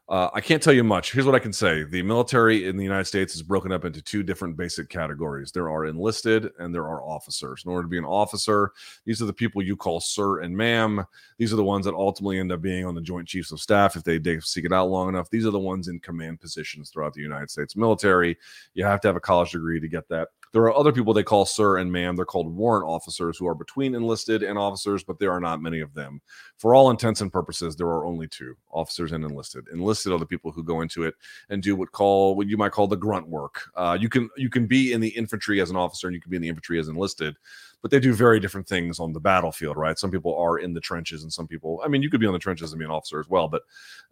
Uh, 0.09 0.31
I 0.33 0.41
can't 0.41 0.63
tell 0.63 0.73
you 0.73 0.85
much. 0.85 1.13
Here's 1.13 1.27
what 1.27 1.35
I 1.35 1.39
can 1.39 1.53
say 1.53 1.85
the 1.85 2.01
military 2.01 2.67
in 2.67 2.79
the 2.79 2.83
United 2.83 3.05
States 3.05 3.35
is 3.35 3.43
broken 3.43 3.73
up 3.73 3.85
into 3.85 4.01
two 4.01 4.23
different 4.23 4.57
basic 4.57 4.89
categories 4.89 5.53
there 5.53 5.69
are 5.69 5.85
enlisted 5.85 6.51
and 6.59 6.75
there 6.75 6.89
are 6.89 7.03
officers. 7.03 7.63
In 7.67 7.71
order 7.71 7.83
to 7.83 7.89
be 7.89 7.99
an 7.99 8.07
officer, 8.07 8.73
these 9.05 9.21
are 9.21 9.27
the 9.27 9.35
people 9.35 9.61
you 9.61 9.77
call 9.77 10.01
sir 10.01 10.41
and 10.41 10.57
ma'am. 10.57 11.05
These 11.37 11.53
are 11.53 11.57
the 11.57 11.65
ones 11.65 11.85
that 11.85 11.95
ultimately 11.95 12.39
end 12.39 12.53
up 12.53 12.63
being 12.63 12.87
on 12.87 12.95
the 12.95 13.03
Joint 13.03 13.29
Chiefs 13.29 13.53
of 13.53 13.61
Staff 13.61 13.97
if 13.97 14.03
they, 14.03 14.17
they 14.17 14.41
seek 14.41 14.65
it 14.65 14.73
out 14.73 14.89
long 14.89 15.11
enough. 15.11 15.29
These 15.29 15.45
are 15.45 15.51
the 15.51 15.59
ones 15.59 15.89
in 15.89 16.01
command 16.01 16.41
positions 16.41 16.89
throughout 16.89 17.13
the 17.13 17.21
United 17.21 17.51
States 17.51 17.77
military. 17.77 18.39
You 18.73 18.87
have 18.87 19.03
to 19.03 19.09
have 19.09 19.17
a 19.17 19.21
college 19.21 19.51
degree 19.51 19.79
to 19.79 19.89
get 19.89 20.09
that. 20.09 20.29
There 20.53 20.63
are 20.63 20.75
other 20.75 20.93
people 20.93 21.13
they 21.13 21.23
call 21.23 21.45
sir 21.45 21.79
and 21.79 21.91
ma'am. 21.91 22.17
They're 22.17 22.25
called 22.25 22.55
warrant 22.55 22.87
officers 22.87 23.37
who 23.37 23.47
are 23.47 23.55
between 23.55 23.95
enlisted 23.95 24.43
and 24.43 24.59
officers, 24.59 25.05
but 25.05 25.19
there 25.19 25.33
are 25.33 25.41
not 25.41 25.63
many 25.63 25.81
of 25.81 25.95
them. 25.95 26.21
For 26.57 26.75
all 26.75 26.91
intents 26.91 27.21
and 27.21 27.33
purposes, 27.33 27.77
there 27.77 27.89
are 27.89 28.05
only 28.05 28.29
two 28.29 28.57
officers 28.71 29.13
and 29.13 29.25
enlisted. 29.25 29.67
Enlisted 29.73 30.13
are 30.13 30.19
the 30.19 30.27
people 30.27 30.51
who 30.51 30.63
go 30.63 30.81
into 30.81 31.05
it 31.05 31.15
and 31.51 31.63
do 31.63 31.77
what 31.77 31.93
call 31.93 32.37
what 32.37 32.49
you 32.49 32.57
might 32.57 32.73
call 32.73 32.87
the 32.87 32.97
grunt 32.97 33.29
work. 33.29 33.71
Uh, 33.75 33.97
you 34.01 34.09
can 34.09 34.29
you 34.37 34.51
can 34.51 34.67
be 34.67 34.93
in 34.93 35.01
the 35.01 35.09
infantry 35.09 35.61
as 35.61 35.71
an 35.71 35.77
officer 35.77 36.07
and 36.07 36.15
you 36.15 36.21
can 36.21 36.31
be 36.31 36.37
in 36.37 36.43
the 36.43 36.49
infantry 36.49 36.79
as 36.79 36.89
enlisted, 36.89 37.37
but 37.83 37.91
they 37.91 38.01
do 38.01 38.13
very 38.13 38.41
different 38.41 38.67
things 38.67 38.99
on 38.99 39.13
the 39.13 39.21
battlefield, 39.21 39.77
right? 39.77 39.99
Some 39.99 40.11
people 40.11 40.37
are 40.37 40.59
in 40.59 40.75
the 40.75 40.81
trenches, 40.81 41.23
and 41.23 41.33
some 41.33 41.47
people, 41.47 41.81
I 41.85 41.89
mean, 41.89 42.03
you 42.03 42.11
could 42.11 42.21
be 42.21 42.27
on 42.27 42.33
the 42.33 42.39
trenches 42.39 42.73
and 42.73 42.79
be 42.79 42.85
an 42.85 42.91
officer 42.91 43.21
as 43.21 43.29
well, 43.29 43.49
but 43.49 43.63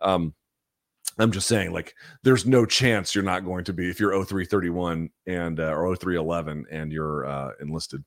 um, 0.01 0.34
I'm 1.18 1.32
just 1.32 1.48
saying, 1.48 1.72
like, 1.72 1.94
there's 2.22 2.46
no 2.46 2.66
chance 2.66 3.14
you're 3.14 3.24
not 3.24 3.44
going 3.44 3.64
to 3.64 3.72
be 3.72 3.88
if 3.88 3.98
you're 3.98 4.12
0331 4.12 5.10
and 5.26 5.60
uh, 5.60 5.72
or 5.72 5.94
0311 5.96 6.66
and 6.70 6.92
you're 6.92 7.26
uh, 7.26 7.50
enlisted. 7.60 8.04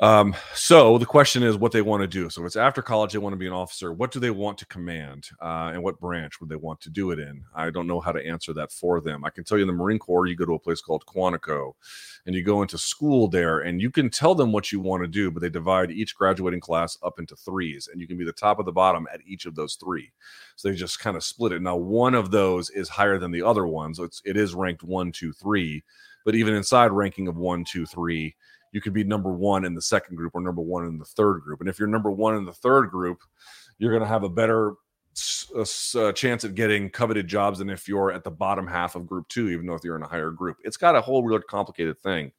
Um, 0.00 0.36
so 0.54 0.96
the 0.96 1.06
question 1.06 1.42
is 1.42 1.56
what 1.56 1.72
they 1.72 1.82
want 1.82 2.02
to 2.02 2.06
do. 2.06 2.30
So 2.30 2.42
if 2.42 2.46
it's 2.46 2.56
after 2.56 2.82
college, 2.82 3.12
they 3.12 3.18
want 3.18 3.32
to 3.32 3.38
be 3.38 3.48
an 3.48 3.52
officer. 3.52 3.92
What 3.92 4.12
do 4.12 4.20
they 4.20 4.30
want 4.30 4.56
to 4.58 4.66
command, 4.66 5.30
uh, 5.42 5.72
and 5.74 5.82
what 5.82 5.98
branch 5.98 6.40
would 6.40 6.48
they 6.48 6.56
want 6.56 6.80
to 6.82 6.90
do 6.90 7.10
it 7.10 7.18
in? 7.18 7.42
I 7.52 7.70
don't 7.70 7.88
know 7.88 7.98
how 7.98 8.12
to 8.12 8.24
answer 8.24 8.52
that 8.54 8.70
for 8.70 9.00
them. 9.00 9.24
I 9.24 9.30
can 9.30 9.42
tell 9.42 9.58
you 9.58 9.62
in 9.62 9.66
the 9.66 9.72
Marine 9.72 9.98
Corps, 9.98 10.28
you 10.28 10.36
go 10.36 10.44
to 10.46 10.54
a 10.54 10.58
place 10.58 10.80
called 10.80 11.04
Quantico, 11.06 11.72
and 12.26 12.34
you 12.34 12.44
go 12.44 12.62
into 12.62 12.78
school 12.78 13.26
there, 13.26 13.58
and 13.58 13.82
you 13.82 13.90
can 13.90 14.08
tell 14.08 14.36
them 14.36 14.52
what 14.52 14.70
you 14.70 14.78
want 14.78 15.02
to 15.02 15.08
do, 15.08 15.32
but 15.32 15.40
they 15.40 15.50
divide 15.50 15.90
each 15.90 16.14
graduating 16.14 16.60
class 16.60 16.96
up 17.02 17.18
into 17.18 17.34
threes, 17.34 17.88
and 17.90 18.00
you 18.00 18.06
can 18.06 18.16
be 18.16 18.24
the 18.24 18.32
top 18.32 18.60
of 18.60 18.66
the 18.66 18.72
bottom 18.72 19.08
at 19.12 19.20
each 19.26 19.46
of 19.46 19.56
those 19.56 19.74
three. 19.74 20.12
So 20.54 20.68
they 20.68 20.76
just 20.76 21.00
kind 21.00 21.16
of 21.16 21.24
split 21.24 21.50
it. 21.52 21.60
Now 21.60 21.76
one 21.76 22.14
of 22.14 22.30
those 22.30 22.70
is 22.70 22.88
higher 22.88 23.18
than 23.18 23.32
the 23.32 23.42
other 23.42 23.66
one, 23.66 23.94
so 23.94 24.04
it's 24.04 24.22
it 24.24 24.36
is 24.36 24.54
ranked 24.54 24.84
one, 24.84 25.10
two, 25.10 25.32
three. 25.32 25.82
But 26.24 26.36
even 26.36 26.54
inside 26.54 26.92
ranking 26.92 27.26
of 27.26 27.36
one, 27.36 27.64
two, 27.64 27.84
three 27.86 28.36
you 28.72 28.80
could 28.80 28.92
be 28.92 29.04
number 29.04 29.32
one 29.32 29.64
in 29.64 29.74
the 29.74 29.82
second 29.82 30.16
group 30.16 30.34
or 30.34 30.40
number 30.40 30.62
one 30.62 30.86
in 30.86 30.98
the 30.98 31.04
third 31.04 31.40
group. 31.40 31.60
And 31.60 31.68
if 31.68 31.78
you're 31.78 31.88
number 31.88 32.10
one 32.10 32.36
in 32.36 32.44
the 32.44 32.52
third 32.52 32.90
group, 32.90 33.22
you're 33.78 33.90
going 33.90 34.02
to 34.02 34.08
have 34.08 34.24
a 34.24 34.28
better 34.28 34.74
uh, 35.56 36.12
chance 36.12 36.44
at 36.44 36.54
getting 36.54 36.90
coveted 36.90 37.26
jobs 37.26 37.58
than 37.58 37.70
if 37.70 37.88
you're 37.88 38.12
at 38.12 38.24
the 38.24 38.30
bottom 38.30 38.66
half 38.66 38.94
of 38.94 39.06
group 39.06 39.26
two, 39.28 39.48
even 39.48 39.66
though 39.66 39.74
if 39.74 39.82
you're 39.82 39.96
in 39.96 40.02
a 40.02 40.08
higher 40.08 40.30
group. 40.30 40.56
It's 40.64 40.76
got 40.76 40.96
a 40.96 41.00
whole 41.00 41.22
real 41.22 41.40
complicated 41.40 41.98
thing. 42.00 42.32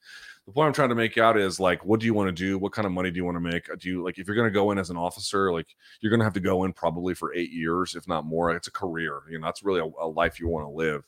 The 0.45 0.53
point 0.53 0.67
I'm 0.67 0.73
trying 0.73 0.89
to 0.89 0.95
make 0.95 1.17
out 1.17 1.37
is 1.37 1.59
like, 1.59 1.85
what 1.85 1.99
do 1.99 2.07
you 2.07 2.13
want 2.13 2.27
to 2.27 2.31
do? 2.31 2.57
What 2.57 2.71
kind 2.71 2.85
of 2.85 2.91
money 2.91 3.11
do 3.11 3.17
you 3.17 3.25
want 3.25 3.35
to 3.35 3.41
make? 3.41 3.69
Do 3.79 3.87
you 3.87 4.03
like 4.03 4.17
if 4.17 4.27
you're 4.27 4.35
going 4.35 4.47
to 4.47 4.53
go 4.53 4.71
in 4.71 4.79
as 4.79 4.89
an 4.89 4.97
officer, 4.97 5.51
like 5.51 5.67
you're 6.01 6.09
going 6.09 6.21
to 6.21 6.23
have 6.23 6.33
to 6.33 6.39
go 6.39 6.63
in 6.63 6.73
probably 6.73 7.13
for 7.13 7.33
eight 7.33 7.51
years, 7.51 7.95
if 7.95 8.07
not 8.07 8.25
more. 8.25 8.51
It's 8.55 8.67
a 8.67 8.71
career, 8.71 9.21
you 9.29 9.37
know, 9.37 9.45
that's 9.45 9.63
really 9.63 9.81
a, 9.81 10.03
a 10.03 10.07
life 10.07 10.39
you 10.39 10.47
want 10.47 10.65
to 10.65 10.71
live. 10.71 11.03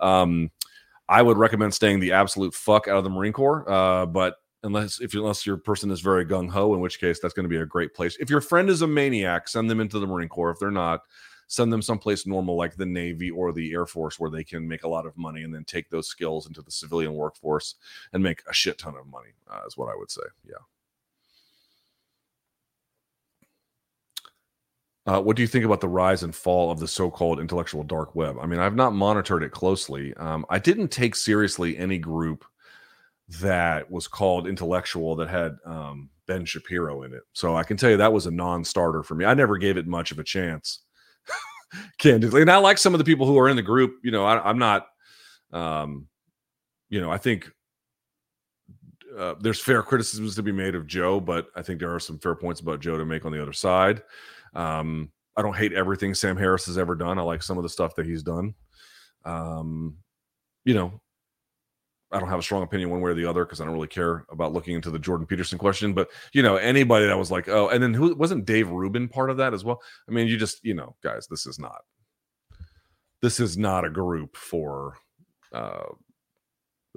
Um, 0.00 0.50
I 1.08 1.22
would 1.22 1.38
recommend 1.38 1.72
staying 1.72 2.00
the 2.00 2.12
absolute 2.12 2.54
fuck 2.54 2.88
out 2.88 2.98
of 2.98 3.04
the 3.04 3.10
Marine 3.10 3.32
Corps, 3.32 3.68
uh, 3.70 4.06
but 4.06 4.36
unless 4.64 5.00
if 5.00 5.14
unless 5.14 5.46
your 5.46 5.56
person 5.56 5.90
is 5.90 6.00
very 6.00 6.24
gung 6.24 6.50
ho, 6.50 6.74
in 6.74 6.80
which 6.80 6.98
case 6.98 7.20
that's 7.20 7.34
going 7.34 7.44
to 7.44 7.48
be 7.48 7.58
a 7.58 7.66
great 7.66 7.94
place. 7.94 8.16
If 8.18 8.30
your 8.30 8.40
friend 8.40 8.68
is 8.68 8.82
a 8.82 8.86
maniac, 8.86 9.46
send 9.46 9.70
them 9.70 9.80
into 9.80 10.00
the 10.00 10.06
Marine 10.06 10.28
Corps. 10.28 10.50
If 10.50 10.58
they're 10.58 10.70
not, 10.70 11.02
send 11.46 11.72
them 11.72 11.82
someplace 11.82 12.26
normal 12.26 12.56
like 12.56 12.74
the 12.74 12.86
Navy 12.86 13.30
or 13.30 13.52
the 13.52 13.72
Air 13.72 13.86
Force 13.86 14.18
where 14.18 14.30
they 14.30 14.42
can 14.42 14.66
make 14.66 14.82
a 14.82 14.88
lot 14.88 15.06
of 15.06 15.16
money 15.16 15.42
and 15.42 15.54
then 15.54 15.64
take 15.64 15.88
those 15.90 16.08
skills 16.08 16.46
into 16.46 16.62
the 16.62 16.70
civilian 16.70 17.14
workforce 17.14 17.76
and 18.12 18.22
make 18.22 18.42
a 18.48 18.54
shit 18.54 18.78
ton 18.78 18.96
of 18.96 19.06
money. 19.06 19.30
Uh, 19.48 19.60
is 19.66 19.76
what 19.76 19.92
I 19.92 19.96
would 19.96 20.10
say. 20.10 20.22
Yeah. 20.44 20.54
Uh, 25.06 25.20
what 25.20 25.36
do 25.36 25.42
you 25.42 25.48
think 25.48 25.66
about 25.66 25.82
the 25.82 25.88
rise 25.88 26.22
and 26.22 26.34
fall 26.34 26.70
of 26.70 26.80
the 26.80 26.88
so-called 26.88 27.38
intellectual 27.38 27.82
dark 27.82 28.14
web? 28.14 28.38
I 28.40 28.46
mean, 28.46 28.58
I've 28.58 28.74
not 28.74 28.94
monitored 28.94 29.42
it 29.42 29.52
closely. 29.52 30.14
Um, 30.14 30.46
I 30.48 30.58
didn't 30.58 30.88
take 30.88 31.14
seriously 31.14 31.76
any 31.76 31.98
group 31.98 32.46
that 33.28 33.90
was 33.90 34.06
called 34.08 34.46
Intellectual 34.46 35.16
that 35.16 35.28
had 35.28 35.56
um, 35.64 36.10
Ben 36.26 36.44
Shapiro 36.44 37.02
in 37.02 37.12
it. 37.12 37.22
So 37.32 37.56
I 37.56 37.64
can 37.64 37.76
tell 37.76 37.90
you 37.90 37.96
that 37.96 38.12
was 38.12 38.26
a 38.26 38.30
non-starter 38.30 39.02
for 39.02 39.14
me. 39.14 39.24
I 39.24 39.34
never 39.34 39.56
gave 39.56 39.76
it 39.76 39.86
much 39.86 40.12
of 40.12 40.18
a 40.18 40.24
chance, 40.24 40.80
candidly. 41.98 42.42
And 42.42 42.50
I 42.50 42.58
like 42.58 42.78
some 42.78 42.94
of 42.94 42.98
the 42.98 43.04
people 43.04 43.26
who 43.26 43.38
are 43.38 43.48
in 43.48 43.56
the 43.56 43.62
group. 43.62 43.96
You 44.02 44.10
know, 44.10 44.24
I, 44.24 44.50
am 44.50 44.58
not. 44.58 44.86
Um, 45.52 46.08
you 46.90 47.00
know, 47.00 47.10
I 47.10 47.18
think 47.18 47.50
uh, 49.18 49.34
there's 49.40 49.60
fair 49.60 49.82
criticisms 49.82 50.34
to 50.34 50.42
be 50.42 50.52
made 50.52 50.74
of 50.74 50.86
Joe, 50.86 51.20
but 51.20 51.48
I 51.56 51.62
think 51.62 51.80
there 51.80 51.94
are 51.94 52.00
some 52.00 52.18
fair 52.18 52.34
points 52.34 52.60
about 52.60 52.80
Joe 52.80 52.98
to 52.98 53.04
make 53.04 53.24
on 53.24 53.32
the 53.32 53.42
other 53.42 53.52
side. 53.52 54.02
Um, 54.54 55.10
I 55.36 55.42
don't 55.42 55.56
hate 55.56 55.72
everything 55.72 56.14
Sam 56.14 56.36
Harris 56.36 56.66
has 56.66 56.78
ever 56.78 56.94
done. 56.94 57.18
I 57.18 57.22
like 57.22 57.42
some 57.42 57.56
of 57.56 57.62
the 57.62 57.68
stuff 57.68 57.94
that 57.96 58.06
he's 58.06 58.22
done. 58.22 58.54
Um, 59.24 59.96
you 60.64 60.74
know, 60.74 61.00
I 62.14 62.20
don't 62.20 62.28
have 62.28 62.38
a 62.38 62.42
strong 62.42 62.62
opinion 62.62 62.90
one 62.90 63.00
way 63.00 63.10
or 63.10 63.14
the 63.14 63.26
other 63.26 63.44
because 63.44 63.60
I 63.60 63.64
don't 63.64 63.74
really 63.74 63.88
care 63.88 64.24
about 64.30 64.52
looking 64.52 64.74
into 64.74 64.90
the 64.90 64.98
Jordan 65.00 65.26
Peterson 65.26 65.58
question. 65.58 65.92
But 65.92 66.10
you 66.32 66.42
know, 66.42 66.56
anybody 66.56 67.06
that 67.06 67.18
was 67.18 67.30
like, 67.30 67.48
oh, 67.48 67.68
and 67.68 67.82
then 67.82 67.92
who 67.92 68.14
wasn't 68.14 68.44
Dave 68.44 68.70
Rubin 68.70 69.08
part 69.08 69.30
of 69.30 69.36
that 69.38 69.52
as 69.52 69.64
well? 69.64 69.82
I 70.08 70.12
mean, 70.12 70.28
you 70.28 70.36
just, 70.36 70.64
you 70.64 70.74
know, 70.74 70.94
guys, 71.02 71.26
this 71.26 71.44
is 71.44 71.58
not 71.58 71.82
this 73.20 73.40
is 73.40 73.58
not 73.58 73.84
a 73.84 73.90
group 73.90 74.36
for 74.36 74.96
uh 75.52 75.86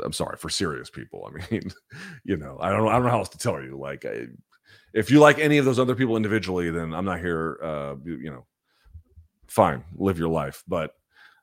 I'm 0.04 0.14
sorry, 0.14 0.38
for 0.38 0.50
serious 0.50 0.92
people. 0.92 1.28
I 1.28 1.48
mean, 1.52 1.72
you 2.24 2.38
know, 2.38 2.58
I 2.62 2.70
don't 2.70 2.84
know, 2.84 2.90
I 2.90 2.94
don't 2.94 3.04
know 3.04 3.10
how 3.10 3.20
else 3.20 3.30
to 3.30 3.40
tell 3.40 3.62
you. 3.62 3.78
Like 3.78 4.06
I, 4.06 4.28
if 4.94 5.10
you 5.10 5.20
like 5.20 5.40
any 5.40 5.58
of 5.58 5.66
those 5.66 5.80
other 5.80 5.96
people 5.96 6.16
individually, 6.16 6.70
then 6.70 6.94
I'm 6.94 7.06
not 7.06 7.20
here 7.20 7.60
uh 7.64 7.96
you 8.06 8.30
know, 8.30 8.46
fine, 9.48 9.84
live 9.96 10.20
your 10.20 10.30
life. 10.30 10.64
But 10.68 10.92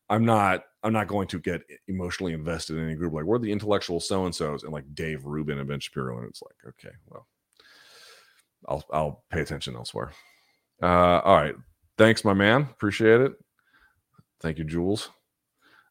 I'm 0.09 0.25
not 0.25 0.65
I'm 0.83 0.93
not 0.93 1.09
going 1.09 1.29
to 1.29 1.39
get 1.39 1.63
emotionally 1.89 2.35
invested 2.35 2.77
in 2.77 2.85
any 2.85 2.95
group 2.95 3.15
like 3.15 3.25
we're 3.25 3.39
the 3.39 3.53
intellectual 3.53 4.01
so 4.01 4.27
and 4.27 4.35
so's 4.35 4.63
and 4.63 4.73
like 4.73 4.85
Dave 4.95 5.25
Rubin 5.25 5.59
and 5.59 5.69
Ben 5.69 5.81
Shapiro 5.81 6.19
and 6.19 6.29
it's 6.29 6.43
like 6.43 6.75
okay 6.75 6.95
well 7.09 7.27
I'll 8.69 8.85
I'll 8.93 9.25
pay 9.31 9.41
attention 9.41 9.77
elsewhere. 9.77 10.13
Uh, 10.83 11.21
all 11.21 11.37
right, 11.37 11.55
thanks 11.99 12.25
my 12.25 12.35
man, 12.35 12.63
appreciate 12.63 13.21
it. 13.21 13.33
Thank 14.41 14.59
you, 14.59 14.65
Jules. 14.65 15.11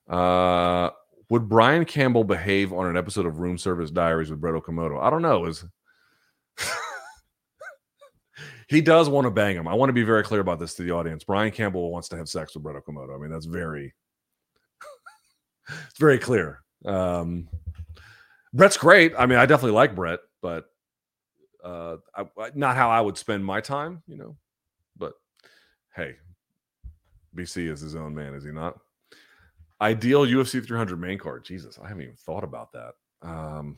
Uh, 0.08 0.90
would 1.30 1.48
Brian 1.50 1.86
Campbell 1.86 2.24
behave 2.24 2.74
on 2.74 2.88
an 2.88 2.98
episode 2.98 3.26
of 3.26 3.40
Room 3.40 3.58
Service 3.58 3.92
Diaries 3.92 4.30
with 4.30 4.42
Brett 4.42 4.56
Okamoto? 4.56 5.02
I 5.02 5.10
don't 5.10 5.22
know. 5.22 5.46
Is 5.46 5.66
he 8.68 8.82
does 8.82 9.10
want 9.10 9.26
to 9.26 9.32
bang 9.32 9.56
him? 9.56 9.68
I 9.68 9.74
want 9.74 9.90
to 9.90 9.94
be 9.94 10.04
very 10.04 10.24
clear 10.24 10.42
about 10.42 10.60
this 10.60 10.74
to 10.76 10.84
the 10.84 10.92
audience. 10.92 11.24
Brian 11.24 11.52
Campbell 11.52 11.92
wants 11.92 12.10
to 12.10 12.18
have 12.18 12.30
sex 12.30 12.54
with 12.54 12.64
Brett 12.64 12.76
Okamoto. 12.76 13.16
I 13.16 13.18
mean, 13.18 13.32
that's 13.32 13.46
very 13.46 13.94
it's 15.70 16.00
very 16.00 16.20
clear. 16.20 16.62
Um, 16.86 17.50
Brett's 18.54 18.78
great. 18.78 19.14
I 19.18 19.26
mean, 19.26 19.40
I 19.40 19.46
definitely 19.46 19.76
like 19.76 19.96
Brett, 19.96 20.20
but 20.42 20.66
uh, 21.64 21.98
I, 22.16 22.26
not 22.54 22.76
how 22.76 22.90
I 22.90 23.02
would 23.02 23.18
spend 23.18 23.44
my 23.44 23.62
time, 23.62 24.04
you 24.08 24.18
know. 24.18 24.36
But 24.98 25.14
hey, 25.96 26.16
BC 27.36 27.72
is 27.72 27.82
his 27.82 27.96
own 27.96 28.14
man, 28.14 28.34
is 28.34 28.44
he 28.44 28.52
not? 28.52 28.78
Ideal 29.82 30.26
UFC 30.26 30.66
300 30.66 31.00
main 31.00 31.18
card. 31.18 31.44
Jesus, 31.44 31.80
I 31.84 31.88
haven't 31.88 32.04
even 32.04 32.16
thought 32.16 32.44
about 32.44 32.72
that. 32.74 32.94
Um, 33.22 33.78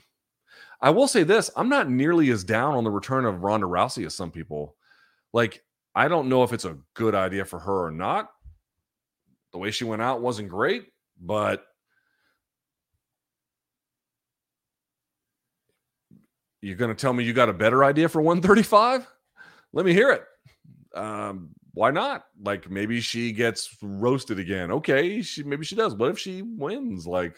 I 0.82 0.90
will 0.90 1.08
say 1.08 1.24
this: 1.24 1.50
I'm 1.56 1.70
not 1.70 1.90
nearly 1.90 2.30
as 2.32 2.44
down 2.44 2.76
on 2.76 2.84
the 2.84 2.92
return 2.92 3.26
of 3.26 3.44
Ronda 3.44 3.66
Rousey 3.66 4.06
as 4.06 4.14
some 4.14 4.32
people. 4.32 4.76
Like, 5.32 5.64
I 5.94 6.08
don't 6.08 6.30
know 6.30 6.44
if 6.44 6.54
it's 6.54 6.66
a 6.66 6.78
good 6.94 7.16
idea 7.16 7.46
for 7.46 7.60
her 7.60 7.86
or 7.86 7.92
not. 7.92 8.30
The 9.52 9.58
way 9.58 9.72
she 9.72 9.86
went 9.86 10.02
out 10.02 10.22
wasn't 10.22 10.50
great, 10.50 10.88
but 11.20 11.66
You're 16.62 16.76
going 16.76 16.96
to 16.96 17.00
tell 17.00 17.14
me 17.14 17.24
you 17.24 17.34
got 17.34 17.50
a 17.50 17.54
better 17.54 17.84
idea 17.84 18.10
for 18.10 18.22
135? 18.22 19.08
Let 19.74 19.86
me 19.86 19.94
hear 19.94 20.12
it. 20.12 20.24
Um, 20.96 21.50
why 21.74 21.92
not? 21.92 22.26
Like 22.42 22.70
maybe 22.70 23.02
she 23.02 23.32
gets 23.32 23.78
roasted 23.82 24.40
again. 24.40 24.72
Okay, 24.72 25.22
she 25.22 25.44
maybe 25.44 25.66
she 25.66 25.76
does. 25.76 25.94
What 25.94 26.12
if 26.12 26.18
she 26.18 26.42
wins? 26.42 27.06
Like 27.06 27.38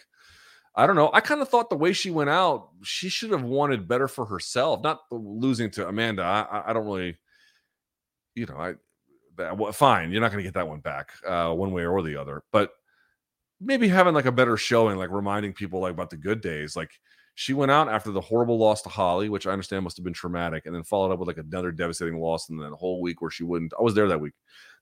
I 0.78 0.86
don't 0.86 0.94
know. 0.94 1.10
I 1.12 1.20
kind 1.20 1.42
of 1.42 1.48
thought 1.48 1.70
the 1.70 1.76
way 1.76 1.92
she 1.92 2.10
went 2.10 2.30
out, 2.30 2.68
she 2.84 3.08
should 3.08 3.32
have 3.32 3.42
wanted 3.42 3.88
better 3.88 4.06
for 4.06 4.24
herself, 4.24 4.80
not 4.84 5.00
losing 5.10 5.70
to 5.72 5.88
Amanda. 5.88 6.22
I, 6.22 6.70
I 6.70 6.72
don't 6.72 6.86
really, 6.86 7.16
you 8.36 8.46
know, 8.46 8.56
I 8.56 8.74
that, 9.38 9.74
fine. 9.74 10.12
You're 10.12 10.20
not 10.20 10.30
going 10.30 10.42
to 10.42 10.46
get 10.46 10.54
that 10.54 10.68
one 10.68 10.78
back, 10.78 11.10
uh, 11.26 11.52
one 11.52 11.72
way 11.72 11.84
or 11.84 12.00
the 12.02 12.16
other. 12.16 12.44
But 12.52 12.70
maybe 13.60 13.88
having 13.88 14.14
like 14.14 14.26
a 14.26 14.32
better 14.32 14.56
showing, 14.56 14.98
like 14.98 15.10
reminding 15.10 15.52
people 15.52 15.80
like 15.80 15.92
about 15.92 16.10
the 16.10 16.16
good 16.16 16.40
days. 16.40 16.76
Like 16.76 16.90
she 17.38 17.54
went 17.54 17.70
out 17.70 17.88
after 17.88 18.10
the 18.10 18.20
horrible 18.20 18.58
loss 18.58 18.82
to 18.82 18.88
Holly, 18.88 19.28
which 19.28 19.46
I 19.46 19.52
understand 19.52 19.84
must 19.84 19.96
have 19.96 20.02
been 20.02 20.12
traumatic, 20.12 20.66
and 20.66 20.74
then 20.74 20.82
followed 20.82 21.12
up 21.12 21.20
with 21.20 21.28
like 21.28 21.38
another 21.38 21.70
devastating 21.70 22.18
loss, 22.18 22.48
and 22.48 22.60
then 22.60 22.72
a 22.72 22.76
whole 22.76 23.00
week 23.00 23.22
where 23.22 23.30
she 23.30 23.44
wouldn't. 23.44 23.72
I 23.78 23.82
was 23.82 23.94
there 23.94 24.08
that 24.08 24.20
week. 24.20 24.32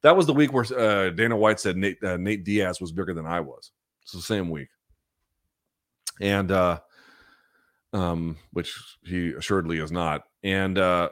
That 0.00 0.16
was 0.16 0.24
the 0.24 0.32
week 0.32 0.54
where 0.54 0.64
uh, 0.74 1.10
Dana 1.10 1.36
White 1.36 1.60
said 1.60 1.76
Nate 1.76 2.02
uh, 2.02 2.16
Nate 2.16 2.44
Diaz 2.44 2.80
was 2.80 2.92
bigger 2.92 3.12
than 3.12 3.26
I 3.26 3.40
was. 3.40 3.72
It's 4.04 4.12
the 4.12 4.22
same 4.22 4.48
week, 4.48 4.68
and 6.18 6.50
uh, 6.50 6.80
um, 7.92 8.38
which 8.54 8.74
he 9.04 9.32
assuredly 9.32 9.76
is 9.76 9.92
not. 9.92 10.22
And 10.42 10.78
uh, 10.78 11.10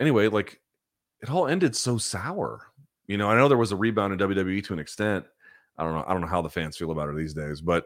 anyway, 0.00 0.26
like 0.26 0.60
it 1.22 1.30
all 1.30 1.46
ended 1.46 1.76
so 1.76 1.98
sour. 1.98 2.66
You 3.06 3.16
know, 3.16 3.30
I 3.30 3.36
know 3.36 3.46
there 3.46 3.56
was 3.56 3.70
a 3.70 3.76
rebound 3.76 4.12
in 4.12 4.18
WWE 4.28 4.64
to 4.64 4.72
an 4.72 4.80
extent. 4.80 5.24
I 5.76 5.84
don't 5.84 5.94
know. 5.94 6.04
I 6.04 6.10
don't 6.10 6.20
know 6.20 6.26
how 6.26 6.42
the 6.42 6.50
fans 6.50 6.76
feel 6.76 6.90
about 6.90 7.06
her 7.06 7.14
these 7.14 7.32
days, 7.32 7.60
but 7.60 7.84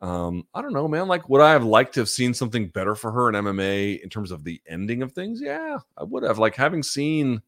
um, 0.00 0.46
I 0.52 0.60
don't 0.60 0.74
know, 0.74 0.88
man. 0.88 1.08
Like, 1.08 1.28
would 1.28 1.40
I 1.40 1.52
have 1.52 1.64
liked 1.64 1.94
to 1.94 2.00
have 2.00 2.08
seen 2.08 2.34
something 2.34 2.68
better 2.68 2.94
for 2.94 3.10
her 3.10 3.28
in 3.28 3.34
MMA 3.34 4.02
in 4.02 4.08
terms 4.10 4.30
of 4.30 4.44
the 4.44 4.60
ending 4.68 5.02
of 5.02 5.12
things? 5.12 5.40
Yeah, 5.42 5.78
I 5.96 6.04
would 6.04 6.22
have. 6.22 6.38
Like, 6.38 6.54
having 6.54 6.82
seen, 6.82 7.40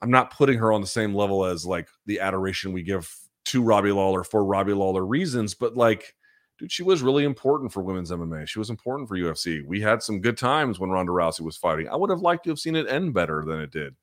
I'm 0.00 0.10
not 0.10 0.32
putting 0.32 0.58
her 0.58 0.72
on 0.72 0.80
the 0.80 0.86
same 0.86 1.14
level 1.14 1.44
as 1.44 1.66
like 1.66 1.88
the 2.06 2.20
adoration 2.20 2.72
we 2.72 2.82
give 2.82 3.12
to 3.46 3.62
Robbie 3.62 3.92
Lawler 3.92 4.24
for 4.24 4.44
Robbie 4.44 4.72
Lawler 4.72 5.04
reasons, 5.04 5.54
but 5.54 5.76
like, 5.76 6.14
dude, 6.58 6.72
she 6.72 6.82
was 6.82 7.02
really 7.02 7.24
important 7.24 7.72
for 7.72 7.82
women's 7.82 8.10
MMA. 8.10 8.46
She 8.46 8.58
was 8.58 8.70
important 8.70 9.08
for 9.08 9.16
UFC. 9.16 9.64
We 9.64 9.80
had 9.80 10.02
some 10.02 10.20
good 10.20 10.36
times 10.38 10.78
when 10.78 10.90
Ronda 10.90 11.12
Rousey 11.12 11.40
was 11.40 11.56
fighting. 11.56 11.88
I 11.88 11.96
would 11.96 12.10
have 12.10 12.20
liked 12.20 12.44
to 12.44 12.50
have 12.50 12.58
seen 12.58 12.76
it 12.76 12.88
end 12.88 13.14
better 13.14 13.44
than 13.46 13.60
it 13.60 13.70
did. 13.70 13.94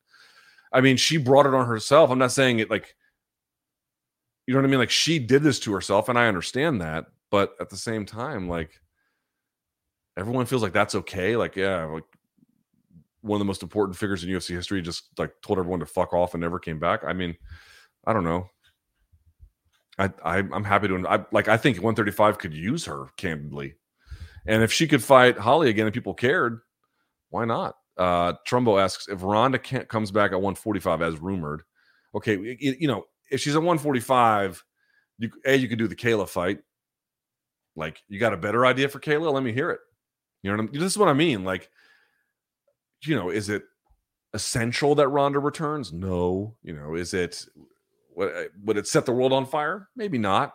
I 0.71 0.81
mean, 0.81 0.97
she 0.97 1.17
brought 1.17 1.45
it 1.45 1.53
on 1.53 1.67
herself. 1.67 2.09
I'm 2.09 2.19
not 2.19 2.31
saying 2.31 2.59
it 2.59 2.69
like, 2.69 2.95
you 4.47 4.53
know 4.53 4.59
what 4.59 4.67
I 4.67 4.69
mean? 4.69 4.79
Like, 4.79 4.91
she 4.91 5.19
did 5.19 5.41
this 5.41 5.59
to 5.61 5.73
herself, 5.73 6.09
and 6.09 6.19
I 6.19 6.27
understand 6.27 6.81
that 6.81 7.05
but 7.35 7.53
at 7.59 7.69
the 7.69 7.75
same 7.75 8.05
time, 8.05 8.47
like 8.47 8.79
everyone 10.15 10.45
feels 10.45 10.63
like 10.63 10.71
that's 10.71 10.95
okay. 10.95 11.35
Like, 11.35 11.57
yeah, 11.57 11.83
like 11.83 12.05
one 13.19 13.35
of 13.35 13.39
the 13.39 13.45
most 13.45 13.61
important 13.61 13.97
figures 13.97 14.23
in 14.23 14.29
UFC 14.29 14.55
history 14.55 14.81
just 14.81 15.09
like 15.17 15.33
told 15.41 15.59
everyone 15.59 15.81
to 15.81 15.85
fuck 15.85 16.13
off 16.13 16.33
and 16.33 16.39
never 16.39 16.59
came 16.59 16.79
back. 16.79 17.03
I 17.03 17.11
mean, 17.11 17.35
I 18.07 18.13
don't 18.13 18.23
know. 18.23 18.47
I, 19.99 20.11
I 20.23 20.37
am 20.37 20.63
happy 20.63 20.87
to 20.87 21.05
I 21.05 21.25
like 21.33 21.49
I 21.49 21.57
think 21.57 21.75
135 21.75 22.37
could 22.37 22.53
use 22.53 22.85
her 22.85 23.07
candidly. 23.17 23.75
And 24.45 24.63
if 24.63 24.71
she 24.71 24.87
could 24.87 25.03
fight 25.03 25.37
Holly 25.37 25.69
again 25.69 25.87
and 25.87 25.93
people 25.93 26.13
cared, 26.13 26.61
why 27.31 27.43
not? 27.43 27.75
Uh 27.97 28.35
Trumbo 28.47 28.81
asks 28.81 29.09
if 29.09 29.23
Ronda 29.23 29.59
can't 29.59 29.89
comes 29.89 30.09
back 30.09 30.31
at 30.31 30.35
145 30.35 31.01
as 31.01 31.19
rumored. 31.19 31.63
Okay, 32.15 32.37
you, 32.37 32.77
you 32.79 32.87
know, 32.87 33.03
if 33.29 33.41
she's 33.41 33.57
at 33.57 33.61
145, 33.61 34.63
you 35.17 35.29
a 35.45 35.53
you 35.53 35.67
could 35.67 35.79
do 35.79 35.89
the 35.89 35.97
Kayla 35.97 36.29
fight. 36.29 36.59
Like, 37.75 38.01
you 38.07 38.19
got 38.19 38.33
a 38.33 38.37
better 38.37 38.65
idea 38.65 38.89
for 38.89 38.99
Kayla? 38.99 39.31
Let 39.33 39.43
me 39.43 39.51
hear 39.51 39.71
it. 39.71 39.79
You 40.41 40.51
know 40.51 40.57
what 40.57 40.69
I 40.69 40.71
mean? 40.71 40.81
This 40.81 40.91
is 40.91 40.97
what 40.97 41.09
I 41.09 41.13
mean. 41.13 41.43
Like, 41.43 41.69
you 43.03 43.15
know, 43.15 43.29
is 43.29 43.49
it 43.49 43.63
essential 44.33 44.95
that 44.95 45.07
Ronda 45.09 45.39
returns? 45.39 45.91
No. 45.91 46.55
You 46.63 46.73
know, 46.73 46.95
is 46.95 47.13
it 47.13 47.45
uh, 48.19 48.43
would 48.63 48.77
it 48.77 48.87
set 48.87 49.05
the 49.05 49.11
world 49.11 49.33
on 49.33 49.45
fire? 49.45 49.89
Maybe 49.95 50.17
not. 50.17 50.53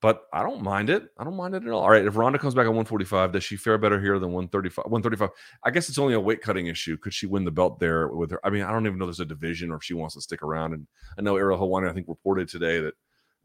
But 0.00 0.22
I 0.32 0.42
don't 0.42 0.62
mind 0.62 0.90
it. 0.90 1.04
I 1.16 1.22
don't 1.22 1.36
mind 1.36 1.54
it 1.54 1.62
at 1.62 1.68
all. 1.68 1.82
All 1.82 1.90
right, 1.90 2.04
if 2.04 2.16
Ronda 2.16 2.36
comes 2.36 2.56
back 2.56 2.64
at 2.64 2.70
145, 2.70 3.30
does 3.30 3.44
she 3.44 3.54
fare 3.54 3.78
better 3.78 4.00
here 4.00 4.18
than 4.18 4.32
135? 4.32 4.86
135. 4.86 5.30
I 5.62 5.70
guess 5.70 5.88
it's 5.88 5.98
only 5.98 6.14
a 6.14 6.20
weight 6.20 6.42
cutting 6.42 6.66
issue. 6.66 6.96
Could 6.96 7.14
she 7.14 7.26
win 7.26 7.44
the 7.44 7.52
belt 7.52 7.78
there 7.78 8.08
with 8.08 8.32
her? 8.32 8.40
I 8.44 8.50
mean, 8.50 8.62
I 8.62 8.72
don't 8.72 8.84
even 8.84 8.98
know 8.98 9.06
there's 9.06 9.20
a 9.20 9.24
division 9.24 9.70
or 9.70 9.76
if 9.76 9.84
she 9.84 9.94
wants 9.94 10.16
to 10.16 10.20
stick 10.20 10.42
around. 10.42 10.74
And 10.74 10.88
I 11.16 11.22
know 11.22 11.36
Ariel 11.36 11.56
Helwani, 11.56 11.88
I 11.88 11.92
think, 11.92 12.08
reported 12.08 12.48
today 12.48 12.80
that 12.80 12.94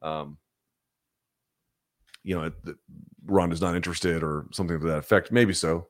um, 0.02 0.38
you 2.28 2.36
know, 2.36 2.52
Ronda's 3.26 3.62
not 3.62 3.76
interested 3.76 4.22
or 4.22 4.46
something 4.52 4.78
to 4.78 4.86
that 4.88 4.98
effect. 4.98 5.32
Maybe 5.32 5.54
so. 5.54 5.88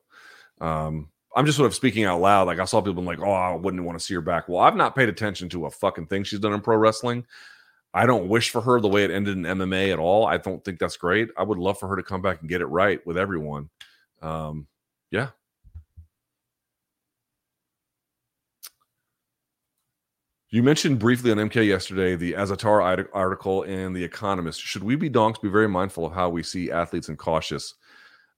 Um, 0.60 1.08
I'm 1.34 1.46
just 1.46 1.58
sort 1.58 1.66
of 1.66 1.74
speaking 1.74 2.04
out 2.04 2.20
loud. 2.20 2.46
Like 2.46 2.60
I 2.60 2.64
saw 2.64 2.80
people 2.80 3.02
like, 3.02 3.18
"Oh, 3.20 3.32
I 3.32 3.56
wouldn't 3.56 3.82
want 3.82 3.98
to 3.98 4.04
see 4.04 4.14
her 4.14 4.20
back." 4.20 4.48
Well, 4.48 4.60
I've 4.60 4.76
not 4.76 4.94
paid 4.94 5.08
attention 5.08 5.48
to 5.50 5.66
a 5.66 5.70
fucking 5.70 6.06
thing 6.06 6.22
she's 6.22 6.38
done 6.38 6.52
in 6.52 6.60
pro 6.60 6.76
wrestling. 6.76 7.26
I 7.92 8.06
don't 8.06 8.28
wish 8.28 8.50
for 8.50 8.60
her 8.60 8.80
the 8.80 8.88
way 8.88 9.04
it 9.04 9.10
ended 9.10 9.36
in 9.36 9.42
MMA 9.42 9.92
at 9.92 9.98
all. 9.98 10.26
I 10.26 10.36
don't 10.36 10.64
think 10.64 10.78
that's 10.78 10.96
great. 10.96 11.28
I 11.36 11.42
would 11.42 11.58
love 11.58 11.78
for 11.78 11.88
her 11.88 11.96
to 11.96 12.02
come 12.04 12.22
back 12.22 12.40
and 12.40 12.48
get 12.48 12.60
it 12.60 12.66
right 12.66 13.04
with 13.04 13.18
everyone. 13.18 13.68
Um, 14.22 14.68
yeah, 15.10 15.30
You 20.50 20.62
mentioned 20.62 20.98
briefly 20.98 21.30
on 21.30 21.36
MK 21.36 21.66
yesterday 21.66 22.16
the 22.16 22.32
Azaitar 22.32 23.06
article 23.12 23.64
in 23.64 23.92
The 23.92 24.02
Economist. 24.02 24.62
Should 24.62 24.82
we 24.82 24.96
be 24.96 25.10
donks 25.10 25.38
be 25.38 25.50
very 25.50 25.68
mindful 25.68 26.06
of 26.06 26.14
how 26.14 26.30
we 26.30 26.42
see 26.42 26.70
athletes 26.70 27.10
and 27.10 27.18
cautious 27.18 27.74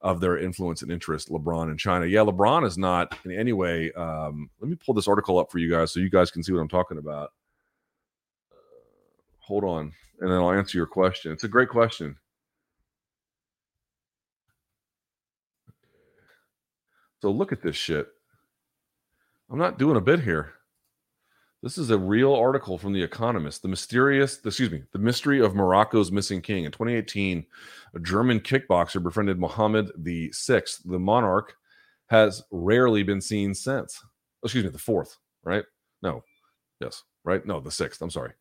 of 0.01 0.19
their 0.19 0.37
influence 0.37 0.83
and 0.83 0.91
interest, 0.91 1.29
LeBron 1.29 1.71
in 1.71 1.79
China? 1.79 2.07
Yeah, 2.07 2.23
LeBron 2.23 2.67
is 2.67 2.77
not 2.77 3.17
in 3.25 3.31
any 3.31 3.53
way. 3.53 3.93
Um, 3.93 4.51
let 4.59 4.69
me 4.69 4.77
pull 4.85 4.93
this 4.93 5.07
article 5.07 5.39
up 5.39 5.53
for 5.53 5.59
you 5.59 5.71
guys 5.71 5.93
so 5.93 6.01
you 6.01 6.11
guys 6.11 6.33
can 6.33 6.43
see 6.43 6.53
what 6.53 6.59
I'm 6.59 6.69
talking 6.69 6.99
about. 6.99 7.31
Uh, 8.51 8.57
hold 9.39 9.63
on, 9.63 9.93
and 10.19 10.33
then 10.33 10.39
I'll 10.39 10.51
answer 10.51 10.79
your 10.79 10.89
question. 10.89 11.31
It's 11.31 11.45
a 11.45 11.49
great 11.49 11.69
question. 11.69 12.17
So 17.23 17.31
look 17.31 17.53
at 17.53 17.63
this 17.63 17.77
shit. 17.77 18.09
I'm 19.49 19.59
not 19.59 19.79
doing 19.79 19.97
a 19.97 20.01
bit 20.01 20.19
here. 20.19 20.55
This 21.63 21.77
is 21.77 21.91
a 21.91 21.99
real 21.99 22.35
article 22.35 22.79
from 22.79 22.95
The 22.95 23.03
Economist. 23.03 23.61
The 23.61 23.69
mysterious, 23.69 24.41
excuse 24.45 24.71
me, 24.71 24.83
the 24.93 24.99
mystery 24.99 25.41
of 25.41 25.55
Morocco's 25.55 26.11
missing 26.11 26.41
king. 26.41 26.65
In 26.65 26.73
2018, 26.73 27.45
a 27.95 28.01
German 28.01 28.41
kickboxer 28.41 29.03
befriended 29.03 29.39
Mohammed 29.39 29.91
Sixth. 30.33 30.81
The 30.87 30.99
monarch 30.99 31.55
has 32.07 32.43
rarely 32.51 33.03
been 33.03 33.21
seen 33.21 33.53
since. 33.55 34.01
Oh, 34.03 34.47
excuse 34.47 34.65
me, 34.65 34.71
the 34.71 34.79
fourth, 34.79 35.19
right? 35.45 35.65
No, 36.01 36.25
yes, 36.81 37.03
right? 37.25 37.45
No, 37.45 37.61
the 37.61 37.71
sixth. 37.71 38.01
I'm 38.01 38.11
sorry, 38.11 38.33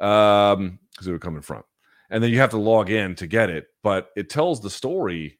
um, 0.00 0.78
because 0.90 1.06
it 1.06 1.12
would 1.12 1.20
come 1.20 1.36
in 1.36 1.42
front, 1.42 1.66
and 2.08 2.24
then 2.24 2.30
you 2.30 2.38
have 2.38 2.50
to 2.50 2.58
log 2.58 2.88
in 2.88 3.14
to 3.16 3.26
get 3.26 3.50
it. 3.50 3.66
But 3.82 4.08
it 4.16 4.30
tells 4.30 4.62
the 4.62 4.70
story 4.70 5.38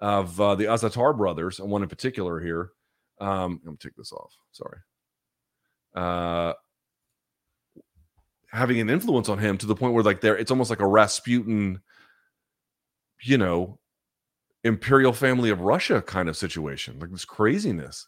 of 0.00 0.38
uh, 0.38 0.54
the 0.56 0.64
Azaitar 0.64 1.16
brothers, 1.16 1.58
and 1.58 1.70
one 1.70 1.82
in 1.82 1.88
particular 1.88 2.38
here. 2.38 2.72
Um, 3.18 3.60
I'm 3.60 3.60
gonna 3.64 3.76
take 3.78 3.96
this 3.96 4.12
off. 4.12 4.34
Sorry. 4.52 4.78
Uh, 5.94 6.52
having 8.50 8.80
an 8.80 8.90
influence 8.90 9.28
on 9.28 9.38
him 9.38 9.58
to 9.58 9.66
the 9.66 9.74
point 9.74 9.94
where 9.94 10.04
like 10.04 10.20
there 10.20 10.36
it's 10.36 10.50
almost 10.50 10.70
like 10.70 10.80
a 10.80 10.86
Rasputin, 10.86 11.80
you 13.22 13.38
know, 13.38 13.78
imperial 14.64 15.12
family 15.12 15.50
of 15.50 15.60
Russia 15.60 16.02
kind 16.02 16.28
of 16.28 16.36
situation, 16.36 16.98
like 16.98 17.10
this 17.10 17.24
craziness. 17.24 18.06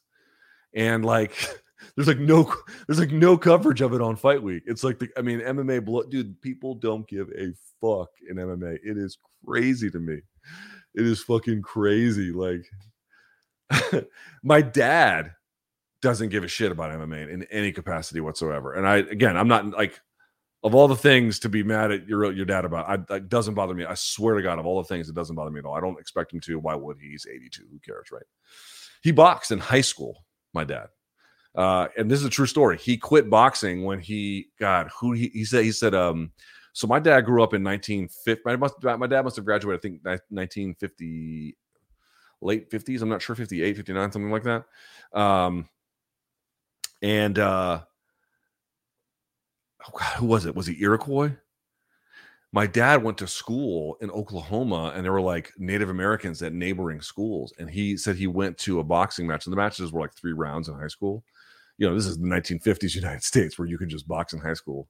And 0.75 1.05
like 1.05 1.33
there's 1.97 2.09
like 2.09 2.19
no 2.19 2.53
there's 2.87 2.99
like 2.99 3.11
no 3.11 3.39
coverage 3.39 3.81
of 3.81 3.95
it 3.95 4.03
on 4.03 4.17
fight 4.17 4.43
week. 4.43 4.65
It's 4.67 4.85
like 4.85 4.99
the 4.99 5.09
I 5.17 5.23
mean 5.23 5.41
MMA 5.41 5.85
blood 5.85 6.11
dude, 6.11 6.41
people 6.41 6.75
don't 6.75 7.09
give 7.09 7.29
a 7.31 7.53
fuck 7.81 8.11
in 8.29 8.37
MMA. 8.37 8.79
It 8.85 8.99
is 8.99 9.19
crazy 9.47 9.91
to 9.91 9.99
me. 9.99 10.21
It 10.95 11.07
is 11.07 11.23
fucking 11.23 11.63
crazy. 11.63 12.33
Like 12.33 12.65
my 14.43 14.63
dad 14.63 15.33
doesn't 16.01 16.29
give 16.29 16.45
a 16.45 16.49
shit 16.49 16.73
about 16.73 16.93
MMA 16.93 17.29
in 17.29 17.43
any 17.45 17.73
capacity 17.73 18.21
whatsoever. 18.21 18.75
And 18.75 18.87
I 18.87 18.97
again, 18.99 19.37
I'm 19.37 19.49
not 19.49 19.71
like 19.71 20.01
of 20.65 20.75
all 20.75 20.89
the 20.89 20.97
things 20.97 21.39
to 21.41 21.49
be 21.49 21.63
mad 21.63 21.93
at 21.93 22.09
your 22.09 22.33
your 22.33 22.47
dad 22.47 22.65
about, 22.65 22.89
I, 22.89 23.17
it 23.17 23.29
doesn't 23.29 23.55
bother 23.55 23.75
me. 23.75 23.85
I 23.85 23.95
swear 23.95 24.35
to 24.35 24.43
God, 24.43 24.59
of 24.59 24.67
all 24.67 24.83
the 24.83 24.89
things, 24.89 25.09
it 25.09 25.15
doesn't 25.15 25.37
bother 25.37 25.51
me 25.51 25.61
at 25.61 25.65
all. 25.65 25.75
I 25.75 25.81
don't 25.81 26.01
expect 26.01 26.33
him 26.33 26.41
to. 26.41 26.59
Why 26.59 26.75
would 26.75 26.99
he? 27.01 27.11
He's 27.11 27.27
82. 27.27 27.65
Who 27.71 27.79
cares, 27.79 28.11
right? 28.11 28.27
He 29.03 29.13
boxed 29.13 29.53
in 29.53 29.59
high 29.59 29.83
school. 29.83 30.25
My 30.55 30.65
dad, 30.65 30.89
uh, 31.55 31.89
and 31.97 32.11
this 32.11 32.21
is 32.21 32.25
a 32.25 32.31
true 32.31 32.47
story. 32.47 32.79
He 32.79 32.97
quit 32.97 33.29
boxing 33.29 33.85
when 33.85 33.99
he, 34.01 34.49
God, 34.59 34.89
who 34.99 35.13
he, 35.13 35.29
he 35.29 35.45
said 35.45 35.65
he 35.65 35.73
said, 35.73 35.95
um, 35.95 36.33
so 36.73 36.87
my 36.87 37.01
dad 37.01 37.23
grew 37.23 37.43
up 37.43 37.55
in 37.55 37.65
1950. 37.65 38.43
My, 38.45 38.57
must, 38.57 38.75
my 38.83 39.07
dad 39.09 39.23
must 39.23 39.37
have 39.37 39.45
graduated, 39.45 39.81
I 39.81 39.83
think, 39.83 40.05
1950, 40.05 41.57
late 42.41 42.71
50s. 42.71 43.03
I'm 43.03 43.09
not 43.09 43.21
sure, 43.21 43.35
58, 43.35 43.77
59, 43.77 44.13
something 44.13 44.31
like 44.31 44.45
that. 44.45 44.65
Um, 45.13 45.69
and 47.03 47.39
uh, 47.39 47.83
oh 49.87 49.93
God, 49.99 50.17
who 50.17 50.27
was 50.27 50.47
it? 50.47 50.55
Was 50.55 50.67
he 50.67 50.81
Iroquois? 50.83 51.33
My 52.53 52.67
dad 52.67 53.03
went 53.03 53.19
to 53.19 53.27
school 53.27 53.99
in 54.01 54.11
Oklahoma, 54.11 54.93
and 54.95 55.05
there 55.05 55.13
were 55.13 55.21
like 55.21 55.53
Native 55.59 55.91
Americans 55.91 56.43
at 56.43 56.55
neighboring 56.55 57.03
schools. 57.03 57.53
And 57.59 57.69
he 57.69 57.97
said 57.97 58.17
he 58.17 58.27
went 58.27 58.57
to 58.59 58.81
a 58.81 58.85
boxing 58.85 59.27
match, 59.27 59.47
and 59.47 59.53
the 59.53 59.57
matches 59.57 59.93
were 59.93 60.01
like 60.01 60.15
three 60.15 60.33
rounds 60.33 60.69
in 60.69 60.75
high 60.75 60.89
school. 60.89 61.25
you 61.77 61.87
know, 61.89 61.95
this 61.95 62.07
is 62.07 62.19
the 62.19 62.27
1950s 62.27 62.95
United 62.95 63.23
States 63.23 63.59
where 63.59 63.69
you 63.69 63.79
could 63.79 63.89
just 63.89 64.09
box 64.09 64.33
in 64.33 64.41
high 64.41 64.55
school. 64.55 64.89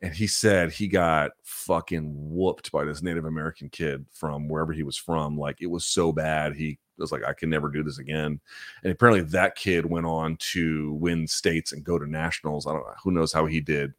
And 0.00 0.14
he 0.14 0.28
said 0.28 0.70
he 0.70 0.86
got 0.86 1.32
fucking 1.42 2.12
whooped 2.14 2.70
by 2.70 2.84
this 2.84 3.02
Native 3.02 3.24
American 3.24 3.68
kid 3.68 4.06
from 4.12 4.48
wherever 4.48 4.72
he 4.72 4.84
was 4.84 4.96
from. 4.96 5.36
Like 5.36 5.60
it 5.60 5.66
was 5.66 5.84
so 5.84 6.12
bad. 6.12 6.54
He 6.54 6.78
was 6.98 7.10
like, 7.10 7.24
I 7.24 7.32
can 7.32 7.50
never 7.50 7.68
do 7.68 7.82
this 7.82 7.98
again. 7.98 8.40
And 8.82 8.92
apparently 8.92 9.22
that 9.22 9.56
kid 9.56 9.86
went 9.86 10.06
on 10.06 10.36
to 10.52 10.92
win 10.94 11.26
states 11.26 11.72
and 11.72 11.84
go 11.84 11.98
to 11.98 12.08
nationals. 12.08 12.66
I 12.66 12.72
don't 12.72 12.86
know. 12.86 12.94
Who 13.02 13.10
knows 13.10 13.32
how 13.32 13.46
he 13.46 13.60
did 13.60 13.92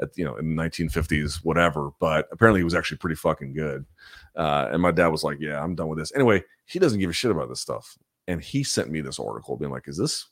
at, 0.00 0.10
you 0.16 0.24
know, 0.24 0.36
in 0.36 0.54
the 0.54 0.62
1950s, 0.62 1.36
whatever. 1.44 1.90
But 1.98 2.28
apparently 2.30 2.60
he 2.60 2.64
was 2.64 2.74
actually 2.74 2.98
pretty 2.98 3.16
fucking 3.16 3.54
good. 3.54 3.86
Uh, 4.36 4.68
and 4.70 4.82
my 4.82 4.90
dad 4.90 5.08
was 5.08 5.24
like, 5.24 5.38
yeah, 5.40 5.62
I'm 5.62 5.74
done 5.74 5.88
with 5.88 5.98
this. 5.98 6.12
Anyway, 6.14 6.44
he 6.66 6.78
doesn't 6.78 7.00
give 7.00 7.10
a 7.10 7.14
shit 7.14 7.30
about 7.30 7.48
this 7.48 7.60
stuff. 7.60 7.96
And 8.26 8.42
he 8.42 8.62
sent 8.62 8.90
me 8.90 9.00
this 9.00 9.18
article 9.18 9.56
being 9.56 9.70
like, 9.70 9.88
is 9.88 9.96
this 9.96 10.26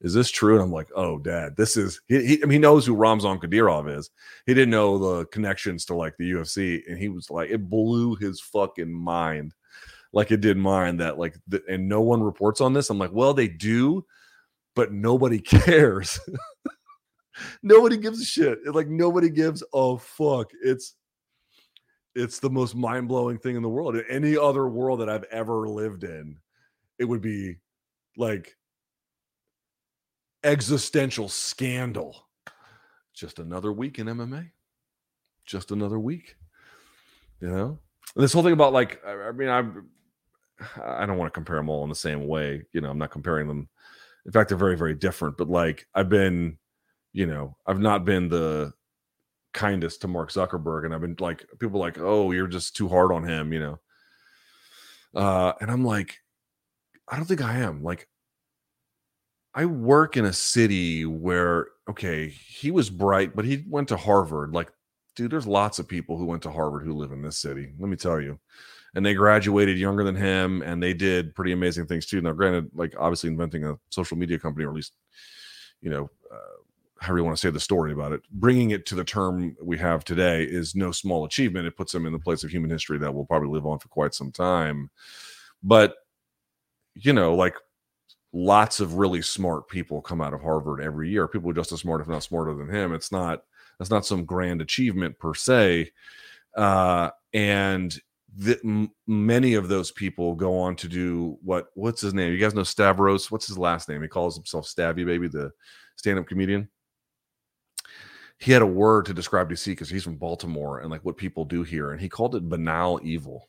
is 0.00 0.12
this 0.12 0.30
true? 0.30 0.54
And 0.54 0.62
I'm 0.62 0.72
like, 0.72 0.90
oh, 0.94 1.18
dad, 1.18 1.56
this 1.56 1.76
is, 1.76 2.00
he, 2.08 2.24
he, 2.26 2.42
I 2.42 2.46
mean, 2.46 2.52
he 2.52 2.58
knows 2.58 2.84
who 2.84 2.94
Ramzan 2.94 3.38
Kadyrov 3.38 3.96
is. 3.96 4.10
He 4.46 4.54
didn't 4.54 4.70
know 4.70 4.98
the 4.98 5.26
connections 5.26 5.84
to 5.86 5.94
like 5.94 6.16
the 6.18 6.30
UFC. 6.32 6.82
And 6.88 6.98
he 6.98 7.08
was 7.08 7.30
like, 7.30 7.50
it 7.50 7.70
blew 7.70 8.14
his 8.16 8.40
fucking 8.40 8.92
mind 8.92 9.54
like 10.12 10.30
it 10.30 10.40
did 10.40 10.56
mine 10.56 10.98
that 10.98 11.18
like, 11.18 11.36
the, 11.48 11.62
and 11.68 11.88
no 11.88 12.00
one 12.00 12.22
reports 12.22 12.60
on 12.60 12.72
this. 12.72 12.90
I'm 12.90 12.98
like, 12.98 13.12
well, 13.12 13.34
they 13.34 13.48
do, 13.48 14.04
but 14.76 14.92
nobody 14.92 15.38
cares. 15.40 16.20
nobody 17.62 17.96
gives 17.96 18.20
a 18.20 18.24
shit. 18.24 18.58
It, 18.66 18.74
like 18.74 18.88
nobody 18.88 19.30
gives 19.30 19.62
a 19.72 19.98
fuck. 19.98 20.50
It's, 20.62 20.94
it's 22.14 22.38
the 22.38 22.50
most 22.50 22.76
mind 22.76 23.08
blowing 23.08 23.38
thing 23.38 23.56
in 23.56 23.62
the 23.62 23.68
world. 23.68 23.96
In 23.96 24.04
any 24.08 24.36
other 24.36 24.68
world 24.68 25.00
that 25.00 25.08
I've 25.08 25.24
ever 25.24 25.68
lived 25.68 26.04
in, 26.04 26.36
it 26.98 27.04
would 27.06 27.20
be 27.20 27.56
like 28.16 28.54
existential 30.44 31.28
scandal. 31.28 32.28
Just 33.14 33.38
another 33.38 33.72
week 33.72 33.98
in 33.98 34.06
MMA. 34.06 34.50
Just 35.46 35.70
another 35.70 35.98
week. 35.98 36.36
You 37.40 37.48
know, 37.48 37.78
and 38.14 38.22
this 38.22 38.32
whole 38.32 38.42
thing 38.42 38.52
about 38.52 38.72
like, 38.72 39.00
I, 39.06 39.12
I 39.12 39.32
mean, 39.32 39.48
I, 39.48 39.64
I 40.82 41.06
don't 41.06 41.18
want 41.18 41.32
to 41.32 41.36
compare 41.36 41.56
them 41.56 41.68
all 41.68 41.82
in 41.82 41.88
the 41.88 41.94
same 41.94 42.26
way. 42.26 42.62
You 42.72 42.80
know, 42.80 42.90
I'm 42.90 42.98
not 42.98 43.10
comparing 43.10 43.48
them. 43.48 43.68
In 44.26 44.32
fact, 44.32 44.48
they're 44.48 44.58
very, 44.58 44.76
very 44.76 44.94
different. 44.94 45.36
But 45.36 45.48
like, 45.48 45.86
I've 45.94 46.08
been, 46.08 46.58
you 47.12 47.26
know, 47.26 47.56
I've 47.66 47.80
not 47.80 48.04
been 48.04 48.28
the 48.28 48.72
kindest 49.52 50.00
to 50.00 50.08
Mark 50.08 50.30
Zuckerberg, 50.30 50.84
and 50.84 50.94
I've 50.94 51.00
been 51.00 51.16
like, 51.18 51.44
people 51.58 51.80
like, 51.80 51.98
oh, 51.98 52.30
you're 52.30 52.46
just 52.46 52.76
too 52.76 52.88
hard 52.88 53.12
on 53.12 53.24
him. 53.24 53.52
You 53.52 53.60
know, 53.60 53.80
uh, 55.14 55.52
and 55.60 55.70
I'm 55.70 55.84
like, 55.84 56.16
I 57.08 57.16
don't 57.16 57.26
think 57.26 57.42
I 57.42 57.58
am. 57.58 57.82
Like, 57.82 58.08
I 59.54 59.64
work 59.66 60.16
in 60.16 60.24
a 60.24 60.32
city 60.32 61.06
where, 61.06 61.68
okay, 61.88 62.28
he 62.28 62.70
was 62.70 62.90
bright, 62.90 63.36
but 63.36 63.44
he 63.44 63.64
went 63.68 63.88
to 63.88 63.96
Harvard. 63.96 64.52
Like, 64.52 64.72
dude, 65.14 65.30
there's 65.30 65.46
lots 65.46 65.78
of 65.78 65.86
people 65.86 66.18
who 66.18 66.24
went 66.24 66.42
to 66.42 66.50
Harvard 66.50 66.82
who 66.82 66.92
live 66.92 67.12
in 67.12 67.22
this 67.22 67.38
city. 67.38 67.72
Let 67.78 67.88
me 67.88 67.96
tell 67.96 68.20
you. 68.20 68.38
And 68.96 69.06
they 69.06 69.14
graduated 69.14 69.78
younger 69.78 70.04
than 70.04 70.16
him 70.16 70.62
and 70.62 70.82
they 70.82 70.94
did 70.94 71.34
pretty 71.34 71.52
amazing 71.52 71.86
things 71.86 72.06
too. 72.06 72.20
Now, 72.20 72.32
granted, 72.32 72.70
like 72.74 72.94
obviously 72.98 73.30
inventing 73.30 73.64
a 73.64 73.78
social 73.90 74.16
media 74.16 74.38
company, 74.38 74.64
or 74.64 74.70
at 74.70 74.74
least, 74.74 74.94
you 75.80 75.90
know, 75.90 76.10
uh, 76.32 76.64
however 77.00 77.18
you 77.18 77.24
want 77.24 77.36
to 77.36 77.40
say 77.40 77.50
the 77.50 77.60
story 77.60 77.92
about 77.92 78.12
it, 78.12 78.22
bringing 78.30 78.70
it 78.70 78.86
to 78.86 78.94
the 78.94 79.04
term 79.04 79.56
we 79.62 79.76
have 79.78 80.04
today 80.04 80.44
is 80.44 80.74
no 80.74 80.90
small 80.90 81.24
achievement. 81.24 81.66
It 81.66 81.76
puts 81.76 81.92
them 81.92 82.06
in 82.06 82.12
the 82.12 82.18
place 82.18 82.44
of 82.44 82.50
human 82.50 82.70
history 82.70 82.98
that 82.98 83.12
will 83.12 83.26
probably 83.26 83.48
live 83.48 83.66
on 83.66 83.78
for 83.78 83.88
quite 83.88 84.14
some 84.14 84.32
time. 84.32 84.90
But, 85.62 85.94
you 86.94 87.12
know, 87.12 87.34
like 87.34 87.56
lots 88.34 88.80
of 88.80 88.94
really 88.94 89.22
smart 89.22 89.68
people 89.68 90.02
come 90.02 90.20
out 90.20 90.34
of 90.34 90.42
Harvard 90.42 90.80
every 90.82 91.08
year. 91.08 91.28
People 91.28 91.52
just 91.52 91.72
as 91.72 91.80
smart, 91.80 92.00
if 92.00 92.08
not 92.08 92.24
smarter 92.24 92.52
than 92.52 92.68
him. 92.68 92.92
It's 92.92 93.12
not 93.12 93.44
that's 93.78 93.90
not 93.90 94.04
some 94.04 94.24
grand 94.24 94.60
achievement 94.60 95.18
per 95.18 95.34
se. 95.34 95.90
Uh, 96.56 97.10
and 97.32 97.96
the, 98.36 98.58
m- 98.64 98.90
many 99.06 99.54
of 99.54 99.68
those 99.68 99.92
people 99.92 100.34
go 100.34 100.58
on 100.58 100.76
to 100.76 100.88
do 100.88 101.38
what? 101.42 101.68
What's 101.74 102.00
his 102.00 102.12
name? 102.12 102.32
You 102.32 102.38
guys 102.38 102.54
know 102.54 102.64
Stavros? 102.64 103.30
What's 103.30 103.46
his 103.46 103.58
last 103.58 103.88
name? 103.88 104.02
He 104.02 104.08
calls 104.08 104.36
himself 104.36 104.66
Stavvy 104.66 105.04
Baby, 105.04 105.28
the 105.28 105.52
stand-up 105.96 106.26
comedian. 106.26 106.68
He 108.38 108.50
had 108.50 108.62
a 108.62 108.66
word 108.66 109.06
to 109.06 109.14
describe 109.14 109.48
DC 109.48 109.66
because 109.66 109.88
he's 109.88 110.02
from 110.02 110.16
Baltimore 110.16 110.80
and 110.80 110.90
like 110.90 111.04
what 111.04 111.16
people 111.16 111.44
do 111.44 111.62
here, 111.62 111.92
and 111.92 112.00
he 112.00 112.08
called 112.08 112.34
it 112.34 112.48
banal 112.48 113.00
evil 113.04 113.48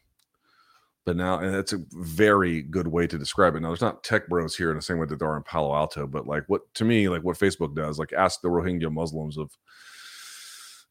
but 1.05 1.15
now 1.15 1.39
and 1.39 1.53
that's 1.53 1.73
a 1.73 1.81
very 1.91 2.61
good 2.63 2.87
way 2.87 3.07
to 3.07 3.17
describe 3.17 3.55
it. 3.55 3.61
Now 3.61 3.69
there's 3.69 3.81
not 3.81 4.03
tech 4.03 4.27
bros 4.27 4.55
here 4.55 4.71
in 4.71 4.75
the 4.75 4.81
same 4.81 4.97
way 4.97 5.05
that 5.07 5.19
there 5.19 5.29
are 5.29 5.37
in 5.37 5.43
palo 5.43 5.73
alto 5.73 6.07
but 6.07 6.27
like 6.27 6.43
what 6.47 6.73
to 6.75 6.85
me 6.85 7.07
like 7.07 7.23
what 7.23 7.37
facebook 7.37 7.75
does 7.75 7.99
like 7.99 8.13
ask 8.13 8.41
the 8.41 8.49
rohingya 8.49 8.91
muslims 8.91 9.37
of 9.37 9.51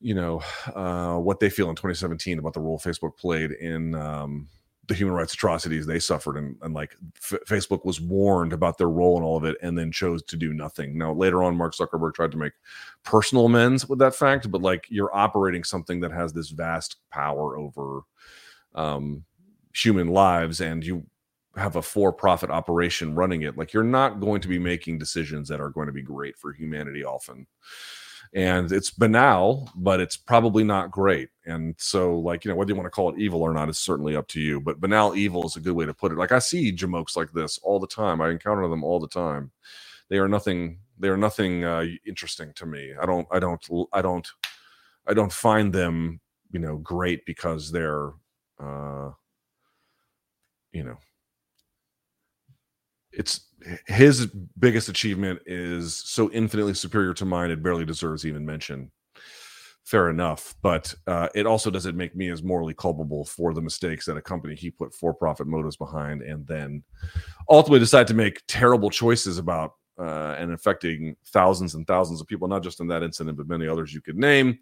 you 0.01 0.15
know 0.15 0.43
uh, 0.75 1.19
what 1.19 1.41
they 1.41 1.51
feel 1.51 1.69
in 1.71 1.77
2017 1.77 2.39
about 2.39 2.55
the 2.55 2.61
role 2.61 2.79
facebook 2.79 3.17
played 3.17 3.53
in 3.53 3.95
um, 3.95 4.49
the 4.87 4.95
human 4.95 5.15
rights 5.15 5.35
atrocities 5.35 5.87
they 5.87 5.99
suffered 5.99 6.37
and, 6.37 6.57
and 6.63 6.75
like 6.75 6.97
F- 7.17 7.41
facebook 7.49 7.85
was 7.85 8.01
warned 8.01 8.53
about 8.53 8.79
their 8.79 8.91
role 8.91 9.17
in 9.17 9.23
all 9.23 9.37
of 9.37 9.45
it 9.45 9.57
and 9.63 9.79
then 9.79 9.91
chose 9.91 10.23
to 10.25 10.37
do 10.37 10.53
nothing. 10.53 10.99
Now 10.99 11.13
later 11.13 11.43
on 11.43 11.57
mark 11.57 11.75
zuckerberg 11.75 12.15
tried 12.15 12.33
to 12.33 12.37
make 12.37 12.53
personal 13.03 13.47
amends 13.47 13.89
with 13.89 13.99
that 14.01 14.15
fact 14.15 14.51
but 14.51 14.61
like 14.63 14.87
you're 14.91 15.15
operating 15.17 15.65
something 15.65 16.01
that 16.01 16.13
has 16.13 16.33
this 16.33 16.51
vast 16.51 16.97
power 17.11 17.57
over 17.57 18.03
um, 18.75 19.25
human 19.75 20.09
lives 20.09 20.61
and 20.61 20.85
you 20.85 21.05
have 21.57 21.77
a 21.77 21.83
for-profit 21.83 22.51
operation 22.51 23.15
running 23.15 23.43
it 23.43 23.57
like 23.59 23.73
you're 23.73 23.85
not 23.85 24.21
going 24.21 24.41
to 24.41 24.49
be 24.49 24.59
making 24.59 24.99
decisions 24.99 25.49
that 25.49 25.61
are 25.61 25.71
going 25.71 25.87
to 25.87 25.93
be 25.93 26.03
great 26.03 26.37
for 26.39 26.53
humanity 26.53 27.05
often. 27.05 27.47
And 28.35 28.73
it's 28.73 28.91
banal 28.91 29.71
but 29.77 30.01
it's 30.01 30.17
probably 30.17 30.65
not 30.65 30.91
great. 30.91 31.31
And 31.47 31.75
so 31.79 32.19
like 32.19 32.45
you 32.45 32.51
know 32.51 32.57
whether 32.57 32.71
you 32.71 32.77
want 32.77 32.87
to 32.87 32.91
call 32.91 33.11
it 33.11 33.19
evil 33.21 33.43
or 33.43 33.53
not 33.55 33.69
is 33.69 33.79
certainly 33.79 34.17
up 34.17 34.29
to 34.29 34.41
you 34.41 34.61
but 34.61 34.81
banal 34.81 35.17
evil 35.17 35.47
is 35.47 35.57
a 35.57 35.61
good 35.61 35.75
way 35.75 35.87
to 35.87 35.95
put 35.95 36.13
it. 36.13 36.19
Like 36.19 36.33
i 36.33 36.41
see 36.41 36.73
jamokes 36.73 37.17
like 37.17 37.33
this 37.33 37.59
all 37.63 37.81
the 37.81 37.87
time. 37.87 38.21
I 38.21 38.31
encounter 38.31 38.69
them 38.69 38.85
all 38.85 39.01
the 39.01 39.09
time. 39.09 39.53
They 40.09 40.19
are 40.19 40.29
nothing 40.29 40.79
they 40.99 41.09
are 41.09 41.17
nothing 41.17 41.65
uh, 41.65 41.87
interesting 42.07 42.53
to 42.55 42.67
me. 42.67 42.95
I 43.01 43.07
don't 43.07 43.29
i 43.31 43.39
don't 43.41 43.67
i 43.93 44.03
don't 44.03 44.29
i 45.07 45.15
don't 45.15 45.33
find 45.33 45.73
them 45.73 46.21
you 46.53 46.61
know 46.61 46.79
great 46.79 47.27
because 47.27 47.73
they're 47.73 48.11
uh 48.61 49.11
you 50.75 50.83
know, 50.83 50.99
it's 53.13 53.47
his 53.87 54.27
biggest 54.59 54.89
achievement 54.89 55.41
is 55.47 55.95
so 55.95 56.31
infinitely 56.33 56.75
superior 56.75 57.15
to 57.15 57.25
mine, 57.25 57.51
it 57.51 57.63
barely 57.63 57.85
deserves 57.85 58.27
even 58.27 58.45
mention. 58.45 58.91
Fair 59.85 60.09
enough, 60.11 60.55
but 60.63 60.95
uh, 61.07 61.29
it 61.35 61.47
also 61.47 61.71
doesn't 61.71 61.97
make 61.97 62.17
me 62.17 62.31
as 62.31 62.43
morally 62.43 62.75
culpable 62.75 63.25
for 63.25 63.53
the 63.53 63.61
mistakes 63.61 64.07
that 64.07 64.17
a 64.17 64.23
company 64.23 64.55
he 64.55 64.71
put 64.71 64.95
for-profit 64.95 65.47
motives 65.47 65.77
behind, 65.77 66.23
and 66.23 66.47
then 66.47 66.83
ultimately 67.49 67.79
decide 67.79 68.07
to 68.07 68.15
make 68.15 68.43
terrible 68.49 68.91
choices 68.91 69.39
about 69.39 69.75
uh, 69.99 70.35
and 70.39 70.53
affecting 70.53 71.15
thousands 71.27 71.75
and 71.75 71.87
thousands 71.87 72.21
of 72.21 72.27
people, 72.27 72.49
not 72.49 72.63
just 72.63 72.81
in 72.81 72.89
that 72.89 73.03
incident, 73.03 73.37
but 73.37 73.47
many 73.47 73.69
others 73.69 73.93
you 73.95 74.01
could 74.01 74.17
name. 74.17 74.59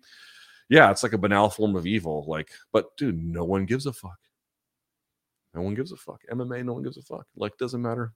Yeah, 0.68 0.90
it's 0.90 1.02
like 1.05 1.12
a 1.12 1.18
banal 1.18 1.48
form 1.48 1.76
of 1.76 1.86
evil. 1.86 2.24
Like, 2.26 2.51
but 2.72 2.97
dude, 2.97 3.22
no 3.22 3.44
one 3.44 3.64
gives 3.64 3.86
a 3.86 3.93
fuck. 3.93 4.18
No 5.54 5.62
one 5.62 5.74
gives 5.74 5.92
a 5.92 5.96
fuck. 5.96 6.20
MMA, 6.32 6.64
no 6.64 6.74
one 6.74 6.82
gives 6.82 6.96
a 6.96 7.02
fuck. 7.02 7.26
Like, 7.36 7.56
doesn't 7.58 7.82
matter. 7.82 8.12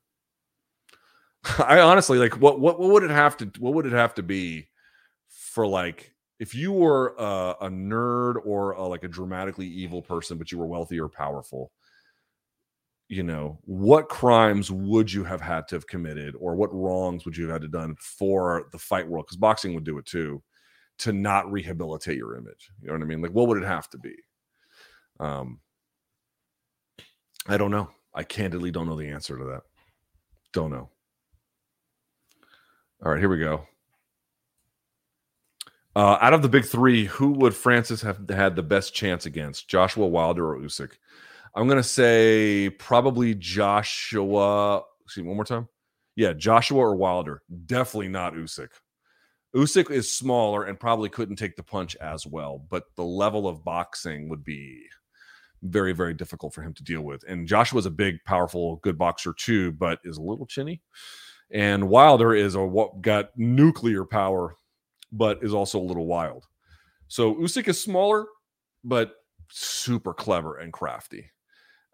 I 1.59 1.81
honestly 1.81 2.19
like 2.19 2.41
what 2.41 2.61
what 2.61 2.81
what 2.81 2.91
would 2.91 3.03
it 3.05 3.11
have 3.11 3.37
to 3.39 3.51
what 3.59 3.75
would 3.75 3.87
it 3.87 3.93
have 3.93 4.15
to 4.15 4.23
be 4.23 4.69
for 5.29 5.67
like 5.67 6.15
if 6.39 6.55
you 6.55 6.73
were 6.73 7.15
a, 7.19 7.57
a 7.63 7.69
nerd 7.69 8.37
or 8.45 8.73
a, 8.73 8.87
like 8.87 9.05
a 9.05 9.09
dramatically 9.09 9.67
evil 9.67 10.03
person, 10.03 10.37
but 10.37 10.53
you 10.53 10.59
were 10.59 10.67
wealthy 10.67 11.01
or 11.01 11.09
powerful, 11.09 11.73
you 13.09 13.23
know, 13.23 13.59
what 13.63 14.11
crimes 14.11 14.71
would 14.71 15.11
you 15.11 15.25
have 15.25 15.41
had 15.41 15.67
to 15.69 15.77
have 15.77 15.87
committed 15.87 16.35
or 16.39 16.55
what 16.55 16.75
wrongs 16.75 17.25
would 17.25 17.37
you 17.37 17.45
have 17.45 17.53
had 17.53 17.63
to 17.63 17.69
done 17.69 17.97
for 17.99 18.69
the 18.73 18.79
fight 18.79 19.09
world? 19.09 19.25
Because 19.27 19.39
boxing 19.39 19.75
would 19.75 19.85
do 19.85 19.97
it 19.97 20.05
too, 20.05 20.43
to 20.99 21.13
not 21.13 21.51
rehabilitate 21.51 22.19
your 22.19 22.37
image. 22.37 22.71
You 22.83 22.89
know 22.89 22.95
what 22.95 23.03
I 23.03 23.07
mean? 23.07 23.23
Like, 23.23 23.33
what 23.33 23.49
would 23.49 23.63
it 23.63 23.67
have 23.67 23.89
to 23.91 23.99
be? 23.99 24.17
Um, 25.19 25.61
I 27.49 27.57
don't 27.57 27.71
know. 27.71 27.91
I 28.15 28.25
candidly 28.25 28.71
don't 28.71 28.87
know 28.87 28.97
the 28.97 29.09
answer 29.09 29.37
to 29.39 29.45
that. 29.45 29.63
Don't 30.53 30.71
know. 30.71 30.89
All 33.05 33.13
right, 33.13 33.21
here 33.21 33.29
we 33.29 33.39
go. 33.39 33.67
Uh, 35.95 36.19
out 36.21 36.35
of 36.35 36.43
the 36.43 36.49
big 36.49 36.65
three, 36.65 37.07
who 37.07 37.33
would 37.33 37.55
Francis 37.55 38.03
have 38.03 38.29
had 38.29 38.57
the 38.57 38.63
best 38.63 38.95
chance 38.95 39.27
against? 39.27 39.69
Joshua 39.69 40.07
Wilder 40.07 40.55
or 40.55 40.59
Usyk? 40.59 40.93
I'm 41.55 41.69
gonna 41.69 41.83
say 41.83 42.69
probably 42.79 43.35
Joshua. 43.35 44.83
See 45.09 45.23
one 45.23 45.37
more 45.37 45.45
time. 45.45 45.69
Yeah, 46.15 46.33
Joshua 46.35 46.81
or 46.81 46.97
Wilder. 46.97 47.43
Definitely 47.65 48.09
not 48.09 48.35
Usyk. 48.35 48.69
Usyk 49.55 49.91
is 49.91 50.15
smaller 50.15 50.65
and 50.65 50.79
probably 50.79 51.09
couldn't 51.09 51.37
take 51.37 51.57
the 51.57 51.63
punch 51.63 51.97
as 51.97 52.27
well, 52.27 52.59
but 52.69 52.85
the 52.97 53.05
level 53.05 53.49
of 53.49 53.65
boxing 53.65 54.29
would 54.29 54.45
be 54.45 54.87
very, 55.63 55.93
very 55.93 56.15
difficult 56.15 56.55
for 56.55 56.63
him 56.63 56.75
to 56.75 56.85
deal 56.85 57.03
with. 57.03 57.23
And 57.29 57.47
Joshua's 57.47 57.87
a 57.87 57.91
big, 57.91 58.17
powerful, 58.25 58.77
good 58.77 58.99
boxer 58.99 59.33
too, 59.33 59.73
but 59.73 59.99
is 60.05 60.19
a 60.19 60.23
little 60.23 60.47
chinny. 60.47 60.83
And 61.51 61.89
Wilder 61.89 62.35
is 62.35 62.55
a 62.55 62.63
what 62.63 63.01
got 63.01 63.31
nuclear 63.37 64.05
power, 64.05 64.57
but 65.13 65.43
is 65.43 65.55
also 65.55 65.79
a 65.79 65.83
little 65.83 66.07
wild. 66.07 66.45
So 67.09 67.35
Usyk 67.35 67.69
is 67.69 67.81
smaller, 67.81 68.27
but 68.83 69.15
super 69.51 70.13
clever 70.13 70.57
and 70.57 70.73
crafty. 70.73 71.31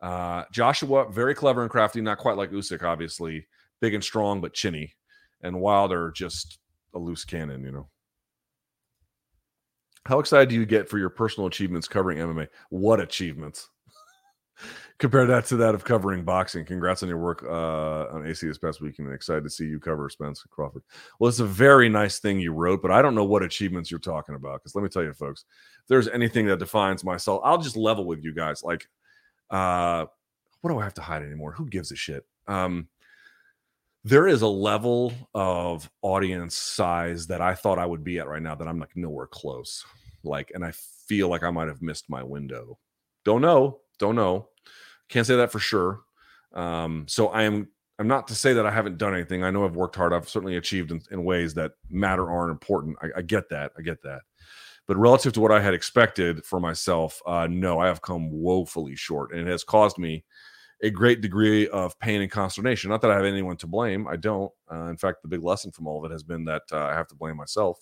Uh, 0.01 0.44
Joshua, 0.52 1.10
very 1.10 1.34
clever 1.34 1.62
and 1.62 1.70
crafty, 1.70 2.01
not 2.01 2.18
quite 2.18 2.36
like 2.36 2.51
Usyk, 2.51 2.82
obviously, 2.82 3.47
big 3.80 3.94
and 3.94 4.02
strong, 4.02 4.40
but 4.40 4.55
chinny. 4.55 4.94
And 5.43 5.60
Wilder, 5.60 6.12
just 6.14 6.59
a 6.94 6.98
loose 6.98 7.24
cannon, 7.24 7.64
you 7.64 7.72
know. 7.72 7.89
How 10.07 10.19
excited 10.19 10.49
do 10.49 10.55
you 10.57 10.66
get 10.66 10.89
for 10.89 10.99
your 10.99 11.11
personal 11.11 11.47
achievements 11.47 11.87
covering 11.87 12.19
MMA? 12.19 12.49
What 12.70 13.01
achievements? 13.01 13.69
Compare 14.99 15.27
that 15.27 15.47
to 15.47 15.57
that 15.57 15.74
of 15.74 15.85
covering 15.85 16.24
boxing. 16.24 16.65
Congrats 16.65 17.03
on 17.03 17.09
your 17.09 17.19
work 17.19 17.45
uh, 17.45 18.15
on 18.15 18.27
AC 18.27 18.47
this 18.47 18.59
past 18.59 18.81
weekend. 18.81 19.12
Excited 19.12 19.45
to 19.45 19.51
see 19.51 19.65
you 19.65 19.81
cover 19.81 20.09
Spence 20.09 20.45
Crawford. 20.51 20.83
Well, 21.19 21.29
it's 21.29 21.41
a 21.41 21.47
very 21.47 21.89
nice 21.89 22.19
thing 22.19 22.41
you 22.41 22.53
wrote, 22.53 22.83
but 22.83 22.91
I 22.91 23.01
don't 23.03 23.15
know 23.15 23.24
what 23.24 23.43
achievements 23.43 23.91
you're 23.91 24.01
talking 24.01 24.35
about. 24.35 24.61
Because 24.61 24.74
let 24.74 24.83
me 24.83 24.89
tell 24.89 25.03
you, 25.03 25.12
folks, 25.12 25.45
if 25.83 25.89
there's 25.89 26.09
anything 26.09 26.47
that 26.47 26.59
defines 26.59 27.05
myself, 27.05 27.41
I'll 27.45 27.59
just 27.59 27.77
level 27.77 28.05
with 28.05 28.23
you 28.24 28.35
guys. 28.35 28.62
Like, 28.62 28.89
uh, 29.51 30.07
what 30.61 30.70
do 30.70 30.79
I 30.79 30.85
have 30.85 30.95
to 30.95 31.03
hide 31.03 31.23
anymore? 31.23 31.53
Who 31.53 31.66
gives 31.66 31.91
a 31.93 31.97
shit? 31.97 32.24
Um, 32.47 32.89
there 34.05 34.27
is 34.27 34.43
a 34.43 34.49
level 34.49 35.12
of 35.35 35.89
audience 36.03 36.57
size 36.57 37.27
that 37.29 37.41
I 37.41 37.55
thought 37.55 37.79
I 37.79 37.87
would 37.87 38.03
be 38.03 38.19
at 38.19 38.27
right 38.27 38.43
now 38.43 38.55
that 38.55 38.66
I'm 38.66 38.81
like 38.81 38.97
nowhere 38.97 39.29
close. 39.29 39.85
Like, 40.24 40.51
and 40.55 40.65
I 40.65 40.73
feel 41.07 41.29
like 41.29 41.43
I 41.43 41.51
might 41.51 41.69
have 41.69 41.83
missed 41.83 42.11
my 42.11 42.23
window. 42.23 42.79
Don't 43.24 43.43
know. 43.43 43.81
Don't 43.99 44.16
know. 44.16 44.49
Can't 45.09 45.27
say 45.27 45.37
that 45.37 45.53
for 45.53 45.59
sure. 45.59 46.01
Um, 46.53 47.07
so 47.09 47.29
I 47.29 47.43
am. 47.43 47.69
I'm 47.99 48.09
not 48.09 48.27
to 48.29 48.35
say 48.35 48.55
that 48.55 48.66
I 48.66 48.70
haven't 48.70 48.99
done 48.99 49.15
anything. 49.15 49.45
I 49.45 49.51
know 49.51 49.65
I've 49.65 49.77
worked 49.77 49.95
hard. 49.95 50.12
I've 50.12 50.29
certainly 50.29 50.57
achieved 50.57 50.91
in, 50.91 51.01
in 51.12 51.24
ways 51.24 51.55
that 51.55 51.73
matter 51.89 52.29
aren't 52.29 52.51
important. 52.51 52.97
I, 53.01 53.19
I, 53.19 53.23
get 53.23 53.49
that. 53.51 53.70
I 53.79 53.83
get 53.83 54.03
that. 54.03 54.23
But 54.89 54.97
relative 54.97 55.35
to 55.35 55.41
what 55.41 55.53
I 55.53 55.61
had 55.61 55.74
expected 55.74 56.45
for 56.45 56.59
myself, 56.59 57.20
uh, 57.27 57.47
no, 57.49 57.79
I 57.79 57.87
have 57.87 58.03
come 58.03 58.31
woefully 58.33 58.97
short, 58.97 59.33
and 59.33 59.47
it 59.47 59.51
has 59.51 59.62
caused 59.62 59.99
me 59.99 60.24
a 60.83 60.91
great 60.91 61.21
degree 61.21 61.69
of 61.69 61.99
pain 62.01 62.21
and 62.21 62.31
consternation. 62.31 62.91
Not 62.91 63.01
that 63.03 63.11
I 63.11 63.17
have 63.17 63.25
anyone 63.25 63.57
to 63.59 63.67
blame. 63.67 64.09
I 64.09 64.17
don't. 64.17 64.51
Uh, 64.71 64.87
in 64.87 64.97
fact, 64.97 65.23
the 65.23 65.29
big 65.29 65.43
lesson 65.43 65.71
from 65.71 65.87
all 65.87 66.05
of 66.05 66.11
it 66.11 66.13
has 66.13 66.23
been 66.23 66.45
that 66.47 66.63
uh, 66.73 66.79
I 66.79 66.95
have 66.95 67.07
to 67.09 67.15
blame 67.15 67.37
myself 67.37 67.79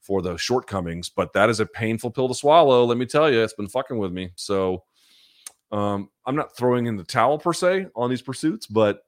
for 0.00 0.20
the 0.22 0.36
shortcomings. 0.36 1.08
But 1.08 1.32
that 1.34 1.48
is 1.48 1.60
a 1.60 1.66
painful 1.66 2.10
pill 2.10 2.28
to 2.28 2.34
swallow. 2.34 2.84
Let 2.84 2.98
me 2.98 3.06
tell 3.06 3.30
you, 3.30 3.40
it's 3.40 3.54
been 3.54 3.68
fucking 3.68 3.98
with 3.98 4.12
me. 4.12 4.30
So 4.34 4.84
um, 5.70 6.08
I'm 6.26 6.36
not 6.36 6.56
throwing 6.56 6.86
in 6.86 6.96
the 6.96 7.04
towel 7.04 7.38
per 7.38 7.52
se 7.52 7.86
on 7.94 8.10
these 8.10 8.22
pursuits, 8.22 8.66
but 8.66 9.02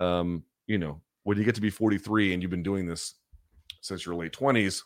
um, 0.00 0.44
you 0.66 0.78
know, 0.78 1.00
when 1.24 1.38
you 1.38 1.44
get 1.44 1.54
to 1.54 1.60
be 1.60 1.70
43 1.70 2.32
and 2.32 2.42
you've 2.42 2.50
been 2.50 2.62
doing 2.62 2.86
this 2.86 3.14
since 3.80 4.04
your 4.04 4.14
late 4.14 4.32
20s, 4.32 4.82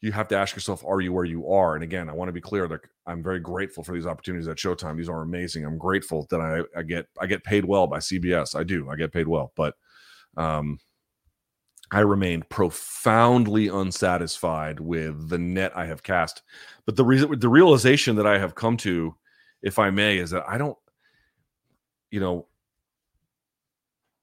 you 0.00 0.12
have 0.12 0.28
to 0.28 0.36
ask 0.36 0.56
yourself, 0.56 0.84
are 0.84 1.00
you 1.00 1.12
where 1.12 1.26
you 1.26 1.50
are? 1.50 1.74
And 1.74 1.84
again, 1.84 2.08
I 2.08 2.14
want 2.14 2.28
to 2.28 2.32
be 2.32 2.40
clear 2.40 2.66
that 2.68 2.80
I'm 3.06 3.22
very 3.22 3.40
grateful 3.40 3.84
for 3.84 3.92
these 3.92 4.06
opportunities 4.06 4.48
at 4.48 4.56
Showtime. 4.56 4.96
These 4.96 5.10
are 5.10 5.22
amazing. 5.22 5.64
I'm 5.64 5.76
grateful 5.76 6.26
that 6.30 6.40
I, 6.40 6.62
I 6.78 6.82
get 6.82 7.06
I 7.20 7.26
get 7.26 7.44
paid 7.44 7.64
well 7.64 7.86
by 7.86 7.98
CBS. 7.98 8.58
I 8.58 8.64
do. 8.64 8.88
I 8.88 8.96
get 8.96 9.12
paid 9.12 9.28
well, 9.28 9.52
but 9.56 9.74
um, 10.36 10.78
I 11.92 12.00
remain 12.00 12.44
profoundly 12.48 13.68
unsatisfied 13.68 14.80
with 14.80 15.28
the 15.28 15.38
net 15.38 15.72
I 15.76 15.86
have 15.86 16.02
cast. 16.02 16.42
But 16.86 16.96
the 16.96 17.04
reason, 17.04 17.38
the 17.38 17.48
realization 17.48 18.16
that 18.16 18.26
I 18.26 18.38
have 18.38 18.54
come 18.54 18.76
to, 18.78 19.14
if 19.62 19.78
I 19.78 19.90
may, 19.90 20.18
is 20.18 20.30
that 20.30 20.44
I 20.48 20.56
don't, 20.56 20.78
you 22.10 22.20
know, 22.20 22.46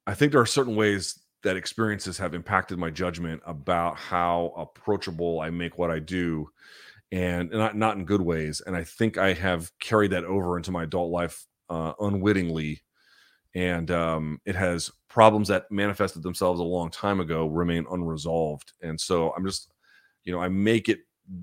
I 0.07 0.15
think 0.15 0.31
there 0.31 0.41
are 0.41 0.45
certain 0.45 0.75
ways 0.75 1.19
that 1.47 1.55
experiences 1.55 2.17
have 2.17 2.33
impacted 2.33 2.77
my 2.77 2.89
judgment 2.89 3.41
about 3.45 3.95
how 3.95 4.51
approachable 4.57 5.39
I 5.39 5.49
make 5.49 5.77
what 5.77 5.89
I 5.89 5.99
do 5.99 6.49
and 7.13 7.49
not 7.51 7.73
not 7.77 7.95
in 7.95 8.03
good 8.03 8.19
ways 8.19 8.61
and 8.67 8.75
I 8.75 8.83
think 8.83 9.17
I 9.17 9.31
have 9.31 9.71
carried 9.79 10.11
that 10.11 10.25
over 10.25 10.57
into 10.57 10.71
my 10.71 10.83
adult 10.83 11.09
life 11.09 11.45
uh, 11.69 11.93
unwittingly 12.01 12.81
and 13.55 13.89
um, 13.91 14.41
it 14.43 14.57
has 14.57 14.91
problems 15.07 15.47
that 15.47 15.71
manifested 15.71 16.21
themselves 16.21 16.59
a 16.59 16.63
long 16.63 16.89
time 16.89 17.21
ago 17.21 17.47
remain 17.47 17.85
unresolved 17.89 18.73
and 18.81 18.99
so 18.99 19.31
I'm 19.31 19.45
just 19.45 19.71
you 20.25 20.33
know 20.33 20.41
I 20.41 20.49
make 20.49 20.89
it 20.89 20.99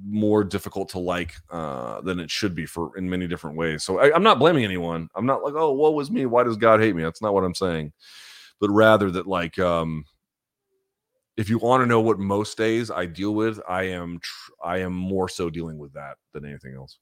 more 0.06 0.44
difficult 0.44 0.90
to 0.90 0.98
like 0.98 1.32
uh, 1.51 2.02
than 2.02 2.20
it 2.20 2.31
should 2.31 2.55
be 2.55 2.66
for 2.66 2.94
in 2.98 3.09
many 3.09 3.26
different 3.26 3.56
ways. 3.56 3.85
So 3.85 4.01
I, 4.01 4.14
am 4.14 4.22
not 4.22 4.39
blaming 4.39 4.64
anyone. 4.64 5.10
I'm 5.14 5.26
not 5.26 5.43
like, 5.43 5.52
oh, 5.55 5.72
what 5.72 5.93
was 5.93 6.10
me? 6.10 6.24
Why 6.24 6.43
does 6.43 6.56
God 6.56 6.81
hate 6.81 6.97
me? 6.97 7.02
That's 7.02 7.20
not 7.20 7.35
what 7.35 7.44
I'm 7.44 7.55
saying 7.55 7.93
but 8.60 8.70
rather 8.70 9.10
that 9.10 9.26
like 9.26 9.59
um 9.59 10.05
if 11.36 11.48
you 11.48 11.59
want 11.59 11.82
to 11.82 11.86
know 11.86 12.01
what 12.01 12.18
most 12.18 12.56
days 12.56 12.90
I 12.90 13.06
deal 13.06 13.35
with, 13.35 13.60
I 13.68 13.85
am 13.85 14.20
tr- 14.20 14.52
I 14.62 14.78
am 14.78 14.93
more 14.93 15.28
so 15.28 15.51
dealing 15.51 15.78
with 15.78 15.93
that 15.94 16.16
than 16.32 16.44
anything 16.44 16.74
else. 16.74 16.98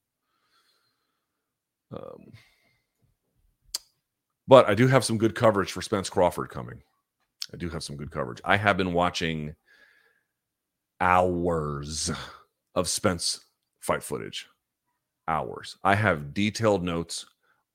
Um, 1.94 2.32
but 4.48 4.68
I 4.68 4.74
do 4.74 4.86
have 4.86 5.04
some 5.04 5.18
good 5.18 5.34
coverage 5.34 5.72
for 5.72 5.82
Spence 5.82 6.08
Crawford 6.08 6.48
coming. 6.48 6.82
I 7.52 7.56
do 7.58 7.68
have 7.68 7.82
some 7.82 7.96
good 7.96 8.10
coverage. 8.10 8.40
I 8.44 8.56
have 8.56 8.76
been 8.78 8.94
watching 8.94 9.54
hours 11.00 12.10
of 12.74 12.88
Spence 12.88 13.44
fight 13.80 14.02
footage. 14.02 14.46
Hours. 15.28 15.76
I 15.84 15.94
have 15.94 16.34
detailed 16.34 16.82
notes 16.82 17.26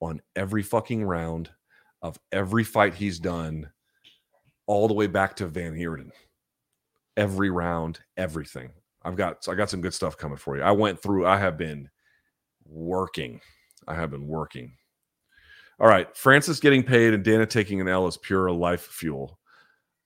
on 0.02 0.22
every 0.36 0.64
fucking 0.64 1.04
round 1.04 1.50
of 2.08 2.20
every 2.32 2.64
fight 2.64 2.94
he's 2.94 3.20
done 3.20 3.70
all 4.66 4.88
the 4.88 4.94
way 4.94 5.08
back 5.08 5.36
to 5.38 5.48
Van 5.48 5.76
Heerden. 5.76 6.12
Every 7.16 7.50
round, 7.50 8.00
everything. 8.16 8.70
I've 9.04 9.16
got 9.16 9.48
I 9.48 9.56
got 9.56 9.70
some 9.70 9.82
good 9.82 9.94
stuff 9.94 10.18
coming 10.18 10.38
for 10.38 10.58
you. 10.58 10.64
I 10.64 10.72
went 10.72 11.02
through, 11.02 11.26
I 11.26 11.38
have 11.38 11.58
been 11.58 11.90
working. 12.66 13.42
I 13.88 13.96
have 13.96 14.12
been 14.12 14.28
working. 14.28 14.74
All 15.80 15.88
right. 15.88 16.16
Francis 16.16 16.60
getting 16.60 16.84
paid 16.84 17.14
and 17.14 17.24
Dana 17.24 17.46
taking 17.46 17.80
an 17.82 17.88
L 17.88 18.08
is 18.08 18.18
pure 18.18 18.52
life 18.52 18.82
fuel. 18.82 19.40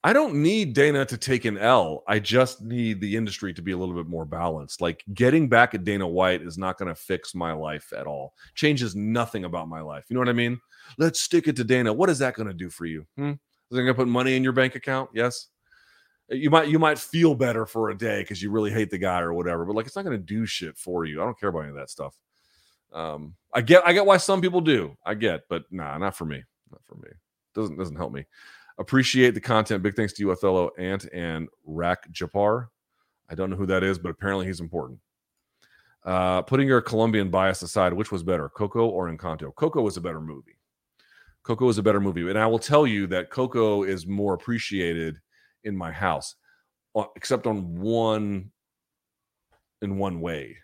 I 0.04 0.14
don't 0.14 0.42
need 0.42 0.74
Dana 0.74 1.06
to 1.06 1.18
take 1.18 1.46
an 1.46 1.60
L. 1.60 2.04
I 2.08 2.18
just 2.18 2.62
need 2.62 3.02
the 3.02 3.16
industry 3.16 3.54
to 3.54 3.62
be 3.62 3.72
a 3.72 3.78
little 3.78 3.94
bit 3.94 4.08
more 4.08 4.26
balanced. 4.26 4.82
Like 4.82 5.04
getting 5.14 5.48
back 5.48 5.76
at 5.76 5.84
Dana 5.84 6.08
White 6.08 6.42
is 6.42 6.58
not 6.58 6.80
going 6.80 6.90
to 6.90 6.96
fix 6.96 7.36
my 7.36 7.54
life 7.54 7.94
at 7.96 8.08
all. 8.08 8.34
Changes 8.56 8.96
nothing 8.96 9.46
about 9.46 9.68
my 9.70 9.82
life. 9.82 10.06
You 10.10 10.16
know 10.16 10.22
what 10.22 10.30
I 10.30 10.34
mean? 10.34 10.60
Let's 10.98 11.20
stick 11.20 11.48
it 11.48 11.56
to 11.58 11.64
Dana. 11.64 11.94
What 11.94 12.10
is 12.10 12.18
that 12.20 12.34
going 12.34 12.48
to 12.48 12.54
do 12.54 12.72
for 12.72 12.86
you? 12.86 13.06
Hmm? 13.16 13.32
Is 13.72 13.78
it 13.78 13.84
going 13.84 13.88
to 13.88 13.94
put 13.94 14.08
money 14.08 14.36
in 14.36 14.44
your 14.44 14.54
bank 14.54 14.74
account? 14.74 15.12
Yes. 15.14 15.48
You 16.30 16.50
might 16.50 16.70
you 16.70 16.80
might 16.80 16.98
feel 16.98 17.36
better 17.36 17.66
for 17.66 17.90
a 17.90 17.98
day 17.98 18.22
because 18.22 18.42
you 18.42 18.52
really 18.52 18.72
hate 18.72 18.90
the 18.90 18.98
guy 18.98 19.20
or 19.20 19.34
whatever, 19.34 19.66
but 19.66 19.76
like 19.76 19.86
it's 19.86 19.98
not 19.98 20.06
going 20.06 20.18
to 20.18 20.24
do 20.24 20.46
shit 20.46 20.78
for 20.78 21.06
you. 21.06 21.22
I 21.22 21.26
don't 21.26 21.38
care 21.38 21.50
about 21.50 21.60
any 21.60 21.70
of 21.70 21.76
that 21.76 21.90
stuff. 21.90 22.18
Um, 22.94 23.36
I 23.54 23.62
get 23.62 23.86
I 23.86 23.94
get 23.94 24.06
why 24.06 24.18
some 24.18 24.42
people 24.42 24.62
do. 24.62 24.98
I 25.06 25.14
get, 25.14 25.42
but 25.50 25.64
nah, 25.72 25.98
not 25.98 26.16
for 26.16 26.26
me. 26.26 26.42
Not 26.72 26.82
for 26.86 26.96
me. 26.96 27.10
Doesn't 27.54 27.78
doesn't 27.78 27.98
help 27.98 28.14
me. 28.14 28.26
Appreciate 28.78 29.34
the 29.34 29.42
content. 29.42 29.84
Big 29.84 29.96
thanks 29.96 30.14
to 30.14 30.24
you, 30.24 30.32
Othello, 30.32 30.72
Ant, 30.78 31.06
and 31.14 31.48
Rack 31.66 32.12
Japar. 32.12 32.68
I 33.30 33.36
don't 33.36 33.50
know 33.50 33.56
who 33.56 33.66
that 33.68 33.84
is, 33.84 33.98
but 34.00 34.10
apparently 34.10 34.46
he's 34.46 34.60
important. 34.60 35.00
Uh, 36.04 36.42
putting 36.42 36.68
your 36.68 36.82
Colombian 36.82 37.30
bias 37.30 37.62
aside, 37.62 37.94
which 37.94 38.12
was 38.12 38.24
better, 38.24 38.50
Coco 38.50 38.88
or 38.88 39.10
Encanto? 39.10 39.54
Coco 39.56 39.82
was 39.82 39.98
a 39.98 40.02
better 40.02 40.20
movie. 40.20 40.58
Coco 41.44 41.70
is 41.70 41.78
a 41.78 41.84
better 41.84 42.00
movie. 42.00 42.28
And 42.28 42.38
I 42.38 42.48
will 42.48 42.60
tell 42.60 42.86
you 42.88 43.08
that 43.08 43.30
Coco 43.30 43.84
is 43.84 44.08
more 44.08 44.34
appreciated 44.34 45.18
in 45.64 45.76
my 45.76 45.92
house, 45.92 46.36
uh, 46.96 47.06
except 47.16 47.48
on 47.48 47.80
one 47.80 48.52
in 49.82 49.98
one 49.98 50.22
way. 50.22 50.58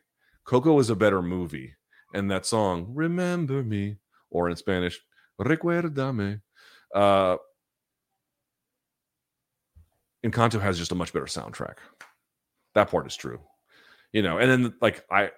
Coco 0.44 0.80
is 0.80 0.90
a 0.90 0.96
better 0.96 1.22
movie. 1.22 1.74
And 2.14 2.32
that 2.32 2.46
song, 2.46 2.88
Remember 2.94 3.64
Me, 3.64 3.98
or 4.30 4.50
in 4.50 4.56
Spanish, 4.56 5.00
Recuérdame, 5.40 6.42
uh, 6.96 7.38
Encanto 10.26 10.62
has 10.62 10.78
just 10.78 10.92
a 10.92 10.96
much 10.96 11.14
better 11.14 11.26
soundtrack. 11.26 11.78
That 12.76 12.90
part 12.90 13.08
is 13.08 13.16
true. 13.16 13.40
You 14.12 14.22
know, 14.22 14.38
and 14.38 14.50
then 14.50 14.74
like 14.82 15.04
I 15.12 15.32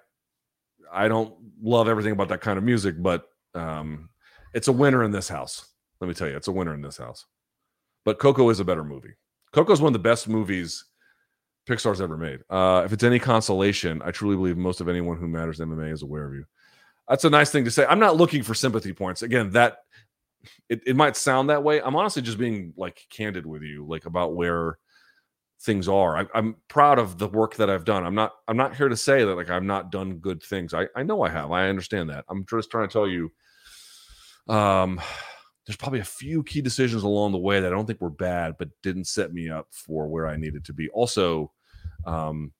I 0.92 1.08
don't 1.08 1.34
love 1.62 1.88
everything 1.88 2.12
about 2.12 2.28
that 2.28 2.40
kind 2.40 2.58
of 2.58 2.64
music, 2.64 2.96
but 3.00 3.28
um 3.54 4.08
it's 4.54 4.68
a 4.68 4.72
winner 4.72 5.04
in 5.04 5.10
this 5.10 5.28
house. 5.28 5.66
Let 6.00 6.08
me 6.08 6.14
tell 6.14 6.28
you, 6.28 6.36
it's 6.36 6.48
a 6.48 6.52
winner 6.52 6.74
in 6.74 6.82
this 6.82 6.96
house. 6.96 7.26
But 8.04 8.18
Coco 8.18 8.48
is 8.48 8.60
a 8.60 8.64
better 8.64 8.84
movie. 8.84 9.14
Coco 9.52 9.72
is 9.72 9.80
one 9.80 9.88
of 9.88 9.92
the 9.92 10.08
best 10.08 10.28
movies 10.28 10.84
Pixar's 11.68 12.00
ever 12.00 12.16
made. 12.16 12.40
Uh, 12.48 12.82
if 12.84 12.92
it's 12.92 13.04
any 13.04 13.18
consolation, 13.18 14.00
I 14.04 14.10
truly 14.10 14.36
believe 14.36 14.56
most 14.56 14.80
of 14.80 14.88
anyone 14.88 15.18
who 15.18 15.28
matters 15.28 15.60
MMA 15.60 15.92
is 15.92 16.02
aware 16.02 16.26
of 16.26 16.34
you. 16.34 16.44
That's 17.08 17.24
a 17.24 17.30
nice 17.30 17.50
thing 17.50 17.64
to 17.64 17.70
say. 17.70 17.84
I'm 17.86 17.98
not 17.98 18.16
looking 18.16 18.42
for 18.42 18.54
sympathy 18.54 18.92
points. 18.92 19.22
Again, 19.22 19.50
that 19.50 19.78
it, 20.68 20.82
it 20.86 20.96
might 20.96 21.16
sound 21.16 21.50
that 21.50 21.62
way. 21.62 21.80
I'm 21.80 21.96
honestly 21.96 22.22
just 22.22 22.38
being 22.38 22.72
like 22.76 23.06
candid 23.10 23.46
with 23.46 23.62
you, 23.62 23.86
like 23.86 24.06
about 24.06 24.34
where 24.34 24.78
things 25.62 25.88
are. 25.88 26.16
I, 26.16 26.38
am 26.38 26.56
proud 26.68 26.98
of 26.98 27.18
the 27.18 27.28
work 27.28 27.56
that 27.56 27.68
I've 27.68 27.84
done. 27.84 28.04
I'm 28.04 28.14
not 28.14 28.32
I'm 28.48 28.56
not 28.56 28.76
here 28.76 28.88
to 28.88 28.96
say 28.96 29.24
that 29.24 29.34
like 29.36 29.50
I've 29.50 29.62
not 29.62 29.92
done 29.92 30.18
good 30.18 30.42
things. 30.42 30.74
I, 30.74 30.86
I 30.96 31.02
know 31.02 31.22
I 31.22 31.28
have. 31.28 31.52
I 31.52 31.68
understand 31.68 32.10
that. 32.10 32.24
I'm 32.28 32.44
just 32.46 32.70
trying 32.70 32.88
to 32.88 32.92
tell 32.92 33.08
you 33.08 33.30
um, 34.48 35.00
there's 35.66 35.76
probably 35.76 36.00
a 36.00 36.04
few 36.04 36.42
key 36.42 36.60
decisions 36.60 37.02
along 37.02 37.32
the 37.32 37.38
way 37.38 37.60
that 37.60 37.68
I 37.68 37.70
don't 37.76 37.86
think 37.86 38.00
were 38.00 38.10
bad, 38.10 38.56
but 38.58 38.70
didn't 38.82 39.06
set 39.06 39.32
me 39.32 39.48
up 39.50 39.68
for 39.70 40.08
where 40.08 40.26
I 40.26 40.36
needed 40.36 40.64
to 40.64 40.72
be. 40.72 40.88
Also, 40.90 41.52
um, 42.06 42.52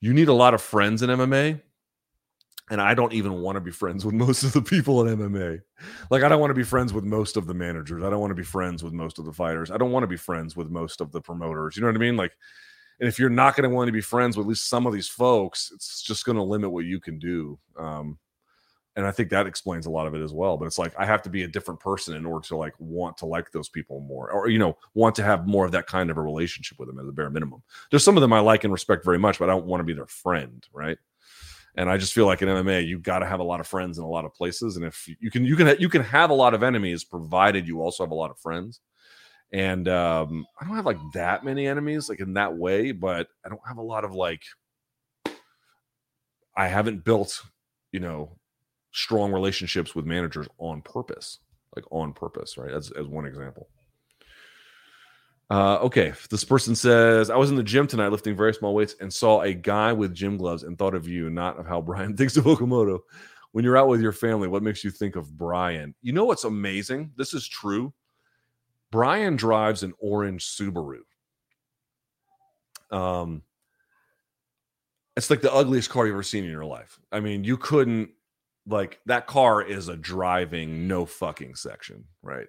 you 0.00 0.14
need 0.14 0.28
a 0.28 0.32
lot 0.32 0.54
of 0.54 0.62
friends 0.62 1.02
in 1.02 1.10
MMA. 1.10 1.60
And 2.70 2.80
I 2.80 2.94
don't 2.94 3.12
even 3.12 3.40
want 3.40 3.56
to 3.56 3.60
be 3.60 3.70
friends 3.70 4.04
with 4.04 4.14
most 4.14 4.42
of 4.42 4.52
the 4.52 4.62
people 4.62 5.06
in 5.06 5.18
MMA. 5.18 5.60
Like, 6.10 6.22
I 6.22 6.28
don't 6.28 6.40
want 6.40 6.50
to 6.50 6.54
be 6.54 6.64
friends 6.64 6.92
with 6.92 7.04
most 7.04 7.36
of 7.36 7.46
the 7.46 7.54
managers. 7.54 8.02
I 8.02 8.10
don't 8.10 8.20
want 8.20 8.30
to 8.30 8.34
be 8.34 8.44
friends 8.44 8.82
with 8.82 8.92
most 8.92 9.18
of 9.18 9.24
the 9.24 9.32
fighters. 9.32 9.70
I 9.70 9.78
don't 9.78 9.92
want 9.92 10.02
to 10.02 10.08
be 10.08 10.16
friends 10.16 10.56
with 10.56 10.68
most 10.68 11.00
of 11.00 11.12
the 11.12 11.20
promoters. 11.20 11.76
You 11.76 11.82
know 11.82 11.88
what 11.88 11.96
I 11.96 12.00
mean? 12.00 12.16
Like, 12.16 12.32
and 13.00 13.08
if 13.08 13.18
you're 13.18 13.30
not 13.30 13.56
going 13.56 13.68
to 13.68 13.74
want 13.74 13.88
to 13.88 13.92
be 13.92 14.00
friends 14.00 14.36
with 14.36 14.44
at 14.44 14.48
least 14.48 14.68
some 14.68 14.86
of 14.86 14.92
these 14.92 15.08
folks, 15.08 15.70
it's 15.74 16.02
just 16.02 16.24
going 16.24 16.36
to 16.36 16.42
limit 16.42 16.70
what 16.70 16.84
you 16.84 17.00
can 17.00 17.18
do. 17.18 17.58
Um, 17.78 18.18
and 18.96 19.06
I 19.06 19.12
think 19.12 19.30
that 19.30 19.46
explains 19.46 19.86
a 19.86 19.90
lot 19.90 20.08
of 20.08 20.14
it 20.16 20.22
as 20.22 20.32
well. 20.32 20.56
But 20.56 20.66
it's 20.66 20.78
like 20.78 20.92
I 20.98 21.06
have 21.06 21.22
to 21.22 21.30
be 21.30 21.44
a 21.44 21.48
different 21.48 21.78
person 21.78 22.16
in 22.16 22.26
order 22.26 22.44
to 22.48 22.56
like 22.56 22.74
want 22.80 23.16
to 23.18 23.26
like 23.26 23.52
those 23.52 23.68
people 23.68 24.00
more, 24.00 24.32
or 24.32 24.48
you 24.48 24.58
know, 24.58 24.76
want 24.94 25.14
to 25.16 25.22
have 25.22 25.46
more 25.46 25.64
of 25.64 25.70
that 25.70 25.86
kind 25.86 26.10
of 26.10 26.16
a 26.16 26.20
relationship 26.20 26.80
with 26.80 26.88
them 26.88 26.98
at 26.98 27.06
the 27.06 27.12
bare 27.12 27.30
minimum. 27.30 27.62
There's 27.90 28.02
some 28.02 28.16
of 28.16 28.22
them 28.22 28.32
I 28.32 28.40
like 28.40 28.64
and 28.64 28.72
respect 28.72 29.04
very 29.04 29.18
much, 29.18 29.38
but 29.38 29.48
I 29.48 29.52
don't 29.52 29.66
want 29.66 29.80
to 29.80 29.84
be 29.84 29.92
their 29.92 30.08
friend, 30.08 30.66
right? 30.72 30.98
And 31.78 31.88
I 31.88 31.96
just 31.96 32.12
feel 32.12 32.26
like 32.26 32.42
in 32.42 32.48
MMA, 32.48 32.88
you've 32.88 33.04
got 33.04 33.20
to 33.20 33.26
have 33.26 33.38
a 33.38 33.44
lot 33.44 33.60
of 33.60 33.66
friends 33.68 33.98
in 33.98 34.04
a 34.04 34.08
lot 34.08 34.24
of 34.24 34.34
places, 34.34 34.74
and 34.74 34.84
if 34.84 35.08
you 35.20 35.30
can, 35.30 35.44
you 35.44 35.54
can 35.54 35.76
you 35.78 35.88
can 35.88 36.02
have 36.02 36.30
a 36.30 36.34
lot 36.34 36.52
of 36.52 36.64
enemies, 36.64 37.04
provided 37.04 37.68
you 37.68 37.80
also 37.80 38.02
have 38.02 38.10
a 38.10 38.16
lot 38.16 38.32
of 38.32 38.38
friends. 38.40 38.80
And 39.52 39.86
um, 39.86 40.44
I 40.60 40.66
don't 40.66 40.74
have 40.74 40.86
like 40.86 40.98
that 41.14 41.44
many 41.44 41.68
enemies, 41.68 42.08
like 42.08 42.18
in 42.18 42.34
that 42.34 42.56
way, 42.56 42.90
but 42.90 43.28
I 43.46 43.48
don't 43.48 43.66
have 43.66 43.76
a 43.78 43.82
lot 43.82 44.04
of 44.04 44.12
like. 44.12 44.42
I 46.56 46.66
haven't 46.66 47.04
built, 47.04 47.40
you 47.92 48.00
know, 48.00 48.36
strong 48.90 49.30
relationships 49.30 49.94
with 49.94 50.04
managers 50.04 50.48
on 50.58 50.82
purpose, 50.82 51.38
like 51.76 51.84
on 51.92 52.12
purpose, 52.12 52.58
right? 52.58 52.72
As, 52.72 52.90
as 52.90 53.06
one 53.06 53.24
example. 53.24 53.68
Uh, 55.50 55.76
okay, 55.76 56.12
this 56.30 56.44
person 56.44 56.74
says, 56.74 57.30
I 57.30 57.36
was 57.36 57.50
in 57.50 57.56
the 57.56 57.62
gym 57.62 57.86
tonight 57.86 58.08
lifting 58.08 58.36
very 58.36 58.52
small 58.52 58.74
weights 58.74 58.96
and 59.00 59.12
saw 59.12 59.40
a 59.42 59.54
guy 59.54 59.92
with 59.92 60.14
gym 60.14 60.36
gloves 60.36 60.62
and 60.62 60.76
thought 60.76 60.94
of 60.94 61.08
you, 61.08 61.30
not 61.30 61.58
of 61.58 61.66
how 61.66 61.80
Brian 61.82 62.16
thinks 62.16 62.36
of 62.36 62.44
Okamoto. 62.44 63.00
When 63.52 63.64
you're 63.64 63.78
out 63.78 63.88
with 63.88 64.02
your 64.02 64.12
family, 64.12 64.46
what 64.46 64.62
makes 64.62 64.84
you 64.84 64.90
think 64.90 65.16
of 65.16 65.36
Brian? 65.36 65.94
You 66.02 66.12
know 66.12 66.26
what's 66.26 66.44
amazing? 66.44 67.12
This 67.16 67.32
is 67.32 67.48
true. 67.48 67.94
Brian 68.90 69.36
drives 69.36 69.82
an 69.82 69.94
orange 69.98 70.46
Subaru. 70.46 71.00
Um, 72.90 73.42
it's 75.16 75.30
like 75.30 75.40
the 75.40 75.52
ugliest 75.52 75.90
car 75.90 76.06
you've 76.06 76.14
ever 76.14 76.22
seen 76.22 76.44
in 76.44 76.50
your 76.50 76.64
life. 76.64 76.98
I 77.10 77.20
mean, 77.20 77.42
you 77.42 77.56
couldn't 77.56 78.10
like 78.66 79.00
that 79.06 79.26
car 79.26 79.62
is 79.62 79.88
a 79.88 79.96
driving 79.96 80.86
no 80.86 81.06
fucking 81.06 81.54
section, 81.54 82.04
right? 82.22 82.46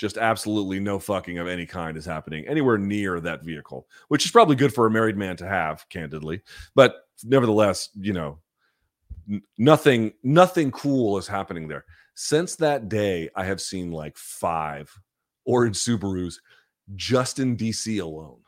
Just 0.00 0.16
absolutely 0.16 0.80
no 0.80 0.98
fucking 0.98 1.36
of 1.36 1.46
any 1.46 1.66
kind 1.66 1.94
is 1.94 2.06
happening 2.06 2.48
anywhere 2.48 2.78
near 2.78 3.20
that 3.20 3.44
vehicle, 3.44 3.86
which 4.08 4.24
is 4.24 4.30
probably 4.30 4.56
good 4.56 4.72
for 4.72 4.86
a 4.86 4.90
married 4.90 5.18
man 5.18 5.36
to 5.36 5.46
have, 5.46 5.86
candidly. 5.90 6.40
But 6.74 7.02
nevertheless, 7.22 7.90
you 8.00 8.14
know, 8.14 8.38
n- 9.30 9.42
nothing, 9.58 10.14
nothing 10.22 10.70
cool 10.70 11.18
is 11.18 11.26
happening 11.26 11.68
there. 11.68 11.84
Since 12.14 12.56
that 12.56 12.88
day, 12.88 13.28
I 13.36 13.44
have 13.44 13.60
seen 13.60 13.92
like 13.92 14.16
five 14.16 14.90
orange 15.44 15.76
Subarus 15.76 16.36
just 16.96 17.38
in 17.38 17.54
DC 17.54 18.00
alone, 18.00 18.40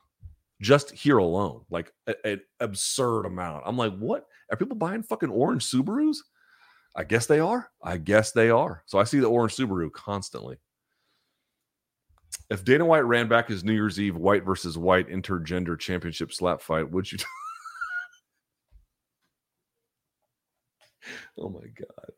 just 0.63 0.91
here 0.93 1.19
alone, 1.19 1.67
like 1.69 1.93
an 2.25 2.41
absurd 2.61 3.27
amount. 3.27 3.65
I'm 3.67 3.77
like, 3.77 3.95
what 3.99 4.27
are 4.51 4.57
people 4.57 4.77
buying 4.77 5.03
fucking 5.03 5.29
orange 5.29 5.67
Subarus? 5.67 6.17
I 6.97 7.05
guess 7.05 7.27
they 7.27 7.41
are. 7.41 7.69
I 7.83 7.99
guess 7.99 8.33
they 8.33 8.49
are. 8.49 8.83
So 8.87 8.99
I 8.99 9.05
see 9.05 9.21
the 9.21 9.29
orange 9.29 9.55
Subaru 9.55 9.93
constantly. 9.93 10.57
If 12.51 12.65
Dana 12.65 12.85
White 12.85 13.05
ran 13.05 13.29
back 13.29 13.49
his 13.49 13.65
New 13.65 13.73
Year's 13.73 13.99
Eve 14.01 14.17
white 14.17 14.45
versus 14.45 14.77
white 14.77 15.09
intergender 15.09 15.79
championship 15.79 16.33
slap 16.33 16.61
fight, 16.61 16.91
would 16.91 17.11
you? 17.11 17.19
oh 21.39 21.49
my 21.49 21.61
god, 21.61 22.13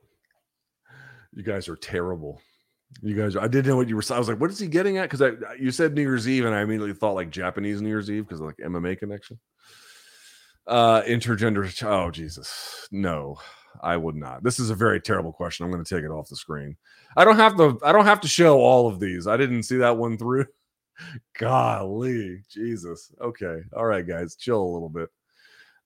you 1.32 1.42
guys 1.42 1.68
are 1.68 1.76
terrible. 1.76 2.40
You 3.02 3.14
guys, 3.14 3.36
I 3.36 3.48
didn't 3.48 3.66
know 3.66 3.76
what 3.76 3.88
you 3.88 3.96
were. 3.96 4.02
I 4.10 4.18
was 4.18 4.28
like, 4.28 4.40
what 4.40 4.50
is 4.50 4.58
he 4.58 4.66
getting 4.66 4.98
at? 4.98 5.10
Because 5.10 5.22
I 5.22 5.32
you 5.58 5.70
said 5.70 5.94
New 5.94 6.02
Year's 6.02 6.28
Eve, 6.28 6.44
and 6.44 6.54
I 6.54 6.62
immediately 6.62 6.94
thought 6.94 7.14
like 7.14 7.30
Japanese 7.30 7.80
New 7.80 7.88
Year's 7.88 8.10
Eve 8.10 8.26
because 8.26 8.40
like 8.40 8.56
MMA 8.58 8.98
connection. 8.98 9.38
Uh, 10.66 11.02
intergender. 11.02 11.84
Oh 11.84 12.10
Jesus, 12.10 12.88
no. 12.90 13.38
I 13.82 13.96
would 13.96 14.16
not. 14.16 14.42
This 14.42 14.58
is 14.58 14.70
a 14.70 14.74
very 14.74 15.00
terrible 15.00 15.32
question. 15.32 15.64
I'm 15.64 15.72
going 15.72 15.84
to 15.84 15.94
take 15.94 16.04
it 16.04 16.10
off 16.10 16.28
the 16.28 16.36
screen. 16.36 16.76
I 17.16 17.24
don't 17.24 17.36
have 17.36 17.56
to. 17.56 17.78
I 17.82 17.92
don't 17.92 18.04
have 18.04 18.20
to 18.22 18.28
show 18.28 18.58
all 18.58 18.86
of 18.86 19.00
these. 19.00 19.26
I 19.26 19.36
didn't 19.36 19.64
see 19.64 19.76
that 19.78 19.96
one 19.96 20.16
through. 20.16 20.46
Golly, 21.38 22.42
Jesus. 22.48 23.12
Okay, 23.20 23.60
all 23.74 23.86
right, 23.86 24.06
guys, 24.06 24.36
chill 24.36 24.62
a 24.62 24.72
little 24.72 24.88
bit. 24.88 25.08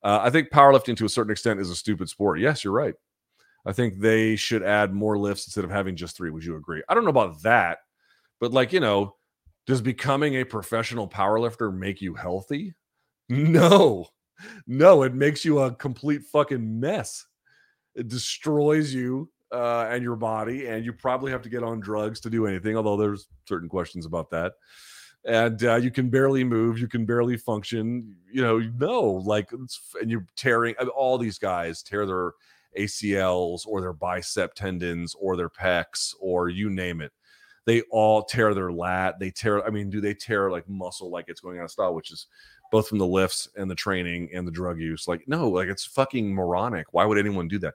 Uh, 0.03 0.21
I 0.23 0.31
think 0.31 0.51
powerlifting 0.51 0.97
to 0.99 1.07
a 1.07 1.09
certain 1.09 1.33
extent 1.33 1.61
is 1.61 1.71
a 1.71 1.77
stupid 1.77 2.09
sport. 2.09 2.41
Yes, 2.41 2.63
you're 2.63 2.73
right. 2.73 2.95
I 3.67 3.73
think 3.73 3.99
they 3.99 4.37
should 4.37 4.63
add 4.63 4.95
more 4.95 5.19
lifts 5.19 5.47
instead 5.47 5.65
of 5.65 5.71
having 5.71 5.97
just 5.97 6.17
three. 6.17 6.31
Would 6.31 6.45
you 6.45 6.57
agree? 6.57 6.83
I 6.89 6.95
don't 6.95 7.05
know 7.05 7.11
about 7.11 7.43
that, 7.43 7.79
but 8.41 8.53
like 8.53 8.73
you 8.73 8.81
know, 8.81 9.17
does 9.67 9.81
becoming 9.81 10.37
a 10.37 10.45
professional 10.45 11.09
powerlifter 11.09 11.75
make 11.75 12.01
you 12.01 12.15
healthy? 12.15 12.75
No, 13.31 14.07
no, 14.67 15.03
it 15.03 15.13
makes 15.13 15.45
you 15.45 15.59
a 15.59 15.75
complete 15.75 16.23
fucking 16.23 16.81
mess. 16.81 17.27
It 17.95 18.09
destroys 18.09 18.93
you 18.93 19.31
uh, 19.53 19.89
and 19.91 20.03
your 20.03 20.17
body, 20.17 20.67
and 20.67 20.85
you 20.85 20.93
probably 20.93 21.33
have 21.33 21.43
to 21.43 21.49
get 21.49 21.63
on 21.63 21.81
drugs 21.81 22.21
to 22.21 22.31
do 22.31 22.47
anything. 22.47 22.77
Although 22.77 22.97
there's 22.97 23.29
certain 23.47 23.69
questions 23.69 24.07
about 24.07 24.31
that. 24.31 24.55
And 25.25 25.63
uh, 25.65 25.77
you 25.77 25.91
can 25.91 26.11
barely 26.11 26.45
move, 26.45 26.79
you 26.79 26.89
can 26.89 27.05
barely 27.05 27.37
function. 27.37 28.17
You 28.33 28.43
know, 28.43 28.59
no, 28.79 29.03
like, 29.03 29.51
and 29.53 30.11
you're 30.11 30.27
tearing. 30.37 30.75
All 30.75 31.19
these 31.19 31.39
guys 31.39 31.83
tear 31.83 32.07
their 32.07 32.33
ACLs 32.79 33.67
or 33.67 33.81
their 33.81 33.93
bicep 33.93 34.55
tendons 34.55 35.15
or 35.19 35.37
their 35.37 35.51
pecs 35.51 36.15
or 36.21 36.49
you 36.49 36.71
name 36.71 37.01
it. 37.01 37.13
They 37.67 37.83
all 37.91 38.23
tear 38.23 38.55
their 38.55 38.73
lat. 38.73 39.19
They 39.19 39.31
tear. 39.31 39.67
I 39.67 39.71
mean, 39.71 39.91
do 39.91 40.01
they 40.01 40.15
tear 40.15 40.51
like 40.51 40.69
muscle 40.69 41.11
like 41.11 41.27
it's 41.29 41.41
going 41.41 41.59
out 41.59 41.65
of 41.65 41.71
style, 41.71 41.95
which 41.95 42.11
is 42.11 42.27
both 42.71 42.89
from 42.89 42.99
the 42.99 43.07
lifts 43.07 43.49
and 43.57 43.71
the 43.71 43.75
training 43.75 44.31
and 44.33 44.47
the 44.47 44.53
drug 44.53 44.81
use. 44.81 45.09
Like, 45.09 45.27
no, 45.27 45.49
like 45.49 45.69
it's 45.69 45.85
fucking 45.85 46.33
moronic. 46.35 46.93
Why 46.93 47.05
would 47.05 47.19
anyone 47.19 47.49
do 47.49 47.59
that? 47.61 47.75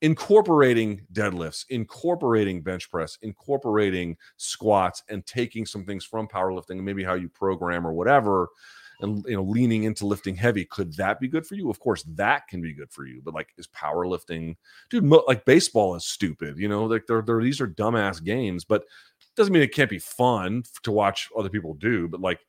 Incorporating 0.00 1.02
deadlifts, 1.12 1.64
incorporating 1.70 2.60
bench 2.60 2.90
press, 2.90 3.18
incorporating 3.22 4.16
squats, 4.36 5.02
and 5.08 5.24
taking 5.26 5.64
some 5.64 5.84
things 5.84 6.04
from 6.04 6.26
powerlifting 6.26 6.70
and 6.72 6.84
maybe 6.84 7.04
how 7.04 7.14
you 7.14 7.28
program 7.28 7.86
or 7.86 7.92
whatever, 7.92 8.48
and 9.00 9.24
you 9.28 9.36
know, 9.36 9.44
leaning 9.44 9.84
into 9.84 10.06
lifting 10.06 10.34
heavy. 10.34 10.64
Could 10.64 10.92
that 10.94 11.20
be 11.20 11.28
good 11.28 11.46
for 11.46 11.54
you? 11.54 11.70
Of 11.70 11.78
course, 11.78 12.02
that 12.14 12.48
can 12.48 12.60
be 12.60 12.74
good 12.74 12.90
for 12.90 13.06
you. 13.06 13.20
But 13.24 13.34
like, 13.34 13.50
is 13.58 13.68
powerlifting, 13.68 14.56
dude? 14.90 15.04
Mo- 15.04 15.24
like 15.28 15.44
baseball 15.44 15.94
is 15.94 16.04
stupid. 16.04 16.58
You 16.58 16.68
know, 16.68 16.84
like 16.84 17.06
they're, 17.06 17.22
they're 17.22 17.42
these 17.42 17.60
are 17.60 17.68
dumbass 17.68 18.22
games, 18.22 18.64
but 18.64 18.84
doesn't 19.36 19.52
mean 19.52 19.62
it 19.62 19.74
can't 19.74 19.90
be 19.90 19.98
fun 19.98 20.62
to 20.82 20.92
watch 20.92 21.28
other 21.36 21.48
people 21.48 21.74
do. 21.74 22.08
But 22.08 22.20
like 22.20 22.40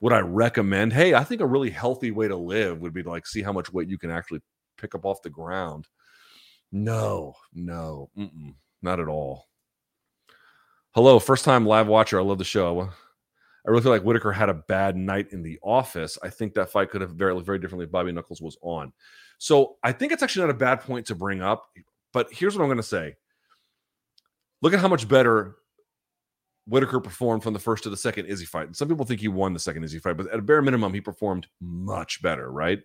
would 0.00 0.12
I 0.12 0.20
recommend? 0.20 0.92
Hey, 0.92 1.14
I 1.14 1.24
think 1.24 1.40
a 1.40 1.46
really 1.46 1.70
healthy 1.70 2.10
way 2.10 2.28
to 2.28 2.36
live 2.36 2.80
would 2.80 2.92
be 2.92 3.02
to 3.02 3.10
like 3.10 3.26
see 3.26 3.42
how 3.42 3.52
much 3.52 3.72
weight 3.72 3.88
you 3.88 3.98
can 3.98 4.10
actually 4.10 4.40
pick 4.76 4.94
up 4.94 5.04
off 5.04 5.22
the 5.22 5.30
ground. 5.30 5.88
No, 6.72 7.34
no, 7.54 8.10
not 8.82 9.00
at 9.00 9.08
all. 9.08 9.46
Hello, 10.94 11.18
first 11.18 11.44
time 11.44 11.66
live 11.66 11.86
watcher. 11.86 12.18
I 12.18 12.22
love 12.22 12.38
the 12.38 12.44
show. 12.44 12.80
I 12.80 13.70
really 13.70 13.82
feel 13.82 13.92
like 13.92 14.02
Whittaker 14.02 14.32
had 14.32 14.48
a 14.48 14.54
bad 14.54 14.96
night 14.96 15.32
in 15.32 15.42
the 15.42 15.58
office. 15.62 16.18
I 16.22 16.30
think 16.30 16.54
that 16.54 16.70
fight 16.70 16.90
could 16.90 17.00
have 17.00 17.10
very 17.10 17.40
very 17.40 17.58
differently 17.58 17.86
if 17.86 17.90
Bobby 17.90 18.12
Knuckles 18.12 18.40
was 18.40 18.56
on. 18.62 18.92
So 19.38 19.76
I 19.82 19.92
think 19.92 20.12
it's 20.12 20.22
actually 20.22 20.46
not 20.46 20.54
a 20.54 20.58
bad 20.58 20.80
point 20.80 21.06
to 21.06 21.14
bring 21.14 21.42
up. 21.42 21.64
But 22.12 22.28
here's 22.32 22.56
what 22.56 22.62
I'm 22.62 22.68
going 22.68 22.78
to 22.78 22.82
say. 22.82 23.16
Look 24.62 24.72
at 24.72 24.80
how 24.80 24.88
much 24.88 25.08
better 25.08 25.56
Whittaker 26.66 27.00
performed 27.00 27.42
from 27.42 27.52
the 27.52 27.60
first 27.60 27.84
to 27.84 27.90
the 27.90 27.96
second 27.96 28.26
Izzy 28.26 28.44
fight. 28.44 28.66
And 28.66 28.76
some 28.76 28.88
people 28.88 29.04
think 29.04 29.20
he 29.20 29.28
won 29.28 29.52
the 29.52 29.60
second 29.60 29.84
Izzy 29.84 29.98
fight, 29.98 30.16
but 30.16 30.30
at 30.32 30.38
a 30.38 30.42
bare 30.42 30.62
minimum, 30.62 30.92
he 30.92 31.00
performed 31.00 31.46
much 31.60 32.20
better, 32.22 32.50
right? 32.50 32.80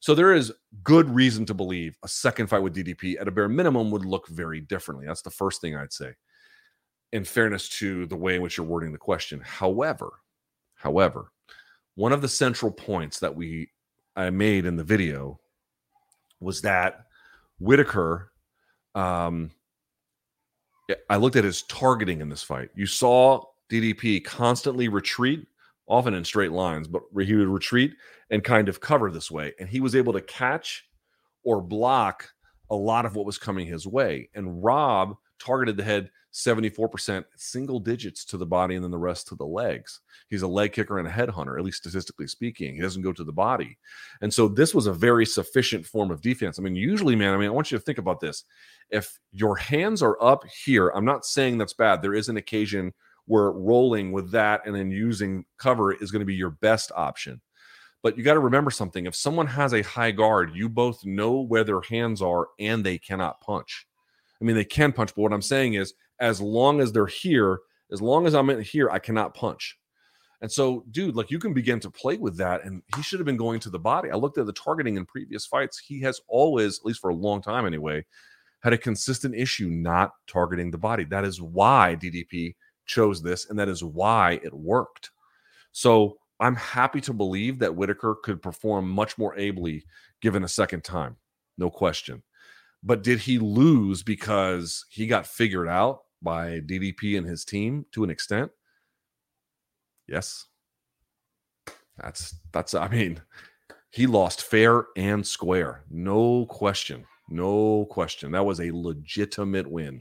So 0.00 0.14
there 0.14 0.34
is 0.34 0.52
good 0.82 1.08
reason 1.08 1.46
to 1.46 1.54
believe 1.54 1.96
a 2.04 2.08
second 2.08 2.48
fight 2.48 2.62
with 2.62 2.76
DDP 2.76 3.20
at 3.20 3.28
a 3.28 3.30
bare 3.30 3.48
minimum 3.48 3.90
would 3.90 4.04
look 4.04 4.28
very 4.28 4.60
differently. 4.60 5.06
That's 5.06 5.22
the 5.22 5.30
first 5.30 5.60
thing 5.60 5.74
I'd 5.74 5.92
say. 5.92 6.12
In 7.12 7.24
fairness 7.24 7.68
to 7.78 8.04
the 8.06 8.16
way 8.16 8.36
in 8.36 8.42
which 8.42 8.58
you're 8.58 8.66
wording 8.66 8.92
the 8.92 8.98
question. 8.98 9.40
However, 9.40 10.20
however, 10.74 11.32
one 11.94 12.12
of 12.12 12.20
the 12.20 12.28
central 12.28 12.70
points 12.70 13.20
that 13.20 13.34
we 13.34 13.70
I 14.14 14.30
made 14.30 14.66
in 14.66 14.76
the 14.76 14.84
video 14.84 15.40
was 16.40 16.62
that 16.62 17.06
Whittaker 17.58 18.32
um, 18.94 19.50
I 21.08 21.16
looked 21.16 21.36
at 21.36 21.44
his 21.44 21.62
targeting 21.64 22.20
in 22.20 22.28
this 22.28 22.42
fight. 22.42 22.70
You 22.74 22.86
saw 22.86 23.44
DDP 23.70 24.24
constantly 24.24 24.88
retreat, 24.88 25.46
often 25.88 26.14
in 26.14 26.24
straight 26.24 26.52
lines, 26.52 26.88
but 26.88 27.02
he 27.20 27.34
would 27.34 27.48
retreat 27.48 27.94
and 28.30 28.42
kind 28.42 28.68
of 28.68 28.80
cover 28.80 29.10
this 29.10 29.30
way. 29.30 29.52
And 29.58 29.68
he 29.68 29.80
was 29.80 29.96
able 29.96 30.12
to 30.12 30.20
catch 30.20 30.88
or 31.44 31.60
block 31.60 32.28
a 32.70 32.76
lot 32.76 33.06
of 33.06 33.14
what 33.14 33.26
was 33.26 33.38
coming 33.38 33.66
his 33.66 33.86
way. 33.86 34.28
And 34.34 34.62
Rob 34.62 35.16
targeted 35.38 35.76
the 35.76 35.84
head 35.84 36.10
74% 36.32 37.24
single 37.36 37.80
digits 37.80 38.24
to 38.26 38.36
the 38.36 38.44
body 38.44 38.74
and 38.74 38.84
then 38.84 38.90
the 38.90 38.98
rest 38.98 39.26
to 39.28 39.34
the 39.36 39.46
legs. 39.46 40.00
He's 40.28 40.42
a 40.42 40.48
leg 40.48 40.72
kicker 40.72 40.98
and 40.98 41.08
a 41.08 41.10
head 41.10 41.30
hunter, 41.30 41.56
at 41.56 41.64
least 41.64 41.78
statistically 41.78 42.26
speaking. 42.26 42.74
He 42.74 42.82
doesn't 42.82 43.02
go 43.02 43.12
to 43.12 43.24
the 43.24 43.32
body. 43.32 43.78
And 44.20 44.32
so 44.32 44.46
this 44.46 44.74
was 44.74 44.86
a 44.86 44.92
very 44.92 45.24
sufficient 45.24 45.86
form 45.86 46.10
of 46.10 46.20
defense. 46.20 46.58
I 46.58 46.62
mean, 46.62 46.74
usually, 46.74 47.16
man, 47.16 47.32
I 47.32 47.38
mean, 47.38 47.46
I 47.46 47.52
want 47.52 47.72
you 47.72 47.78
to 47.78 47.84
think 47.84 47.98
about 47.98 48.20
this. 48.20 48.44
If 48.90 49.18
your 49.32 49.56
hands 49.56 50.02
are 50.02 50.16
up 50.22 50.44
here, 50.64 50.88
I'm 50.88 51.04
not 51.04 51.24
saying 51.24 51.58
that's 51.58 51.72
bad. 51.72 52.02
There 52.02 52.14
is 52.14 52.28
an 52.28 52.36
occasion 52.36 52.92
where 53.26 53.50
rolling 53.50 54.12
with 54.12 54.30
that 54.30 54.62
and 54.66 54.74
then 54.74 54.90
using 54.90 55.44
cover 55.58 55.92
is 55.92 56.10
going 56.10 56.20
to 56.20 56.26
be 56.26 56.34
your 56.34 56.50
best 56.50 56.92
option. 56.94 57.40
But 58.02 58.16
you 58.16 58.22
got 58.22 58.34
to 58.34 58.40
remember 58.40 58.70
something. 58.70 59.06
If 59.06 59.16
someone 59.16 59.48
has 59.48 59.74
a 59.74 59.82
high 59.82 60.12
guard, 60.12 60.52
you 60.54 60.68
both 60.68 61.04
know 61.04 61.40
where 61.40 61.64
their 61.64 61.80
hands 61.80 62.22
are 62.22 62.48
and 62.60 62.84
they 62.84 62.98
cannot 62.98 63.40
punch. 63.40 63.86
I 64.40 64.44
mean, 64.44 64.54
they 64.54 64.64
can 64.64 64.92
punch, 64.92 65.14
but 65.14 65.22
what 65.22 65.32
I'm 65.32 65.42
saying 65.42 65.74
is 65.74 65.94
as 66.20 66.40
long 66.40 66.80
as 66.80 66.92
they're 66.92 67.06
here, 67.06 67.60
as 67.90 68.00
long 68.00 68.26
as 68.26 68.34
I'm 68.34 68.50
in 68.50 68.60
here, 68.60 68.90
I 68.90 69.00
cannot 69.00 69.34
punch. 69.34 69.76
And 70.42 70.52
so, 70.52 70.84
dude, 70.90 71.16
like 71.16 71.30
you 71.30 71.38
can 71.38 71.54
begin 71.54 71.80
to 71.80 71.90
play 71.90 72.18
with 72.18 72.36
that. 72.36 72.64
And 72.64 72.82
he 72.94 73.02
should 73.02 73.18
have 73.18 73.26
been 73.26 73.36
going 73.36 73.58
to 73.60 73.70
the 73.70 73.78
body. 73.78 74.10
I 74.10 74.16
looked 74.16 74.38
at 74.38 74.46
the 74.46 74.52
targeting 74.52 74.96
in 74.96 75.06
previous 75.06 75.46
fights. 75.46 75.78
He 75.78 76.00
has 76.02 76.20
always, 76.28 76.78
at 76.78 76.84
least 76.84 77.00
for 77.00 77.10
a 77.10 77.14
long 77.14 77.40
time 77.40 77.66
anyway, 77.66 78.04
had 78.62 78.72
a 78.72 78.78
consistent 78.78 79.34
issue 79.34 79.68
not 79.68 80.12
targeting 80.26 80.70
the 80.70 80.78
body. 80.78 81.04
That 81.04 81.24
is 81.24 81.40
why 81.40 81.96
DDP 82.00 82.54
chose 82.86 83.22
this, 83.22 83.48
and 83.48 83.58
that 83.58 83.68
is 83.68 83.82
why 83.84 84.40
it 84.42 84.52
worked. 84.52 85.10
So 85.72 86.18
I'm 86.40 86.56
happy 86.56 87.00
to 87.02 87.12
believe 87.12 87.58
that 87.58 87.74
Whittaker 87.74 88.16
could 88.22 88.42
perform 88.42 88.88
much 88.88 89.18
more 89.18 89.38
ably 89.38 89.84
given 90.20 90.44
a 90.44 90.48
second 90.48 90.84
time. 90.84 91.16
No 91.58 91.70
question. 91.70 92.22
But 92.82 93.02
did 93.02 93.18
he 93.18 93.38
lose 93.38 94.02
because 94.02 94.84
he 94.90 95.06
got 95.06 95.26
figured 95.26 95.68
out? 95.68 96.00
by 96.22 96.60
DDP 96.60 97.18
and 97.18 97.26
his 97.26 97.44
team 97.44 97.86
to 97.92 98.04
an 98.04 98.10
extent. 98.10 98.50
Yes. 100.08 100.46
That's 101.98 102.34
that's 102.52 102.74
I 102.74 102.88
mean, 102.88 103.22
he 103.90 104.06
lost 104.06 104.42
fair 104.42 104.86
and 104.96 105.26
square. 105.26 105.84
No 105.90 106.46
question. 106.46 107.06
No 107.28 107.86
question. 107.90 108.32
That 108.32 108.46
was 108.46 108.60
a 108.60 108.70
legitimate 108.72 109.70
win. 109.70 110.00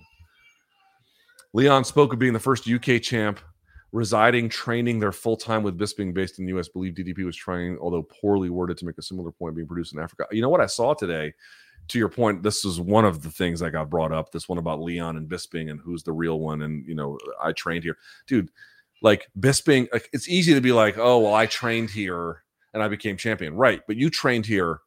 Leon 1.54 1.86
spoke 1.86 2.14
of 2.14 2.20
being 2.20 2.34
the 2.34 2.40
first 2.40 2.70
UK 2.70 3.02
champ 3.02 3.40
residing, 3.92 4.50
training 4.50 5.00
there 5.00 5.14
full 5.14 5.38
time 5.38 5.64
with 5.64 5.80
Bisping 5.80 6.14
based 6.14 6.38
in 6.38 6.46
the 6.46 6.58
US. 6.58 6.68
Believe 6.68 6.94
DDP 6.94 7.26
was 7.26 7.36
trying, 7.36 7.78
although 7.80 8.04
poorly 8.04 8.50
worded, 8.50 8.78
to 8.78 8.86
make 8.86 8.98
a 8.98 9.02
similar 9.02 9.32
point 9.32 9.56
being 9.56 9.68
produced 9.68 9.94
in 9.94 10.00
Africa. 10.00 10.26
You 10.32 10.42
know 10.42 10.50
what 10.50 10.62
I 10.62 10.66
saw 10.66 10.94
today? 10.94 11.34
to 11.88 12.00
your 12.00 12.10
point, 12.10 12.42
this 12.42 12.66
is 12.66 12.80
one 12.80 13.06
of 13.06 13.22
the 13.22 13.30
things 13.30 13.60
that 13.60 13.72
got 13.72 13.90
brought 13.90 14.12
up. 14.12 14.32
This 14.32 14.50
one 14.50 14.58
about 14.58 14.82
Leon 14.82 15.18
and 15.18 15.30
Bisping 15.30 15.70
and 15.70 15.80
who's 15.80 16.04
the 16.04 16.12
real 16.12 16.40
one. 16.40 16.64
And 16.64 16.86
you 16.88 16.96
know, 16.96 17.18
I 17.42 17.52
trained 17.52 17.84
here, 17.84 17.98
dude. 18.28 18.50
Like 19.02 19.28
Bisping, 19.40 19.88
it's 20.14 20.30
easy 20.30 20.54
to 20.54 20.62
be 20.62 20.72
like, 20.72 20.98
oh 20.98 21.20
well, 21.20 21.34
I 21.34 21.46
trained 21.46 21.92
here 21.92 22.44
and 22.74 22.82
I 22.82 22.88
became 22.88 23.18
champion, 23.18 23.56
right? 23.56 23.82
But 23.86 23.98
you 23.98 24.10
trained 24.10 24.46
here, 24.46 24.80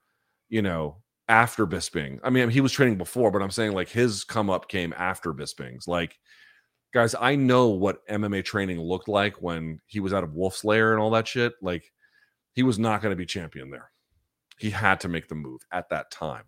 you 0.48 0.62
know, 0.62 0.97
after 1.28 1.66
Bisping. 1.66 2.18
I 2.22 2.30
mean, 2.30 2.50
he 2.50 2.60
was 2.60 2.72
training 2.72 2.98
before, 2.98 3.30
but 3.30 3.42
I'm 3.42 3.50
saying 3.50 3.72
like 3.72 3.88
his 3.88 4.24
come 4.24 4.50
up 4.50 4.68
came 4.68 4.94
after 4.96 5.32
Bisping's. 5.32 5.86
Like, 5.86 6.18
guys, 6.92 7.14
I 7.18 7.36
know 7.36 7.68
what 7.68 8.06
MMA 8.09 8.44
training 8.44 8.80
looked 8.80 9.09
like 9.09 9.42
when 9.42 9.80
he 9.86 10.00
was 10.00 10.12
out 10.14 10.24
of 10.24 10.34
Wolf's 10.34 10.64
Lair 10.64 10.92
and 10.92 11.02
all 11.02 11.10
that 11.10 11.28
shit. 11.28 11.55
Like, 11.60 11.92
he 12.52 12.62
was 12.62 12.78
not 12.78 13.02
going 13.02 13.12
to 13.12 13.16
be 13.16 13.26
champion 13.26 13.70
there. 13.70 13.90
He 14.59 14.70
had 14.70 15.00
to 15.00 15.09
make 15.09 15.28
the 15.28 15.34
move 15.34 15.60
at 15.70 15.90
that 15.90 16.10
time. 16.10 16.44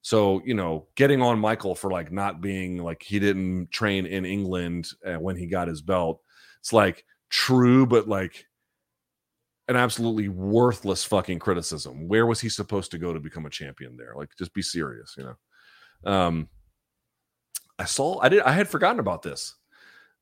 So, 0.00 0.42
you 0.44 0.54
know, 0.54 0.88
getting 0.96 1.22
on 1.22 1.38
Michael 1.38 1.74
for 1.74 1.90
like 1.90 2.12
not 2.12 2.40
being 2.40 2.78
like 2.78 3.02
he 3.02 3.18
didn't 3.18 3.70
train 3.70 4.06
in 4.06 4.24
England 4.24 4.88
uh, 5.04 5.14
when 5.14 5.36
he 5.36 5.46
got 5.46 5.68
his 5.68 5.82
belt, 5.82 6.20
it's 6.60 6.72
like 6.72 7.04
true, 7.30 7.86
but 7.86 8.06
like 8.06 8.46
an 9.68 9.76
absolutely 9.76 10.28
worthless 10.28 11.04
fucking 11.04 11.38
criticism. 11.38 12.08
Where 12.08 12.26
was 12.26 12.40
he 12.40 12.48
supposed 12.48 12.90
to 12.90 12.98
go 12.98 13.12
to 13.12 13.20
become 13.20 13.46
a 13.46 13.50
champion 13.50 13.96
there? 13.96 14.14
Like, 14.16 14.30
just 14.38 14.54
be 14.54 14.62
serious, 14.62 15.14
you 15.16 15.24
know. 15.24 16.12
Um, 16.12 16.48
I 17.78 17.84
saw, 17.84 18.20
I 18.20 18.28
did, 18.28 18.42
I 18.42 18.52
had 18.52 18.68
forgotten 18.68 19.00
about 19.00 19.22
this. 19.22 19.56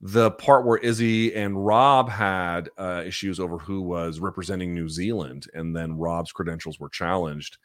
The 0.00 0.32
part 0.32 0.66
where 0.66 0.78
Izzy 0.78 1.34
and 1.34 1.64
Rob 1.64 2.08
had 2.08 2.68
uh, 2.76 3.02
issues 3.06 3.38
over 3.38 3.58
who 3.58 3.82
was 3.82 4.20
representing 4.20 4.74
New 4.74 4.88
Zealand, 4.88 5.46
and 5.54 5.76
then 5.76 5.96
Rob's 5.96 6.32
credentials 6.32 6.80
were 6.80 6.88
challenged 6.88 7.58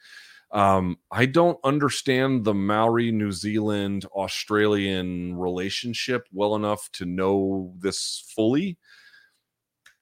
um, 0.52 0.98
I 1.12 1.26
don't 1.26 1.60
understand 1.64 2.46
the 2.46 2.54
Maori, 2.54 3.12
New 3.12 3.32
Zealand, 3.32 4.06
Australian 4.14 5.36
relationship 5.36 6.28
well 6.32 6.56
enough 6.56 6.90
to 6.94 7.06
know 7.06 7.74
this 7.78 8.32
fully. 8.34 8.78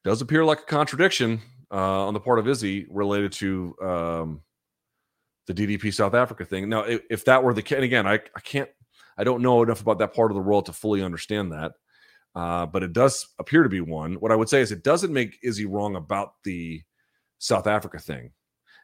Does 0.03 0.22
appear 0.22 0.45
like 0.45 0.60
a 0.60 0.65
contradiction 0.65 1.41
uh, 1.72 2.08
on 2.08 2.14
the 2.14 2.20
part 2.20 2.40
of 2.40 2.48
Izzy 2.48 2.86
related 2.90 3.32
to 3.34 3.76
um, 3.82 4.42
the 5.48 5.54
DDP 5.54 5.94
South 5.94 6.14
Africa 6.14 6.46
thing. 6.46 6.70
Now, 6.70 6.82
if, 6.82 7.02
if 7.10 7.26
that 7.26 7.44
were 7.44 7.54
the 7.54 7.62
case, 7.62 7.84
again, 7.84 8.08
I, 8.08 8.16
I 8.16 8.40
can't, 8.44 8.70
I 9.18 9.24
don't 9.24 9.42
know 9.42 9.64
enough 9.64 9.82
about 9.82 10.00
that 10.00 10.14
part 10.14 10.32
of 10.32 10.36
the 10.36 10.42
world 10.42 10.66
to 10.68 10.74
fully 10.74 11.04
understand 11.04 11.52
that. 11.52 11.74
Uh, 12.34 12.66
but 12.66 12.84
it 12.84 12.92
does 12.92 13.28
appear 13.40 13.64
to 13.64 13.70
be 13.70 13.80
one. 13.80 14.16
What 14.16 14.32
I 14.32 14.36
would 14.36 14.50
say 14.50 14.60
is 14.60 14.72
it 14.72 14.84
doesn't 14.84 15.14
make 15.14 15.40
Izzy 15.42 15.66
wrong 15.66 15.96
about 15.96 16.34
the 16.44 16.82
South 17.40 17.66
Africa 17.66 17.98
thing 17.98 18.32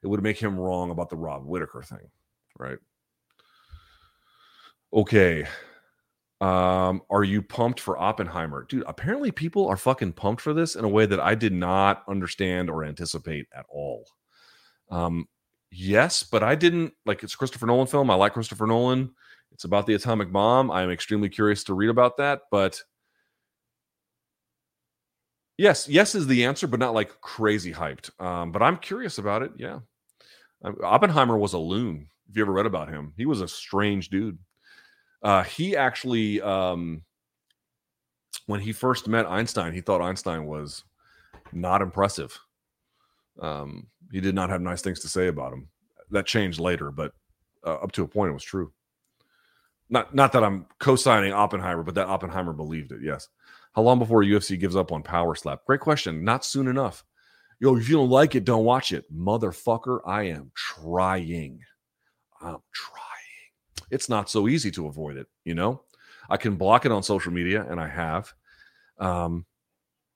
it 0.03 0.07
would 0.07 0.23
make 0.23 0.37
him 0.37 0.59
wrong 0.59 0.91
about 0.91 1.09
the 1.09 1.15
Rob 1.15 1.45
Whittaker 1.45 1.83
thing, 1.83 2.09
right? 2.57 2.79
Okay. 4.93 5.45
Um, 6.41 7.03
are 7.11 7.23
you 7.23 7.43
pumped 7.43 7.79
for 7.79 7.99
Oppenheimer? 7.99 8.65
Dude, 8.67 8.83
apparently 8.87 9.31
people 9.31 9.67
are 9.67 9.77
fucking 9.77 10.13
pumped 10.13 10.41
for 10.41 10.53
this 10.53 10.75
in 10.75 10.83
a 10.83 10.89
way 10.89 11.05
that 11.05 11.19
I 11.19 11.35
did 11.35 11.53
not 11.53 12.03
understand 12.07 12.67
or 12.67 12.83
anticipate 12.83 13.45
at 13.55 13.67
all. 13.69 14.07
Um, 14.89 15.27
yes, 15.69 16.23
but 16.23 16.41
I 16.41 16.55
didn't 16.55 16.93
like 17.05 17.21
it's 17.21 17.35
Christopher 17.35 17.67
Nolan 17.67 17.85
film. 17.85 18.09
I 18.09 18.15
like 18.15 18.33
Christopher 18.33 18.65
Nolan. 18.65 19.11
It's 19.51 19.65
about 19.65 19.85
the 19.85 19.93
atomic 19.93 20.31
bomb. 20.31 20.71
I'm 20.71 20.89
extremely 20.89 21.29
curious 21.29 21.63
to 21.65 21.75
read 21.75 21.89
about 21.89 22.17
that, 22.17 22.41
but 22.49 22.81
yes, 25.59 25.87
yes 25.87 26.15
is 26.15 26.25
the 26.25 26.45
answer, 26.45 26.65
but 26.65 26.79
not 26.79 26.95
like 26.95 27.21
crazy 27.21 27.71
hyped. 27.71 28.09
Um, 28.19 28.51
but 28.51 28.63
I'm 28.63 28.77
curious 28.77 29.19
about 29.19 29.43
it. 29.43 29.51
Yeah. 29.57 29.79
Oppenheimer 30.83 31.37
was 31.37 31.53
a 31.53 31.59
loon. 31.59 32.07
If 32.29 32.35
you 32.35 32.41
ever 32.41 32.53
read 32.53 32.65
about 32.65 32.89
him, 32.89 33.13
he 33.15 33.27
was 33.27 33.41
a 33.41 33.47
strange 33.47 34.09
dude. 34.09 34.39
Uh, 35.21 35.43
he 35.43 35.75
actually, 35.75 36.41
um, 36.41 37.03
when 38.47 38.59
he 38.59 38.71
first 38.71 39.07
met 39.07 39.25
Einstein, 39.25 39.73
he 39.73 39.81
thought 39.81 40.01
Einstein 40.01 40.45
was 40.45 40.83
not 41.51 41.81
impressive. 41.81 42.37
Um, 43.39 43.87
he 44.11 44.19
did 44.19 44.35
not 44.35 44.49
have 44.49 44.61
nice 44.61 44.81
things 44.81 44.99
to 45.01 45.07
say 45.07 45.27
about 45.27 45.53
him. 45.53 45.67
That 46.09 46.25
changed 46.25 46.59
later, 46.59 46.91
but 46.91 47.13
uh, 47.65 47.75
up 47.75 47.91
to 47.93 48.03
a 48.03 48.07
point, 48.07 48.31
it 48.31 48.33
was 48.33 48.43
true. 48.43 48.73
Not, 49.89 50.13
not 50.15 50.31
that 50.33 50.43
I'm 50.43 50.65
co-signing 50.79 51.33
Oppenheimer, 51.33 51.83
but 51.83 51.95
that 51.95 52.07
Oppenheimer 52.07 52.53
believed 52.53 52.91
it. 52.91 52.99
Yes. 53.03 53.27
How 53.73 53.81
long 53.81 53.99
before 53.99 54.23
UFC 54.23 54.59
gives 54.59 54.75
up 54.75 54.91
on 54.91 55.03
Power 55.03 55.35
Slap? 55.35 55.65
Great 55.65 55.79
question. 55.79 56.23
Not 56.23 56.43
soon 56.43 56.67
enough 56.67 57.05
yo, 57.61 57.77
if 57.77 57.87
you 57.87 57.95
don't 57.95 58.09
like 58.09 58.35
it, 58.35 58.43
don't 58.43 58.65
watch 58.65 58.91
it. 58.91 59.05
Motherfucker, 59.15 60.01
I 60.05 60.23
am 60.23 60.51
trying. 60.55 61.61
I'm 62.41 62.57
trying. 62.73 63.10
It's 63.91 64.09
not 64.09 64.29
so 64.29 64.47
easy 64.47 64.71
to 64.71 64.87
avoid 64.87 65.17
it, 65.17 65.27
you 65.43 65.53
know? 65.53 65.81
I 66.29 66.37
can 66.37 66.55
block 66.55 66.85
it 66.85 66.91
on 66.91 67.03
social 67.03 67.31
media, 67.31 67.65
and 67.69 67.79
I 67.79 67.87
have. 67.87 68.33
Um, 68.97 69.45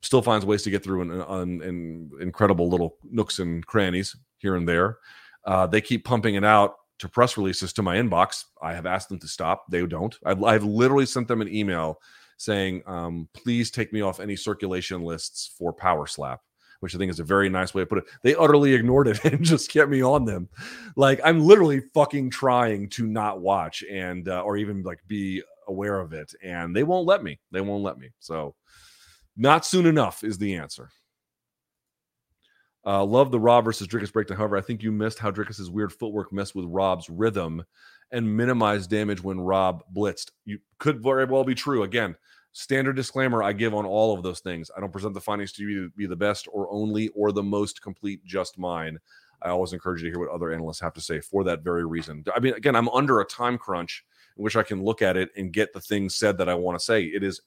still 0.02 0.22
finds 0.22 0.46
ways 0.46 0.64
to 0.64 0.70
get 0.70 0.84
through 0.84 1.02
in, 1.02 1.12
in, 1.12 1.62
in 1.62 2.12
incredible 2.22 2.70
little 2.70 2.98
nooks 3.04 3.40
and 3.40 3.66
crannies 3.66 4.16
here 4.38 4.56
and 4.56 4.68
there. 4.68 5.00
Uh, 5.46 5.68
they 5.68 5.82
keep 5.82 6.06
pumping 6.06 6.36
it 6.36 6.46
out 6.46 6.76
to 7.00 7.10
press 7.10 7.38
releases 7.38 7.74
to 7.74 7.82
my 7.82 7.98
inbox. 7.98 8.46
I 8.62 8.74
have 8.74 8.86
asked 8.86 9.10
them 9.10 9.20
to 9.20 9.28
stop. 9.28 9.66
They 9.70 9.86
don't. 9.86 10.16
I've, 10.26 10.44
I've 10.44 10.64
literally 10.64 11.06
sent 11.06 11.28
them 11.28 11.42
an 11.42 11.54
email 11.54 12.00
saying, 12.38 12.84
um, 12.86 13.28
please 13.34 13.72
take 13.72 13.92
me 13.92 14.02
off 14.02 14.20
any 14.20 14.36
circulation 14.36 15.02
lists 15.02 15.54
for 15.58 15.74
Power 15.74 16.08
Slap 16.08 16.42
which 16.80 16.96
I 16.96 16.98
think 16.98 17.12
is 17.12 17.20
a 17.20 17.24
very 17.24 17.50
nice 17.50 17.74
way 17.74 17.82
to 17.82 17.86
put 17.86 18.00
it. 18.00 18.06
They 18.24 18.36
utterly 18.36 18.74
ignored 18.74 19.08
it 19.08 19.24
and 19.26 19.44
just 19.44 19.72
kept 19.72 19.90
me 19.90 20.04
on 20.04 20.26
them. 20.26 20.50
Like 20.96 21.20
I'm 21.24 21.40
literally 21.40 21.82
fucking 21.94 22.30
trying 22.30 22.90
to 22.90 23.08
not 23.08 23.42
watch 23.42 23.84
and 23.90 24.28
uh, 24.28 24.42
or 24.42 24.58
even 24.58 24.84
like 24.84 25.00
be 25.08 25.44
aware 25.68 26.00
of 26.00 26.14
it, 26.14 26.34
and 26.44 26.76
they 26.76 26.84
won't 26.84 27.08
let 27.08 27.24
me. 27.24 27.40
They 27.52 27.62
won't 27.62 27.84
let 27.84 27.98
me. 27.98 28.10
So 28.20 28.56
not 29.38 29.66
soon 29.66 29.86
enough 29.86 30.24
is 30.24 30.38
the 30.38 30.56
answer. 30.56 30.90
Uh, 32.86 33.04
love 33.04 33.32
the 33.32 33.40
Rob 33.40 33.66
versus 33.66 33.88
Dricus 33.88 34.14
breakdown. 34.14 34.38
However, 34.38 34.58
I 34.58 34.62
think 34.62 34.84
you 34.84 34.92
missed 34.92 35.18
how 35.18 35.32
Dricus's 35.32 35.72
weird 35.72 35.92
footwork 35.92 36.32
messed 36.32 36.54
with 36.54 36.66
Rob's 36.66 37.10
rhythm 37.10 37.64
and 38.12 38.38
minimized 38.38 38.92
damage 38.92 39.24
when 39.24 39.40
Rob 39.40 39.84
blitzed. 39.96 40.32
You 40.46 40.60
could 40.78 41.02
very 41.02 41.26
well 41.26 41.44
be 41.44 41.56
true. 41.56 41.82
Again, 41.82 42.16
Standard 42.58 42.96
disclaimer 42.96 43.44
I 43.44 43.52
give 43.52 43.74
on 43.74 43.86
all 43.86 44.14
of 44.16 44.24
those 44.24 44.40
things. 44.40 44.72
I 44.76 44.80
don't 44.80 44.90
present 44.90 45.14
the 45.14 45.20
findings 45.20 45.52
to 45.54 45.64
you 45.64 45.84
to 45.84 45.90
be 45.98 46.06
the 46.06 46.16
best 46.16 46.48
or 46.50 46.72
only 46.72 47.10
or 47.10 47.34
the 47.34 47.44
most 47.44 47.82
complete, 47.82 48.24
just 48.24 48.58
mine. 48.58 48.98
I 49.42 49.50
always 49.50 49.74
encourage 49.74 50.02
you 50.02 50.08
to 50.08 50.16
hear 50.16 50.26
what 50.26 50.34
other 50.34 50.54
analysts 50.54 50.80
have 50.80 50.94
to 50.94 51.02
say 51.02 51.20
for 51.20 51.44
that 51.44 51.64
very 51.66 51.86
reason. 51.86 52.24
I 52.34 52.40
mean, 52.40 52.54
again, 52.54 52.74
I'm 52.74 52.88
under 52.90 53.20
a 53.20 53.26
time 53.26 53.58
crunch 53.58 54.06
in 54.38 54.44
which 54.46 54.56
I 54.56 54.64
can 54.64 54.82
look 54.82 55.02
at 55.02 55.18
it 55.18 55.32
and 55.36 55.52
get 55.52 55.74
the 55.74 55.82
things 55.82 56.16
said 56.16 56.38
that 56.38 56.48
I 56.48 56.56
want 56.56 56.80
to 56.80 56.86
say. 56.86 57.04
It 57.04 57.24
is 57.24 57.42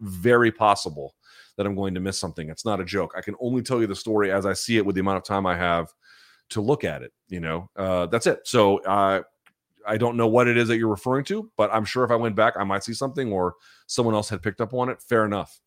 very 0.00 0.52
possible 0.52 1.16
that 1.56 1.66
I'm 1.66 1.74
going 1.74 1.94
to 1.94 2.00
miss 2.00 2.16
something. 2.16 2.48
It's 2.48 2.64
not 2.64 2.80
a 2.80 2.84
joke. 2.84 3.14
I 3.16 3.22
can 3.22 3.34
only 3.40 3.62
tell 3.62 3.80
you 3.80 3.88
the 3.88 3.96
story 3.96 4.30
as 4.30 4.46
I 4.46 4.52
see 4.52 4.76
it 4.76 4.86
with 4.86 4.94
the 4.94 5.00
amount 5.00 5.16
of 5.16 5.24
time 5.24 5.44
I 5.44 5.56
have 5.56 5.92
to 6.50 6.60
look 6.60 6.84
at 6.84 7.02
it. 7.02 7.12
You 7.26 7.40
know, 7.40 7.68
uh, 7.74 8.06
that's 8.06 8.28
it. 8.28 8.46
So 8.46 8.78
uh, 8.84 9.22
I 9.86 9.96
don't 9.96 10.16
know 10.16 10.26
what 10.26 10.48
it 10.48 10.56
is 10.56 10.68
that 10.68 10.78
you're 10.78 10.88
referring 10.88 11.24
to, 11.26 11.50
but 11.56 11.70
I'm 11.72 11.84
sure 11.84 12.04
if 12.04 12.10
I 12.10 12.16
went 12.16 12.36
back, 12.36 12.54
I 12.56 12.64
might 12.64 12.84
see 12.84 12.94
something 12.94 13.32
or 13.32 13.54
someone 13.86 14.14
else 14.14 14.28
had 14.28 14.42
picked 14.42 14.60
up 14.60 14.74
on 14.74 14.88
it. 14.88 15.02
Fair 15.02 15.24
enough. 15.24 15.60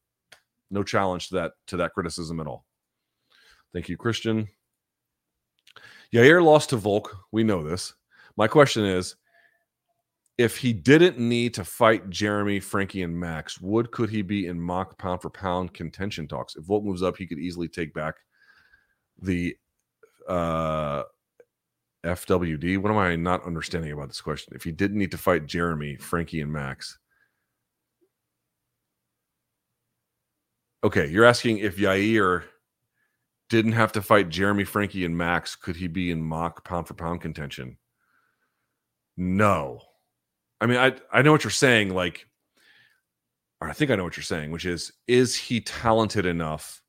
No 0.72 0.84
challenge 0.84 1.30
to 1.30 1.36
that 1.36 1.54
to 1.68 1.78
that 1.78 1.94
criticism 1.94 2.40
at 2.40 2.48
all. 2.48 2.66
Thank 3.74 3.90
you, 3.90 3.98
Christian. 3.98 4.48
Yair 6.14 6.44
lost 6.44 6.72
to 6.72 6.78
Volk. 6.78 7.16
We 7.32 7.44
know 7.44 7.64
this. 7.64 7.94
My 8.36 8.48
question 8.48 8.86
is 8.86 9.16
if 10.38 10.58
he 10.58 10.72
didn't 10.74 11.20
need 11.20 11.54
to 11.56 11.66
fight 11.66 12.10
Jeremy, 12.10 12.60
Frankie, 12.60 13.04
and 13.04 13.20
Max, 13.20 13.60
would 13.60 13.92
could 13.92 14.10
he 14.10 14.22
be 14.22 14.48
in 14.48 14.60
mock 14.60 14.98
pound 14.98 15.22
for 15.22 15.30
pound 15.30 15.74
contention 15.74 16.28
talks? 16.28 16.56
If 16.56 16.64
Volk 16.64 16.84
moves 16.84 17.04
up, 17.04 17.18
he 17.18 17.28
could 17.28 17.40
easily 17.40 17.68
take 17.68 17.94
back 17.94 18.16
the 19.22 19.56
uh, 20.28 21.04
FWD. 22.06 22.78
What 22.78 22.92
am 22.92 22.98
I 22.98 23.16
not 23.16 23.46
understanding 23.46 23.92
about 23.92 24.08
this 24.08 24.22
question? 24.22 24.54
If 24.56 24.64
he 24.64 24.72
didn't 24.72 24.98
need 24.98 25.12
to 25.12 25.18
fight 25.18 25.46
Jeremy, 25.46 25.96
Frankie, 25.98 26.42
and 26.42 26.52
Max. 26.52 26.98
Okay, 30.84 31.08
you're 31.08 31.26
asking 31.26 31.58
if 31.58 31.78
Yair 31.78 32.44
didn't 33.50 33.74
have 33.74 33.92
to 33.94 34.02
fight 34.02 34.30
Jeremy, 34.30 34.64
Frankie, 34.64 35.04
and 35.04 35.18
Max, 35.18 35.56
could 35.56 35.76
he 35.76 35.88
be 35.88 36.12
in 36.12 36.24
mock 36.24 36.64
pound 36.64 36.88
for 36.88 36.94
pound 36.94 37.20
contention? 37.20 37.78
No. 39.18 39.82
I 40.62 40.68
mean, 40.68 40.78
I 40.78 40.94
I 41.12 41.22
know 41.22 41.32
what 41.32 41.44
you're 41.44 41.52
saying, 41.52 41.94
like, 41.94 42.28
I 43.62 43.74
think 43.74 43.92
I 43.92 43.96
know 43.96 44.06
what 44.06 44.16
you're 44.16 44.24
saying, 44.24 44.52
which 44.52 44.66
is, 44.66 44.94
is 45.08 45.36
he 45.36 45.60
talented 45.60 46.26
enough 46.26 46.82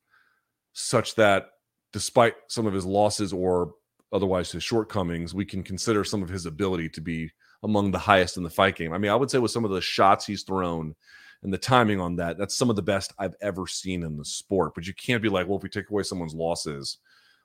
such 0.71 1.15
that 1.15 1.47
despite 1.91 2.35
some 2.47 2.65
of 2.65 2.73
his 2.73 2.85
losses 2.85 3.33
or 3.33 3.73
otherwise 4.11 4.51
his 4.51 4.63
shortcomings, 4.63 5.33
we 5.33 5.45
can 5.45 5.63
consider 5.63 6.03
some 6.03 6.21
of 6.21 6.29
his 6.29 6.45
ability 6.45 6.89
to 6.89 7.01
be 7.01 7.31
among 7.63 7.91
the 7.91 7.99
highest 7.99 8.37
in 8.37 8.43
the 8.43 8.49
fight 8.49 8.75
game. 8.75 8.93
I 8.93 8.97
mean, 8.97 9.11
I 9.11 9.15
would 9.15 9.31
say 9.31 9.39
with 9.39 9.51
some 9.51 9.65
of 9.65 9.71
the 9.71 9.81
shots 9.81 10.25
he's 10.25 10.43
thrown 10.43 10.95
and 11.43 11.53
the 11.53 11.57
timing 11.57 11.99
on 11.99 12.15
that, 12.17 12.37
that's 12.37 12.55
some 12.55 12.69
of 12.69 12.75
the 12.75 12.81
best 12.81 13.13
I've 13.17 13.35
ever 13.41 13.67
seen 13.67 14.03
in 14.03 14.17
the 14.17 14.25
sport. 14.25 14.73
But 14.75 14.87
you 14.87 14.93
can't 14.93 15.23
be 15.23 15.29
like, 15.29 15.47
well, 15.47 15.57
if 15.57 15.63
we 15.63 15.69
take 15.69 15.89
away 15.89 16.03
someone's 16.03 16.35
losses, 16.35 16.97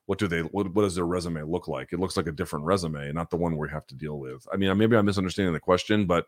what 0.07 0.19
do 0.19 0.29
they 0.29 0.41
what, 0.41 0.73
what 0.73 0.83
does 0.83 0.95
their 0.95 1.07
resume 1.07 1.43
look 1.43 1.69
like? 1.69 1.93
It 1.93 2.01
looks 2.01 2.17
like 2.17 2.27
a 2.27 2.33
different 2.33 2.65
resume, 2.65 3.13
not 3.13 3.31
the 3.31 3.37
one 3.37 3.57
we 3.57 3.69
have 3.69 3.87
to 3.89 3.95
deal 3.95 4.19
with. 4.19 4.47
I 4.53 4.57
mean, 4.57 4.77
maybe 4.79 4.97
I'm 4.97 5.05
misunderstanding 5.05 5.53
the 5.53 5.61
question, 5.61 6.07
but 6.07 6.27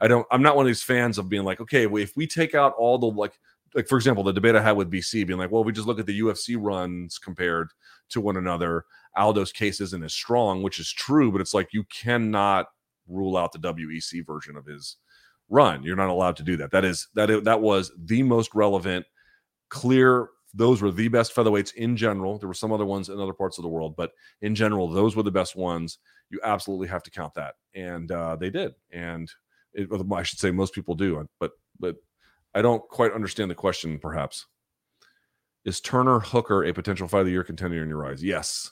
I 0.00 0.08
don't 0.08 0.26
I'm 0.30 0.42
not 0.42 0.56
one 0.56 0.66
of 0.66 0.68
these 0.68 0.82
fans 0.82 1.18
of 1.18 1.28
being 1.28 1.44
like, 1.44 1.60
okay, 1.60 1.86
if 1.86 2.16
we 2.16 2.26
take 2.26 2.54
out 2.54 2.74
all 2.76 2.98
the 2.98 3.06
like 3.06 3.38
like 3.74 3.88
for 3.88 3.96
example, 3.96 4.24
the 4.24 4.32
debate 4.32 4.56
I 4.56 4.62
had 4.62 4.72
with 4.76 4.90
BC 4.90 5.26
being 5.26 5.38
like, 5.38 5.50
well, 5.50 5.64
we 5.64 5.72
just 5.72 5.86
look 5.86 6.00
at 6.00 6.06
the 6.06 6.20
UFC 6.20 6.56
runs 6.58 7.18
compared 7.18 7.68
to 8.10 8.20
one 8.20 8.36
another. 8.36 8.84
Aldo's 9.16 9.52
case 9.52 9.80
isn't 9.80 10.02
as 10.02 10.14
strong, 10.14 10.62
which 10.62 10.78
is 10.78 10.90
true, 10.90 11.30
but 11.30 11.40
it's 11.40 11.54
like 11.54 11.68
you 11.72 11.84
cannot 11.84 12.66
rule 13.08 13.36
out 13.36 13.52
the 13.52 13.58
WEC 13.58 14.24
version 14.26 14.56
of 14.56 14.66
his 14.66 14.96
run. 15.48 15.82
You're 15.82 15.96
not 15.96 16.08
allowed 16.08 16.36
to 16.36 16.42
do 16.42 16.56
that. 16.56 16.70
That 16.70 16.84
is 16.84 17.08
that 17.14 17.44
that 17.44 17.60
was 17.60 17.92
the 17.98 18.22
most 18.22 18.54
relevant, 18.54 19.06
clear. 19.68 20.28
Those 20.54 20.82
were 20.82 20.90
the 20.90 21.08
best 21.08 21.34
featherweights 21.34 21.74
in 21.74 21.96
general. 21.96 22.38
There 22.38 22.48
were 22.48 22.54
some 22.54 22.72
other 22.72 22.84
ones 22.84 23.08
in 23.08 23.18
other 23.18 23.32
parts 23.32 23.56
of 23.56 23.62
the 23.62 23.70
world, 23.70 23.94
but 23.96 24.12
in 24.42 24.54
general, 24.54 24.86
those 24.86 25.16
were 25.16 25.22
the 25.22 25.30
best 25.30 25.56
ones. 25.56 25.98
You 26.28 26.40
absolutely 26.44 26.88
have 26.88 27.02
to 27.04 27.10
count 27.10 27.32
that, 27.34 27.54
and 27.74 28.10
uh, 28.10 28.36
they 28.36 28.50
did. 28.50 28.72
And 28.90 29.30
it, 29.72 29.88
I 30.12 30.22
should 30.22 30.38
say 30.38 30.50
most 30.50 30.74
people 30.74 30.94
do, 30.94 31.26
but 31.40 31.52
but 31.78 31.96
I 32.54 32.62
don't 32.62 32.86
quite 32.88 33.12
understand 33.12 33.50
the 33.50 33.54
question. 33.54 33.98
Perhaps 33.98 34.46
is 35.64 35.80
Turner 35.80 36.18
Hooker 36.18 36.64
a 36.64 36.72
potential 36.72 37.08
fight 37.08 37.20
of 37.20 37.26
the 37.26 37.32
year 37.32 37.44
contender 37.44 37.82
in 37.82 37.88
your 37.88 38.04
eyes? 38.04 38.22
Yes. 38.22 38.70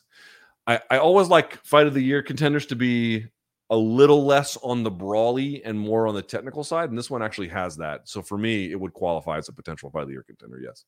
I, 0.70 0.80
I 0.88 0.98
always 0.98 1.26
like 1.26 1.64
fight 1.64 1.88
of 1.88 1.94
the 1.94 2.00
year 2.00 2.22
contenders 2.22 2.64
to 2.66 2.76
be 2.76 3.26
a 3.70 3.76
little 3.76 4.24
less 4.24 4.56
on 4.58 4.84
the 4.84 4.90
brawly 4.90 5.64
and 5.64 5.78
more 5.78 6.06
on 6.06 6.14
the 6.14 6.22
technical 6.22 6.62
side. 6.62 6.90
And 6.90 6.98
this 6.98 7.10
one 7.10 7.22
actually 7.22 7.48
has 7.48 7.76
that. 7.78 8.08
So 8.08 8.22
for 8.22 8.38
me, 8.38 8.70
it 8.70 8.78
would 8.78 8.92
qualify 8.92 9.38
as 9.38 9.48
a 9.48 9.52
potential 9.52 9.90
fight 9.90 10.02
of 10.02 10.08
the 10.08 10.14
year 10.14 10.22
contender. 10.22 10.60
Yes. 10.62 10.84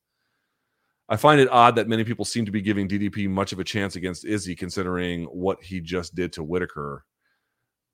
I 1.09 1.17
find 1.17 1.41
it 1.41 1.51
odd 1.51 1.75
that 1.77 1.89
many 1.89 2.05
people 2.05 2.25
seem 2.25 2.45
to 2.45 2.53
be 2.53 2.63
giving 2.63 2.89
DDP 2.89 3.29
much 3.29 3.53
of 3.53 3.59
a 3.59 3.65
chance 3.65 3.97
against 3.97 4.25
Izzy, 4.25 4.55
considering 4.55 5.25
what 5.25 5.61
he 5.63 5.81
just 5.81 6.15
did 6.15 6.33
to 6.35 6.45
Whittaker. 6.45 7.05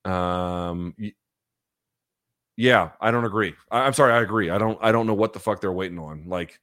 Um, 0.05 0.95
yeah, 2.57 2.91
I 3.01 3.11
don't 3.11 3.25
agree. 3.25 3.55
I, 3.71 3.87
am 3.87 3.95
sorry, 3.95 4.13
I 4.13 4.21
agree. 4.21 4.51
I 4.51 4.59
don't. 4.59 4.79
I 4.83 4.93
don't 4.93 5.07
know 5.07 5.15
what 5.15 5.33
the 5.33 5.41
fuck 5.41 5.61
they're 5.61 5.73
waiting 5.73 5.99
on. 5.99 6.25
Like, 6.27 6.61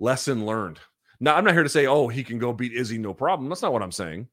lesson 0.00 0.46
learned. 0.46 0.80
Now, 1.20 1.36
I'm 1.36 1.44
not 1.44 1.54
here 1.54 1.62
to 1.62 1.68
say, 1.68 1.86
oh, 1.86 2.08
he 2.08 2.24
can 2.24 2.38
go 2.38 2.52
beat 2.52 2.72
Izzy, 2.72 2.98
no 2.98 3.14
problem. 3.14 3.48
That's 3.48 3.62
not 3.62 3.72
what 3.72 3.82
I'm 3.82 3.92
saying. 3.92 4.26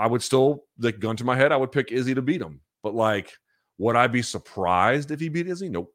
I 0.00 0.06
would 0.06 0.22
still, 0.22 0.64
the 0.78 0.92
gun 0.92 1.16
to 1.16 1.24
my 1.24 1.36
head, 1.36 1.52
I 1.52 1.56
would 1.58 1.72
pick 1.72 1.92
Izzy 1.92 2.14
to 2.14 2.22
beat 2.22 2.40
him. 2.40 2.60
But 2.82 2.94
like, 2.94 3.32
would 3.76 3.96
I 3.96 4.06
be 4.06 4.22
surprised 4.22 5.10
if 5.10 5.20
he 5.20 5.28
beat 5.28 5.46
Izzy? 5.46 5.68
Nope. 5.68 5.94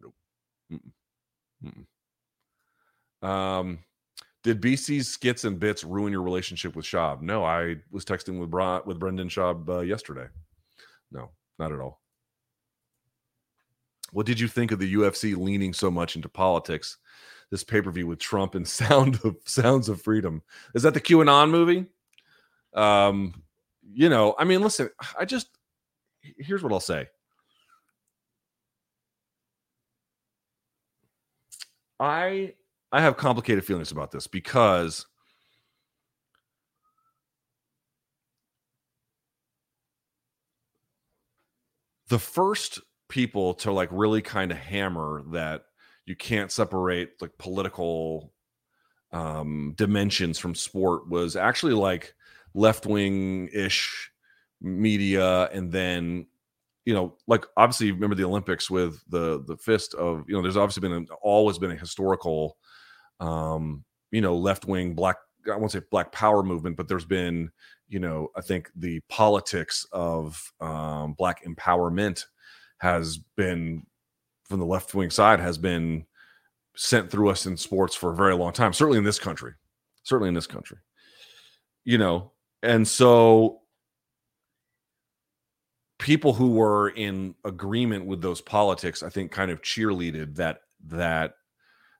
Nope. 0.00 0.14
Mm-mm. 0.72 1.86
Mm-mm. 3.22 3.28
Um, 3.28 3.78
did 4.42 4.60
BC's 4.60 5.08
skits 5.08 5.44
and 5.44 5.60
bits 5.60 5.84
ruin 5.84 6.12
your 6.12 6.22
relationship 6.22 6.74
with 6.74 6.84
Schaub? 6.84 7.22
No, 7.22 7.44
I 7.44 7.76
was 7.92 8.04
texting 8.04 8.40
with 8.40 8.50
Bra- 8.50 8.82
with 8.84 8.98
Brendan 8.98 9.28
Schaub 9.28 9.68
uh, 9.68 9.80
yesterday. 9.80 10.26
No, 11.12 11.30
not 11.58 11.72
at 11.72 11.78
all. 11.78 12.00
What 14.12 14.26
did 14.26 14.40
you 14.40 14.48
think 14.48 14.72
of 14.72 14.80
the 14.80 14.94
UFC 14.94 15.36
leaning 15.36 15.72
so 15.72 15.88
much 15.88 16.16
into 16.16 16.28
politics? 16.28 16.98
This 17.50 17.62
pay 17.62 17.80
per 17.80 17.92
view 17.92 18.08
with 18.08 18.18
Trump 18.18 18.56
and 18.56 18.66
Sound 18.68 19.20
of 19.22 19.36
Sounds 19.44 19.88
of 19.88 20.02
Freedom. 20.02 20.42
Is 20.74 20.82
that 20.82 20.94
the 20.94 21.00
QAnon 21.00 21.50
movie? 21.50 21.86
Um, 22.76 23.42
you 23.82 24.08
know, 24.08 24.34
I 24.38 24.44
mean, 24.44 24.60
listen, 24.62 24.90
I 25.18 25.24
just 25.24 25.48
here's 26.38 26.62
what 26.62 26.72
I'll 26.72 26.80
say. 26.80 27.08
I 32.00 32.54
I 32.92 33.00
have 33.02 33.16
complicated 33.16 33.64
feelings 33.64 33.92
about 33.92 34.10
this 34.10 34.26
because 34.26 35.06
the 42.08 42.18
first 42.18 42.80
people 43.08 43.54
to 43.54 43.72
like 43.72 43.88
really 43.92 44.22
kind 44.22 44.50
of 44.50 44.58
hammer 44.58 45.22
that 45.32 45.62
you 46.06 46.16
can't 46.16 46.50
separate 46.52 47.10
like 47.20 47.36
political 47.38 48.32
um 49.12 49.74
dimensions 49.76 50.38
from 50.38 50.54
sport 50.54 51.08
was 51.10 51.36
actually 51.36 51.74
like 51.74 52.14
left 52.56 52.86
wing 52.86 53.48
ish 53.52 54.10
media, 54.60 55.48
and 55.52 55.70
then 55.70 56.26
you 56.84 56.94
know, 56.94 57.16
like 57.26 57.44
obviously, 57.56 57.92
remember 57.92 58.16
the 58.16 58.24
Olympics 58.24 58.70
with 58.70 59.02
the 59.08 59.44
the 59.46 59.56
fist 59.56 59.94
of 59.94 60.24
you 60.26 60.34
know. 60.34 60.42
There's 60.42 60.56
obviously 60.56 60.80
been 60.80 60.92
an, 60.92 61.08
always 61.20 61.58
been 61.58 61.72
a 61.72 61.76
historical, 61.76 62.56
um, 63.20 63.84
you 64.10 64.20
know, 64.20 64.36
left 64.36 64.64
wing 64.66 64.94
black. 64.94 65.16
I 65.52 65.56
won't 65.56 65.72
say 65.72 65.82
black 65.90 66.10
power 66.12 66.42
movement, 66.42 66.76
but 66.76 66.88
there's 66.88 67.04
been, 67.04 67.50
you 67.88 68.00
know, 68.00 68.28
I 68.36 68.40
think 68.40 68.70
the 68.74 69.00
politics 69.08 69.86
of 69.92 70.52
um, 70.60 71.12
black 71.12 71.44
empowerment 71.44 72.24
has 72.78 73.18
been 73.36 73.84
from 74.44 74.60
the 74.60 74.66
left 74.66 74.94
wing 74.94 75.10
side 75.10 75.40
has 75.40 75.58
been 75.58 76.04
sent 76.76 77.10
through 77.10 77.30
us 77.30 77.46
in 77.46 77.56
sports 77.56 77.94
for 77.94 78.12
a 78.12 78.16
very 78.16 78.34
long 78.34 78.52
time. 78.52 78.72
Certainly 78.72 78.98
in 78.98 79.04
this 79.04 79.18
country, 79.18 79.54
certainly 80.04 80.28
in 80.28 80.34
this 80.34 80.46
country, 80.46 80.78
you 81.84 81.98
know, 81.98 82.32
and 82.62 82.86
so 82.86 83.60
people 85.98 86.32
who 86.32 86.52
were 86.52 86.90
in 86.90 87.34
agreement 87.44 88.06
with 88.06 88.20
those 88.20 88.40
politics, 88.40 89.02
I 89.02 89.08
think, 89.08 89.30
kind 89.30 89.50
of 89.50 89.62
cheerleaded 89.62 90.36
that 90.36 90.60
that 90.86 91.34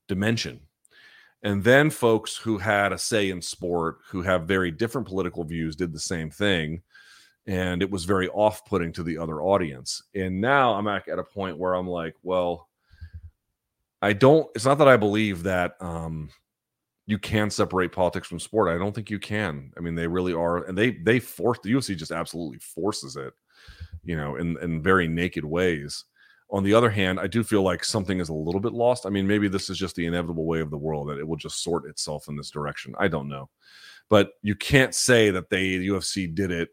dimension. 0.09 0.61
And 1.43 1.62
then 1.62 1.91
folks 1.91 2.37
who 2.37 2.59
had 2.59 2.93
a 2.93 2.99
say 2.99 3.31
in 3.31 3.41
sport, 3.41 3.99
who 4.09 4.23
have 4.23 4.49
very 4.49 4.70
different 4.70 5.07
political 5.07 5.45
views, 5.45 5.77
did 5.77 5.93
the 5.93 6.01
same 6.01 6.31
thing. 6.31 6.83
And 7.47 7.83
it 7.83 7.91
was 7.91 8.05
very 8.05 8.28
off 8.31 8.65
putting 8.65 8.93
to 8.95 9.05
the 9.05 9.19
other 9.19 9.41
audience. 9.41 10.03
And 10.15 10.41
now 10.41 10.74
I'm 10.74 10.89
at 10.89 11.07
a 11.09 11.23
point 11.23 11.59
where 11.59 11.74
I'm 11.74 11.87
like, 11.87 12.15
well, 12.23 12.69
I 14.03 14.12
don't, 14.12 14.49
it's 14.55 14.65
not 14.65 14.78
that 14.78 14.89
I 14.89 14.97
believe 14.97 15.45
that 15.45 15.77
um, 15.81 16.31
you 17.07 17.19
can 17.19 17.51
separate 17.51 17.93
politics 17.93 18.27
from 18.28 18.41
sport. 18.41 18.69
I 18.69 18.78
don't 18.78 18.95
think 18.95 19.11
you 19.11 19.19
can. 19.19 19.73
I 19.77 19.81
mean, 19.81 19.95
they 19.95 20.09
really 20.09 20.33
are, 20.33 20.65
and 20.65 20.77
they 20.77 20.91
they 20.91 21.20
force 21.20 21.59
the 21.62 21.73
UFC 21.73 21.97
just 21.97 22.12
absolutely 22.12 22.59
forces 22.59 23.16
it, 23.16 23.33
you 24.05 24.16
know, 24.16 24.37
in 24.37 24.57
in 24.62 24.83
very 24.83 25.09
naked 25.09 25.45
ways. 25.45 26.05
On 26.51 26.62
the 26.62 26.74
other 26.74 26.91
hand, 26.91 27.19
I 27.19 27.27
do 27.27 27.43
feel 27.43 27.62
like 27.62 27.85
something 27.85 28.20
is 28.20 28.28
a 28.28 28.35
little 28.35 28.61
bit 28.61 28.73
lost. 28.73 29.05
I 29.05 29.11
mean, 29.11 29.27
maybe 29.27 29.49
this 29.49 29.69
is 29.69 29.78
just 29.78 29.97
the 29.97 30.07
inevitable 30.07 30.45
way 30.45 30.61
of 30.61 30.70
the 30.70 30.78
world 30.78 31.09
that 31.09 31.19
it 31.19 31.27
will 31.27 31.37
just 31.37 31.62
sort 31.62 31.87
itself 31.87 32.28
in 32.28 32.37
this 32.37 32.51
direction. 32.51 32.95
I 32.99 33.09
don't 33.09 33.28
know, 33.28 33.51
but 34.09 34.31
you 34.43 34.55
can't 34.55 34.95
say 34.95 35.31
that 35.31 35.51
they 35.51 35.78
the 35.78 35.89
UFC 35.89 36.33
did 36.33 36.51
it 36.51 36.70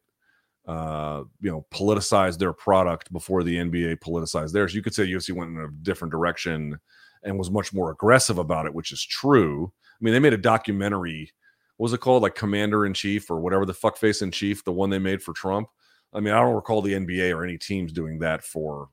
uh, 0.66 1.24
you 1.42 1.52
know, 1.52 1.66
politicized 1.72 2.38
their 2.38 2.54
product 2.54 3.12
before 3.12 3.44
the 3.44 3.56
NBA 3.58 3.98
politicized 3.98 4.54
theirs. 4.54 4.74
You 4.74 4.82
could 4.82 4.94
say 4.94 5.06
UFC 5.06 5.36
went 5.36 5.52
in 5.52 5.58
a 5.58 5.68
different 5.82 6.12
direction 6.12 6.80
and 7.24 7.38
was 7.38 7.52
much 7.52 7.74
more 7.74 7.92
aggressive 7.92 8.38
about 8.38 8.66
it, 8.66 8.74
which 8.74 8.92
is 8.92 9.04
true. 9.04 9.72
I 10.04 10.06
mean, 10.06 10.14
they 10.14 10.20
made 10.20 10.34
a 10.34 10.38
documentary. 10.38 11.32
What 11.78 11.86
was 11.86 11.94
it 11.94 12.02
called? 12.02 12.24
Like 12.24 12.36
Commander 12.36 12.86
in 12.86 12.94
Chief 12.94 13.32
or 13.32 13.40
whatever 13.40 13.66
the 13.66 13.74
fuck 13.74 13.96
face 13.96 14.22
in 14.22 14.32
chief, 14.32 14.66
the 14.66 14.72
one 14.74 14.90
they 14.90 15.00
made 15.00 15.24
for 15.24 15.32
Trump. 15.32 15.70
I 16.12 16.20
mean, 16.20 16.34
I 16.34 16.42
don't 16.42 16.56
recall 16.56 16.82
the 16.82 16.92
NBA 16.92 17.34
or 17.34 17.46
any 17.46 17.58
teams 17.58 17.94
doing 17.94 18.20
that 18.20 18.44
for 18.44 18.90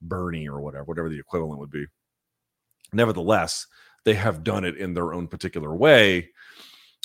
Bernie 0.00 0.48
or 0.48 0.60
whatever, 0.60 0.84
whatever 0.84 1.08
the 1.08 1.18
equivalent 1.18 1.58
would 1.58 1.72
be. 1.72 1.86
Nevertheless, 2.92 3.66
they 4.04 4.14
have 4.14 4.44
done 4.44 4.64
it 4.64 4.76
in 4.76 4.94
their 4.94 5.12
own 5.12 5.26
particular 5.26 5.74
way. 5.74 6.30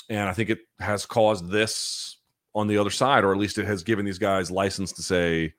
And 0.08 0.28
I 0.28 0.32
think 0.32 0.50
it 0.50 0.60
has 0.78 1.04
caused 1.04 1.50
this 1.50 2.18
on 2.54 2.68
the 2.68 2.78
other 2.78 2.90
side, 2.90 3.24
or 3.24 3.32
at 3.32 3.40
least 3.40 3.58
it 3.58 3.66
has 3.66 3.82
given 3.82 4.04
these 4.04 4.18
guys 4.18 4.48
license 4.48 4.92
to 4.92 5.02
say, 5.02 5.54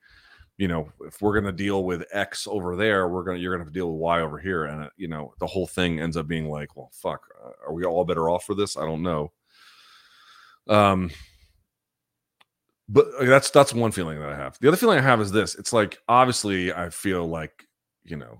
you 0.57 0.67
know, 0.67 0.89
if 1.01 1.21
we're 1.21 1.33
going 1.33 1.45
to 1.45 1.51
deal 1.51 1.83
with 1.83 2.05
X 2.11 2.47
over 2.47 2.75
there, 2.75 3.09
we're 3.09 3.23
going 3.23 3.37
to 3.37 3.41
you're 3.41 3.51
going 3.51 3.59
to 3.59 3.65
have 3.65 3.73
to 3.73 3.77
deal 3.77 3.91
with 3.91 3.99
Y 3.99 4.21
over 4.21 4.39
here, 4.39 4.65
and 4.65 4.85
uh, 4.85 4.89
you 4.95 5.07
know, 5.07 5.33
the 5.39 5.47
whole 5.47 5.67
thing 5.67 5.99
ends 5.99 6.15
up 6.15 6.27
being 6.27 6.49
like, 6.49 6.75
well, 6.75 6.89
fuck, 6.93 7.27
uh, 7.43 7.51
are 7.67 7.73
we 7.73 7.83
all 7.83 8.05
better 8.05 8.29
off 8.29 8.45
for 8.45 8.55
this? 8.55 8.77
I 8.77 8.85
don't 8.85 9.03
know. 9.03 9.31
Um, 10.67 11.11
but 12.87 13.07
uh, 13.19 13.25
that's 13.25 13.49
that's 13.49 13.73
one 13.73 13.91
feeling 13.91 14.19
that 14.19 14.29
I 14.29 14.35
have. 14.37 14.57
The 14.59 14.67
other 14.67 14.77
feeling 14.77 14.99
I 14.99 15.01
have 15.01 15.19
is 15.19 15.31
this: 15.31 15.55
it's 15.55 15.73
like 15.73 15.97
obviously 16.07 16.71
I 16.71 16.89
feel 16.89 17.27
like 17.27 17.65
you 18.03 18.15
know 18.15 18.39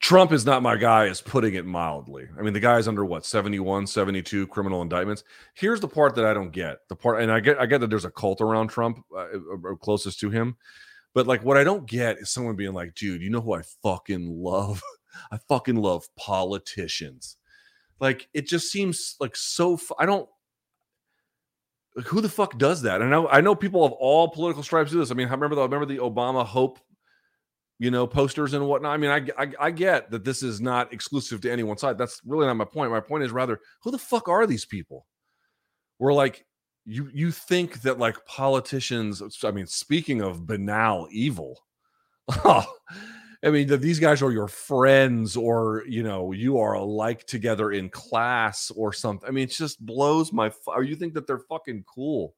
Trump 0.00 0.32
is 0.32 0.46
not 0.46 0.62
my 0.62 0.76
guy, 0.76 1.04
is 1.04 1.20
putting 1.20 1.54
it 1.54 1.66
mildly. 1.66 2.26
I 2.38 2.42
mean, 2.42 2.54
the 2.54 2.60
guy's 2.60 2.88
under 2.88 3.04
what 3.04 3.26
71, 3.26 3.86
72 3.86 4.46
criminal 4.46 4.80
indictments. 4.80 5.24
Here's 5.54 5.78
the 5.80 5.88
part 5.88 6.14
that 6.14 6.24
I 6.24 6.32
don't 6.32 6.52
get. 6.52 6.78
The 6.88 6.96
part, 6.96 7.20
and 7.20 7.30
I 7.30 7.40
get, 7.40 7.58
I 7.58 7.66
get 7.66 7.82
that 7.82 7.90
there's 7.90 8.06
a 8.06 8.10
cult 8.10 8.40
around 8.40 8.68
Trump, 8.68 9.04
uh, 9.14 9.18
uh, 9.18 9.72
uh, 9.72 9.74
closest 9.76 10.18
to 10.20 10.30
him, 10.30 10.56
but 11.12 11.26
like 11.26 11.44
what 11.44 11.58
I 11.58 11.64
don't 11.64 11.86
get 11.86 12.18
is 12.18 12.30
someone 12.30 12.56
being 12.56 12.72
like, 12.72 12.94
dude, 12.94 13.20
you 13.20 13.28
know 13.28 13.42
who 13.42 13.52
I 13.52 13.62
fucking 13.82 14.42
love? 14.42 14.82
I 15.30 15.38
fucking 15.48 15.76
love 15.76 16.08
politicians. 16.16 17.36
Like 18.00 18.28
it 18.32 18.46
just 18.46 18.72
seems 18.72 19.16
like 19.20 19.36
so. 19.36 19.78
I 19.98 20.06
don't. 20.06 20.28
Like, 21.94 22.06
who 22.06 22.20
the 22.20 22.28
fuck 22.28 22.56
does 22.56 22.82
that? 22.82 23.02
And 23.02 23.04
I 23.04 23.10
know 23.10 23.28
I 23.28 23.40
know 23.42 23.54
people 23.54 23.84
of 23.84 23.92
all 23.92 24.28
political 24.28 24.62
stripes 24.62 24.92
do 24.92 24.98
this. 24.98 25.10
I 25.10 25.14
mean, 25.14 25.28
I 25.28 25.32
remember 25.32 25.56
the 25.56 25.62
I 25.62 25.64
remember 25.64 25.86
the 25.86 25.98
Obama 25.98 26.46
Hope 26.46 26.78
you 27.80 27.90
know, 27.90 28.06
posters 28.06 28.52
and 28.52 28.68
whatnot. 28.68 28.92
I 28.92 28.98
mean, 28.98 29.10
I, 29.10 29.42
I, 29.42 29.52
I 29.58 29.70
get 29.70 30.10
that 30.10 30.22
this 30.22 30.42
is 30.42 30.60
not 30.60 30.92
exclusive 30.92 31.40
to 31.40 31.50
any 31.50 31.62
one 31.62 31.78
side. 31.78 31.96
That's 31.96 32.20
really 32.26 32.46
not 32.46 32.54
my 32.54 32.66
point. 32.66 32.90
My 32.90 33.00
point 33.00 33.24
is 33.24 33.32
rather, 33.32 33.58
who 33.82 33.90
the 33.90 33.98
fuck 33.98 34.28
are 34.28 34.46
these 34.46 34.66
people? 34.66 35.06
We're 35.98 36.12
like, 36.12 36.44
you 36.84 37.08
you 37.12 37.30
think 37.30 37.80
that 37.82 37.98
like 37.98 38.26
politicians? 38.26 39.22
I 39.42 39.50
mean, 39.50 39.66
speaking 39.66 40.20
of 40.20 40.46
banal 40.46 41.08
evil, 41.10 41.58
I 42.28 42.64
mean 43.44 43.68
that 43.68 43.80
these 43.80 43.98
guys 43.98 44.20
are 44.20 44.32
your 44.32 44.48
friends, 44.48 45.34
or 45.34 45.82
you 45.88 46.02
know, 46.02 46.32
you 46.32 46.58
are 46.58 46.74
alike 46.74 47.24
together 47.26 47.72
in 47.72 47.88
class 47.88 48.70
or 48.76 48.92
something. 48.92 49.26
I 49.26 49.32
mean, 49.32 49.44
it 49.44 49.52
just 49.52 49.84
blows 49.84 50.34
my. 50.34 50.52
Or 50.66 50.82
you 50.82 50.96
think 50.96 51.14
that 51.14 51.26
they're 51.26 51.38
fucking 51.38 51.84
cool? 51.86 52.34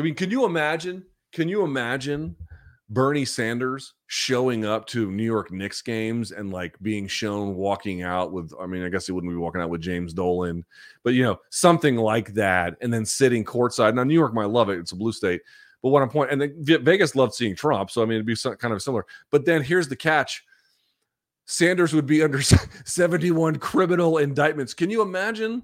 I 0.00 0.02
mean, 0.02 0.16
can 0.16 0.32
you 0.32 0.44
imagine? 0.46 1.04
Can 1.32 1.48
you 1.48 1.62
imagine? 1.62 2.34
Bernie 2.92 3.24
Sanders 3.24 3.94
showing 4.06 4.66
up 4.66 4.86
to 4.88 5.10
New 5.10 5.24
York 5.24 5.50
Knicks 5.50 5.80
games 5.80 6.30
and 6.30 6.52
like 6.52 6.76
being 6.82 7.06
shown 7.06 7.54
walking 7.54 8.02
out 8.02 8.32
with, 8.32 8.52
I 8.60 8.66
mean, 8.66 8.82
I 8.82 8.90
guess 8.90 9.06
he 9.06 9.12
wouldn't 9.12 9.32
be 9.32 9.38
walking 9.38 9.62
out 9.62 9.70
with 9.70 9.80
James 9.80 10.12
Dolan, 10.12 10.62
but 11.02 11.14
you 11.14 11.22
know, 11.22 11.40
something 11.48 11.96
like 11.96 12.34
that, 12.34 12.76
and 12.82 12.92
then 12.92 13.06
sitting 13.06 13.44
courtside. 13.44 13.94
Now, 13.94 14.04
New 14.04 14.14
York 14.14 14.34
might 14.34 14.50
love 14.50 14.68
it; 14.68 14.78
it's 14.78 14.92
a 14.92 14.96
blue 14.96 15.12
state. 15.12 15.40
But 15.82 15.88
what 15.88 16.02
I'm 16.02 16.10
pointing, 16.10 16.42
and 16.42 16.66
the, 16.66 16.76
Vegas 16.78 17.16
loved 17.16 17.32
seeing 17.32 17.56
Trump, 17.56 17.90
so 17.90 18.02
I 18.02 18.04
mean, 18.04 18.16
it'd 18.16 18.26
be 18.26 18.36
kind 18.36 18.74
of 18.74 18.82
similar. 18.82 19.06
But 19.30 19.46
then 19.46 19.62
here's 19.62 19.88
the 19.88 19.96
catch: 19.96 20.44
Sanders 21.46 21.94
would 21.94 22.06
be 22.06 22.22
under 22.24 22.42
71 22.42 23.56
criminal 23.56 24.18
indictments. 24.18 24.74
Can 24.74 24.90
you 24.90 25.00
imagine? 25.00 25.62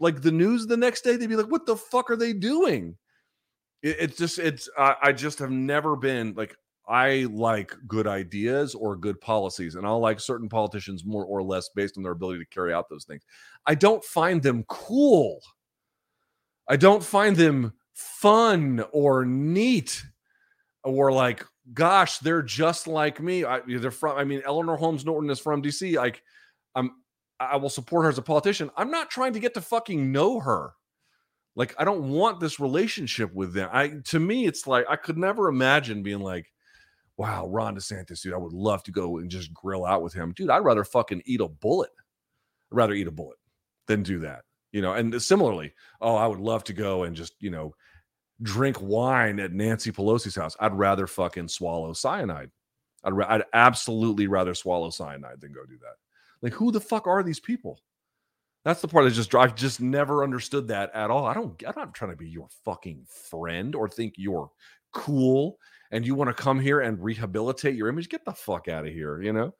Like 0.00 0.22
the 0.22 0.30
news 0.30 0.68
the 0.68 0.76
next 0.76 1.02
day, 1.02 1.16
they'd 1.16 1.26
be 1.26 1.34
like, 1.34 1.50
"What 1.50 1.66
the 1.66 1.76
fuck 1.76 2.12
are 2.12 2.16
they 2.16 2.32
doing?" 2.32 2.96
It, 3.82 3.96
it's 4.00 4.16
just 4.16 4.38
it's 4.38 4.68
I, 4.76 4.96
I 5.02 5.12
just 5.12 5.38
have 5.38 5.50
never 5.50 5.96
been 5.96 6.34
like 6.36 6.56
I 6.88 7.26
like 7.30 7.74
good 7.86 8.06
ideas 8.06 8.74
or 8.74 8.96
good 8.96 9.20
policies, 9.20 9.74
and 9.74 9.86
I'll 9.86 10.00
like 10.00 10.20
certain 10.20 10.48
politicians 10.48 11.04
more 11.04 11.24
or 11.24 11.42
less 11.42 11.68
based 11.74 11.98
on 11.98 12.02
their 12.02 12.12
ability 12.12 12.38
to 12.40 12.46
carry 12.46 12.72
out 12.72 12.88
those 12.88 13.04
things. 13.04 13.22
I 13.66 13.74
don't 13.74 14.02
find 14.02 14.42
them 14.42 14.64
cool. 14.68 15.40
I 16.66 16.76
don't 16.76 17.02
find 17.02 17.36
them 17.36 17.74
fun 17.94 18.84
or 18.92 19.24
neat 19.24 20.02
or 20.84 21.12
like, 21.12 21.44
gosh, 21.74 22.18
they're 22.18 22.42
just 22.42 22.86
like 22.86 23.20
me. 23.20 23.44
I, 23.44 23.60
they're 23.66 23.90
from. 23.90 24.16
I 24.16 24.24
mean, 24.24 24.42
Eleanor 24.46 24.76
Holmes 24.76 25.04
Norton 25.04 25.30
is 25.30 25.38
from 25.38 25.62
DC. 25.62 25.96
Like, 25.96 26.22
I'm. 26.74 26.90
I 27.40 27.56
will 27.56 27.70
support 27.70 28.02
her 28.04 28.08
as 28.08 28.18
a 28.18 28.22
politician. 28.22 28.68
I'm 28.76 28.90
not 28.90 29.10
trying 29.10 29.32
to 29.34 29.38
get 29.40 29.54
to 29.54 29.60
fucking 29.60 30.10
know 30.10 30.40
her. 30.40 30.72
Like 31.58 31.74
I 31.76 31.84
don't 31.84 32.10
want 32.10 32.38
this 32.38 32.60
relationship 32.60 33.34
with 33.34 33.52
them. 33.52 33.68
I 33.72 33.94
to 34.04 34.20
me, 34.20 34.46
it's 34.46 34.68
like 34.68 34.86
I 34.88 34.94
could 34.94 35.18
never 35.18 35.48
imagine 35.48 36.04
being 36.04 36.20
like, 36.20 36.52
wow, 37.16 37.48
Ron 37.48 37.74
DeSantis, 37.74 38.22
dude, 38.22 38.32
I 38.32 38.36
would 38.36 38.52
love 38.52 38.84
to 38.84 38.92
go 38.92 39.18
and 39.18 39.28
just 39.28 39.52
grill 39.52 39.84
out 39.84 40.00
with 40.00 40.14
him. 40.14 40.32
Dude, 40.36 40.50
I'd 40.50 40.64
rather 40.64 40.84
fucking 40.84 41.22
eat 41.26 41.40
a 41.40 41.48
bullet. 41.48 41.90
I'd 42.70 42.76
rather 42.76 42.92
eat 42.92 43.08
a 43.08 43.10
bullet 43.10 43.38
than 43.88 44.04
do 44.04 44.20
that. 44.20 44.44
You 44.70 44.82
know, 44.82 44.92
and 44.92 45.20
similarly, 45.20 45.74
oh, 46.00 46.14
I 46.14 46.28
would 46.28 46.38
love 46.38 46.62
to 46.64 46.72
go 46.72 47.02
and 47.02 47.16
just, 47.16 47.34
you 47.40 47.50
know, 47.50 47.74
drink 48.40 48.80
wine 48.80 49.40
at 49.40 49.52
Nancy 49.52 49.90
Pelosi's 49.90 50.36
house. 50.36 50.56
I'd 50.60 50.74
rather 50.74 51.08
fucking 51.08 51.48
swallow 51.48 51.92
cyanide. 51.92 52.52
I'd, 53.02 53.14
ra- 53.14 53.34
I'd 53.34 53.44
absolutely 53.52 54.28
rather 54.28 54.54
swallow 54.54 54.90
cyanide 54.90 55.40
than 55.40 55.52
go 55.52 55.64
do 55.66 55.78
that. 55.80 55.96
Like, 56.40 56.52
who 56.52 56.70
the 56.70 56.80
fuck 56.80 57.08
are 57.08 57.24
these 57.24 57.40
people? 57.40 57.80
That's 58.68 58.82
the 58.82 58.88
part 58.88 59.06
that 59.06 59.12
just 59.12 59.34
I've 59.34 59.54
just 59.54 59.80
never 59.80 60.22
understood 60.22 60.68
that 60.68 60.90
at 60.94 61.10
all. 61.10 61.24
I 61.24 61.32
don't 61.32 61.58
I'm 61.66 61.72
not 61.74 61.94
trying 61.94 62.10
to 62.10 62.18
be 62.18 62.28
your 62.28 62.48
fucking 62.66 63.06
friend 63.30 63.74
or 63.74 63.88
think 63.88 64.16
you're 64.18 64.50
cool 64.92 65.56
and 65.90 66.06
you 66.06 66.14
want 66.14 66.28
to 66.28 66.34
come 66.34 66.60
here 66.60 66.80
and 66.80 67.02
rehabilitate 67.02 67.76
your 67.76 67.88
image. 67.88 68.10
Get 68.10 68.26
the 68.26 68.34
fuck 68.34 68.68
out 68.68 68.86
of 68.86 68.92
here, 68.92 69.22
you 69.22 69.32
know? 69.32 69.54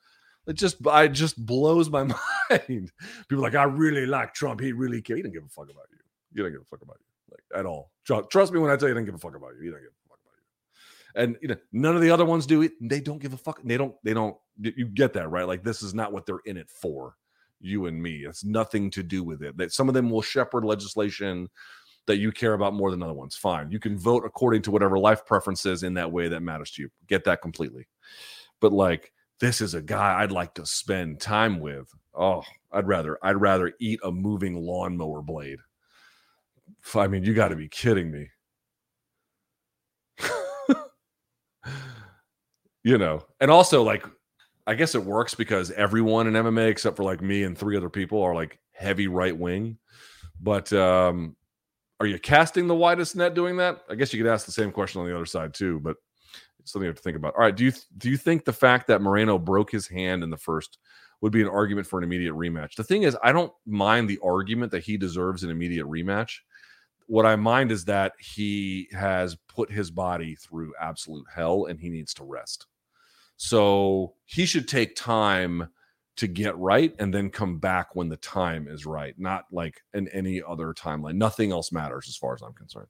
It 0.47 0.57
just 0.57 0.87
I 0.87 1.09
just 1.09 1.43
blows 1.47 1.89
my 1.89 2.03
mind. 2.51 2.93
People 3.31 3.43
like, 3.43 3.55
I 3.55 3.63
really 3.63 4.05
like 4.05 4.35
Trump. 4.35 4.61
He 4.61 4.73
really 4.73 5.01
cares. 5.01 5.17
He 5.17 5.23
didn't 5.23 5.33
give 5.33 5.45
a 5.45 5.49
fuck 5.49 5.71
about 5.71 5.87
you. 5.91 5.99
You 6.35 6.43
don't 6.43 6.53
give 6.53 6.61
a 6.61 6.65
fuck 6.67 6.83
about 6.83 6.99
you. 7.01 7.33
Like 7.33 7.61
at 7.61 7.65
all. 7.65 7.91
Trust 8.05 8.53
me 8.53 8.61
when 8.61 8.71
I 8.71 8.77
tell 8.77 8.89
you, 8.89 8.95
he 8.95 8.99
didn't 8.99 9.07
give 9.07 9.15
a 9.15 9.19
fuck 9.27 9.35
about 9.35 9.55
you. 9.59 9.65
You 9.65 9.71
don't 9.71 9.81
give 9.81 9.89
a 9.89 10.09
fuck 10.11 10.19
about 10.23 10.37
you. 10.37 11.23
And 11.23 11.39
you 11.41 11.49
know, 11.49 11.57
none 11.73 11.97
of 11.97 12.03
the 12.03 12.11
other 12.11 12.27
ones 12.27 12.45
do 12.45 12.61
it. 12.61 12.73
They 12.79 13.01
don't 13.01 13.23
give 13.23 13.33
a 13.33 13.39
fuck. 13.39 13.59
They 13.65 13.79
don't, 13.79 13.95
they 14.05 14.13
don't, 14.13 14.37
you 14.61 14.85
get 14.85 15.15
that, 15.15 15.31
right? 15.31 15.47
Like 15.47 15.65
this 15.65 15.83
is 15.83 15.95
not 15.95 16.13
what 16.13 16.27
they're 16.27 16.43
in 16.45 16.59
it 16.59 16.69
for 16.69 17.15
you 17.61 17.87
and 17.87 18.03
me. 18.03 18.25
It's 18.27 18.45
nothing 18.45 18.91
to 18.93 19.03
do 19.03 19.23
with 19.23 19.43
it. 19.43 19.57
That 19.57 19.73
some 19.73 19.89
of 19.89 19.95
them 19.95 20.11
will 20.11 20.23
shepherd 20.23 20.65
legislation 20.65 21.49
that 22.07 22.19
you 22.19 22.33
care 22.33 22.55
about 22.55 22.75
more 22.75 22.91
than 22.91 23.03
other 23.03 23.15
ones. 23.15 23.37
Fine. 23.37 23.71
You 23.71 23.79
can 23.79 23.99
vote 23.99 24.25
according 24.25 24.63
to 24.63 24.71
whatever 24.71 24.99
life 24.99 25.27
preference 25.27 25.67
is 25.67 25.83
in 25.83 25.95
that 25.95 26.11
way 26.11 26.29
that 26.29 26.41
matters 26.41 26.71
to 26.73 26.83
you. 26.83 26.89
Get 27.07 27.25
that 27.25 27.43
completely. 27.43 27.87
But 28.61 28.73
like 28.73 29.13
this 29.41 29.61
is 29.61 29.75
a 29.75 29.83
guy 29.83 30.21
I'd 30.21 30.33
like 30.33 30.55
to 30.55 30.67
spend 30.67 31.21
time 31.21 31.61
with. 31.61 31.89
Oh, 32.15 32.43
I'd 32.73 32.89
rather 32.89 33.19
I'd 33.23 33.41
rather 33.41 33.73
eat 33.79 34.01
a 34.03 34.11
moving 34.11 34.57
lawnmower 34.57 35.23
blade. 35.23 35.59
I 36.95 37.07
mean, 37.09 37.25
you 37.25 37.35
got 37.35 37.49
to 37.49 37.57
be 37.57 37.69
kidding 37.69 38.11
me. 38.11 38.31
you 42.83 42.99
know, 42.99 43.25
and 43.41 43.51
also 43.51 43.83
like 43.83 44.05
I 44.69 44.74
guess 44.74 44.95
it 44.95 45.03
works 45.03 45.35
because 45.35 45.70
everyone 45.70 46.27
in 46.27 46.35
MMA 46.35 46.69
except 46.69 46.99
for 46.99 47.03
like 47.03 47.23
me 47.23 47.45
and 47.45 47.57
three 47.57 47.74
other 47.74 47.89
people 47.89 48.23
are 48.23 48.35
like 48.35 48.59
heavy 48.73 49.09
right 49.09 49.36
wing. 49.36 49.78
But 50.43 50.70
um, 50.74 51.36
are 52.01 52.07
you 52.07 52.19
casting 52.19 52.66
the 52.66 52.74
widest 52.74 53.16
net 53.16 53.32
doing 53.32 53.57
that? 53.57 53.81
I 53.89 53.95
guess 53.95 54.12
you 54.12 54.23
could 54.23 54.31
ask 54.31 54.45
the 54.45 54.53
same 54.53 54.70
question 54.70 55.01
on 55.01 55.07
the 55.07 55.15
other 55.15 55.24
side 55.24 55.55
too, 55.55 55.81
but 55.81 55.97
it's 56.61 56.70
something 56.70 56.85
you 56.85 56.90
have 56.90 56.97
to 56.97 57.03
think 57.03 57.16
about. 57.16 57.35
All 57.35 57.40
right, 57.40 57.57
do 57.57 57.65
you 57.65 57.73
do 57.97 58.11
you 58.11 58.19
think 58.19 58.45
the 58.45 58.53
fact 58.53 58.86
that 58.89 59.01
Moreno 59.01 59.39
broke 59.39 59.73
his 59.73 59.89
hand 59.89 60.23
in 60.23 60.28
the 60.28 60.36
first 60.36 60.77
would 61.23 61.32
be 61.32 61.40
an 61.40 61.49
argument 61.49 61.86
for 61.86 61.99
an 61.99 62.05
immediate 62.05 62.35
rematch? 62.35 62.74
The 62.74 62.85
thing 62.85 63.05
is, 63.05 63.16
I 63.23 63.32
don't 63.32 63.53
mind 63.65 64.07
the 64.07 64.20
argument 64.23 64.70
that 64.73 64.85
he 64.85 64.99
deserves 64.99 65.45
an 65.45 65.51
immediate 65.51 65.86
rematch. 65.86 66.40
What 67.07 67.24
I 67.24 67.36
mind 67.36 67.73
is 67.73 67.86
that 67.86 68.12
he 68.20 68.86
has 68.93 69.35
put 69.49 69.73
his 69.73 69.90
body 69.90 70.35
through 70.35 70.74
absolute 70.78 71.24
hell 71.35 71.65
and 71.65 71.81
he 71.81 71.89
needs 71.89 72.12
to 72.15 72.24
rest. 72.24 72.66
So 73.39 74.15
he 74.27 74.44
should 74.44 74.66
take 74.69 74.97
time 74.97 75.69
to 76.16 76.27
get 76.27 76.59
right 76.59 76.93
and 76.98 77.15
then 77.15 77.31
come 77.31 77.59
back 77.59 77.94
when 77.94 78.09
the 78.09 78.16
time 78.16 78.66
is 78.69 78.85
right, 78.85 79.15
not 79.16 79.44
like 79.52 79.81
in 79.94 80.09
any 80.09 80.43
other 80.43 80.74
timeline. 80.74 81.15
Nothing 81.15 81.52
else 81.52 81.70
matters 81.70 82.09
as 82.09 82.16
far 82.16 82.35
as 82.35 82.43
I'm 82.43 82.52
concerned. 82.52 82.89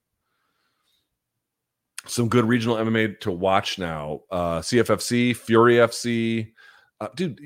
Some 2.07 2.29
good 2.29 2.47
regional 2.47 2.77
MMA 2.77 3.21
to 3.21 3.31
watch 3.31 3.79
now. 3.79 4.23
Uh, 4.31 4.61
CFFC, 4.61 5.37
Fury 5.37 5.75
FC. 5.75 6.53
Uh, 6.99 7.09
dude, 7.15 7.39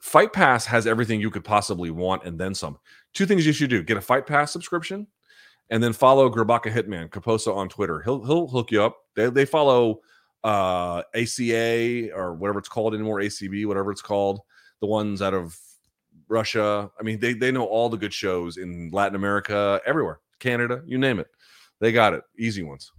Fight 0.00 0.32
Pass 0.32 0.64
has 0.64 0.86
everything 0.86 1.20
you 1.20 1.30
could 1.30 1.44
possibly 1.44 1.90
want 1.90 2.24
and 2.24 2.40
then 2.40 2.54
some. 2.54 2.78
Two 3.12 3.26
things 3.26 3.44
you 3.44 3.52
should 3.52 3.68
do 3.68 3.82
get 3.82 3.98
a 3.98 4.00
Fight 4.00 4.26
Pass 4.26 4.50
subscription 4.50 5.06
and 5.68 5.82
then 5.82 5.92
follow 5.92 6.30
Grabaka 6.30 6.72
Hitman 6.72 7.10
Kaposa 7.10 7.54
on 7.54 7.68
Twitter. 7.68 8.00
He'll 8.00 8.24
he'll 8.24 8.48
hook 8.48 8.70
you 8.70 8.82
up. 8.82 8.96
They 9.14 9.28
they 9.28 9.44
follow 9.44 10.00
uh 10.46 11.02
ACA 11.14 12.12
or 12.14 12.34
whatever 12.34 12.60
it's 12.60 12.68
called 12.68 12.94
anymore, 12.94 13.18
ACB, 13.18 13.66
whatever 13.66 13.90
it's 13.90 14.02
called, 14.02 14.40
the 14.80 14.86
ones 14.86 15.20
out 15.20 15.34
of 15.34 15.58
Russia. 16.28 16.88
I 16.98 17.02
mean, 17.02 17.18
they 17.18 17.32
they 17.32 17.50
know 17.50 17.64
all 17.64 17.88
the 17.88 17.96
good 17.96 18.14
shows 18.14 18.56
in 18.56 18.90
Latin 18.92 19.16
America, 19.16 19.80
everywhere, 19.84 20.20
Canada, 20.38 20.82
you 20.86 20.98
name 20.98 21.18
it. 21.18 21.26
They 21.80 21.90
got 21.90 22.14
it. 22.14 22.22
Easy 22.38 22.62
ones. 22.62 22.92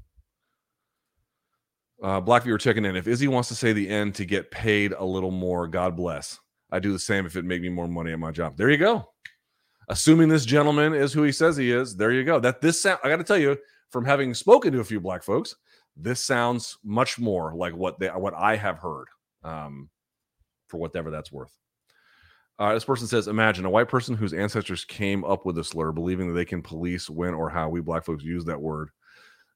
Uh, 2.03 2.22
Blackviewer 2.22 2.60
checking 2.60 2.84
in. 2.84 2.98
If 2.98 3.07
Izzy 3.07 3.30
wants 3.30 3.49
to 3.49 3.56
say 3.56 3.72
the 3.72 3.90
end 3.90 4.14
to 4.15 4.26
get 4.26 4.52
paid 4.52 4.91
a 4.91 5.03
little 5.03 5.32
more, 5.32 5.68
God 5.68 5.95
bless. 5.95 6.38
I 6.69 6.80
do 6.80 6.91
the 6.91 6.99
same 6.99 7.26
if 7.26 7.38
it 7.38 7.45
make 7.45 7.61
me 7.61 7.69
more 7.69 7.88
money 7.88 8.11
at 8.11 8.19
my 8.19 8.32
job. 8.32 8.57
There 8.57 8.69
you 8.69 8.78
go. 8.78 9.10
Assuming 9.88 10.28
this 10.28 10.45
gentleman 10.45 10.94
is 10.94 11.14
who 11.14 11.24
he 11.24 11.32
says 11.32 11.56
he 11.56 11.72
is, 11.72 11.95
there 11.95 12.11
you 12.11 12.26
go. 12.26 12.41
That 12.41 12.60
this 12.60 12.82
sound. 12.82 12.99
I 13.06 13.10
got 13.10 13.18
to 13.18 13.24
tell 13.24 13.38
you, 13.38 13.57
from 13.90 14.03
having 14.03 14.34
spoken 14.34 14.74
to 14.74 14.82
a 14.82 14.84
few 14.84 14.99
black 14.99 15.24
folks, 15.24 15.56
this 15.99 16.24
sounds 16.24 16.78
much 16.84 17.19
more 17.19 17.53
like 17.56 17.76
what 17.76 17.99
they 17.99 18.07
what 18.07 18.34
I 18.34 18.56
have 18.56 18.80
heard. 18.80 19.07
Um, 19.44 19.90
for 20.68 20.78
whatever 20.78 21.10
that's 21.11 21.32
worth. 21.32 21.52
Uh, 22.60 22.74
this 22.74 22.86
person 22.86 23.07
says, 23.07 23.28
imagine 23.28 23.65
a 23.65 23.69
white 23.69 23.88
person 23.88 24.15
whose 24.15 24.34
ancestors 24.34 24.84
came 24.84 25.24
up 25.24 25.45
with 25.45 25.57
a 25.57 25.64
slur, 25.64 25.91
believing 25.91 26.28
that 26.28 26.34
they 26.34 26.45
can 26.45 26.61
police 26.61 27.10
when 27.10 27.34
or 27.34 27.49
how 27.49 27.69
we 27.69 27.82
black 27.82 28.03
folks 28.03 28.24
use 28.24 28.45
that 28.45 28.60
word 28.60 28.90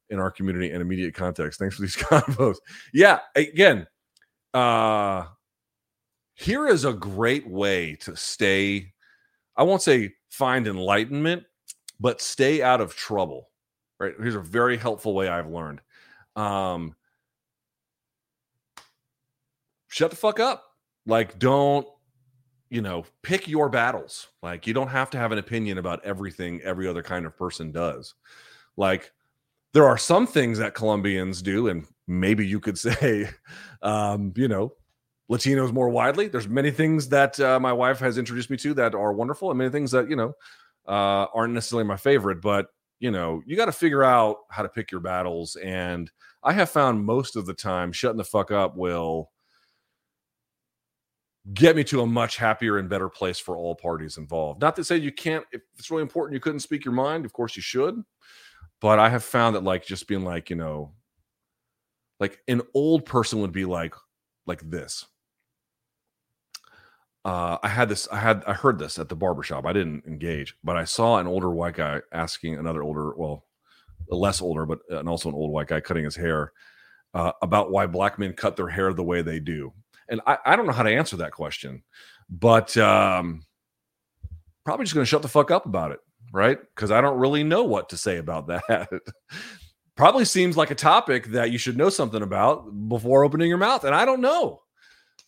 in 0.10 0.20
our 0.20 0.30
community 0.30 0.72
and 0.72 0.82
immediate 0.82 1.16
context. 1.16 1.60
Thanks 1.60 1.76
for 1.76 1.82
these 1.82 1.96
combos. 1.98 2.58
Yeah, 2.94 3.20
again, 3.36 3.88
uh, 4.54 5.26
here 6.36 6.68
is 6.68 6.86
a 6.86 6.94
great 6.94 7.48
way 7.50 7.96
to 8.02 8.16
stay. 8.16 8.94
I 9.58 9.64
won't 9.64 9.82
say 9.82 10.14
find 10.30 10.68
enlightenment, 10.68 11.44
but 12.00 12.22
stay 12.22 12.62
out 12.62 12.82
of 12.82 12.96
trouble. 12.96 13.50
Right? 14.00 14.14
Here's 14.20 14.36
a 14.36 14.42
very 14.42 14.78
helpful 14.78 15.16
way 15.16 15.28
I've 15.28 15.50
learned. 15.50 15.82
Um, 16.36 16.96
shut 19.88 20.10
the 20.10 20.18
fuck 20.18 20.40
up. 20.40 20.64
Like, 21.06 21.40
don't 21.40 21.88
you 22.72 22.82
know, 22.82 23.04
pick 23.22 23.50
your 23.50 23.70
battles. 23.70 24.30
Like 24.42 24.66
you 24.66 24.74
don't 24.74 24.88
have 24.88 25.10
to 25.12 25.18
have 25.18 25.34
an 25.34 25.38
opinion 25.38 25.78
about 25.78 26.04
everything 26.06 26.62
every 26.62 26.88
other 26.88 27.04
kind 27.04 27.26
of 27.26 27.38
person 27.38 27.72
does. 27.72 28.16
Like 28.78 29.12
there 29.74 29.86
are 29.86 29.98
some 29.98 30.26
things 30.26 30.58
that 30.58 30.74
Colombians 30.74 31.42
do, 31.42 31.68
and 31.68 31.86
maybe 32.08 32.48
you 32.48 32.60
could 32.62 32.80
say, 32.80 33.30
um, 33.82 34.34
you 34.36 34.48
know, 34.48 34.74
Latinos 35.30 35.74
more 35.74 35.90
widely. 35.90 36.30
There's 36.30 36.48
many 36.48 36.72
things 36.72 37.10
that 37.10 37.40
uh, 37.40 37.60
my 37.60 37.74
wife 37.74 38.00
has 38.00 38.18
introduced 38.18 38.50
me 38.50 38.58
to 38.58 38.74
that 38.76 38.96
are 38.96 39.14
wonderful, 39.14 39.52
and 39.52 39.58
many 39.58 39.70
things 39.70 39.92
that 39.92 40.10
you 40.10 40.16
know 40.16 40.34
uh, 40.88 41.28
aren't 41.34 41.54
necessarily 41.54 41.86
my 41.86 41.98
favorite. 41.98 42.42
But 42.42 42.68
you 43.02 43.10
know, 43.10 43.42
you 43.46 43.58
got 43.58 43.66
to 43.66 43.72
figure 43.72 44.04
out 44.04 44.38
how 44.50 44.62
to 44.62 44.70
pick 44.70 44.92
your 44.92 45.02
battles. 45.02 45.56
And 45.58 46.10
I 46.44 46.54
have 46.54 46.70
found 46.70 47.04
most 47.04 47.36
of 47.36 47.48
the 47.48 47.54
time, 47.54 47.92
shutting 47.92 48.18
the 48.18 48.24
fuck 48.24 48.52
up 48.52 48.78
will 48.78 49.32
get 51.54 51.76
me 51.76 51.84
to 51.86 52.02
a 52.02 52.06
much 52.06 52.38
happier 52.38 52.78
and 52.78 52.88
better 52.88 53.10
place 53.10 53.40
for 53.40 53.58
all 53.58 53.74
parties 53.74 54.18
involved. 54.18 54.62
Not 54.62 54.76
to 54.76 54.84
say 54.84 54.98
you 54.98 55.12
can't, 55.12 55.44
if 55.52 55.62
it's 55.80 55.90
really 55.90 56.04
important, 56.04 56.36
you 56.36 56.40
couldn't 56.40 56.60
speak 56.60 56.86
your 56.86 56.94
mind. 56.94 57.26
Of 57.26 57.34
course, 57.34 57.56
you 57.56 57.64
should. 57.64 58.04
But 58.80 59.00
I 59.00 59.10
have 59.10 59.24
found 59.24 59.56
that, 59.56 59.64
like, 59.64 59.84
just 59.84 60.08
being 60.08 60.24
like, 60.24 60.52
you 60.52 60.56
know, 60.56 60.94
like 62.20 62.40
an 62.48 62.62
old 62.76 63.06
person 63.06 63.40
would 63.42 63.52
be 63.52 63.66
like, 63.66 63.96
like 64.46 64.62
this. 64.70 65.08
Uh, 67.24 67.58
I 67.62 67.68
had 67.68 67.90
this, 67.90 68.08
I 68.12 68.18
had, 68.18 68.44
I 68.48 68.54
heard 68.54 68.80
this 68.80 68.98
at 68.98 69.10
the 69.10 69.16
barbershop. 69.16 69.66
I 69.66 69.74
didn't 69.74 70.06
engage, 70.06 70.56
but 70.64 70.76
I 70.76 70.86
saw 70.86 71.20
an 71.20 71.28
older 71.28 71.52
white 71.52 71.76
guy 71.76 72.02
asking 72.12 72.56
another 72.56 72.82
older, 72.82 73.16
well, 73.16 73.46
less 74.10 74.42
older, 74.42 74.66
but 74.66 74.80
and 74.90 75.08
also 75.08 75.30
an 75.30 75.36
old 75.36 75.52
white 75.52 75.68
guy 75.68 75.80
cutting 75.80 76.04
his 76.04 76.16
hair 76.16 76.52
uh, 77.14 77.32
about 77.42 77.72
why 77.72 77.86
black 77.86 78.18
men 78.18 78.34
cut 78.34 78.56
their 78.56 78.70
hair 78.70 78.94
the 78.94 79.04
way 79.04 79.22
they 79.22 79.40
do 79.40 79.72
and 80.12 80.22
I, 80.28 80.38
I 80.46 80.56
don't 80.56 80.68
know 80.68 80.74
how 80.74 80.84
to 80.84 80.94
answer 80.94 81.18
that 81.18 81.32
question, 81.32 81.82
but 82.30 82.78
um, 82.78 83.44
probably 84.66 84.86
just 84.86 84.94
going 84.94 85.06
to 85.06 85.10
shut 85.10 85.22
the 85.22 85.28
fuck 85.30 85.50
up 85.50 85.66
about 85.66 85.92
it, 85.92 86.00
right? 86.34 86.60
Because 86.76 86.92
I 86.92 87.02
don't 87.02 87.18
really 87.18 87.44
know 87.44 87.64
what 87.64 87.90
to 87.90 87.98
say 87.98 88.18
about 88.18 88.48
that. 88.48 88.90
probably 89.96 90.26
seems 90.26 90.58
like 90.58 90.70
a 90.70 90.76
topic 90.76 91.28
that 91.28 91.52
you 91.52 91.58
should 91.58 91.78
know 91.78 91.90
something 91.90 92.22
about 92.22 92.66
before 92.90 93.24
opening 93.24 93.48
your 93.48 93.58
mouth, 93.58 93.86
and 93.86 93.96
I 93.96 94.06
don't 94.06 94.22
know. 94.22 94.62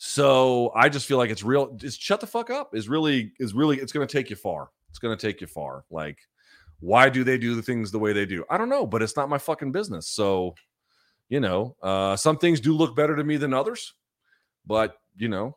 So 0.06 0.70
I 0.76 0.90
just 0.90 1.06
feel 1.06 1.18
like 1.18 1.30
it's 1.30 1.44
real. 1.44 1.72
Just 1.76 2.02
shut 2.02 2.20
the 2.20 2.28
fuck 2.28 2.50
up. 2.50 2.76
Is 2.76 2.90
really 2.90 3.32
is 3.40 3.54
really. 3.54 3.78
It's 3.78 3.94
going 3.94 4.06
to 4.06 4.12
take 4.12 4.30
you 4.30 4.36
far. 4.36 4.70
It's 4.90 5.00
going 5.00 5.18
to 5.18 5.28
take 5.28 5.40
you 5.40 5.48
far. 5.48 5.86
Like, 5.90 6.18
why 6.82 7.08
do 7.08 7.24
they 7.24 7.38
do 7.38 7.56
the 7.56 7.62
things 7.62 7.90
the 7.90 8.00
way 8.00 8.12
they 8.12 8.26
do? 8.26 8.44
I 8.50 8.58
don't 8.58 8.68
know, 8.68 8.86
but 8.86 9.02
it's 9.02 9.16
not 9.16 9.30
my 9.30 9.38
fucking 9.38 9.72
business. 9.72 10.10
So, 10.10 10.56
you 11.30 11.40
know, 11.40 11.78
uh, 11.82 12.18
some 12.18 12.38
things 12.38 12.60
do 12.60 12.74
look 12.74 12.98
better 12.98 13.16
to 13.16 13.24
me 13.24 13.38
than 13.38 13.54
others. 13.54 13.94
But, 14.66 14.98
you 15.16 15.30
know, 15.30 15.56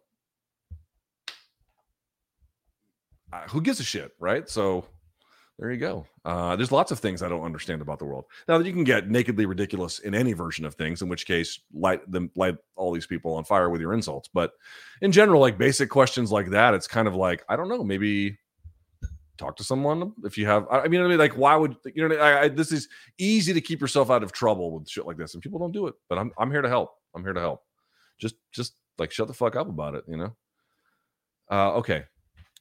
who 3.49 3.61
gives 3.61 3.81
a 3.81 3.85
shit, 3.85 4.13
right? 4.21 4.49
So 4.49 4.87
there 5.59 5.71
you 5.71 5.79
go. 5.79 6.07
Uh, 6.25 6.55
there's 6.57 6.73
lots 6.73 6.93
of 6.93 6.99
things 6.99 7.23
I 7.23 7.29
don't 7.29 7.45
understand 7.45 7.81
about 7.81 7.99
the 7.99 8.05
world. 8.05 8.27
Now 8.47 8.59
that 8.59 8.67
you 8.67 8.73
can 8.73 8.85
get 8.85 9.09
nakedly 9.09 9.47
ridiculous 9.47 10.01
in 10.01 10.15
any 10.15 10.33
version 10.35 10.65
of 10.65 10.75
things, 10.75 11.01
in 11.03 11.09
which 11.09 11.27
case 11.27 11.61
light 11.73 12.11
them 12.11 12.31
light 12.37 12.57
all 12.77 12.93
these 12.93 13.07
people 13.07 13.35
on 13.35 13.45
fire 13.45 13.71
with 13.71 13.81
your 13.81 13.95
insults. 13.95 14.29
But 14.33 14.53
in 15.01 15.13
general, 15.13 15.41
like 15.41 15.57
basic 15.57 15.89
questions 15.89 16.31
like 16.31 16.51
that, 16.51 16.75
it's 16.75 16.87
kind 16.87 17.09
of 17.09 17.15
like 17.15 17.45
I 17.49 17.57
don't 17.57 17.69
know, 17.69 17.83
maybe 17.83 18.39
talk 19.39 19.57
to 19.57 19.65
someone 19.65 20.13
if 20.25 20.37
you 20.37 20.47
have. 20.47 20.67
I 20.71 20.89
mean, 20.89 21.01
I 21.01 21.09
mean, 21.09 21.19
like 21.19 21.37
why 21.37 21.57
would 21.57 21.77
you 21.95 22.07
know? 22.07 22.17
I, 22.17 22.43
I, 22.43 22.49
this 22.49 22.73
is 22.73 22.89
easy 23.19 23.55
to 23.55 23.61
keep 23.61 23.81
yourself 23.81 24.11
out 24.11 24.23
of 24.23 24.33
trouble 24.33 24.73
with 24.73 24.89
shit 24.89 25.07
like 25.07 25.17
this, 25.17 25.35
and 25.35 25.43
people 25.43 25.59
don't 25.59 25.73
do 25.73 25.87
it. 25.87 25.95
But 26.09 26.19
I'm 26.19 26.33
I'm 26.39 26.51
here 26.51 26.63
to 26.63 26.69
help. 26.69 26.91
I'm 27.15 27.23
here 27.23 27.33
to 27.33 27.41
help. 27.41 27.63
Just 28.19 28.35
just 28.53 28.75
like 28.99 29.13
shut 29.13 29.29
the 29.29 29.35
fuck 29.35 29.57
up 29.57 29.69
about 29.69 29.95
it, 29.95 30.05
you 30.09 30.17
know? 30.17 30.37
Uh, 31.51 31.73
okay. 31.75 32.05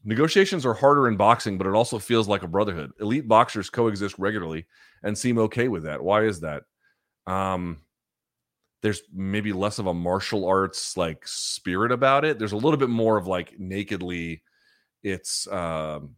Negotiations 0.08 0.66
are 0.66 0.76
harder 0.76 1.08
in 1.08 1.18
boxing, 1.18 1.58
but 1.58 1.66
it 1.66 1.74
also 1.74 1.98
feels 1.98 2.28
like 2.28 2.44
a 2.44 2.48
brotherhood. 2.48 2.92
Elite 3.00 3.28
boxers 3.28 3.72
coexist 3.72 4.18
regularly 4.20 4.68
and 5.04 5.18
seem 5.18 5.40
okay 5.40 5.68
with 5.68 5.84
that. 5.84 6.04
Why 6.04 6.26
is 6.26 6.42
that? 6.42 6.64
Um, 7.26 7.82
there's 8.84 9.02
maybe 9.12 9.52
less 9.52 9.80
of 9.80 9.88
a 9.88 9.94
martial 9.94 10.46
arts 10.46 10.96
like 10.96 11.28
spirit 11.28 11.92
about 11.92 12.24
it. 12.24 12.38
There's 12.38 12.52
a 12.52 12.58
little 12.58 12.78
bit 12.78 12.90
more 12.90 13.18
of 13.18 13.26
like 13.26 13.60
nakedly, 13.60 14.44
it's 15.02 15.48
um, 15.48 16.16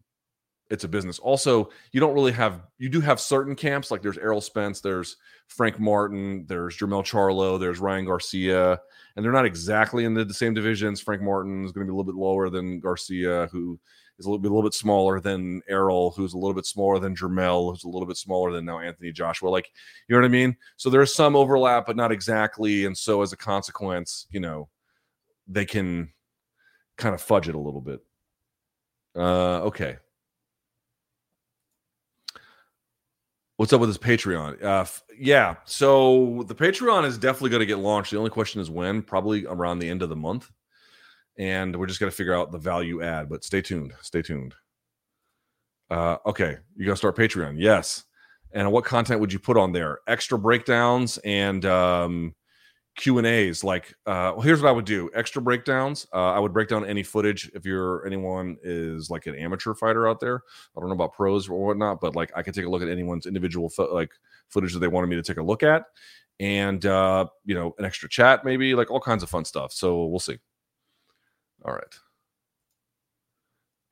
it's 0.70 0.84
a 0.84 0.88
business. 0.88 1.18
Also, 1.18 1.70
you 1.92 2.00
don't 2.00 2.14
really 2.14 2.32
have 2.32 2.62
you 2.78 2.88
do 2.88 3.00
have 3.00 3.20
certain 3.20 3.54
camps 3.54 3.90
like 3.90 4.02
there's 4.02 4.18
Errol 4.18 4.40
Spence, 4.40 4.80
there's 4.80 5.16
Frank 5.48 5.80
Martin, 5.80 6.44
there's 6.46 6.76
Jermell 6.76 7.02
Charlo, 7.02 7.58
there's 7.58 7.78
Ryan 7.78 8.04
Garcia, 8.04 8.78
and 9.16 9.24
they're 9.24 9.32
not 9.32 9.46
exactly 9.46 10.04
in 10.04 10.14
the, 10.14 10.32
same 10.32 10.52
divisions. 10.52 11.00
Frank 11.00 11.22
Martin 11.22 11.64
is 11.64 11.72
going 11.72 11.86
to 11.86 11.90
be 11.90 11.94
a 11.94 11.96
little 11.96 12.12
bit 12.12 12.20
lower 12.20 12.50
than 12.50 12.80
Garcia, 12.80 13.48
who 13.50 13.80
is 14.18 14.26
a 14.26 14.28
little 14.28 14.40
bit 14.40 14.50
a 14.50 14.54
little 14.54 14.68
bit 14.68 14.74
smaller 14.74 15.20
than 15.20 15.62
Errol, 15.68 16.10
who's 16.10 16.34
a 16.34 16.38
little 16.38 16.54
bit 16.54 16.66
smaller 16.66 16.98
than 16.98 17.16
Jermell, 17.16 17.72
who's 17.72 17.84
a 17.84 17.88
little 17.88 18.06
bit 18.06 18.18
smaller 18.18 18.52
than 18.52 18.66
now 18.66 18.78
Anthony 18.78 19.10
Joshua. 19.10 19.48
Like, 19.48 19.70
you 20.06 20.14
know 20.14 20.20
what 20.20 20.26
I 20.26 20.32
mean? 20.32 20.56
So 20.76 20.90
there's 20.90 21.14
some 21.14 21.34
overlap, 21.34 21.86
but 21.86 21.96
not 21.96 22.12
exactly. 22.12 22.84
And 22.84 22.96
so 22.96 23.22
as 23.22 23.32
a 23.32 23.36
consequence, 23.36 24.26
you 24.30 24.40
know, 24.40 24.68
they 25.46 25.64
can 25.64 26.12
kind 26.98 27.14
of 27.14 27.22
fudge 27.22 27.48
it 27.48 27.54
a 27.54 27.60
little 27.60 27.80
bit. 27.80 28.00
Uh, 29.16 29.62
okay. 29.62 29.96
What's 33.58 33.72
up 33.72 33.80
with 33.80 33.90
this 33.90 33.98
Patreon? 33.98 34.62
Uh, 34.62 34.82
f- 34.82 35.02
yeah, 35.18 35.56
so 35.64 36.44
the 36.46 36.54
Patreon 36.54 37.04
is 37.04 37.18
definitely 37.18 37.50
going 37.50 37.58
to 37.58 37.66
get 37.66 37.80
launched. 37.80 38.12
The 38.12 38.16
only 38.16 38.30
question 38.30 38.60
is 38.60 38.70
when, 38.70 39.02
probably 39.02 39.46
around 39.46 39.80
the 39.80 39.88
end 39.88 40.00
of 40.00 40.10
the 40.10 40.14
month. 40.14 40.48
And 41.38 41.74
we're 41.74 41.86
just 41.86 41.98
going 41.98 42.08
to 42.08 42.16
figure 42.16 42.36
out 42.36 42.52
the 42.52 42.58
value 42.58 43.02
add, 43.02 43.28
but 43.28 43.42
stay 43.42 43.60
tuned. 43.60 43.94
Stay 44.00 44.22
tuned. 44.22 44.54
Uh, 45.90 46.18
okay, 46.24 46.58
you're 46.76 46.86
going 46.86 46.94
to 46.94 46.96
start 46.96 47.16
Patreon. 47.16 47.56
Yes. 47.58 48.04
And 48.52 48.70
what 48.70 48.84
content 48.84 49.20
would 49.20 49.32
you 49.32 49.40
put 49.40 49.56
on 49.56 49.72
there? 49.72 49.98
Extra 50.06 50.38
breakdowns 50.38 51.18
and 51.24 51.66
um, 51.66 52.36
Q 52.98 53.16
and 53.18 53.26
A's. 53.26 53.64
Like, 53.64 53.94
uh, 54.06 54.34
well, 54.34 54.40
here's 54.40 54.60
what 54.60 54.68
I 54.68 54.72
would 54.72 54.84
do: 54.84 55.08
extra 55.14 55.40
breakdowns. 55.40 56.06
Uh, 56.12 56.32
I 56.32 56.38
would 56.38 56.52
break 56.52 56.68
down 56.68 56.84
any 56.84 57.02
footage 57.02 57.50
if 57.54 57.64
you're 57.64 58.04
anyone 58.06 58.58
is 58.62 59.08
like 59.08 59.26
an 59.26 59.34
amateur 59.36 59.72
fighter 59.72 60.06
out 60.06 60.20
there. 60.20 60.42
I 60.76 60.80
don't 60.80 60.88
know 60.88 60.94
about 60.94 61.14
pros 61.14 61.48
or 61.48 61.66
whatnot, 61.66 62.00
but 62.00 62.14
like 62.14 62.30
I 62.36 62.42
could 62.42 62.54
take 62.54 62.66
a 62.66 62.68
look 62.68 62.82
at 62.82 62.88
anyone's 62.88 63.24
individual 63.24 63.70
fo- 63.70 63.94
like 63.94 64.10
footage 64.48 64.74
that 64.74 64.80
they 64.80 64.88
wanted 64.88 65.06
me 65.06 65.16
to 65.16 65.22
take 65.22 65.38
a 65.38 65.42
look 65.42 65.62
at, 65.62 65.84
and 66.40 66.84
uh, 66.84 67.26
you 67.46 67.54
know, 67.54 67.74
an 67.78 67.84
extra 67.84 68.08
chat, 68.08 68.44
maybe 68.44 68.74
like 68.74 68.90
all 68.90 69.00
kinds 69.00 69.22
of 69.22 69.30
fun 69.30 69.44
stuff. 69.44 69.72
So 69.72 70.04
we'll 70.06 70.18
see. 70.18 70.38
All 71.64 71.72
right. 71.72 71.98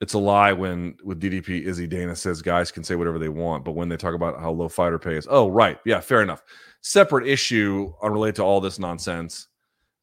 It's 0.01 0.12
a 0.12 0.18
lie 0.18 0.52
when 0.52 0.97
with 1.02 1.20
DDP 1.20 1.62
Izzy 1.66 1.86
Dana 1.86 2.14
says 2.14 2.43
guys 2.43 2.70
can 2.70 2.85
say 2.85 2.97
whatever 2.97 3.18
they 3.18 3.31
want, 3.31 3.64
but 3.64 3.73
when 3.73 3.89
they 3.89 3.97
talk 3.97 4.14
about 4.14 4.39
how 4.39 4.51
low 4.51 4.68
fighter 4.68 4.98
pay 4.98 5.16
is, 5.16 5.27
oh 5.31 5.48
right, 5.48 5.78
yeah, 5.85 6.01
fair 6.01 6.23
enough 6.23 6.43
separate 6.86 7.27
issue 7.27 7.93
unrelated 8.01 8.36
to 8.36 8.44
all 8.44 8.60
this 8.60 8.78
nonsense. 8.78 9.48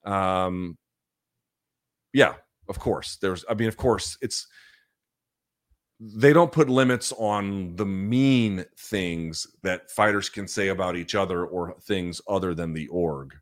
Um, 0.03 0.77
yeah, 2.11 2.33
of 2.67 2.77
course. 2.77 3.17
There's, 3.21 3.45
I 3.49 3.53
mean, 3.53 3.69
of 3.69 3.77
course, 3.77 4.17
it's 4.21 4.47
they 5.99 6.33
don't 6.33 6.51
put 6.51 6.67
limits 6.67 7.13
on 7.13 7.77
the 7.77 7.85
mean 7.85 8.65
things 8.77 9.47
that 9.61 9.89
fighters 9.89 10.27
can 10.27 10.45
say 10.45 10.67
about 10.67 10.97
each 10.97 11.15
other 11.15 11.45
or 11.45 11.75
things 11.79 12.21
other 12.27 12.53
than 12.53 12.73
the 12.73 12.87
org. 12.87 13.33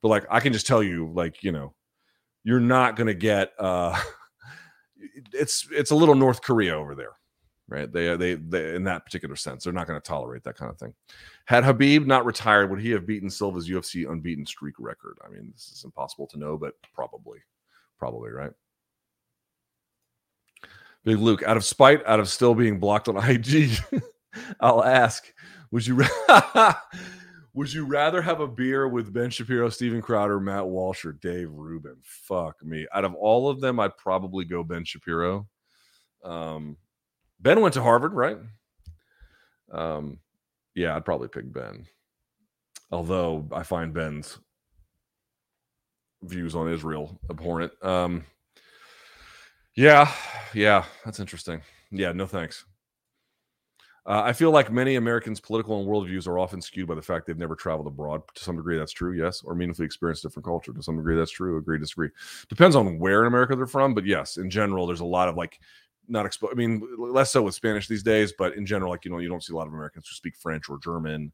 But 0.00 0.08
like 0.08 0.26
I 0.30 0.40
can 0.40 0.54
just 0.54 0.66
tell 0.66 0.82
you, 0.82 1.12
like, 1.12 1.42
you 1.44 1.52
know, 1.52 1.74
you're 2.44 2.60
not 2.60 2.96
gonna 2.96 3.12
get 3.14 3.52
uh 3.58 4.00
it's 5.32 5.66
it's 5.70 5.90
a 5.90 5.96
little 5.96 6.14
North 6.14 6.42
Korea 6.42 6.76
over 6.76 6.94
there 6.94 7.16
right? 7.68 7.92
They, 7.92 8.16
they, 8.16 8.34
they, 8.34 8.74
in 8.74 8.84
that 8.84 9.04
particular 9.04 9.36
sense, 9.36 9.64
they're 9.64 9.72
not 9.72 9.86
going 9.86 10.00
to 10.00 10.06
tolerate 10.06 10.44
that 10.44 10.56
kind 10.56 10.70
of 10.70 10.78
thing. 10.78 10.94
Had 11.46 11.64
Khabib 11.64 12.06
not 12.06 12.24
retired, 12.24 12.70
would 12.70 12.80
he 12.80 12.90
have 12.90 13.06
beaten 13.06 13.30
Silva's 13.30 13.68
UFC 13.68 14.10
unbeaten 14.10 14.46
streak 14.46 14.74
record? 14.78 15.18
I 15.24 15.28
mean, 15.28 15.50
this 15.52 15.70
is 15.74 15.84
impossible 15.84 16.26
to 16.28 16.38
know, 16.38 16.56
but 16.56 16.74
probably, 16.94 17.38
probably, 17.98 18.30
right? 18.30 18.52
Big 21.04 21.18
Luke, 21.18 21.42
out 21.44 21.56
of 21.56 21.64
spite, 21.64 22.04
out 22.06 22.20
of 22.20 22.28
still 22.28 22.54
being 22.54 22.80
blocked 22.80 23.08
on 23.08 23.16
IG, 23.16 23.70
I'll 24.60 24.82
ask: 24.82 25.32
Would 25.70 25.86
you 25.86 26.02
would 27.56 27.72
you 27.72 27.86
rather 27.86 28.20
have 28.20 28.40
a 28.40 28.46
beer 28.46 28.86
with 28.86 29.14
Ben 29.14 29.30
Shapiro, 29.30 29.70
Steven 29.70 30.02
Crowder, 30.02 30.38
Matt 30.38 30.66
Walsh, 30.66 31.06
or 31.06 31.12
Dave 31.12 31.50
Rubin? 31.50 31.96
Fuck 32.02 32.62
me. 32.62 32.86
Out 32.92 33.06
of 33.06 33.14
all 33.14 33.48
of 33.48 33.62
them, 33.62 33.80
I'd 33.80 33.96
probably 33.96 34.44
go 34.44 34.62
Ben 34.62 34.84
Shapiro. 34.84 35.48
Um, 36.22 36.76
Ben 37.40 37.62
went 37.62 37.72
to 37.72 37.82
Harvard, 37.82 38.12
right? 38.12 38.36
Um, 39.72 40.18
yeah, 40.74 40.94
I'd 40.94 41.06
probably 41.06 41.28
pick 41.28 41.50
Ben. 41.50 41.86
Although 42.90 43.48
I 43.50 43.62
find 43.62 43.94
Ben's 43.94 44.38
views 46.22 46.54
on 46.54 46.70
Israel 46.70 47.18
abhorrent. 47.30 47.72
Um, 47.82 48.26
yeah, 49.74 50.12
yeah, 50.52 50.84
that's 51.06 51.20
interesting. 51.20 51.62
Yeah, 51.90 52.12
no 52.12 52.26
thanks. 52.26 52.66
Uh, 54.06 54.22
I 54.24 54.32
feel 54.32 54.52
like 54.52 54.70
many 54.70 54.94
Americans' 54.94 55.40
political 55.40 55.80
and 55.80 55.88
worldviews 55.88 56.28
are 56.28 56.38
often 56.38 56.60
skewed 56.62 56.86
by 56.86 56.94
the 56.94 57.02
fact 57.02 57.26
they've 57.26 57.36
never 57.36 57.56
traveled 57.56 57.88
abroad. 57.88 58.22
To 58.36 58.44
some 58.44 58.56
degree, 58.56 58.78
that's 58.78 58.92
true, 58.92 59.12
yes, 59.12 59.42
or 59.44 59.56
meaningfully 59.56 59.84
experienced 59.84 60.22
different 60.22 60.46
culture. 60.46 60.72
To 60.72 60.82
some 60.82 60.96
degree, 60.96 61.16
that's 61.16 61.32
true. 61.32 61.58
Agree, 61.58 61.78
disagree. 61.78 62.10
Depends 62.48 62.76
on 62.76 63.00
where 63.00 63.22
in 63.22 63.26
America 63.26 63.56
they're 63.56 63.66
from, 63.66 63.94
but 63.94 64.06
yes, 64.06 64.36
in 64.36 64.48
general, 64.48 64.86
there's 64.86 65.00
a 65.00 65.04
lot 65.04 65.28
of 65.28 65.36
like 65.36 65.58
not 66.06 66.24
exposed. 66.24 66.52
I 66.52 66.56
mean, 66.56 66.86
less 66.96 67.32
so 67.32 67.42
with 67.42 67.56
Spanish 67.56 67.88
these 67.88 68.04
days, 68.04 68.32
but 68.38 68.54
in 68.54 68.64
general, 68.64 68.92
like 68.92 69.04
you 69.04 69.10
know, 69.10 69.18
you 69.18 69.28
don't 69.28 69.42
see 69.42 69.52
a 69.52 69.56
lot 69.56 69.66
of 69.66 69.72
Americans 69.72 70.06
who 70.08 70.14
speak 70.14 70.36
French 70.36 70.68
or 70.68 70.78
German. 70.78 71.32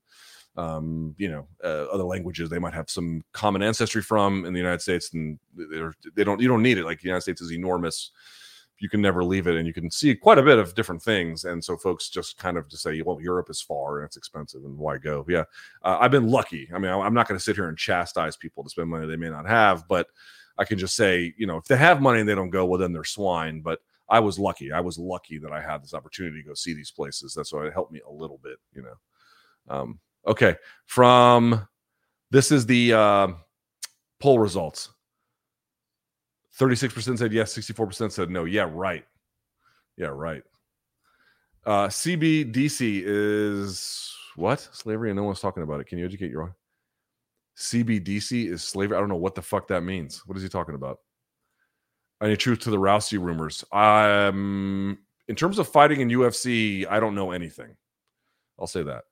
Um, 0.56 1.14
you 1.18 1.30
know, 1.30 1.46
uh, 1.64 1.86
other 1.92 2.04
languages 2.04 2.48
they 2.48 2.58
might 2.58 2.74
have 2.74 2.90
some 2.90 3.22
common 3.32 3.62
ancestry 3.62 4.02
from 4.02 4.46
in 4.46 4.52
the 4.54 4.58
United 4.58 4.80
States, 4.80 5.12
and 5.12 5.38
they're 5.54 5.92
they 6.14 6.24
don't 6.24 6.40
you 6.40 6.48
don't 6.48 6.62
need 6.62 6.78
it. 6.78 6.84
Like 6.84 7.00
the 7.00 7.08
United 7.08 7.22
States 7.22 7.42
is 7.42 7.52
enormous. 7.52 8.12
You 8.82 8.88
can 8.88 9.00
never 9.00 9.22
leave 9.22 9.46
it, 9.46 9.54
and 9.54 9.64
you 9.64 9.72
can 9.72 9.90
see 9.92 10.12
quite 10.14 10.38
a 10.38 10.42
bit 10.42 10.58
of 10.58 10.74
different 10.74 11.00
things. 11.00 11.44
And 11.44 11.64
so, 11.64 11.76
folks 11.76 12.08
just 12.08 12.36
kind 12.36 12.56
of 12.56 12.68
just 12.68 12.82
say, 12.82 13.00
"Well, 13.00 13.20
Europe 13.20 13.48
is 13.48 13.62
far 13.62 13.98
and 13.98 14.06
it's 14.06 14.16
expensive, 14.16 14.64
and 14.64 14.76
why 14.76 14.98
go?" 14.98 15.24
Yeah, 15.28 15.44
uh, 15.82 15.98
I've 16.00 16.10
been 16.10 16.28
lucky. 16.28 16.68
I 16.74 16.78
mean, 16.78 16.90
I'm 16.90 17.14
not 17.14 17.28
going 17.28 17.38
to 17.38 17.44
sit 17.44 17.54
here 17.54 17.68
and 17.68 17.78
chastise 17.78 18.36
people 18.36 18.64
to 18.64 18.70
spend 18.70 18.88
money 18.88 19.06
they 19.06 19.16
may 19.16 19.30
not 19.30 19.46
have, 19.46 19.86
but 19.86 20.08
I 20.58 20.64
can 20.64 20.78
just 20.78 20.96
say, 20.96 21.32
you 21.38 21.46
know, 21.46 21.58
if 21.58 21.64
they 21.64 21.76
have 21.76 22.02
money 22.02 22.20
and 22.20 22.28
they 22.28 22.34
don't 22.34 22.50
go, 22.50 22.66
well, 22.66 22.78
then 22.78 22.92
they're 22.92 23.04
swine. 23.04 23.60
But 23.60 23.80
I 24.08 24.20
was 24.20 24.38
lucky. 24.38 24.72
I 24.72 24.80
was 24.80 24.98
lucky 24.98 25.38
that 25.38 25.52
I 25.52 25.60
had 25.60 25.82
this 25.82 25.94
opportunity 25.94 26.42
to 26.42 26.48
go 26.48 26.54
see 26.54 26.74
these 26.74 26.90
places. 26.90 27.34
That's 27.34 27.52
why 27.52 27.66
it 27.66 27.72
helped 27.72 27.92
me 27.92 28.00
a 28.06 28.12
little 28.12 28.38
bit, 28.42 28.58
you 28.74 28.82
know. 28.82 28.94
Um, 29.68 30.00
okay, 30.26 30.56
from 30.86 31.66
this 32.30 32.50
is 32.50 32.66
the 32.66 32.92
uh, 32.92 33.28
poll 34.20 34.38
results. 34.38 34.91
36% 36.58 37.18
said 37.18 37.32
yes, 37.32 37.56
64% 37.56 38.12
said 38.12 38.30
no. 38.30 38.44
Yeah, 38.44 38.68
right. 38.70 39.04
Yeah, 39.96 40.08
right. 40.08 40.42
Uh, 41.64 41.86
CBDC 41.86 43.02
is 43.04 44.14
what? 44.36 44.60
Slavery, 44.72 45.10
and 45.10 45.16
no 45.16 45.24
one's 45.24 45.40
talking 45.40 45.62
about 45.62 45.80
it. 45.80 45.86
Can 45.86 45.98
you 45.98 46.04
educate 46.04 46.30
your 46.30 46.42
own? 46.42 46.54
CBDC 47.56 48.50
is 48.50 48.62
slavery. 48.62 48.96
I 48.96 49.00
don't 49.00 49.08
know 49.08 49.16
what 49.16 49.34
the 49.34 49.42
fuck 49.42 49.68
that 49.68 49.82
means. 49.82 50.22
What 50.26 50.36
is 50.36 50.42
he 50.42 50.48
talking 50.48 50.74
about? 50.74 50.98
any 52.22 52.36
truth 52.36 52.60
to 52.60 52.70
the 52.70 52.78
Rousey 52.78 53.20
rumors? 53.20 53.64
Um, 53.72 54.98
in 55.28 55.36
terms 55.36 55.58
of 55.58 55.68
fighting 55.68 56.00
in 56.00 56.08
UFC, 56.08 56.86
I 56.88 57.00
don't 57.00 57.14
know 57.14 57.32
anything. 57.32 57.74
I'll 58.58 58.66
say 58.66 58.82
that. 58.84 59.04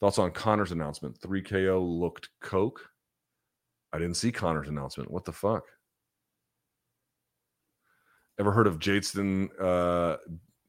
Thoughts 0.00 0.18
on 0.18 0.32
Conor's 0.32 0.72
announcement? 0.72 1.20
3KO 1.20 1.80
looked 2.00 2.28
coke. 2.42 2.80
I 3.92 3.98
didn't 3.98 4.16
see 4.16 4.32
Conor's 4.32 4.68
announcement. 4.68 5.10
What 5.10 5.24
the 5.24 5.32
fuck? 5.32 5.64
Ever 8.38 8.52
heard 8.52 8.66
of 8.66 8.78
Jadeson 8.78 9.48
uh 9.60 10.16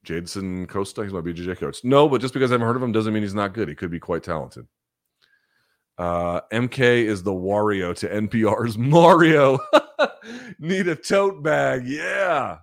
Jadeson 0.06 0.68
Costa? 0.68 1.02
He's 1.02 1.12
my 1.12 1.20
BJJ 1.20 1.58
coach. 1.58 1.84
No, 1.84 2.08
but 2.08 2.20
just 2.20 2.32
because 2.34 2.50
I 2.50 2.54
haven't 2.54 2.66
heard 2.66 2.76
of 2.76 2.82
him 2.82 2.92
doesn't 2.92 3.12
mean 3.12 3.22
he's 3.22 3.34
not 3.34 3.52
good. 3.52 3.68
He 3.68 3.74
could 3.74 3.90
be 3.90 4.00
quite 4.00 4.22
talented. 4.22 4.66
Uh 5.98 6.40
MK 6.52 6.78
is 7.04 7.22
the 7.22 7.32
Wario 7.32 7.94
to 7.96 8.08
NPR's 8.08 8.78
Mario. 8.78 9.58
Need 10.58 10.88
a 10.88 10.96
tote 10.96 11.42
bag. 11.42 11.86
Yeah. 11.86 12.58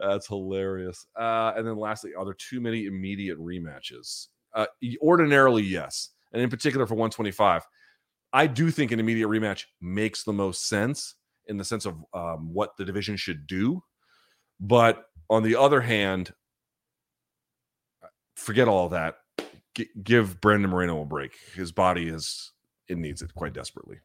That's 0.00 0.26
hilarious. 0.26 1.06
Uh, 1.14 1.52
and 1.56 1.66
then 1.66 1.76
lastly, 1.76 2.14
are 2.14 2.24
there 2.24 2.34
too 2.34 2.60
many 2.60 2.86
immediate 2.86 3.38
rematches? 3.38 4.28
Uh, 4.54 4.66
ordinarily, 5.02 5.62
yes. 5.62 6.10
And 6.32 6.42
in 6.42 6.48
particular 6.48 6.86
for 6.86 6.94
125, 6.94 7.62
I 8.32 8.46
do 8.46 8.70
think 8.70 8.92
an 8.92 9.00
immediate 9.00 9.28
rematch 9.28 9.64
makes 9.80 10.24
the 10.24 10.32
most 10.32 10.68
sense 10.68 11.16
in 11.46 11.56
the 11.58 11.64
sense 11.64 11.84
of 11.84 11.96
um, 12.14 12.52
what 12.52 12.76
the 12.78 12.84
division 12.84 13.16
should 13.16 13.46
do. 13.46 13.82
But 14.60 15.06
on 15.28 15.42
the 15.42 15.56
other 15.56 15.80
hand, 15.80 16.32
forget 18.36 18.68
all 18.68 18.88
that. 18.90 19.16
G- 19.74 19.88
give 20.02 20.40
Brandon 20.40 20.70
Moreno 20.70 21.02
a 21.02 21.04
break. 21.04 21.32
His 21.54 21.72
body 21.72 22.08
is, 22.08 22.52
it 22.88 22.98
needs 22.98 23.22
it 23.22 23.34
quite 23.34 23.54
desperately. 23.54 23.98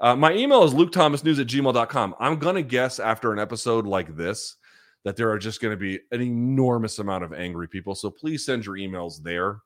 Uh, 0.00 0.16
my 0.16 0.32
email 0.32 0.64
is 0.64 0.74
lukethomasnews 0.74 1.40
at 1.40 1.46
gmail.com. 1.46 2.14
I'm 2.18 2.38
going 2.38 2.56
to 2.56 2.62
guess 2.62 2.98
after 2.98 3.32
an 3.32 3.38
episode 3.38 3.86
like 3.86 4.16
this 4.16 4.56
that 5.04 5.16
there 5.16 5.30
are 5.30 5.38
just 5.38 5.60
going 5.60 5.72
to 5.72 5.76
be 5.76 6.00
an 6.10 6.20
enormous 6.20 6.98
amount 6.98 7.24
of 7.24 7.32
angry 7.32 7.68
people. 7.68 7.94
So 7.94 8.10
please 8.10 8.44
send 8.44 8.64
your 8.66 8.76
emails 8.76 9.22
there. 9.22 9.58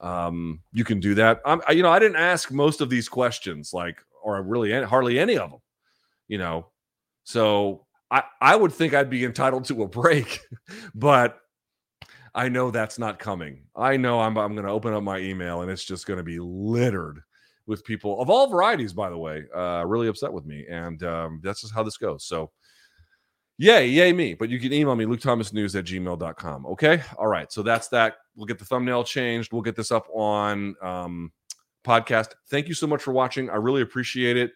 Um, 0.00 0.60
you 0.72 0.84
can 0.84 1.00
do 1.00 1.14
that. 1.14 1.40
I'm, 1.44 1.62
I, 1.66 1.72
you 1.72 1.82
know, 1.82 1.90
I 1.90 1.98
didn't 1.98 2.16
ask 2.16 2.52
most 2.52 2.80
of 2.80 2.90
these 2.90 3.08
questions, 3.08 3.72
like, 3.72 3.98
or 4.22 4.42
really 4.42 4.72
any, 4.72 4.84
hardly 4.84 5.18
any 5.18 5.38
of 5.38 5.50
them, 5.50 5.60
you 6.28 6.38
know. 6.38 6.66
So 7.24 7.83
I, 8.10 8.22
I 8.40 8.56
would 8.56 8.72
think 8.72 8.94
I'd 8.94 9.10
be 9.10 9.24
entitled 9.24 9.64
to 9.66 9.82
a 9.82 9.88
break, 9.88 10.40
but 10.94 11.38
I 12.34 12.48
know 12.48 12.70
that's 12.70 12.98
not 12.98 13.18
coming. 13.18 13.64
I 13.76 13.96
know 13.96 14.20
I'm, 14.20 14.36
I'm 14.36 14.54
going 14.54 14.66
to 14.66 14.72
open 14.72 14.92
up 14.92 15.02
my 15.02 15.18
email 15.18 15.62
and 15.62 15.70
it's 15.70 15.84
just 15.84 16.06
going 16.06 16.18
to 16.18 16.24
be 16.24 16.38
littered 16.40 17.20
with 17.66 17.84
people 17.84 18.20
of 18.20 18.28
all 18.28 18.48
varieties, 18.48 18.92
by 18.92 19.08
the 19.08 19.16
way, 19.16 19.44
uh, 19.54 19.84
really 19.86 20.08
upset 20.08 20.32
with 20.32 20.44
me. 20.44 20.66
And 20.68 21.02
um, 21.04 21.40
that's 21.42 21.62
just 21.62 21.72
how 21.72 21.82
this 21.82 21.96
goes. 21.96 22.24
So, 22.24 22.50
yay, 23.56 23.86
yay 23.86 24.12
me. 24.12 24.34
But 24.34 24.48
you 24.48 24.58
can 24.58 24.72
email 24.72 24.96
me, 24.96 25.06
lukethomasnews 25.06 25.78
at 25.78 25.84
gmail.com. 25.84 26.66
Okay. 26.66 27.02
All 27.16 27.28
right. 27.28 27.50
So 27.50 27.62
that's 27.62 27.88
that. 27.88 28.16
We'll 28.36 28.46
get 28.46 28.58
the 28.58 28.64
thumbnail 28.64 29.04
changed. 29.04 29.52
We'll 29.52 29.62
get 29.62 29.76
this 29.76 29.92
up 29.92 30.08
on 30.12 30.74
um, 30.82 31.32
podcast. 31.84 32.32
Thank 32.50 32.68
you 32.68 32.74
so 32.74 32.86
much 32.86 33.02
for 33.02 33.12
watching. 33.12 33.48
I 33.48 33.56
really 33.56 33.82
appreciate 33.82 34.36
it. 34.36 34.52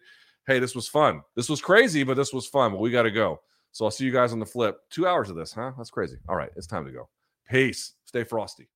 Hey, 0.48 0.58
this 0.58 0.74
was 0.74 0.88
fun. 0.88 1.20
This 1.36 1.50
was 1.50 1.60
crazy, 1.60 2.04
but 2.04 2.16
this 2.16 2.32
was 2.32 2.46
fun. 2.46 2.72
But 2.72 2.80
we 2.80 2.90
got 2.90 3.02
to 3.02 3.10
go. 3.10 3.38
So 3.72 3.84
I'll 3.84 3.90
see 3.90 4.06
you 4.06 4.10
guys 4.10 4.32
on 4.32 4.38
the 4.38 4.46
flip. 4.46 4.78
Two 4.88 5.06
hours 5.06 5.28
of 5.28 5.36
this, 5.36 5.52
huh? 5.52 5.72
That's 5.76 5.90
crazy. 5.90 6.16
All 6.26 6.36
right. 6.36 6.48
It's 6.56 6.66
time 6.66 6.86
to 6.86 6.90
go. 6.90 7.06
Peace. 7.50 7.92
Stay 8.06 8.24
frosty. 8.24 8.66